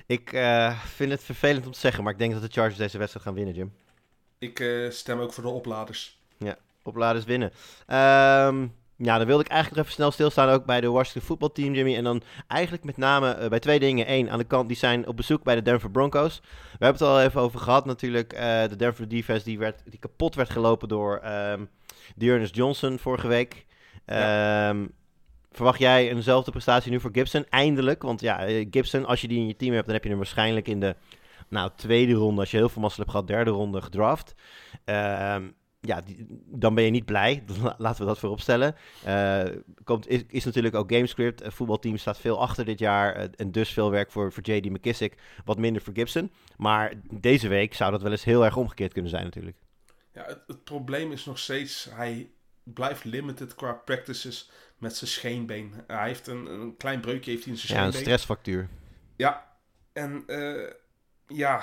ik 0.08 0.34
eh, 0.34 0.80
vind 0.84 1.12
het 1.12 1.24
vervelend 1.24 1.66
om 1.66 1.72
te 1.72 1.80
zeggen, 1.80 2.04
maar 2.04 2.14
ik 2.14 2.20
denk 2.20 2.34
dat 2.34 2.42
de 2.42 2.52
Chargers 2.52 2.78
deze 2.78 2.98
wedstrijd 2.98 3.26
gaan 3.26 3.36
winnen, 3.36 3.54
Jim. 3.54 3.74
Ik 4.38 4.60
eh, 4.60 4.90
stem 4.90 5.20
ook 5.20 5.34
voor 5.34 5.44
de 5.44 5.50
opladers. 5.50 6.16
Opladers 6.84 7.26
winnen. 7.26 7.52
Ehm, 7.86 8.68
ja, 8.96 9.18
dan 9.18 9.28
wilde 9.28 9.44
ik 9.44 9.50
eigenlijk 9.50 9.76
nog 9.76 9.86
even 9.86 9.92
snel 9.92 10.12
stilstaan 10.12 10.50
ook 10.50 10.66
bij 10.66 10.82
de 10.82 10.90
Washington 10.90 11.22
voetbalteam, 11.22 11.74
Jimmy. 11.74 11.96
En 11.96 12.04
dan 12.04 12.22
eigenlijk 12.48 12.84
met 12.84 12.98
name 12.98 13.32
eh, 13.32 13.50
bij 13.50 13.60
twee 13.60 13.80
dingen. 13.80 14.12
Eén, 14.12 14.30
aan 14.30 14.38
de 14.38 14.44
kant, 14.44 14.68
die 14.68 14.78
zijn 14.78 15.08
op 15.08 15.16
bezoek 15.16 15.44
bij 15.44 15.56
de 15.56 15.62
Denver 15.62 15.92
Broncos. 15.92 16.40
We 16.80 16.86
hebben 16.86 17.08
het 17.08 17.16
al 17.16 17.22
even 17.22 17.42
over 17.42 17.60
gehad 17.60 17.86
natuurlijk. 17.86 18.30
de 18.70 18.76
Denver 18.78 19.08
defense 19.08 19.46
die, 19.46 19.58
werd, 19.58 19.82
die 19.86 20.00
kapot 20.00 20.36
werd 20.36 20.50
gelopen 20.50 20.88
door 20.88 21.22
Dearness 22.16 22.52
Johnson 22.54 23.00
vorige 23.00 23.28
week. 23.28 23.66
Ehm, 24.06 24.86
Verwacht 25.58 25.80
jij 25.80 26.10
eenzelfde 26.10 26.52
prestatie 26.52 26.92
nu 26.92 27.00
voor 27.00 27.10
Gibson? 27.14 27.46
Eindelijk, 27.50 28.02
want 28.02 28.22
ja, 28.22 28.46
eh, 28.46 28.68
Gibson, 28.72 29.06
als 29.06 29.22
je 29.22 29.28
die 29.28 29.40
in 29.40 29.48
je 29.48 29.56
team 29.56 29.74
hebt, 29.74 29.86
dan 29.86 29.94
heb 29.94 30.04
je 30.04 30.10
hem 30.10 30.18
waarschijnlijk 30.18 30.68
in 30.68 30.80
de 30.80 30.96
nou, 31.48 31.72
tweede 31.76 32.14
ronde, 32.14 32.40
als 32.40 32.52
je 32.52 32.58
heel 32.58 32.70
veel 32.70 32.82
mazzel 32.82 33.00
hebt 33.00 33.12
gehad, 33.12 33.28
derde 33.28 33.52
ronde 33.52 33.82
gedraft. 33.82 34.34
Ehm, 34.86 35.48
ja, 35.80 36.02
dan 36.46 36.76
ben 36.76 36.84
je 36.84 36.90
niet 36.90 37.06
blij. 37.06 37.44
Laten 37.78 38.02
we 38.02 38.08
dat 38.08 38.20
vooropstellen. 38.20 38.76
Eh 39.04 39.44
komt, 39.84 40.08
is, 40.08 40.24
is 40.28 40.46
natuurlijk 40.46 40.76
ook 40.76 40.92
gamescript. 40.92 41.44
Het 41.44 41.54
voetbalteam 41.54 41.98
staat 41.98 42.20
veel 42.20 42.42
achter 42.42 42.66
dit 42.66 42.80
jaar. 42.80 43.16
eh, 43.16 43.28
en 43.36 43.52
dus 43.52 43.70
veel 43.70 43.92
werk 43.92 44.12
voor, 44.12 44.34
voor 44.34 44.44
J.D. 44.44 44.70
McKissick. 44.70 45.18
Wat 45.46 45.58
minder 45.58 45.82
voor 45.82 45.94
Gibson. 45.94 46.32
Maar 46.58 46.94
deze 47.12 47.48
week 47.48 47.74
zou 47.74 47.92
dat 47.92 48.02
wel 48.02 48.12
eens 48.12 48.24
heel 48.24 48.46
erg 48.46 48.56
omgekeerd 48.56 48.94
kunnen 48.94 49.12
zijn 49.12 49.24
natuurlijk. 49.24 49.58
Ja, 50.14 50.26
het, 50.26 50.40
het 50.48 50.64
probleem 50.64 51.12
is 51.12 51.26
nog 51.26 51.40
steeds, 51.40 51.88
hij 51.92 52.30
blijft 52.74 53.04
limited 53.04 53.56
qua 53.56 53.74
practices 53.74 54.50
met 54.78 54.96
zijn 54.96 55.10
scheenbeen. 55.10 55.74
Hij 55.88 56.08
heeft 56.08 56.28
een, 56.28 56.46
een 56.46 56.78
klein 56.78 57.00
breukje 57.00 57.32
heeft 57.32 57.44
hij 57.44 57.54
in 57.54 57.60
zijn 57.60 57.80
Ja, 57.80 57.86
een 57.86 57.92
scheenbeen. 57.92 58.14
stressfactuur. 58.14 58.70
Ja, 59.16 59.46
en 59.94 60.24
eh, 60.28 60.72
ja, 61.28 61.62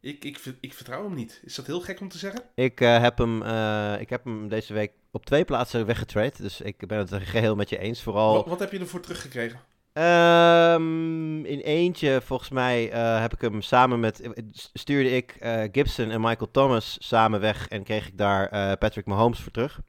ik, 0.00 0.24
ik, 0.24 0.54
ik 0.60 0.74
vertrouw 0.74 1.04
hem 1.04 1.14
niet. 1.14 1.40
Is 1.44 1.54
dat 1.54 1.66
heel 1.66 1.80
gek 1.80 2.00
om 2.00 2.08
te 2.08 2.18
zeggen? 2.18 2.42
Ik, 2.54 2.80
eh, 2.80 3.00
heb 3.00 3.18
hem, 3.18 3.42
eh, 3.42 3.94
ik 4.00 4.10
heb 4.10 4.24
hem 4.24 4.48
deze 4.48 4.72
week 4.72 4.92
op 5.10 5.26
twee 5.26 5.44
plaatsen 5.44 5.86
weggetrade. 5.86 6.32
Dus 6.36 6.60
ik 6.60 6.86
ben 6.86 6.98
het 6.98 7.10
er 7.10 7.20
geheel 7.20 7.54
met 7.54 7.68
je 7.68 7.78
eens. 7.78 8.02
Vooral 8.02 8.34
Wat, 8.34 8.46
wat 8.46 8.58
heb 8.58 8.72
je 8.72 8.78
ervoor 8.78 9.00
teruggekregen? 9.00 9.60
Ehm, 9.92 11.44
in 11.44 11.60
eentje, 11.60 12.20
volgens 12.24 12.48
mij, 12.50 12.84
heb 13.20 13.32
ik 13.32 13.40
hem 13.40 13.62
samen 13.62 14.00
met. 14.00 14.30
stuurde 14.52 15.10
ik 15.10 15.36
Gibson 15.72 16.10
en 16.10 16.20
Michael 16.20 16.50
Thomas 16.50 16.96
samen 17.00 17.40
weg. 17.40 17.68
En 17.68 17.82
kreeg 17.82 18.06
ik 18.06 18.18
daar 18.18 18.76
Patrick 18.78 19.06
Mahomes 19.06 19.40
voor 19.40 19.52
terug. 19.52 19.80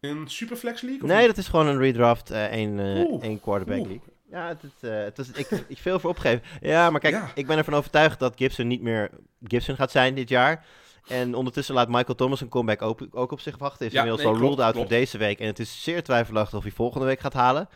Een 0.00 0.28
Superflex 0.28 0.80
League? 0.82 1.02
of 1.02 1.08
Nee, 1.08 1.26
dat 1.26 1.36
is 1.36 1.48
gewoon 1.48 1.66
een 1.66 1.78
redraft, 1.78 2.30
eh 2.30 2.44
één, 2.44 2.78
eh, 2.78 3.22
één 3.22 3.40
quarterback 3.40 3.78
oeh. 3.78 3.88
league. 3.88 4.06
Ja, 4.30 4.48
het, 4.48 4.62
is, 4.62 4.88
eh, 4.88 4.96
het 5.04 5.18
is, 5.18 5.30
ik, 5.30 5.64
ik 5.68 5.78
veel 5.78 5.98
voor 6.00 6.10
opgeven. 6.10 6.42
Ja, 6.60 6.90
maar 6.90 7.00
kijk, 7.00 7.14
Ja. 7.14 7.30
ik 7.34 7.46
ben 7.46 7.56
ervan 7.58 7.74
overtuigd 7.74 8.18
dat 8.18 8.32
Gibson 8.36 8.66
niet 8.66 8.82
meer 8.82 9.10
Gibson 9.44 9.76
gaat 9.76 9.90
zijn 9.90 10.14
dit 10.14 10.28
jaar. 10.28 10.64
En 11.06 11.34
ondertussen 11.34 11.74
laat 11.74 11.88
Michael 11.88 12.14
Thomas 12.14 12.40
een 12.40 12.48
comeback 12.48 12.82
ook, 12.82 13.00
ook 13.10 13.32
op 13.32 13.40
zich 13.40 13.58
wachten. 13.58 13.86
Is 13.86 13.92
Ja, 13.92 13.98
inmiddels 13.98 14.24
nee, 14.24 14.32
al 14.32 14.38
klopt, 14.38 14.54
ruled 14.54 14.64
out 14.64 14.74
klopt. 14.74 14.88
voor 14.88 14.98
deze 14.98 15.18
week. 15.18 15.40
En 15.40 15.46
het 15.46 15.58
is 15.58 15.82
zeer 15.82 16.02
twijfelachtig 16.02 16.58
of 16.58 16.62
hij 16.64 16.72
volgende 16.72 17.06
week 17.06 17.20
gaat 17.20 17.32
halen. 17.32 17.68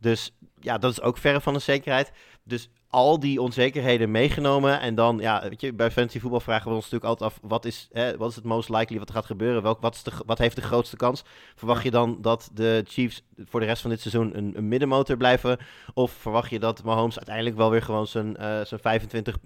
Dus 0.00 0.32
ja, 0.60 0.78
dat 0.78 0.92
is 0.92 1.00
ook 1.00 1.18
verre 1.18 1.40
van 1.40 1.54
een 1.54 1.60
zekerheid. 1.60 2.12
Dus 2.44 2.68
al 2.96 3.20
die 3.20 3.40
onzekerheden 3.40 4.10
meegenomen. 4.10 4.80
En 4.80 4.94
dan, 4.94 5.18
ja, 5.18 5.48
weet 5.48 5.60
je, 5.60 5.72
bij 5.72 5.90
fantasy 5.90 6.20
voetbal 6.20 6.40
vragen 6.40 6.68
we 6.68 6.74
ons 6.74 6.90
natuurlijk 6.90 7.10
altijd 7.10 7.30
af... 7.30 7.38
wat 7.42 7.64
is, 7.64 7.88
hè, 7.92 8.16
wat 8.16 8.30
is 8.30 8.36
het 8.36 8.44
most 8.44 8.68
likely 8.68 8.98
wat 8.98 9.08
er 9.08 9.14
gaat 9.14 9.26
gebeuren? 9.26 9.62
Welk, 9.62 9.80
wat, 9.80 9.94
is 9.94 10.02
de, 10.02 10.10
wat 10.26 10.38
heeft 10.38 10.56
de 10.56 10.62
grootste 10.62 10.96
kans? 10.96 11.24
Verwacht 11.54 11.82
je 11.82 11.90
dan 11.90 12.18
dat 12.22 12.50
de 12.52 12.84
Chiefs 12.86 13.22
voor 13.44 13.60
de 13.60 13.66
rest 13.66 13.80
van 13.80 13.90
dit 13.90 14.00
seizoen 14.00 14.36
een, 14.36 14.52
een 14.56 14.68
middenmotor 14.68 15.16
blijven? 15.16 15.58
Of 15.94 16.12
verwacht 16.12 16.50
je 16.50 16.58
dat 16.58 16.82
Mahomes 16.82 17.16
uiteindelijk 17.16 17.56
wel 17.56 17.70
weer 17.70 17.82
gewoon 17.82 18.06
zijn, 18.06 18.36
eh, 18.36 18.64
zijn 18.64 18.80
25 18.80 19.36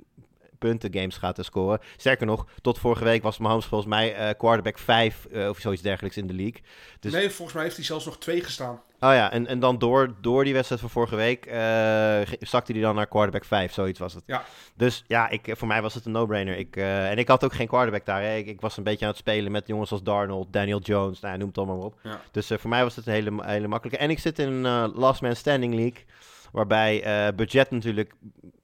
punten 0.59 0.92
games 0.94 1.16
gaat 1.16 1.34
te 1.34 1.42
scoren? 1.42 1.80
Sterker 1.96 2.26
nog, 2.26 2.46
tot 2.61 2.78
vorige 2.78 3.05
week 3.05 3.22
was 3.22 3.38
Mahomes 3.38 3.66
volgens 3.66 3.90
mij 3.90 4.14
eh, 4.14 4.38
quarterback 4.38 4.78
5 4.78 5.26
eh, 5.26 5.48
of 5.48 5.59
zoiets 5.59 5.82
dergelijks 5.82 6.16
in 6.16 6.26
de 6.26 6.34
league. 6.34 6.62
Dus- 7.01 7.12
Nee, 7.12 7.30
volgens 7.30 7.53
mij 7.53 7.62
heeft 7.64 7.76
hij 7.76 7.84
zelfs 7.84 8.05
nog 8.05 8.18
twee 8.18 8.42
gestaan. 8.42 8.82
Oh 9.03 9.12
ja, 9.12 9.32
en, 9.32 9.46
en 9.46 9.59
dan 9.61 9.78
door, 9.78 10.14
door 10.20 10.44
die 10.44 10.53
wedstrijd 10.53 10.80
van 10.80 10.90
vorige 10.90 11.16
week 11.16 11.44
ge- 11.44 12.36
zakte 12.40 12.72
hij 12.72 12.80
dan 12.80 12.94
naar 12.94 13.07
quarterback 13.07 13.44
5, 13.44 13.72
zoiets 13.72 13.98
was 13.98 14.14
het. 14.14 14.22
Ja. 14.26 14.44
Dus 14.74 15.05
ja, 15.07 15.28
ik, 15.28 15.53
voor 15.57 15.68
mij 15.68 15.82
was 15.82 15.94
het 15.94 16.05
een 16.05 16.12
no-brainer. 16.12 16.57
Ik, 16.57 16.76
eh, 16.76 17.11
en 17.11 17.18
ik 17.18 17.28
had 17.28 17.44
ook 17.44 17.53
geen 17.53 17.66
quarterback 17.66 18.05
daar. 18.07 18.22
Hè. 18.22 18.36
Ik, 18.36 18.46
ik 18.46 18.61
was 18.61 18.76
een 18.76 18.84
beetje 18.84 19.05
aan 19.05 19.11
het 19.11 19.20
spelen 19.20 19.53
met 19.53 19.66
jongens 19.66 19.92
als 19.92 20.03
Darnold, 20.03 20.53
Daniel 20.53 20.80
Jones, 20.80 21.20
nou, 21.20 21.38
noem 21.38 21.48
het 21.48 21.59
allemaal 21.59 21.78
op. 21.78 21.94
Ja. 22.03 22.20
Dus 22.30 22.51
eh, 22.51 22.59
voor 22.59 22.70
mij 22.70 22.82
was 22.82 22.96
het 22.96 23.07
een 23.07 23.12
hele, 23.12 23.32
hele 23.40 23.68
makkelijke. 23.68 24.03
En 24.03 24.11
ik 24.11 24.18
zit 24.18 24.38
in 24.38 24.48
een 24.64 24.92
last 24.94 25.22
man 25.22 25.36
standing 25.36 25.74
league, 25.74 26.05
waarbij 26.53 27.03
eh, 27.03 27.34
budget 27.34 27.70
natuurlijk 27.70 28.14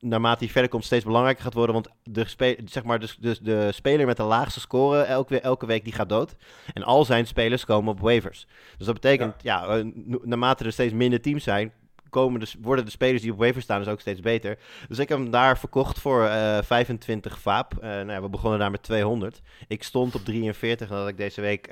naarmate 0.00 0.44
hij 0.44 0.52
verder 0.52 0.70
komt 0.70 0.84
steeds 0.84 1.04
belangrijker 1.04 1.44
gaat 1.44 1.54
worden. 1.54 1.74
Want 1.74 1.88
de, 2.02 2.26
zeg 2.64 2.84
maar, 2.84 3.00
de, 3.00 3.08
de, 3.18 3.38
de 3.42 3.72
speler 3.72 4.06
met 4.06 4.16
de 4.16 4.22
laagste 4.22 4.60
score 4.60 5.02
elke, 5.02 5.40
elke 5.40 5.66
week 5.66 5.84
die 5.84 5.92
gaat 5.92 6.08
dood. 6.08 6.36
En 6.74 6.82
al 6.82 7.04
zijn 7.04 7.26
spelers 7.26 7.64
komen 7.64 7.92
op 7.92 8.00
waivers. 8.00 8.46
Dus 8.76 8.86
dat 8.86 8.94
betekent, 8.94 9.34
ja, 9.42 9.66
eh, 9.66 9.84
naarmate 10.22 10.64
er 10.64 10.72
steeds 10.72 10.92
minder 10.92 11.20
teams 11.20 11.44
zijn, 11.44 11.72
komen 12.10 12.40
dus, 12.40 12.56
worden 12.60 12.84
de 12.84 12.90
spelers 12.90 13.22
die 13.22 13.32
op 13.32 13.38
waivers 13.38 13.64
staan 13.64 13.78
dus 13.78 13.88
ook 13.88 14.00
steeds 14.00 14.20
beter. 14.20 14.58
Dus 14.88 14.98
ik 14.98 15.08
heb 15.08 15.18
hem 15.18 15.30
daar 15.30 15.58
verkocht 15.58 15.98
voor 15.98 16.24
eh 16.24 16.58
25 16.62 17.38
vaap. 17.38 17.74
Eh, 17.74 17.88
nou 17.88 18.10
ja, 18.10 18.22
we 18.22 18.28
begonnen 18.28 18.58
daar 18.58 18.70
met 18.70 18.82
200. 18.82 19.40
Ik 19.68 19.82
stond 19.82 20.14
op 20.14 20.24
43 20.24 20.88
nadat 20.88 21.08
ik 21.08 21.16
deze 21.16 21.40
week 21.40 21.66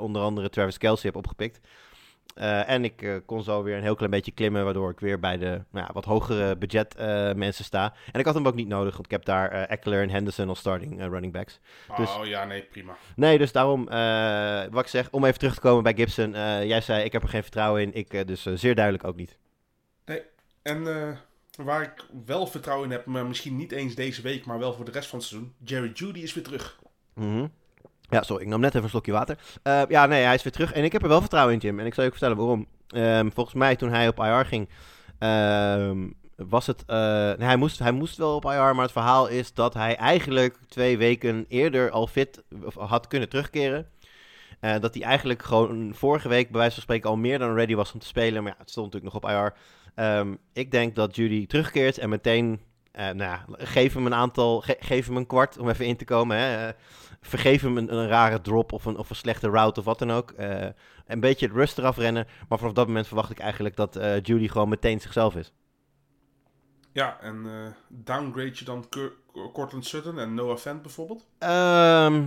onder 0.00 0.22
andere 0.22 0.48
Travis 0.48 0.78
Kelsey 0.78 1.10
heb 1.12 1.16
opgepikt. 1.16 1.60
Eh, 2.34 2.68
en 2.68 2.84
ik 2.84 3.02
eh, 3.02 3.16
kon 3.26 3.42
zo 3.42 3.62
weer 3.62 3.76
een 3.76 3.82
heel 3.82 3.94
klein 3.94 4.10
beetje 4.10 4.32
klimmen, 4.32 4.64
waardoor 4.64 4.90
ik 4.90 5.00
weer 5.00 5.18
bij 5.18 5.38
de 5.38 5.64
nou 5.70 5.88
wat 5.92 6.04
hogere 6.04 6.56
budget 6.56 6.94
eh, 6.94 7.32
mensen 7.32 7.64
sta. 7.64 7.94
En 8.12 8.20
ik 8.20 8.26
had 8.26 8.34
hem 8.34 8.46
ook 8.46 8.54
niet 8.54 8.68
nodig, 8.68 8.92
want 8.92 9.04
ik 9.04 9.10
heb 9.10 9.24
daar 9.24 9.50
Eckler 9.50 10.02
en 10.02 10.10
Henderson 10.10 10.48
als 10.48 10.58
starting 10.58 11.00
running 11.00 11.32
backs. 11.32 11.60
Dus- 11.96 12.16
Oh 12.16 12.26
ja, 12.26 12.44
nee, 12.44 12.62
prima. 12.62 12.96
Nee, 13.16 13.38
dus 13.38 13.52
daarom, 13.52 13.84
wat 14.70 14.82
ik 14.82 14.90
zeg, 14.90 15.08
om 15.10 15.24
even 15.24 15.38
terug 15.38 15.54
te 15.54 15.60
komen 15.60 15.82
bij 15.82 15.94
Gibson. 15.94 16.30
jij 16.66 16.80
zei, 16.80 17.04
ik 17.04 17.12
heb 17.12 17.22
er 17.22 17.28
geen 17.28 17.42
vertrouwen 17.42 17.82
in. 17.82 17.94
Ik 17.94 18.26
dus 18.26 18.42
zeer 18.42 18.74
duidelijk 18.74 19.04
ook 19.04 19.16
niet. 19.16 19.38
En 20.62 20.86
eh, 20.86 21.16
Waar 21.64 21.82
ik 21.82 22.04
wel 22.24 22.46
vertrouwen 22.46 22.86
in 22.86 22.92
heb, 22.92 23.06
maar 23.06 23.26
misschien 23.26 23.56
niet 23.56 23.72
eens 23.72 23.94
deze 23.94 24.22
week, 24.22 24.44
maar 24.44 24.58
wel 24.58 24.74
voor 24.74 24.84
de 24.84 24.90
rest 24.90 25.08
van 25.08 25.18
het 25.18 25.28
seizoen. 25.28 25.54
Jerry 25.64 25.90
Judy 25.94 26.20
is 26.20 26.34
weer 26.34 26.44
terug. 26.44 26.80
Mhm. 27.14 27.46
Ja, 28.12 28.22
sorry, 28.22 28.42
ik 28.42 28.48
nam 28.48 28.60
net 28.60 28.70
even 28.70 28.82
een 28.82 28.88
slokje 28.90 29.12
water. 29.12 29.38
Eh, 29.62 29.82
ja, 29.88 30.06
nee, 30.06 30.24
hij 30.24 30.34
is 30.34 30.42
weer 30.42 30.52
terug. 30.52 30.72
En 30.72 30.84
ik 30.84 30.92
heb 30.92 31.02
er 31.02 31.08
wel 31.08 31.20
vertrouwen 31.20 31.54
in, 31.54 31.60
Jim. 31.60 31.80
En 31.80 31.86
ik 31.86 31.94
zal 31.94 32.02
je 32.04 32.10
ook 32.10 32.16
vertellen 32.18 32.42
waarom. 32.44 32.66
Ehm, 32.88 33.30
volgens 33.34 33.56
mij, 33.56 33.76
toen 33.76 33.90
hij 33.90 34.08
op 34.08 34.18
IR 34.18 34.44
ging, 34.46 34.68
ehm, 35.18 36.08
was 36.36 36.66
het... 36.66 36.84
eh, 36.86 36.96
nee, 36.96 37.46
hij, 37.46 37.56
moest, 37.56 37.78
hij 37.78 37.92
moest 37.92 38.16
wel 38.16 38.34
op 38.34 38.44
IR, 38.44 38.50
maar 38.74 38.82
het 38.82 38.92
verhaal 38.92 39.26
is 39.28 39.54
dat 39.54 39.74
hij 39.74 39.96
eigenlijk 39.96 40.56
twee 40.68 40.98
weken 40.98 41.44
eerder 41.48 41.90
al 41.90 42.06
fit 42.06 42.42
had 42.74 43.06
kunnen 43.06 43.28
terugkeren. 43.28 43.86
Eh, 44.60 44.74
dat 44.80 44.94
hij 44.94 45.02
eigenlijk 45.02 45.42
gewoon 45.42 45.92
vorige 45.94 46.28
week, 46.28 46.50
bij 46.50 46.58
wijze 46.60 46.74
van 46.74 46.82
spreken, 46.82 47.10
al 47.10 47.16
meer 47.16 47.38
dan 47.38 47.54
ready 47.54 47.74
was 47.74 47.92
om 47.92 47.98
te 48.00 48.06
spelen. 48.06 48.42
Maar 48.42 48.52
ja, 48.52 48.58
het 48.58 48.70
stond 48.70 48.92
natuurlijk 48.92 49.14
nog 49.14 49.22
op 49.24 49.30
IR. 49.30 49.54
Ehm, 49.94 50.34
ik 50.52 50.70
denk 50.70 50.94
dat 50.94 51.16
Judy 51.16 51.46
terugkeert 51.46 51.98
en 51.98 52.08
meteen... 52.08 52.60
nou 52.92 53.16
ja, 53.18 53.44
geef 53.58 53.94
hem 53.94 54.06
een 54.06 54.14
aantal, 54.14 54.60
ge- 54.60 54.76
geef 54.80 55.06
hem 55.06 55.16
een 55.16 55.26
kwart 55.26 55.58
om 55.58 55.68
even 55.68 55.86
in 55.86 55.96
te 55.96 56.04
komen. 56.04 56.36
Hè. 56.36 56.70
Vergeef 57.24 57.62
hem 57.62 57.76
een, 57.76 57.94
een 57.94 58.08
rare 58.08 58.40
drop 58.40 58.72
of 58.72 58.84
een, 58.84 58.96
of 58.96 59.10
een 59.10 59.16
slechte 59.16 59.48
route 59.48 59.80
of 59.80 59.86
wat 59.86 59.98
dan 59.98 60.10
ook. 60.10 60.30
Eh, 60.30 60.66
een 61.06 61.20
beetje 61.20 61.46
het 61.46 61.54
rust 61.54 61.78
eraf 61.78 61.96
rennen. 61.96 62.26
Maar 62.48 62.58
vanaf 62.58 62.72
dat 62.72 62.86
moment 62.86 63.06
verwacht 63.06 63.30
ik 63.30 63.38
eigenlijk 63.38 63.76
dat 63.76 63.96
eh, 63.96 64.20
Judy 64.22 64.48
gewoon 64.48 64.68
meteen 64.68 65.00
zichzelf 65.00 65.36
is. 65.36 65.52
Ja, 66.92 67.20
en 67.20 67.46
eh, 67.46 67.72
downgrade 67.88 68.52
je 68.54 68.64
dan 68.64 68.88
Cortland 69.52 69.86
Sutton 69.86 70.18
en 70.18 70.34
Noah 70.34 70.56
Fent 70.56 70.82
bijvoorbeeld? 70.82 71.26
Ehm, 71.38 72.24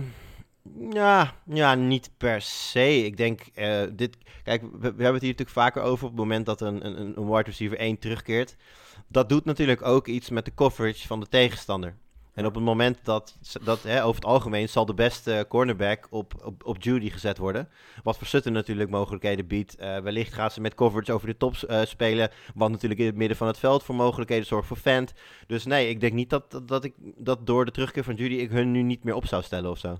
ja, 0.90 1.34
ja, 1.44 1.74
niet 1.74 2.10
per 2.16 2.40
se. 2.40 3.04
Ik 3.04 3.16
denk, 3.16 3.40
dit, 3.92 4.16
kijk, 4.42 4.62
we, 4.62 4.78
we 4.78 4.86
hebben 4.86 5.12
het 5.12 5.22
hier 5.22 5.30
natuurlijk 5.30 5.50
vaker 5.50 5.82
over 5.82 6.04
op 6.04 6.10
het 6.10 6.20
moment 6.20 6.46
dat 6.46 6.60
een, 6.60 6.86
een, 6.86 7.18
een 7.18 7.26
wide 7.26 7.42
receiver 7.42 7.78
1 7.78 7.98
terugkeert. 7.98 8.56
Dat 9.08 9.28
doet 9.28 9.44
natuurlijk 9.44 9.82
ook 9.82 10.06
iets 10.06 10.30
met 10.30 10.44
de 10.44 10.54
coverage 10.54 11.06
van 11.06 11.20
de 11.20 11.28
tegenstander. 11.28 11.94
En 12.36 12.46
op 12.46 12.54
het 12.54 12.64
moment 12.64 12.98
dat, 13.02 13.36
dat 13.62 13.82
hè, 13.82 14.04
over 14.04 14.14
het 14.14 14.30
algemeen 14.30 14.68
zal 14.68 14.86
de 14.86 14.94
beste 14.94 15.46
cornerback 15.48 16.06
op, 16.10 16.44
op, 16.44 16.64
op 16.64 16.82
Judy 16.82 17.10
gezet 17.10 17.38
worden. 17.38 17.68
Wat 18.02 18.18
voor 18.18 18.26
Sutton 18.26 18.52
natuurlijk 18.52 18.90
mogelijkheden 18.90 19.46
biedt. 19.46 19.76
Eh, 19.76 19.98
wellicht 19.98 20.32
gaat 20.32 20.52
ze 20.52 20.60
met 20.60 20.74
coverage 20.74 21.12
over 21.12 21.26
de 21.26 21.36
top 21.36 21.56
eh, 21.56 21.84
spelen. 21.84 22.30
Wat 22.54 22.70
natuurlijk 22.70 23.00
in 23.00 23.06
het 23.06 23.16
midden 23.16 23.36
van 23.36 23.46
het 23.46 23.58
veld 23.58 23.82
voor 23.82 23.94
mogelijkheden 23.94 24.46
zorgt 24.46 24.68
voor 24.68 24.76
Fant. 24.76 25.12
Dus 25.46 25.64
nee, 25.64 25.88
ik 25.88 26.00
denk 26.00 26.12
niet 26.12 26.30
dat, 26.30 26.50
dat, 26.50 26.68
dat 26.68 26.84
ik 26.84 26.94
dat 26.98 27.46
door 27.46 27.64
de 27.64 27.70
terugkeer 27.70 28.04
van 28.04 28.14
Judy 28.14 28.34
ik 28.34 28.50
hun 28.50 28.70
nu 28.70 28.82
niet 28.82 29.04
meer 29.04 29.14
op 29.14 29.26
zou 29.26 29.42
stellen 29.42 29.70
of 29.70 29.78
zo. 29.78 29.98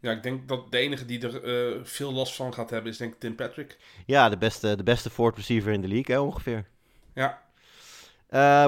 Ja, 0.00 0.10
ik 0.10 0.22
denk 0.22 0.48
dat 0.48 0.72
de 0.72 0.78
enige 0.78 1.04
die 1.04 1.28
er 1.28 1.44
eh, 1.44 1.80
veel 1.82 2.12
last 2.12 2.34
van 2.34 2.54
gaat 2.54 2.70
hebben 2.70 2.90
is 2.90 2.98
denk 2.98 3.12
ik 3.12 3.20
Tim 3.20 3.34
Patrick. 3.34 3.78
Ja, 4.06 4.28
de 4.28 4.38
beste, 4.38 4.76
de 4.76 4.82
beste 4.82 5.10
fourth 5.10 5.36
receiver 5.36 5.72
in 5.72 5.80
de 5.80 5.88
league, 5.88 6.14
hè, 6.14 6.20
ongeveer. 6.20 6.66
Ja, 7.14 7.42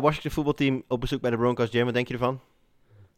Washington 0.00 0.30
voetbalteam 0.30 0.82
op 0.88 1.00
bezoek 1.00 1.20
bij 1.20 1.30
de 1.30 1.36
Broncos. 1.36 1.70
Jim, 1.70 1.84
wat 1.84 1.94
denk 1.94 2.08
je 2.08 2.14
ervan? 2.14 2.40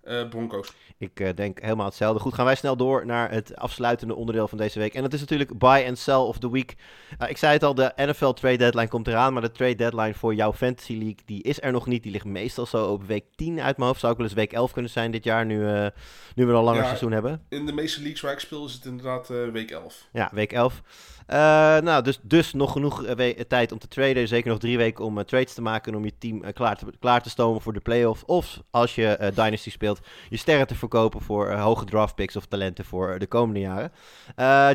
Eh, 0.06 0.28
Broncos. 0.28 0.72
Ik 0.98 1.20
eh, 1.20 1.28
denk 1.34 1.60
helemaal 1.60 1.86
hetzelfde. 1.86 2.20
Goed, 2.20 2.34
gaan 2.34 2.44
wij 2.44 2.54
snel 2.54 2.76
door 2.76 3.06
naar 3.06 3.30
het 3.30 3.56
afsluitende 3.56 4.14
onderdeel 4.14 4.48
van 4.48 4.58
deze 4.58 4.78
week. 4.78 4.94
En 4.94 5.02
dat 5.02 5.12
is 5.12 5.20
natuurlijk 5.20 5.58
buy 5.58 5.84
and 5.88 5.98
sell 5.98 6.14
of 6.14 6.38
the 6.38 6.50
week. 6.50 6.74
Eh, 7.18 7.30
ik 7.30 7.36
zei 7.36 7.52
het 7.52 7.62
al, 7.62 7.74
de 7.74 7.92
NFL 7.96 8.30
trade 8.30 8.56
deadline 8.56 8.88
komt 8.88 9.06
eraan. 9.08 9.32
Maar 9.32 9.42
de 9.42 9.50
trade 9.50 9.74
deadline 9.74 10.14
voor 10.14 10.34
jouw 10.34 10.52
fantasy 10.52 10.92
league, 10.92 11.18
die 11.24 11.42
is 11.42 11.62
er 11.62 11.72
nog 11.72 11.86
niet. 11.86 12.02
Die 12.02 12.12
ligt 12.12 12.24
meestal 12.24 12.66
zo 12.66 12.86
op 12.92 13.06
week 13.06 13.24
10 13.34 13.60
uit 13.60 13.76
mijn 13.76 13.88
hoofd. 13.88 14.00
Zou 14.00 14.12
ook 14.12 14.18
wel 14.18 14.26
eens 14.26 14.36
week 14.36 14.52
11 14.52 14.72
kunnen 14.72 14.90
zijn 14.90 15.10
dit 15.10 15.24
jaar, 15.24 15.46
nu, 15.46 15.66
eh, 15.68 15.86
nu 16.34 16.46
we 16.46 16.52
al 16.52 16.62
langer 16.64 16.80
Ja. 16.80 16.86
seizoen 16.86 17.12
hebben. 17.12 17.44
In 17.48 17.66
de 17.66 17.72
meeste 17.72 18.00
leagues 18.00 18.20
waar 18.20 18.32
ik 18.32 18.40
speel 18.40 18.64
is 18.64 18.72
het 18.72 18.84
inderdaad 18.84 19.28
week 19.52 19.70
11. 19.70 20.08
Ja, 20.12 20.30
week 20.32 20.52
11. 20.52 20.82
Eh, 21.26 21.36
nou, 21.78 22.02
dus, 22.02 22.18
dus 22.22 22.52
nog 22.52 22.72
genoeg 22.72 23.04
eh, 23.04 23.40
tijd 23.48 23.72
om 23.72 23.78
te 23.78 23.88
traden. 23.88 24.28
Zeker 24.28 24.50
nog 24.50 24.58
drie 24.58 24.76
weken 24.76 25.04
om 25.04 25.18
eh, 25.18 25.24
trades 25.24 25.54
te 25.54 25.62
maken 25.62 25.92
en 25.92 25.98
om 25.98 26.04
je 26.04 26.18
team 26.18 26.52
klaar, 26.52 26.76
te, 26.76 26.86
klaar 26.98 27.22
te 27.22 27.30
stomen 27.30 27.60
voor 27.60 27.72
de 27.72 27.80
playoff. 27.80 28.22
Of 28.22 28.62
als 28.70 28.94
je 28.94 29.32
Dynasty 29.34 29.70
speelt, 29.70 30.00
je 30.28 30.36
sterren 30.36 30.66
te 30.66 30.74
verkopen 30.74 31.20
voor 31.20 31.52
hoge 31.52 31.84
draft 31.84 32.14
picks 32.14 32.36
of 32.36 32.46
talenten 32.46 32.84
voor 32.84 33.18
de 33.18 33.26
komende 33.26 33.60
jaren. 33.60 33.92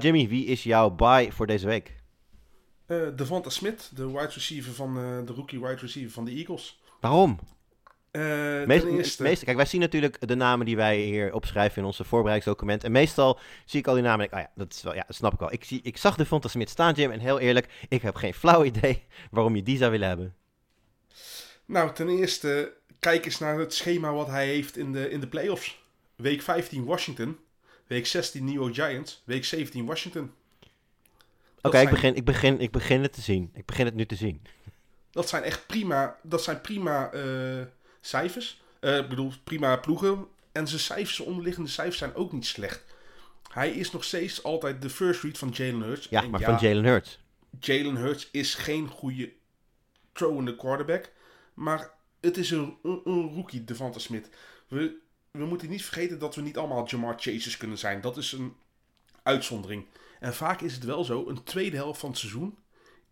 Jimmy, 0.02 0.28
wie 0.28 0.46
is 0.46 0.64
jouw 0.64 0.90
buy 0.90 1.32
voor 1.32 1.48
deze 1.48 1.66
week? 1.66 2.00
Devonta 3.16 3.50
Smith, 3.50 3.92
de 3.96 4.08
wide 4.08 4.32
receiver 4.34 4.74
van 4.74 4.94
de 5.26 5.34
rookie 5.34 5.60
wide 5.60 5.82
receiver 5.82 6.12
van 6.12 6.26
de 6.26 6.32
Eagles. 6.32 6.82
Waarom? 7.00 7.40
Eh 8.12 8.22
Meest, 8.66 8.86
ten 8.86 8.98
eerste, 8.98 9.24
meest- 9.24 9.44
kijk, 9.44 9.58
wij 9.58 9.66
zien 9.66 9.82
natuurlijk 9.82 10.28
de 10.28 10.36
namen 10.36 10.66
die 10.66 10.76
wij 10.76 10.98
hier 11.00 11.34
opschrijven 11.34 11.78
in 11.78 11.86
onze 11.86 12.04
voorbereidingsdocument. 12.04 12.84
En 12.84 12.92
meestal 12.92 13.40
zie 13.66 13.80
ik 13.80 13.88
al 13.88 13.94
die 13.94 14.04
namen 14.04 14.26
en 14.26 14.32
denk 14.32 14.44
oh 14.44 14.50
ja, 14.50 14.64
dat, 14.64 14.74
is 14.74 14.82
wel, 14.84 14.94
ja, 14.96 15.04
dat 15.08 15.16
snap 15.16 15.34
ik 15.34 15.40
wel. 15.40 15.52
Ik, 15.52 15.64
zie, 15.64 15.80
ik 15.84 15.98
zag 15.98 16.16
de 16.16 16.26
Fonta 16.26 16.48
Smith 16.48 16.70
staan, 16.70 16.94
Jim, 16.94 17.12
en 17.12 17.20
heel 17.20 17.40
eerlijk, 17.40 17.68
ik 17.90 18.02
heb 18.02 18.16
geen 18.16 18.34
flauw 18.34 18.64
idee 18.64 19.04
waarom 19.32 19.56
je 19.56 19.64
die 19.64 19.78
zou 19.78 19.92
willen 19.92 20.08
hebben. 20.08 20.36
nou 21.66 21.94
ten 21.94 22.10
eerste, 22.10 22.74
kijk 23.00 23.26
eens 23.26 23.40
naar 23.40 23.60
het 23.60 23.74
schema 23.74 24.14
wat 24.14 24.28
hij 24.28 24.48
heeft 24.48 24.78
in 24.78 24.92
de, 24.92 25.10
in 25.10 25.20
de 25.20 25.28
playoffs. 25.28 25.84
Week 26.16 26.42
15 26.42 26.86
Washington, 26.86 27.38
week 27.88 28.06
16 28.08 28.46
New 28.46 28.54
York 28.54 28.74
Giants, 28.74 29.22
week 29.26 29.46
17 29.46 29.86
Washington. 29.86 30.32
Oké, 31.62 31.80
ik, 31.80 31.90
begin, 31.90 32.16
ik, 32.16 32.26
begin, 32.26 32.60
ik 32.60 32.72
begin 32.72 33.02
het 33.02 33.14
te 33.14 33.22
zien. 33.22 33.52
Ik 33.54 33.66
begin 33.66 33.86
het 33.86 33.96
nu 33.96 34.06
te 34.06 34.16
zien. 34.16 34.42
Dat 35.12 35.30
zijn 35.30 35.44
echt 35.44 35.68
prima, 35.68 36.18
dat 36.24 36.44
zijn 36.44 36.62
prima 36.62 37.12
eh, 37.12 37.22
cijfers. 38.02 38.62
Eh, 38.80 38.98
ik 38.98 39.10
bedoel, 39.10 39.34
prima 39.44 39.76
ploegen. 39.76 40.28
En 40.52 40.68
zijn 40.68 40.80
cijfers, 40.80 41.20
onderliggende 41.20 41.70
cijfers 41.70 41.98
zijn 41.98 42.16
ook 42.16 42.32
niet 42.32 42.46
slecht. 42.46 42.84
Hij 43.52 43.72
is 43.72 43.92
nog 43.92 44.04
steeds 44.04 44.44
altijd 44.44 44.82
de 44.82 44.90
first 44.90 45.22
read 45.22 45.38
van 45.38 45.50
Jalen 45.50 45.82
Hurts. 45.82 46.08
Ja, 46.10 46.24
En 46.24 46.30
maar 46.30 46.42
van 46.42 46.58
Jalen 46.60 46.84
Hurts. 46.84 47.20
Jalen 47.60 47.96
Hurts 47.96 48.30
is 48.32 48.56
geen 48.56 48.88
goede 48.88 49.32
throwende 50.12 50.56
quarterback. 50.56 51.12
Maar 51.54 51.92
het 52.20 52.38
is 52.38 52.52
een, 52.52 52.78
een, 52.84 53.02
een 53.04 53.34
rookie, 53.34 53.64
Devonta 53.64 54.00
Smith. 54.00 54.30
We, 54.68 54.98
we 55.32 55.46
moeten 55.46 55.70
niet 55.70 55.84
vergeten 55.84 56.20
dat 56.20 56.36
we 56.36 56.42
niet 56.42 56.58
allemaal 56.58 56.88
Jamar 56.88 57.16
Chasers 57.18 57.58
kunnen 57.58 57.78
zijn. 57.78 58.02
Dat 58.02 58.18
is 58.18 58.32
een 58.32 58.56
uitzondering. 59.24 59.86
En 60.20 60.34
vaak 60.34 60.62
is 60.62 60.74
het 60.74 60.84
wel 60.84 61.04
zo, 61.04 61.28
een 61.28 61.44
tweede 61.44 61.76
helft 61.76 62.00
van 62.00 62.10
het 62.10 62.20
seizoen 62.20 62.58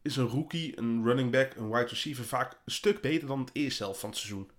is 0.02 0.16
een 0.16 0.28
rookie, 0.28 0.78
een 0.78 1.04
running 1.04 1.32
back, 1.32 1.56
een 1.56 1.70
wide 1.70 1.88
receiver 1.88 2.26
vaak 2.26 2.52
een 2.52 2.72
stuk 2.72 3.02
beter 3.02 3.28
dan 3.28 3.40
het 3.40 3.50
eerste 3.54 3.84
helft 3.84 4.00
van 4.00 4.10
het 4.10 4.18
seizoen. 4.18 4.52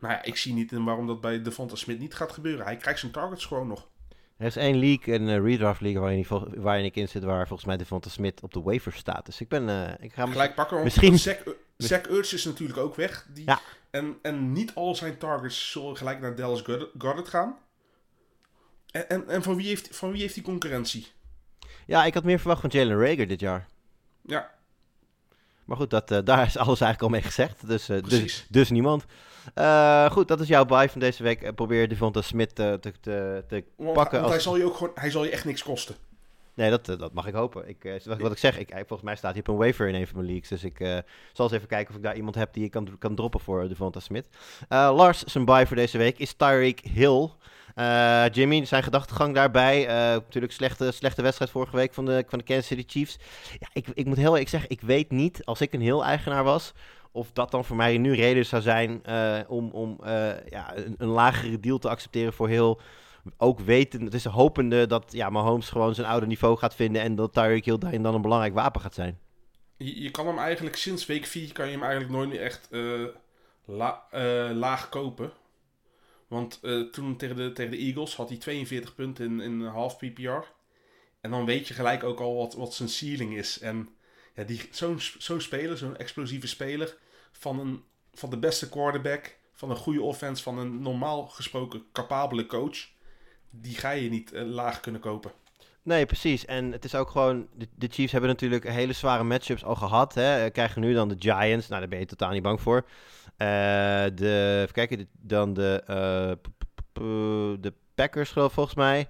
Nou 0.00 0.12
ja, 0.14 0.22
ik 0.22 0.36
zie 0.36 0.54
niet 0.54 0.72
in 0.72 0.84
waarom 0.84 1.06
dat 1.06 1.20
bij 1.20 1.42
Devonta 1.42 1.74
Smith 1.76 1.98
niet 1.98 2.14
gaat 2.14 2.32
gebeuren. 2.32 2.64
Hij 2.64 2.76
krijgt 2.76 3.00
zijn 3.00 3.12
targets 3.12 3.44
gewoon 3.44 3.66
nog. 3.66 3.88
Er 4.36 4.46
is 4.46 4.56
één 4.56 4.78
league, 4.78 5.14
een 5.14 5.28
eh, 5.28 5.42
redraft 5.44 5.80
league, 5.80 6.00
waarin, 6.00 6.18
ik 6.18 6.26
vol- 6.26 6.48
waarin 6.56 6.84
ik 6.84 6.96
in 6.96 7.08
zit, 7.08 7.22
waar 7.22 7.46
volgens 7.46 7.68
mij 7.68 7.76
Devonta 7.76 8.08
Smith 8.08 8.42
op 8.42 8.52
de 8.52 8.60
waiver 8.60 8.92
staat. 8.92 9.26
Dus 9.26 9.40
ik 9.40 9.48
ben, 9.48 9.68
eh, 9.68 10.04
ik 10.04 10.12
ga... 10.12 10.26
Gelijk 10.26 10.54
pakken, 10.54 10.82
Misschien- 10.82 11.18
Zach, 11.18 11.36
Zach 11.76 12.00
Ertz 12.00 12.32
is 12.32 12.44
natuurlijk 12.44 12.78
ook 12.78 12.94
weg. 12.94 13.26
Die, 13.32 13.44
Ja. 13.46 13.60
en, 13.90 14.18
en 14.22 14.52
niet 14.52 14.74
al 14.74 14.94
zijn 14.94 15.18
targets 15.18 15.70
zullen 15.70 15.96
gelijk 15.96 16.20
naar 16.20 16.34
Dallas 16.34 16.62
Goddard 16.98 17.28
gaan. 17.28 17.56
En, 18.90 19.08
en, 19.08 19.28
en 19.28 19.42
van, 19.42 19.56
wie 19.56 19.66
heeft, 19.66 19.96
van 19.96 20.12
wie 20.12 20.20
heeft 20.20 20.34
die 20.34 20.42
concurrentie? 20.42 21.06
Ja, 21.86 22.04
ik 22.04 22.14
had 22.14 22.24
meer 22.24 22.38
verwacht 22.38 22.60
van 22.60 22.70
Jalen 22.70 22.98
Rager 23.00 23.28
dit 23.28 23.40
jaar. 23.40 23.66
Ja, 24.22 24.50
Maar 25.64 25.76
goed, 25.76 25.90
dat, 25.90 26.10
eh, 26.10 26.18
daar 26.24 26.46
is 26.46 26.56
alles 26.56 26.80
eigenlijk 26.80 27.02
al 27.02 27.08
mee 27.08 27.22
gezegd. 27.22 27.66
Dus, 27.68 27.86
dus, 27.86 28.46
dus 28.48 28.70
niemand. 28.70 29.04
Eh, 29.54 30.10
goed, 30.10 30.28
dat 30.28 30.40
is 30.40 30.48
jouw 30.48 30.64
buy 30.64 30.88
van 30.88 31.00
deze 31.00 31.22
week. 31.22 31.42
Eh, 31.42 31.52
probeer 31.52 31.88
Devonta 31.88 32.20
Smith 32.20 32.58
eh, 32.58 32.72
te, 32.72 32.92
te, 33.00 33.44
te 33.48 33.64
want, 33.76 33.92
pakken. 33.92 34.20
want 34.20 34.24
als- 34.24 34.32
hij, 34.32 34.40
zal 34.40 34.56
je 34.56 34.64
ook 34.64 34.76
gewoon, 34.76 34.92
hij 34.94 35.10
zal 35.10 35.24
je 35.24 35.30
echt 35.30 35.44
niks 35.44 35.62
kosten. 35.62 35.94
Nee, 36.54 36.70
dat, 36.70 36.84
dat 36.86 37.12
mag 37.12 37.26
ik 37.26 37.34
hopen. 37.34 37.68
Ik, 37.68 38.00
wat, 38.04 38.18
wat 38.18 38.32
ik 38.32 38.38
zeg, 38.38 38.58
ik, 38.58 38.70
volgens 38.72 39.02
mij 39.02 39.16
staat 39.16 39.30
hij 39.30 39.40
op 39.40 39.48
een 39.48 39.56
waiver 39.56 39.88
in 39.88 39.94
een 39.94 40.06
van 40.06 40.16
mijn 40.16 40.28
leagues. 40.28 40.48
Dus 40.48 40.64
ik 40.64 40.78
zal 41.32 41.44
eens 41.44 41.54
even 41.54 41.68
kijken 41.68 41.90
of 41.90 41.96
ik 41.96 42.02
daar 42.02 42.16
iemand 42.16 42.34
heb 42.34 42.52
die 42.52 42.64
ik 42.64 42.70
kan, 42.70 42.96
kan 42.98 43.14
droppen 43.14 43.40
voor 43.40 43.68
Devonta 43.68 44.00
Smith. 44.00 44.28
Eh, 44.68 44.92
Lars, 44.94 45.22
zijn 45.22 45.44
buy 45.44 45.66
voor 45.66 45.76
deze 45.76 45.98
week 45.98 46.18
is 46.18 46.32
Tyreek 46.32 46.80
Hill. 46.80 47.28
Jimmy, 48.32 48.64
zijn 48.64 48.82
gedachtegang 48.82 49.34
daarbij. 49.34 49.86
natuurlijk 50.12 50.52
slechte, 50.52 50.90
slechte 50.92 51.22
wedstrijd 51.22 51.50
vorige 51.50 51.76
week 51.76 51.94
van 51.94 52.04
de, 52.04 52.24
van 52.28 52.38
de 52.38 52.44
Kansas 52.44 52.66
City 52.66 52.84
Chiefs. 52.86 53.18
Ja, 53.58 53.68
ik, 53.72 53.86
ik 53.94 54.06
moet 54.06 54.16
heel 54.16 54.30
eerlijk 54.30 54.48
zeggen, 54.48 54.70
ik 54.70 54.80
weet 54.80 55.10
niet, 55.10 55.44
als 55.44 55.60
ik 55.60 55.72
een 55.72 55.80
heel 55.80 56.04
eigenaar 56.04 56.44
was... 56.44 56.72
of 57.12 57.32
dat 57.32 57.50
dan 57.50 57.64
voor 57.64 57.76
mij 57.76 57.98
nu 57.98 58.14
reden 58.14 58.46
zou 58.46 58.62
zijn 58.62 59.04
eh, 59.04 59.38
om, 59.48 59.70
om 59.70 59.98
eh, 60.02 60.46
ja, 60.48 60.76
een, 60.76 60.94
een 60.98 61.08
lagere 61.08 61.60
deal 61.60 61.78
te 61.78 61.88
accepteren 61.88 62.32
voor 62.32 62.48
heel 62.48 62.80
ook 63.36 63.60
weten, 63.60 64.02
het 64.02 64.14
is 64.14 64.24
hopende 64.24 64.86
dat 64.86 65.12
ja, 65.12 65.30
Mahomes 65.30 65.68
gewoon 65.68 65.94
zijn 65.94 66.06
oude 66.06 66.26
niveau 66.26 66.56
gaat 66.56 66.74
vinden 66.74 67.02
en 67.02 67.14
dat 67.14 67.32
Tyreek 67.32 67.64
Hill 67.64 67.78
daarin 67.78 68.02
dan 68.02 68.14
een 68.14 68.22
belangrijk 68.22 68.54
wapen 68.54 68.80
gaat 68.80 68.94
zijn. 68.94 69.18
Je, 69.76 70.10
kan 70.10 70.26
hem 70.26 70.38
eigenlijk 70.38 70.76
sinds 70.76 71.06
week 71.06 71.26
4 71.26 71.52
kan 71.52 71.66
je 71.66 71.72
hem 71.72 71.82
eigenlijk 71.82 72.12
nooit 72.12 72.28
meer 72.28 72.40
echt 72.40 72.68
eh, 72.70 73.04
la- 73.64 74.04
laag 74.52 74.88
kopen. 74.88 75.32
Want 76.28 76.60
toen 76.92 77.16
tegen 77.16 77.36
de, 77.36 77.52
tegen 77.52 77.70
de 77.70 77.76
Eagles 77.76 78.16
had 78.16 78.28
hij 78.28 78.38
42 78.38 78.94
punten 78.94 79.24
in, 79.24 79.40
in 79.40 79.66
half 79.66 79.96
PPR. 79.96 80.52
En 81.20 81.30
dan 81.30 81.44
weet 81.44 81.68
je 81.68 81.74
gelijk 81.74 82.04
ook 82.04 82.20
al 82.20 82.36
wat, 82.36 82.54
wat 82.54 82.74
zijn 82.74 82.88
ceiling 82.88 83.36
is. 83.36 83.58
En 83.58 83.88
ja, 84.34 84.44
die- 84.44 84.68
zo'n 84.70 85.00
zo'n 85.18 85.40
speler, 85.40 85.76
zo'n 85.78 85.96
explosieve 85.96 86.46
speler 86.46 86.96
van, 87.32 87.58
een, 87.60 87.82
van 88.14 88.30
de 88.30 88.38
beste 88.38 88.68
quarterback, 88.68 89.36
van 89.52 89.70
een 89.70 89.76
goede 89.76 90.02
offense, 90.02 90.42
van 90.42 90.58
een 90.58 90.82
normaal 90.82 91.26
gesproken 91.28 91.82
capabele 91.92 92.46
coach, 92.46 92.78
die 93.50 93.74
ga 93.76 93.90
je 93.90 94.10
niet 94.10 94.32
eh, 94.32 94.42
laag 94.44 94.80
kunnen 94.80 95.00
kopen. 95.00 95.32
Nee, 95.82 96.06
precies. 96.06 96.44
En 96.44 96.72
het 96.72 96.84
is 96.84 96.94
ook 96.94 97.10
gewoon... 97.10 97.48
De, 97.74 97.88
Chiefs 97.90 98.12
hebben 98.12 98.30
natuurlijk 98.30 98.68
hele 98.68 98.92
zware 98.92 99.22
matchups 99.22 99.64
al 99.64 99.74
gehad. 99.74 100.14
Hè. 100.14 100.44
Eh, 100.44 100.52
Krijgen 100.52 100.80
nu 100.80 100.94
dan 100.94 101.08
de 101.08 101.16
Giants. 101.18 101.68
Nou, 101.68 101.80
daar 101.80 101.88
ben 101.90 101.98
je 101.98 102.06
totaal 102.06 102.30
niet 102.30 102.42
bang 102.42 102.60
voor. 102.60 102.86
Eh, 103.36 103.46
de, 104.14 104.58
even 104.62 104.74
kijken, 104.74 105.08
dan 105.12 105.52
de, 105.52 105.82
de 107.60 107.72
Packers 107.94 108.30
geloof 108.30 108.52
volgens 108.52 108.74
mij. 108.74 109.08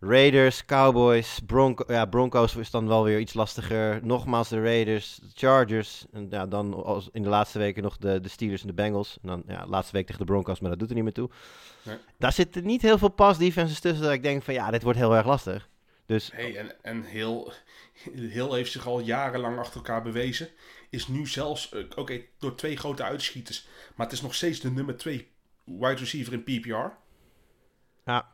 Raiders, 0.00 0.64
Cowboys, 0.64 1.40
Bronco, 1.46 1.84
ja, 1.92 2.06
Broncos 2.06 2.56
is 2.56 2.70
dan 2.70 2.88
wel 2.88 3.04
weer 3.04 3.18
iets 3.18 3.34
lastiger. 3.34 4.00
Nogmaals 4.02 4.48
de 4.48 4.62
Raiders, 4.62 5.16
de 5.22 5.28
Chargers. 5.34 6.06
En 6.12 6.26
ja, 6.30 6.46
dan 6.46 6.84
als 6.84 7.08
in 7.12 7.22
de 7.22 7.28
laatste 7.28 7.58
weken 7.58 7.82
nog 7.82 7.96
de, 7.96 8.20
de 8.20 8.28
Steelers 8.28 8.60
en 8.60 8.66
de 8.66 8.74
Bengals. 8.74 9.18
En 9.22 9.28
dan 9.28 9.42
ja, 9.46 9.66
laatste 9.66 9.92
week 9.92 10.06
tegen 10.06 10.20
de 10.20 10.32
Broncos, 10.32 10.60
maar 10.60 10.70
dat 10.70 10.78
doet 10.78 10.88
er 10.88 10.94
niet 10.94 11.04
meer 11.04 11.12
toe. 11.12 11.30
Nee. 11.82 11.96
Daar 12.18 12.32
zitten 12.32 12.64
niet 12.64 12.82
heel 12.82 12.98
veel 12.98 13.08
pass 13.08 13.38
defenses 13.38 13.80
tussen 13.80 14.02
dat 14.02 14.12
ik 14.12 14.22
denk 14.22 14.42
van 14.42 14.54
ja, 14.54 14.70
dit 14.70 14.82
wordt 14.82 14.98
heel 14.98 15.16
erg 15.16 15.26
lastig. 15.26 15.68
Dus 16.06 16.30
Hey, 16.32 16.56
en 16.56 16.82
en 16.82 17.02
heel, 17.02 17.52
heel 18.14 18.54
heeft 18.54 18.72
zich 18.72 18.86
al 18.86 19.00
jarenlang 19.00 19.58
achter 19.58 19.76
elkaar 19.76 20.02
bewezen. 20.02 20.48
Is 20.90 21.08
nu 21.08 21.26
zelfs, 21.26 21.72
eh, 21.72 21.84
oké, 21.96 22.20
door 22.38 22.54
twee 22.54 22.76
grote 22.76 23.02
uitschieters. 23.02 23.66
Maar 23.94 24.06
het 24.06 24.14
is 24.14 24.22
nog 24.22 24.34
steeds 24.34 24.60
de 24.60 24.70
nummer 24.70 24.96
twee 24.96 25.28
wide 25.64 25.94
receiver 25.94 26.32
in 26.32 26.42
PPR. 26.42 26.92
ja, 28.04 28.28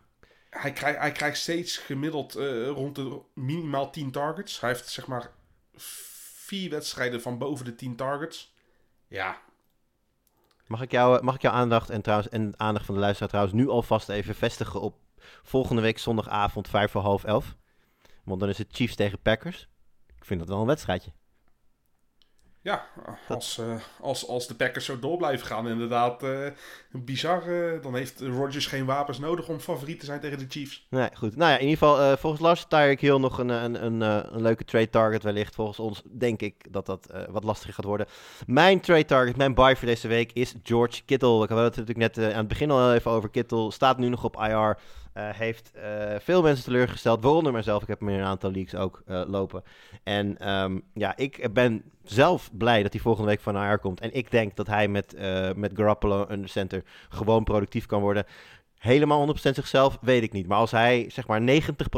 Hij, 0.59 0.73
krijgt 0.73 0.99
hij 0.99 1.13
krijgt 1.13 1.39
steeds 1.39 1.77
gemiddeld 1.77 2.35
eh, 2.35 2.69
rond 2.69 2.95
de 2.95 3.21
minimaal 3.35 3.91
10 3.91 4.11
targets. 4.11 4.61
Hij 4.61 4.71
heeft 4.71 4.89
zeg 4.89 5.07
maar 5.07 5.31
vier 5.77 6.71
wedstrijden 6.71 7.23
van 7.23 7.39
boven 7.39 7.65
de 7.65 7.75
10 7.75 7.97
targets. 7.97 8.55
Ja, 9.09 9.41
Mag 10.67 10.83
ik, 10.83 10.91
jou, 10.91 11.23
mag 11.25 11.35
ik 11.35 11.43
jouw 11.43 11.53
aandacht 11.53 11.91
en, 11.91 12.03
trouwens, 12.03 12.29
en 12.29 12.55
aandacht 12.57 12.87
van 12.87 12.95
de 12.95 13.01
luisteraar 13.01 13.29
trouwens 13.29 13.57
nu 13.57 13.69
alvast 13.69 14.09
even 14.09 14.35
vestigen 14.35 14.81
op 14.81 14.97
volgende 15.43 15.83
week 15.83 15.99
zondagavond 15.99 16.69
vijf 16.69 16.91
voor 16.91 17.01
half 17.01 17.25
elf? 17.25 17.57
Want 18.25 18.41
dan 18.41 18.49
is 18.49 18.59
het 18.59 18.69
Chiefs 18.71 18.95
tegen 18.95 19.23
Packers. 19.23 19.69
Ik 20.17 20.25
vind 20.25 20.41
dat 20.41 20.49
wel 20.49 20.61
een 20.61 20.67
wedstrijdje. 20.67 21.13
Ja 22.67 22.85
als, 23.29 23.59
eh, 23.59 23.75
als, 24.01 24.29
als 24.29 24.47
de 24.47 24.55
Packers 24.55 24.85
zo 24.85 24.99
door 24.99 25.17
blijven 25.17 25.47
gaan, 25.47 25.69
inderdaad 25.69 26.23
eh, 26.23 26.47
bizar. 26.93 27.43
eh, 27.43 27.83
dan 27.83 27.95
heeft 27.95 28.21
Rodgers 28.21 28.67
geen 28.67 28.85
wapens 28.85 29.19
nodig 29.19 29.49
om 29.49 29.59
favoriet 29.59 30.01
te 30.01 30.07
zijn 30.07 30.21
tegen 30.21 30.39
de 30.39 30.47
Chiefs. 30.49 30.87
Nee, 30.91 31.09
goed. 31.13 31.37
Nou 31.37 31.51
ja, 31.51 31.59
in 31.59 31.69
ieder 31.69 31.79
geval, 31.79 32.17
volgens 32.17 32.43
Lars 32.43 32.65
Tyreek 32.69 33.01
Hill 33.01 33.19
nog 33.19 33.39
een, 33.39 33.49
een, 33.49 33.85
een, 33.85 34.01
een 34.01 34.43
leuke 34.43 34.65
trade 34.65 34.91
target 34.91 35.23
wellicht. 35.23 35.55
Volgens 35.55 35.79
ons 35.79 36.03
denk 36.19 36.41
ik 36.41 36.73
dat 36.73 36.87
dat 36.87 37.07
wat 37.29 37.45
lastiger 37.45 37.75
gaat 37.75 37.85
worden. 37.85 38.07
Mijn 38.47 38.81
trade 38.81 39.05
target, 39.05 39.37
mijn 39.37 39.55
buy 39.55 39.77
voor 39.77 39.87
deze 39.89 40.09
week 40.09 40.33
is 40.33 40.55
George 40.63 41.03
Kittle. 41.05 41.43
Ik 41.43 41.49
had 41.49 41.59
het 41.59 41.77
natuurlijk 41.77 42.17
net 42.17 42.33
aan 42.33 42.39
het 42.39 42.49
begin 42.49 42.71
al 42.71 42.95
even 42.95 43.11
over. 43.11 43.31
Kittle 43.31 43.73
staat 43.73 43.99
nu 43.99 44.09
nog 44.09 44.25
op 44.25 44.37
IR. 44.37 44.79
Eh, 45.17 45.29
heeft 45.33 45.73
eh, 45.75 46.15
veel 46.19 46.43
mensen 46.43 46.65
teleurgesteld, 46.65 47.23
waaronder 47.23 47.53
mijzelf. 47.53 47.83
Ik 47.83 47.89
heb 47.89 48.01
hem 48.01 48.09
in 48.09 48.19
een 48.19 48.25
aantal 48.25 48.51
leagues 48.51 48.81
ook 48.81 49.03
eh, 49.07 49.23
lopen. 49.27 49.63
En 50.03 50.39
ehm, 50.39 50.79
ja, 50.95 51.17
ik 51.17 51.53
ben 51.53 51.83
zelf 52.05 52.51
blij 52.53 52.83
dat 52.83 52.93
hij 52.93 53.01
volgende 53.01 53.31
week 53.31 53.41
van 53.41 53.57
IR 53.57 53.79
komt. 53.79 54.01
En 54.01 54.15
ik 54.15 54.31
denk 54.31 54.57
dat 54.57 54.67
hij 54.67 54.89
met, 54.89 55.17
met 55.57 55.73
Garoppolo 55.75 56.27
under 56.31 56.49
center 56.49 56.83
gewoon 57.09 57.45
productief 57.45 57.87
kan 57.87 58.01
worden. 58.01 58.25
Helemaal 58.79 59.35
100% 59.37 59.39
zichzelf, 59.41 59.99
weet 60.01 60.23
ik 60.23 60.33
niet. 60.33 60.47
Maar 60.47 60.59
als 60.59 60.71
hij 60.71 61.07
zeg 61.13 61.27
maar 61.27 61.41
90% 61.41 61.45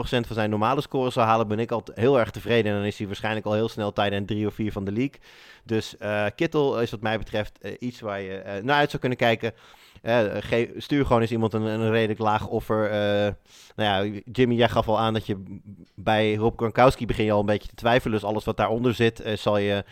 van 0.00 0.24
zijn 0.28 0.50
normale 0.50 0.80
scores 0.80 1.14
zou 1.14 1.26
halen, 1.26 1.48
ben 1.48 1.58
ik 1.58 1.70
al 1.70 1.82
heel 1.94 2.18
erg 2.18 2.30
tevreden. 2.30 2.72
En 2.72 2.78
dan 2.78 2.86
is 2.86 2.98
hij 2.98 3.06
waarschijnlijk 3.06 3.46
al 3.46 3.52
heel 3.52 3.68
snel 3.68 3.92
tight 3.92 4.12
end 4.12 4.26
3 4.26 4.46
of 4.46 4.54
4 4.54 4.72
van 4.72 4.84
de 4.84 4.92
league. 4.92 5.20
Dus 5.64 5.96
eh 5.96 6.26
Kittel 6.34 6.80
is 6.80 6.90
wat 6.90 7.00
mij 7.00 7.18
betreft 7.18 7.58
eh, 7.58 7.72
iets 7.78 8.00
waar 8.00 8.20
je 8.20 8.34
eh, 8.36 8.62
naar 8.62 8.76
uit 8.76 8.88
zou 8.88 9.00
kunnen 9.00 9.18
kijken. 9.18 9.52
Stuur 10.76 11.06
gewoon 11.06 11.20
eens 11.20 11.30
iemand 11.30 11.52
een, 11.52 11.90
redelijk 11.90 12.18
laag 12.18 12.46
offer. 12.46 12.90
Nou 13.76 14.14
ja, 14.14 14.20
Jimmy, 14.32 14.54
jij 14.54 14.68
gaf 14.68 14.88
al 14.88 14.98
aan 14.98 15.12
dat 15.12 15.26
je 15.26 15.58
bij 15.94 16.34
Rob 16.34 16.58
Gronkowski 16.58 17.06
begin 17.06 17.24
je 17.24 17.32
al 17.32 17.40
een 17.40 17.46
beetje 17.46 17.68
te 17.68 17.74
twijfelen. 17.74 18.18
Dus 18.18 18.28
alles 18.28 18.44
wat 18.44 18.56
daaronder 18.56 18.94
zit, 18.94 19.22
zal 19.34 19.58
je 19.58 19.84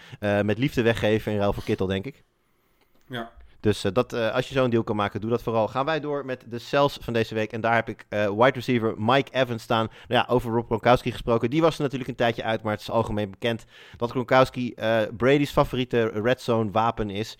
met 0.42 0.58
liefde 0.58 0.82
weggeven 0.82 1.32
in 1.32 1.38
ruil 1.38 1.52
voor 1.52 1.62
Kittel, 1.62 1.86
denk 1.86 2.06
ik. 2.06 2.24
Ja. 3.08 3.30
Dus 3.66 3.84
eh, 3.84 3.92
dat, 3.92 4.12
eh, 4.12 4.34
als 4.34 4.48
je 4.48 4.54
zo'n 4.54 4.70
deal 4.70 4.82
kan 4.82 4.96
maken, 4.96 5.20
doe 5.20 5.30
dat 5.30 5.42
vooral. 5.42 5.68
Gaan 5.68 5.84
wij 5.84 6.00
door 6.00 6.24
met 6.24 6.44
de 6.48 6.58
cells 6.58 6.98
van 7.00 7.12
deze 7.12 7.34
week. 7.34 7.52
En 7.52 7.60
daar 7.60 7.74
heb 7.74 7.88
ik 7.88 8.06
eh, 8.08 8.30
wide 8.30 8.50
receiver 8.50 8.94
Mike 8.96 9.32
Evans 9.32 9.62
staan. 9.62 9.88
Nou 10.08 10.26
ja, 10.26 10.34
over 10.34 10.52
Rob 10.52 10.66
Gronkowski 10.66 11.10
gesproken. 11.10 11.50
Die 11.50 11.60
was 11.60 11.76
er 11.76 11.82
natuurlijk 11.82 12.10
een 12.10 12.16
tijdje 12.16 12.42
uit, 12.42 12.62
maar 12.62 12.72
het 12.72 12.80
is 12.80 12.90
algemeen 12.90 13.30
bekend 13.30 13.64
dat 13.96 14.10
Gronkowski 14.10 14.74
Brady's 15.16 15.50
favoriete 15.50 16.04
red 16.04 16.40
zone 16.40 16.70
wapen 16.70 17.10
is. 17.10 17.38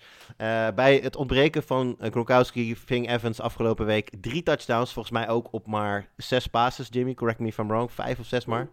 Bij 0.75 0.99
het 1.03 1.15
ontbreken 1.15 1.63
van 1.63 1.97
Gronkowski 1.99 2.75
ving 2.75 3.09
Evans 3.09 3.41
afgelopen 3.41 3.85
week 3.85 4.09
drie 4.21 4.43
touchdowns. 4.43 4.93
Volgens 4.93 5.13
mij 5.13 5.29
ook 5.29 5.47
op 5.51 5.67
maar 5.67 6.09
zes 6.17 6.47
passes, 6.47 6.87
Jimmy. 6.91 7.13
Correct 7.13 7.39
me 7.39 7.47
if 7.47 7.57
I'm 7.57 7.67
wrong. 7.67 7.91
Vijf 7.91 8.19
of 8.19 8.25
zes 8.25 8.45
maar. 8.45 8.69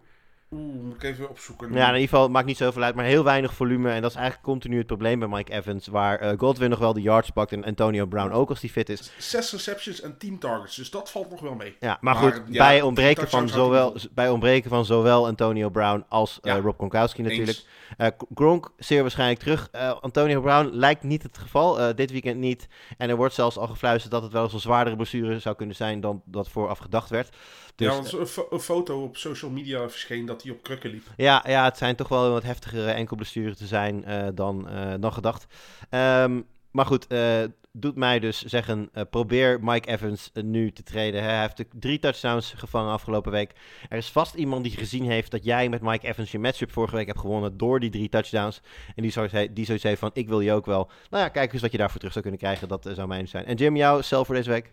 Oeh, 0.51 0.83
moet 0.83 0.95
ik 0.95 1.03
even 1.03 1.29
opzoeken. 1.29 1.73
Ja, 1.73 1.87
in 1.87 1.93
ieder 1.93 2.09
geval 2.09 2.29
maakt 2.29 2.45
niet 2.45 2.57
zoveel 2.57 2.83
uit, 2.83 2.95
maar 2.95 3.05
heel 3.05 3.23
weinig 3.23 3.53
volume. 3.53 3.91
En 3.91 4.01
dat 4.01 4.09
is 4.09 4.15
eigenlijk 4.15 4.45
continu 4.45 4.77
het 4.77 4.87
probleem 4.87 5.19
bij 5.19 5.27
Mike 5.27 5.51
Evans. 5.51 5.87
Waar 5.87 6.19
eh, 6.19 6.37
Godwin 6.37 6.69
nog 6.69 6.79
wel 6.79 6.93
de 6.93 7.01
yards 7.01 7.29
pakt 7.29 7.51
en 7.51 7.63
Antonio 7.63 8.05
Brown 8.05 8.31
ook 8.31 8.49
als 8.49 8.59
die 8.59 8.69
fit 8.69 8.89
is. 8.89 9.11
Zes 9.17 9.51
receptions 9.51 10.01
en 10.01 10.17
10 10.17 10.39
targets, 10.39 10.75
dus 10.75 10.89
dat 10.89 11.11
valt 11.11 11.29
nog 11.29 11.39
wel 11.39 11.55
mee. 11.55 11.75
Ja, 11.79 11.97
maar, 12.01 12.13
Maar, 12.13 12.23
goed, 12.23 12.41
ja, 12.47 12.67
bij, 12.67 12.81
ontbreken 12.81 13.29
van 13.29 13.49
zowel, 13.49 13.95
bij 14.11 14.29
ontbreken 14.29 14.69
van 14.69 14.85
zowel 14.85 15.27
Antonio 15.27 15.69
Brown 15.69 16.05
als 16.09 16.39
eh. 16.41 16.57
Rob 16.57 16.77
Gronkowski 16.77 17.21
natuurlijk. 17.21 17.63
Eh, 17.97 18.07
Gronk 18.35 18.71
zeer 18.77 19.01
waarschijnlijk 19.01 19.39
terug. 19.39 19.71
Antonio 20.01 20.41
Brown 20.41 20.69
lijkt 20.71 21.03
niet 21.03 21.23
het 21.23 21.37
geval, 21.37 21.95
dit 21.95 22.11
weekend 22.11 22.39
niet. 22.39 22.67
En 22.97 23.09
er 23.09 23.15
wordt 23.15 23.33
zelfs 23.33 23.57
al 23.57 23.67
gefluisterd 23.67 24.11
dat 24.11 24.23
het 24.23 24.31
wel 24.31 24.43
eens 24.43 24.53
een 24.53 24.59
zwaardere 24.59 24.95
blessure 24.95 25.39
zou 25.39 25.55
kunnen 25.55 25.75
zijn 25.75 26.01
dan 26.01 26.21
dat 26.25 26.49
vooraf 26.49 26.77
gedacht 26.77 27.09
werd. 27.09 27.35
Dus, 27.75 27.87
ja, 27.87 27.93
want 27.93 28.11
een, 28.13 28.27
fo- 28.27 28.47
een 28.49 28.59
foto 28.59 29.03
op 29.03 29.17
social 29.17 29.51
media 29.51 29.89
verscheen 29.89 30.25
dat 30.25 30.43
hij 30.43 30.51
op 30.51 30.63
krukken 30.63 30.89
liep. 30.89 31.03
Ja, 31.17 31.43
ja, 31.47 31.63
het 31.63 31.77
zijn 31.77 31.95
toch 31.95 32.07
wel 32.07 32.31
wat 32.31 32.43
heftigere 32.43 32.91
enkelblessuren 32.91 33.55
te 33.57 33.67
zijn 33.67 34.05
eh, 34.05 34.27
dan, 34.33 34.69
eh, 34.69 34.93
dan 34.99 35.13
gedacht. 35.13 35.45
Ehm, 35.89 36.41
maar 36.71 36.85
goed, 36.85 37.07
eh, 37.07 37.43
doet 37.71 37.95
mij 37.95 38.19
dus 38.19 38.41
zeggen, 38.43 38.89
probeer 39.09 39.59
Mike 39.61 39.89
Evans 39.89 40.31
nu 40.33 40.71
te 40.71 40.83
treden. 40.83 41.23
Hè. 41.23 41.29
Hij 41.29 41.41
heeft 41.41 41.65
drie 41.79 41.99
touchdowns 41.99 42.53
gevangen 42.57 42.91
afgelopen 42.91 43.31
week. 43.31 43.51
Er 43.89 43.97
is 43.97 44.09
vast 44.11 44.33
iemand 44.35 44.63
die 44.63 44.77
gezien 44.77 45.05
heeft 45.09 45.31
dat 45.31 45.43
jij 45.43 45.69
met 45.69 45.81
Mike 45.81 46.07
Evans 46.07 46.31
je 46.31 46.39
matchup 46.39 46.71
vorige 46.71 46.95
week 46.95 47.07
hebt 47.07 47.19
gewonnen 47.19 47.57
door 47.57 47.79
die 47.79 47.89
drie 47.89 48.09
touchdowns. 48.09 48.61
En 48.95 49.01
die 49.01 49.11
zoiets 49.11 49.33
he- 49.33 49.53
die 49.53 49.65
zoiets 49.65 49.83
heeft 49.83 49.99
van, 49.99 50.09
ik 50.13 50.27
wil 50.27 50.37
die 50.39 50.53
ook 50.53 50.65
wel. 50.65 50.89
Nou 51.09 51.23
ja, 51.23 51.29
kijk 51.29 51.53
eens 51.53 51.61
wat 51.61 51.71
je 51.71 51.77
daarvoor 51.77 51.97
terug 51.97 52.13
zou 52.13 52.23
kunnen 52.25 52.43
krijgen. 52.43 52.67
Dat 52.67 52.89
zou 52.93 53.07
mijn 53.07 53.27
zijn. 53.27 53.45
En 53.45 53.55
Jim, 53.55 53.75
jou, 53.75 54.03
zelf 54.03 54.25
voor 54.25 54.35
deze 54.35 54.49
week? 54.49 54.71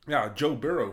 Ja, 0.00 0.32
Joe 0.34 0.56
Burrow. 0.56 0.92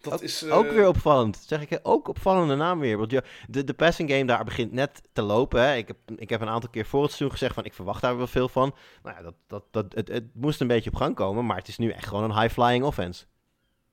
Dat 0.00 0.12
Ook, 0.12 0.20
is... 0.20 0.42
eh, 0.42 0.56
ook 0.56 0.70
weer 0.70 0.88
opvallend. 0.88 1.44
Zeg 1.46 1.60
ik, 1.60 1.80
ook 1.82 2.08
opvallende 2.08 2.54
naam 2.54 2.78
weer. 2.78 2.96
Want 2.98 3.10
de, 3.48 3.64
de 3.64 3.74
passing 3.74 4.10
game 4.10 4.24
daar 4.24 4.44
begint 4.44 4.72
net 4.72 5.02
te 5.12 5.22
lopen. 5.22 5.62
Hè. 5.62 5.74
Ik, 5.76 5.88
heb, 5.88 5.96
ik 6.16 6.30
heb 6.30 6.40
een 6.40 6.48
aantal 6.48 6.70
keer 6.70 6.86
voor 6.86 7.00
het 7.02 7.10
seizoen 7.10 7.30
gezegd 7.30 7.54
van 7.54 7.64
ik 7.64 7.74
verwacht 7.74 8.00
daar 8.02 8.16
wel 8.16 8.26
veel 8.26 8.48
van. 8.48 8.74
Nou 9.02 9.16
ja, 9.16 9.22
dat, 9.22 9.34
dat, 9.46 9.64
dat, 9.70 9.94
het, 9.94 10.08
het 10.08 10.24
moest 10.34 10.60
een 10.60 10.66
beetje 10.66 10.90
op 10.90 10.96
gang 10.96 11.14
komen. 11.14 11.46
Maar 11.46 11.56
het 11.56 11.68
is 11.68 11.78
nu 11.78 11.90
echt 11.90 12.06
gewoon 12.06 12.24
een 12.30 12.40
high-flying 12.40 12.84
offense. 12.84 13.24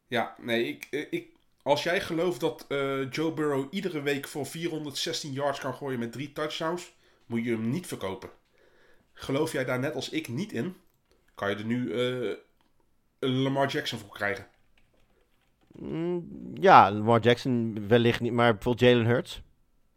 Ja, 0.08 0.36
nee, 0.42 0.68
ik, 0.68 0.88
eh, 0.92 1.06
ik, 1.10 1.28
als 1.62 1.84
jij 1.84 2.02
gelooft 2.02 2.40
dat 2.40 2.66
eh, 2.68 3.12
Joe 3.12 3.34
Burrow 3.34 3.68
iedere 3.74 4.02
week 4.02 4.28
voor 4.28 4.46
416 4.46 5.32
yards 5.32 5.60
kan 5.60 5.74
gooien 5.74 6.00
met 6.00 6.12
drie 6.12 6.34
touchdowns, 6.34 6.94
moet 7.26 7.44
je 7.44 7.52
hem 7.52 7.70
niet 7.70 7.88
verkopen. 7.88 8.30
Geloof 9.14 9.52
jij 9.52 9.66
daar 9.66 9.80
net 9.80 9.96
als 9.96 10.10
ik 10.10 10.28
niet 10.28 10.52
in, 10.52 10.76
kan 11.36 11.50
je 11.50 11.56
er 11.56 11.66
nu 11.66 11.92
eh, 11.94 12.36
een 13.20 13.42
Lamar 13.42 13.68
Jackson 13.68 14.00
voor 14.00 14.10
krijgen. 14.14 14.48
Mm, 15.80 16.28
ja, 16.54 16.92
Lamar 16.92 17.20
Jackson 17.20 17.88
wellicht 17.88 18.20
niet, 18.20 18.32
maar 18.32 18.54
bijvoorbeeld 18.54 18.90
Jalen 18.90 19.06
Hurts. 19.06 19.42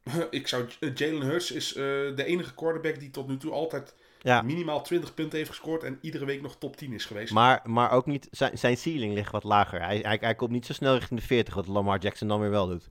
ik 0.31 0.49
zou, 0.49 0.69
eh, 0.81 0.95
Jalen 0.95 1.23
Hurts 1.23 1.51
is 1.51 1.75
eh, 1.75 1.83
de 2.17 2.25
enige 2.25 2.55
quarterback 2.55 2.99
die 2.99 3.11
tot 3.11 3.29
nu 3.29 3.37
toe 3.37 3.53
altijd 3.53 3.95
Ja, 4.23 4.43
minimaal 4.43 4.83
20 4.83 5.15
punten 5.15 5.39
heeft 5.39 5.51
gescoord 5.51 5.83
en 5.83 5.99
iedere 6.01 6.25
week 6.25 6.43
nog 6.43 6.57
top 6.59 6.77
10 6.77 6.93
is 6.93 7.05
geweest. 7.05 7.33
maar, 7.33 7.61
maar 7.65 7.91
ook 7.91 8.07
niet, 8.07 8.29
zijn, 8.31 8.59
zijn 8.59 8.77
ceiling 8.77 9.15
ligt 9.15 9.33
wat 9.33 9.45
lager. 9.45 9.81
Hij, 9.81 9.99
hij, 9.99 10.19
hij 10.21 10.35
komt 10.35 10.51
niet 10.51 10.67
zo 10.67 10.73
snel 10.73 10.95
richting 10.95 11.21
de 11.21 11.27
40, 11.27 11.55
wat 11.55 11.67
Lamar 11.67 11.99
Jackson 11.99 12.29
dan 12.29 12.41
weer 12.41 12.51
wel 12.51 12.67
doet. 12.67 12.91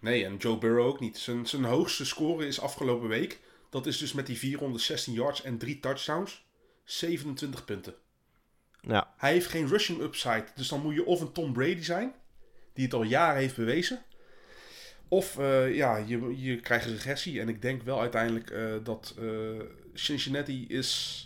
Nee, 0.00 0.24
en 0.24 0.36
Joe 0.36 0.58
Burrow 0.58 0.86
ook 0.86 1.00
niet. 1.00 1.18
Zijn, 1.18 1.46
zijn 1.46 1.64
hoogste 1.64 2.04
score 2.04 2.46
is 2.46 2.60
afgelopen 2.60 3.08
week. 3.08 3.40
Dat 3.70 3.86
is 3.86 3.98
dus 3.98 4.12
met 4.12 4.26
die 4.26 4.38
416 4.38 5.12
yards 5.12 5.42
en 5.42 5.58
drie 5.58 5.80
touchdowns. 5.80 6.44
27 6.84 7.64
punten. 7.64 7.94
Ja, 8.80 9.14
Hij 9.16 9.32
heeft 9.32 9.46
geen 9.46 9.68
rushing 9.68 10.00
upside. 10.00 10.44
Dus 10.54 10.68
dan 10.68 10.82
moet 10.82 10.94
je 10.94 11.06
of 11.06 11.20
een 11.20 11.32
Tom 11.32 11.52
Brady 11.52 11.82
zijn. 11.82 12.14
Die 12.74 12.84
het 12.84 12.94
al 12.94 13.02
jaren 13.02 13.40
heeft 13.40 13.56
bewezen. 13.56 14.04
Of 15.08 15.38
eh, 15.38 15.74
ja, 15.74 15.96
je, 15.96 16.42
je 16.42 16.60
krijgt 16.60 16.86
regressie. 16.86 17.40
En 17.40 17.48
ik 17.48 17.62
denk 17.62 17.82
wel 17.82 18.00
uiteindelijk 18.00 18.50
eh, 18.50 18.74
dat 18.82 19.14
eh, 19.18 19.26
Cincinnati 19.92 20.66
is... 20.66 21.18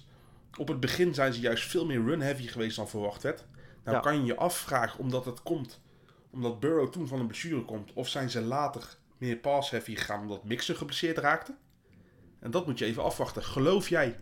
Op 0.58 0.68
het 0.68 0.80
begin 0.80 1.14
zijn 1.14 1.32
ze 1.32 1.40
juist 1.40 1.64
veel 1.64 1.86
meer 1.86 2.04
run-heavy 2.04 2.46
geweest 2.46 2.76
dan 2.76 2.88
verwacht 2.88 3.22
werd. 3.22 3.44
Nou 3.84 3.96
Ja. 3.96 4.02
kan 4.02 4.16
je 4.16 4.24
je 4.24 4.36
afvragen 4.36 5.00
omdat 5.00 5.24
het 5.24 5.42
komt... 5.42 5.80
Omdat 6.30 6.60
Burrow 6.60 6.92
toen 6.92 7.08
van 7.08 7.20
een 7.20 7.26
blessure 7.26 7.64
komt. 7.64 7.92
Of 7.92 8.08
zijn 8.08 8.30
ze 8.30 8.40
later 8.40 8.96
meer 9.18 9.36
pass-heavy 9.36 9.96
gegaan 9.96 10.20
omdat 10.20 10.44
Mixer 10.44 10.76
geblesseerd 10.76 11.18
raakte. 11.18 11.54
En 12.40 12.50
dat 12.50 12.66
moet 12.66 12.78
je 12.78 12.84
even 12.84 13.02
afwachten. 13.02 13.42
Geloof 13.42 13.88
jij 13.88 14.16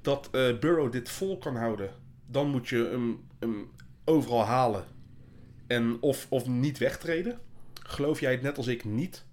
dat 0.00 0.30
Burrow 0.30 0.92
dit 0.92 1.08
vol 1.08 1.38
kan 1.38 1.56
houden? 1.56 1.90
Dan 2.26 2.48
moet 2.48 2.68
je 2.68 2.88
hem, 2.90 3.28
hem 3.38 3.70
overal 4.04 4.44
halen. 4.44 4.84
En 5.72 5.96
of, 6.00 6.26
of 6.28 6.46
niet 6.46 6.78
wegtreden. 6.78 7.38
Geloof 7.82 8.20
jij 8.20 8.32
het 8.32 8.42
net 8.42 8.56
als 8.56 8.66
ik 8.66 8.84
niet? 8.84 9.24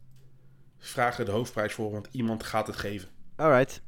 Vraag 0.78 1.20
er 1.20 1.26
de 1.26 1.32
hoofdprijs 1.32 1.74
voor, 1.74 1.92
want 1.92 2.08
iemand 2.12 2.44
gaat 2.44 2.68
het 2.68 2.76
geven. 2.76 3.10
Alright. 3.36 3.82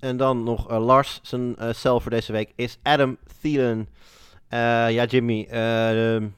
En 0.00 0.16
dan 0.16 0.42
nog 0.42 0.70
eh, 0.70 0.84
Lars, 0.84 1.20
zijn 1.22 1.56
eh 1.56 1.72
cel 1.72 2.00
voor 2.00 2.10
deze 2.10 2.32
week 2.32 2.52
is 2.54 2.78
Adam 2.82 3.18
Thielen. 3.40 3.88
Eh, 4.48 4.58
ja, 4.90 5.04
Jimmy, 5.04 5.46
eh, 5.50 6.14
ehm, 6.14 6.28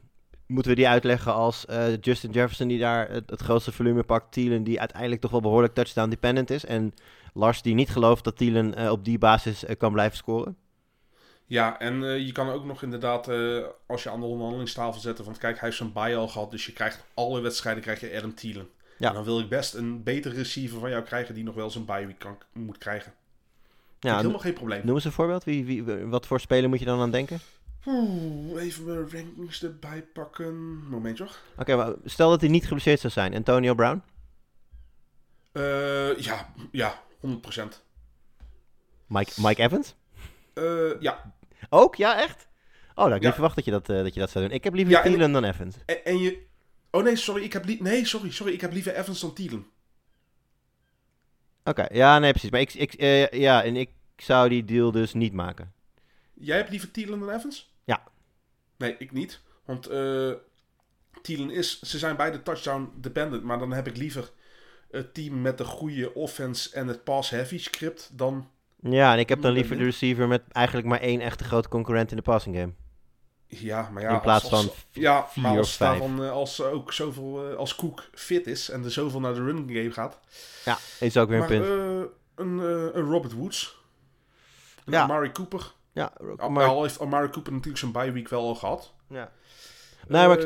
moeten 0.47 0.71
we 0.71 0.77
die 0.77 0.89
uitleggen 0.89 1.35
als 1.35 1.67
Justin 2.01 2.31
Jefferson 2.31 2.69
die 2.69 2.79
daar 2.79 3.11
het, 3.11 3.31
het 3.31 3.41
grootste 3.41 3.73
volume 3.73 4.03
pakt. 4.03 4.33
Thielen 4.33 4.65
die 4.65 4.81
uiteindelijk 4.81 5.21
toch 5.21 5.31
wel 5.31 5.41
behoorlijk 5.41 5.75
touchdown 5.75 6.11
dependent 6.11 6.51
is. 6.51 6.65
En 6.65 6.95
Lars 7.35 7.63
die 7.63 7.75
niet 7.75 7.91
gelooft 7.91 8.25
dat 8.25 8.37
Thielen 8.37 8.91
op 8.91 9.05
die 9.05 9.19
basis 9.19 9.65
kan 9.79 9.93
blijven 9.93 10.17
scoren. 10.17 10.57
Ja, 11.47 11.78
en 11.78 12.05
eh, 12.05 12.27
je 12.27 12.32
kan 12.32 12.48
ook 12.51 12.64
nog 12.64 12.82
inderdaad, 12.82 13.28
eh, 13.28 13.64
als 13.86 14.02
je 14.02 14.10
aan 14.10 14.20
de 14.20 14.27
onderhandelingstafel 14.27 15.01
zetten, 15.01 15.24
van 15.24 15.36
kijk, 15.36 15.55
hij 15.59 15.69
heeft 15.69 15.77
zijn 15.77 15.93
bye 15.93 16.16
al 16.16 16.28
gehad, 16.28 16.51
dus 16.51 16.66
je 16.66 16.73
krijgt 16.73 17.05
alle 17.14 17.40
wedstrijden 17.40 17.82
krijg 17.82 18.01
je 18.01 18.16
Adam 18.16 18.35
Thielen. 18.35 18.69
Ja. 18.98 19.09
En 19.09 19.14
dan 19.14 19.24
wil 19.24 19.40
ik 19.40 19.48
best 19.48 19.74
een 19.74 20.02
betere 20.02 20.35
receiver 20.35 20.81
van 20.81 20.90
jou 20.90 21.02
krijgen 21.02 21.35
die 21.35 21.44
nog 21.44 21.55
wel 21.55 21.70
zijn 21.70 21.85
bye 21.85 22.06
week 22.06 22.19
kan, 22.19 22.39
moet 22.52 22.78
krijgen. 22.78 23.14
Ja, 24.01 24.16
helemaal 24.16 24.39
geen 24.39 24.52
probleem. 24.52 24.81
noem 24.85 24.94
eens 24.94 25.05
een 25.05 25.12
voorbeeld. 25.12 25.44
Wie, 25.44 25.64
wie, 25.64 25.85
wat 25.85 26.27
voor 26.27 26.40
speler 26.40 26.69
moet 26.69 26.78
je 26.78 26.85
dan 26.85 27.01
aan 27.01 27.10
denken? 27.10 27.40
Oeh, 27.86 28.62
even 28.62 28.85
mijn 28.85 29.10
rankings 29.10 29.62
erbij 29.62 30.02
pakken. 30.02 30.77
Momentje 30.89 31.24
hoor. 31.24 31.36
Oké, 31.56 31.77
maar 31.77 31.94
stel 32.05 32.31
dat 32.31 32.40
hij 32.40 32.51
niet 32.51 32.62
geblesseerd 32.62 33.01
zou 33.01 33.12
zijn. 33.12 33.35
Antonio 33.35 33.74
Brown? 33.74 34.02
Eh, 35.52 36.19
ja, 36.19 36.52
ja, 36.70 37.02
100%. 37.20 37.82
Mike, 39.06 39.32
Mike 39.36 39.62
Evans? 39.62 39.94
Eh, 40.55 41.01
ja, 41.01 41.35
Ook? 41.69 41.95
Ja, 41.97 42.20
echt? 42.23 42.49
Oh, 42.95 42.97
nou, 43.05 43.15
ik 43.15 43.20
Ja. 43.20 43.24
niet 43.27 43.33
verwacht 43.35 43.55
dat 43.57 43.65
je 43.65 43.70
dat, 43.70 43.89
eh, 43.89 44.03
dat 44.03 44.15
je 44.15 44.20
dat 44.20 44.31
zou 44.31 44.45
doen. 44.45 44.55
Ik 44.55 44.65
heb 44.65 44.74
liever 44.74 44.93
Ja, 44.93 45.03
en- 45.03 45.11
Thielen 45.11 45.33
dan 45.33 45.45
Evans. 45.45 45.77
en, 45.87 46.05
en 46.05 46.19
je... 46.19 46.47
Oh 46.91 47.03
nee, 47.03 47.16
sorry, 47.16 47.43
ik 47.43 47.53
heb, 47.53 47.65
li- 47.65 47.79
nee, 47.81 48.05
sorry, 48.05 48.31
sorry, 48.31 48.53
ik 48.53 48.61
heb 48.61 48.73
liever 48.73 48.95
Evans 48.97 49.20
dan 49.20 49.33
Thielen. 49.35 49.66
Oké, 51.65 51.87
ja, 51.93 52.19
nee, 52.19 52.31
precies. 52.31 52.51
Maar 52.51 52.61
ik, 52.61 52.74
ik, 52.74 52.93
eh, 52.95 53.31
ja, 53.31 53.62
en 53.65 53.77
ik 53.77 53.91
zou 54.16 54.49
die 54.49 54.65
deal 54.65 54.91
dus 54.91 55.12
niet 55.15 55.33
maken. 55.33 55.73
Jij 56.35 56.57
hebt 56.57 56.70
liever 56.70 56.91
Thielen 56.91 57.19
dan 57.20 57.31
Evans? 57.31 57.74
Ja. 57.85 58.03
Nee, 58.77 58.97
ik 58.99 59.12
niet. 59.12 59.41
Want 59.65 59.87
eh 59.87 60.33
Thielen 61.23 61.51
is... 61.51 61.81
Ze 61.81 61.99
zijn 61.99 62.16
beide 62.16 62.43
touchdown 62.43 62.93
dependent. 63.01 63.43
Maar 63.43 63.59
dan 63.59 63.73
heb 63.73 63.87
ik 63.87 63.97
liever 63.97 64.31
het 64.91 65.15
team 65.15 65.41
met 65.43 65.59
de 65.59 65.65
goede 65.65 66.15
offense 66.15 66.70
en 66.74 66.87
het 66.89 67.05
pass-heavy 67.05 67.59
script 67.59 68.11
dan... 68.19 68.51
Ja, 68.91 69.13
en 69.13 69.19
ik 69.19 69.29
heb 69.29 69.43
dan 69.43 69.53
liever 69.53 69.77
de 69.79 69.85
receiver 69.85 70.29
met 70.29 70.43
eigenlijk 70.53 70.87
maar 70.87 71.01
één 71.01 71.21
echte 71.21 71.45
grote 71.45 71.69
concurrent 71.69 72.11
in 72.11 72.17
de 72.17 72.23
passing 72.23 72.57
game. 72.57 72.73
Ja, 73.47 73.91
maar 73.93 74.03
ja... 74.03 74.15
In 74.15 74.21
plaats 74.21 74.45
als- 74.45 74.53
als- 74.53 74.65
van 74.65 74.75
Ja, 75.03 75.27
vier 75.29 75.43
maar 75.43 75.59
als, 75.59 75.79
daarvan, 75.79 76.23
eh, 76.25 76.31
als 76.31 76.61
ook 76.63 76.93
zoveel... 76.93 77.51
eh, 77.51 77.57
als 77.57 77.75
Cook 77.77 78.09
fit 78.15 78.47
is 78.47 78.69
en 78.71 78.85
er 78.85 78.91
zoveel 78.91 79.21
naar 79.21 79.35
de 79.35 79.45
running 79.45 79.71
game 79.71 79.91
gaat... 79.91 80.19
Ja, 80.65 80.79
is 81.01 81.17
ook 81.17 81.29
weer 81.29 81.51
een 81.51 81.61
maar 81.63 81.69
punt. 81.69 82.09
eh, 82.09 82.11
een, 82.35 82.59
een 82.99 83.11
Robert 83.11 83.33
Woods. 83.33 83.77
Een 84.85 84.93
Ja. 84.93 85.03
Amari 85.03 85.33
Cooper. 85.33 85.73
ja, 85.93 86.13
Al 86.37 86.51
maar, 86.51 86.65
al 86.67 86.83
heeft 86.83 87.01
Amari 87.01 87.29
Cooper 87.29 87.53
natuurlijk 87.53 87.79
zijn 87.79 87.93
bye 87.93 88.13
week 88.13 88.29
wel 88.29 88.43
al 88.47 88.55
gehad. 88.55 88.93
ja. 89.09 89.33
Nee, 90.09 90.27
maar 90.27 90.39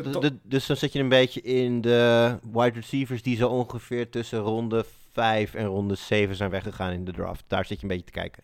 dus 0.43 0.67
dan 0.67 0.77
zit 0.77 0.93
je 0.93 0.99
een 0.99 1.09
beetje 1.09 1.41
in 1.41 1.81
de 1.81 2.39
wide 2.53 2.75
receivers 2.81 3.23
die 3.23 3.37
zo 3.37 3.49
ongeveer 3.49 4.11
tussen 4.11 4.39
ronde 4.39 4.85
5 5.17 5.55
en 5.55 5.67
ronde 5.67 5.95
7 5.95 6.37
zijn 6.37 6.51
weggegaan 6.51 6.93
in 6.93 7.05
de 7.05 7.13
draft. 7.13 7.45
Daar 7.47 7.67
zit 7.67 7.77
je 7.77 7.83
een 7.83 7.89
beetje 7.89 8.05
te 8.05 8.19
kijken. 8.19 8.43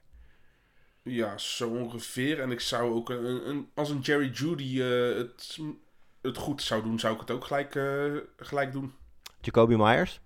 Ja, 1.02 1.38
zo 1.38 1.68
ongeveer. 1.68 2.40
En 2.40 2.50
ik 2.50 2.60
zou 2.60 2.94
ook 2.94 3.10
een, 3.10 3.48
een, 3.48 3.70
als 3.74 3.90
een 3.90 4.00
Jerry 4.00 4.30
Judy 4.30 4.80
eh, 4.80 5.16
het, 5.16 5.58
het 6.22 6.36
goed 6.36 6.62
zou 6.62 6.82
doen, 6.82 6.98
zou 6.98 7.14
ik 7.14 7.20
het 7.20 7.30
ook 7.30 7.44
gelijk, 7.44 7.74
eh, 7.74 8.16
gelijk 8.36 8.72
doen. 8.72 8.94
Jacoby 9.40 9.74
Myers? 9.74 10.20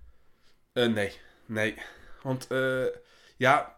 Eh, 0.73 0.87
nee, 0.87 1.13
nee. 1.47 1.75
Want 2.23 2.47
eh, 2.47 2.85
ja, 3.37 3.75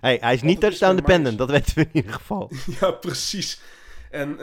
Hey, 0.00 0.18
hij 0.20 0.34
is 0.34 0.42
niet 0.42 0.60
touchdown 0.60 0.96
dependent, 0.96 1.38
dat 1.38 1.50
weten 1.50 1.74
we 1.74 1.80
in 1.80 1.90
ieder 1.92 2.12
geval. 2.12 2.50
ja, 2.80 2.90
precies. 2.90 3.60
En 4.10 4.36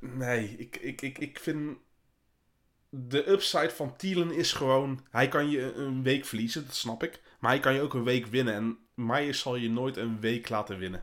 nee, 0.00 0.54
ik, 0.58 0.76
ik, 0.76 1.02
ik, 1.02 1.18
ik 1.18 1.38
vind 1.38 1.76
de 2.94 3.30
upside 3.30 3.70
van 3.70 3.96
Thielen 3.96 4.32
is 4.34 4.52
gewoon, 4.52 5.00
hij 5.10 5.28
kan 5.28 5.50
je 5.50 5.72
een 5.74 6.02
week 6.02 6.24
verliezen, 6.24 6.64
dat 6.66 6.74
snap 6.74 7.02
ik. 7.02 7.20
Maar 7.40 7.50
hij 7.50 7.60
kan 7.60 7.74
je 7.74 7.80
ook 7.80 7.94
een 7.94 8.04
week 8.04 8.26
winnen. 8.26 8.54
En 8.54 8.78
Myers 8.94 9.40
zal 9.40 9.56
je 9.56 9.70
nooit 9.70 9.96
een 9.96 10.20
week 10.20 10.48
laten 10.48 10.78
winnen. 10.78 11.02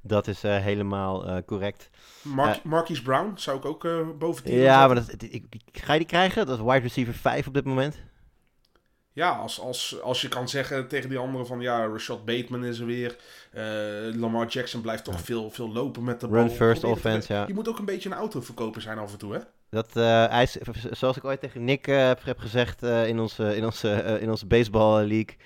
Dat 0.00 0.26
is 0.26 0.42
eh, 0.44 0.56
helemaal 0.58 1.26
eh, 1.26 1.36
correct. 1.46 1.90
Mark, 2.22 2.56
Eh, 2.56 2.62
Marquise 2.64 3.02
Brown 3.02 3.32
zou 3.34 3.58
ik 3.58 3.64
ook 3.64 3.86
boven 4.18 4.44
Thielen 4.44 4.62
Ja, 4.62 4.86
maar 4.86 4.94
dat, 4.96 5.12
ik, 5.12 5.44
ik- 5.50 5.62
ga 5.72 5.92
je 5.92 5.98
die 5.98 6.08
krijgen? 6.08 6.46
Dat 6.46 6.58
is 6.58 6.64
wide 6.64 6.78
receiver 6.78 7.14
5 7.14 7.46
op 7.46 7.54
dit 7.54 7.64
moment. 7.64 7.96
Ja, 9.12 9.30
als, 9.30 9.60
als, 9.60 10.00
als 10.02 10.20
je 10.20 10.28
kan 10.28 10.48
zeggen 10.48 10.88
tegen 10.88 11.08
die 11.08 11.18
anderen 11.18 11.46
van 11.46 11.60
ja, 11.60 11.86
Rashad 11.86 12.24
Bateman 12.24 12.64
is 12.64 12.78
er 12.78 12.86
weer. 12.86 13.16
Lamar 14.16 14.46
Jackson 14.46 14.80
blijft 14.80 15.04
toch 15.04 15.20
veel, 15.20 15.50
veel 15.50 15.72
lopen 15.72 16.04
met 16.04 16.20
de 16.20 16.28
bal. 16.28 16.38
Run 16.38 16.50
first 16.50 16.84
offense, 16.84 17.32
ja. 17.32 17.44
Je 17.46 17.54
moet 17.54 17.68
ook 17.68 17.78
een 17.78 17.84
beetje 17.84 18.08
een 18.10 18.16
autoverkoper 18.16 18.82
zijn 18.82 18.98
af 18.98 19.12
en 19.12 19.18
toe, 19.18 19.32
hè? 19.34 19.40
Dat, 19.72 19.96
eh, 19.96 20.26
hij 20.28 20.42
is, 20.42 20.56
zoals 20.90 21.16
ik 21.16 21.24
ooit 21.24 21.40
tegen 21.40 21.64
Nick 21.64 21.86
eh, 21.86 22.10
heb, 22.24 22.38
gezegd 22.38 22.82
eh, 22.82 23.08
in 23.08 23.20
onze, 23.20 23.56
in 23.56 23.64
onze, 23.64 24.18
in 24.20 24.30
onze 24.30 24.46
baseball 24.46 25.06
league. 25.06 25.36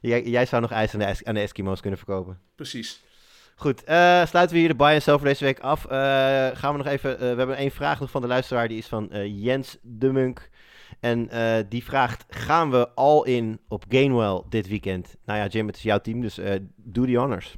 Jij, 0.00 0.22
jij 0.22 0.46
zou 0.46 0.62
nog 0.62 0.70
ijs 0.70 0.92
aan 0.92 0.98
de, 0.98 1.04
Es- 1.04 1.24
aan 1.24 1.34
de 1.34 1.40
Eskimo's 1.40 1.80
kunnen 1.80 1.98
verkopen. 1.98 2.40
Precies. 2.54 3.02
Goed, 3.56 3.82
sluiten 4.26 4.50
we 4.50 4.58
hier 4.58 4.68
de 4.68 4.74
buy 4.74 4.92
en 4.92 5.02
sell 5.02 5.14
voor 5.14 5.26
deze 5.26 5.44
week 5.44 5.60
af. 5.60 5.84
Gaan 6.58 6.72
we 6.72 6.76
nog 6.76 6.86
even, 6.86 7.18
we 7.18 7.24
hebben 7.24 7.56
één 7.56 7.70
vraag 7.70 8.00
nog 8.00 8.10
van 8.10 8.20
de 8.20 8.26
luisteraar, 8.26 8.68
die 8.68 8.78
is 8.78 8.86
van 8.86 9.10
Jens 9.40 9.76
de 9.82 10.12
Munk. 10.12 10.50
En 11.00 11.28
die 11.68 11.84
vraagt, 11.84 12.24
gaan 12.28 12.70
we 12.70 12.88
all 12.94 13.22
in 13.24 13.60
op 13.68 13.84
Gainwell 13.88 14.42
dit 14.48 14.68
weekend? 14.68 15.16
Nou 15.24 15.38
ja, 15.38 15.46
Jim, 15.46 15.66
het 15.66 15.76
is 15.76 15.82
jouw 15.82 16.00
team, 16.00 16.20
dus 16.20 16.38
doe 16.76 17.06
die 17.06 17.18
honors. 17.18 17.56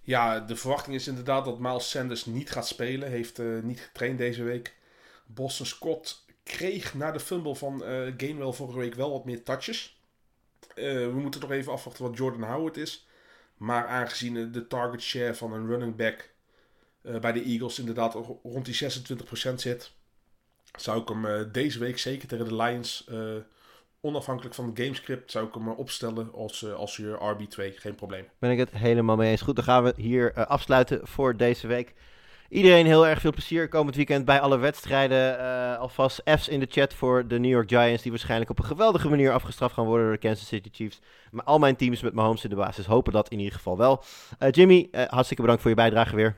Ja, 0.00 0.40
de 0.40 0.56
verwachting 0.56 0.96
is 0.96 1.08
inderdaad 1.08 1.44
dat 1.44 1.58
Miles 1.58 1.90
Sanders 1.90 2.24
niet 2.24 2.50
gaat 2.50 2.66
spelen. 2.66 3.08
Heeft 3.10 3.42
niet 3.62 3.80
getraind 3.80 4.18
deze 4.18 4.42
week. 4.42 4.80
Boston 5.34 5.66
Scott 5.66 6.24
kreeg 6.42 6.94
na 6.94 7.10
de 7.12 7.20
fumble 7.20 7.54
van 7.56 7.84
eh 7.84 8.12
Gainwell 8.16 8.52
vorige 8.52 8.78
week 8.78 8.94
wel 8.94 9.10
wat 9.10 9.24
meer 9.24 9.42
touches. 9.42 10.00
Eh, 10.74 10.84
we 10.92 11.18
moeten 11.20 11.40
nog 11.40 11.50
even 11.50 11.72
afwachten 11.72 12.04
wat 12.04 12.16
Jordan 12.16 12.42
Howard 12.50 12.76
is. 12.76 13.06
Maar 13.56 13.86
aangezien 13.86 14.36
eh, 14.36 14.44
de 14.52 14.66
target 14.66 15.02
share 15.02 15.34
van 15.34 15.52
een 15.52 15.66
running 15.66 15.96
back 15.96 16.30
bij 17.20 17.32
de 17.32 17.42
Eagles 17.42 17.78
inderdaad 17.78 18.14
ro- 18.14 18.40
rond 18.42 18.64
die 18.64 18.74
26% 19.50 19.54
zit, 19.54 19.92
zou 20.78 21.00
ik 21.00 21.08
hem 21.08 21.52
deze 21.52 21.78
week 21.78 21.98
zeker 21.98 22.28
tegen 22.28 22.44
de 22.48 22.54
Lions, 22.56 23.08
onafhankelijk 24.00 24.54
van 24.54 24.66
het 24.66 24.78
gamescript, 24.80 25.30
zou 25.30 25.46
ik 25.46 25.54
hem 25.54 25.68
opstellen 25.68 26.32
als, 26.32 26.72
als 26.72 26.96
je 26.96 27.34
RB2. 27.36 27.74
Geen 27.78 27.94
probleem. 27.94 28.24
Ben 28.38 28.50
ik 28.50 28.58
het 28.58 28.70
helemaal 28.70 29.16
mee 29.16 29.30
eens. 29.30 29.40
Goed, 29.40 29.56
dan 29.56 29.64
gaan 29.64 29.84
we 29.84 29.92
hier 29.96 30.46
afsluiten 30.46 31.00
voor 31.08 31.36
deze 31.36 31.66
week. 31.66 31.94
Iedereen 32.52 32.86
heel 32.86 33.06
erg 33.06 33.20
veel 33.20 33.30
plezier 33.30 33.68
komend 33.68 33.96
weekend 33.96 34.24
bij 34.24 34.40
alle 34.40 34.58
wedstrijden. 34.58 35.38
Eh, 35.38 35.78
alvast 35.78 36.22
F's 36.24 36.48
in 36.48 36.60
de 36.60 36.66
chat 36.70 36.94
voor 36.94 37.28
de 37.28 37.38
New 37.38 37.50
York 37.50 37.68
Giants, 37.68 38.02
die 38.02 38.10
waarschijnlijk 38.10 38.50
op 38.50 38.58
een 38.58 38.64
geweldige 38.64 39.08
manier 39.08 39.32
afgestraft 39.32 39.74
gaan 39.74 39.84
worden 39.84 40.06
door 40.06 40.14
de 40.14 40.26
Kansas 40.26 40.46
City 40.46 40.68
Chiefs. 40.72 41.00
Maar 41.30 41.44
al 41.44 41.58
mijn 41.58 41.76
teams 41.76 42.02
met 42.02 42.12
Mahomes 42.14 42.44
in 42.44 42.50
de 42.50 42.56
basis 42.56 42.86
hopen 42.86 43.12
dat 43.12 43.28
in 43.28 43.38
ieder 43.38 43.54
geval 43.54 43.76
wel. 43.76 44.04
Eh, 44.38 44.50
Jimmy, 44.50 44.88
eh, 44.90 45.04
hartstikke 45.06 45.42
bedankt 45.42 45.62
voor 45.62 45.70
je 45.70 45.76
bijdrage 45.76 46.16
weer. 46.16 46.36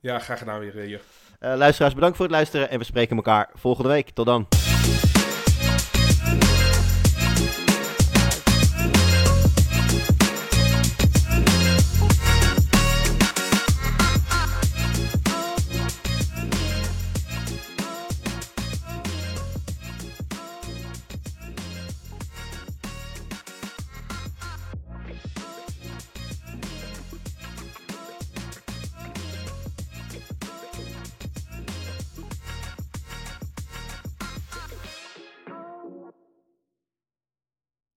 Ja, 0.00 0.18
graag 0.18 0.38
gedaan 0.38 0.60
weer, 0.60 1.00
luisteraars, 1.38 1.94
bedankt 1.94 2.16
voor 2.16 2.26
het 2.26 2.34
luisteren 2.34 2.70
en 2.70 2.78
we 2.78 2.84
spreken 2.84 3.16
elkaar 3.16 3.50
volgende 3.54 3.88
week. 3.88 4.10
Tot 4.10 4.26
dan. 4.26 4.46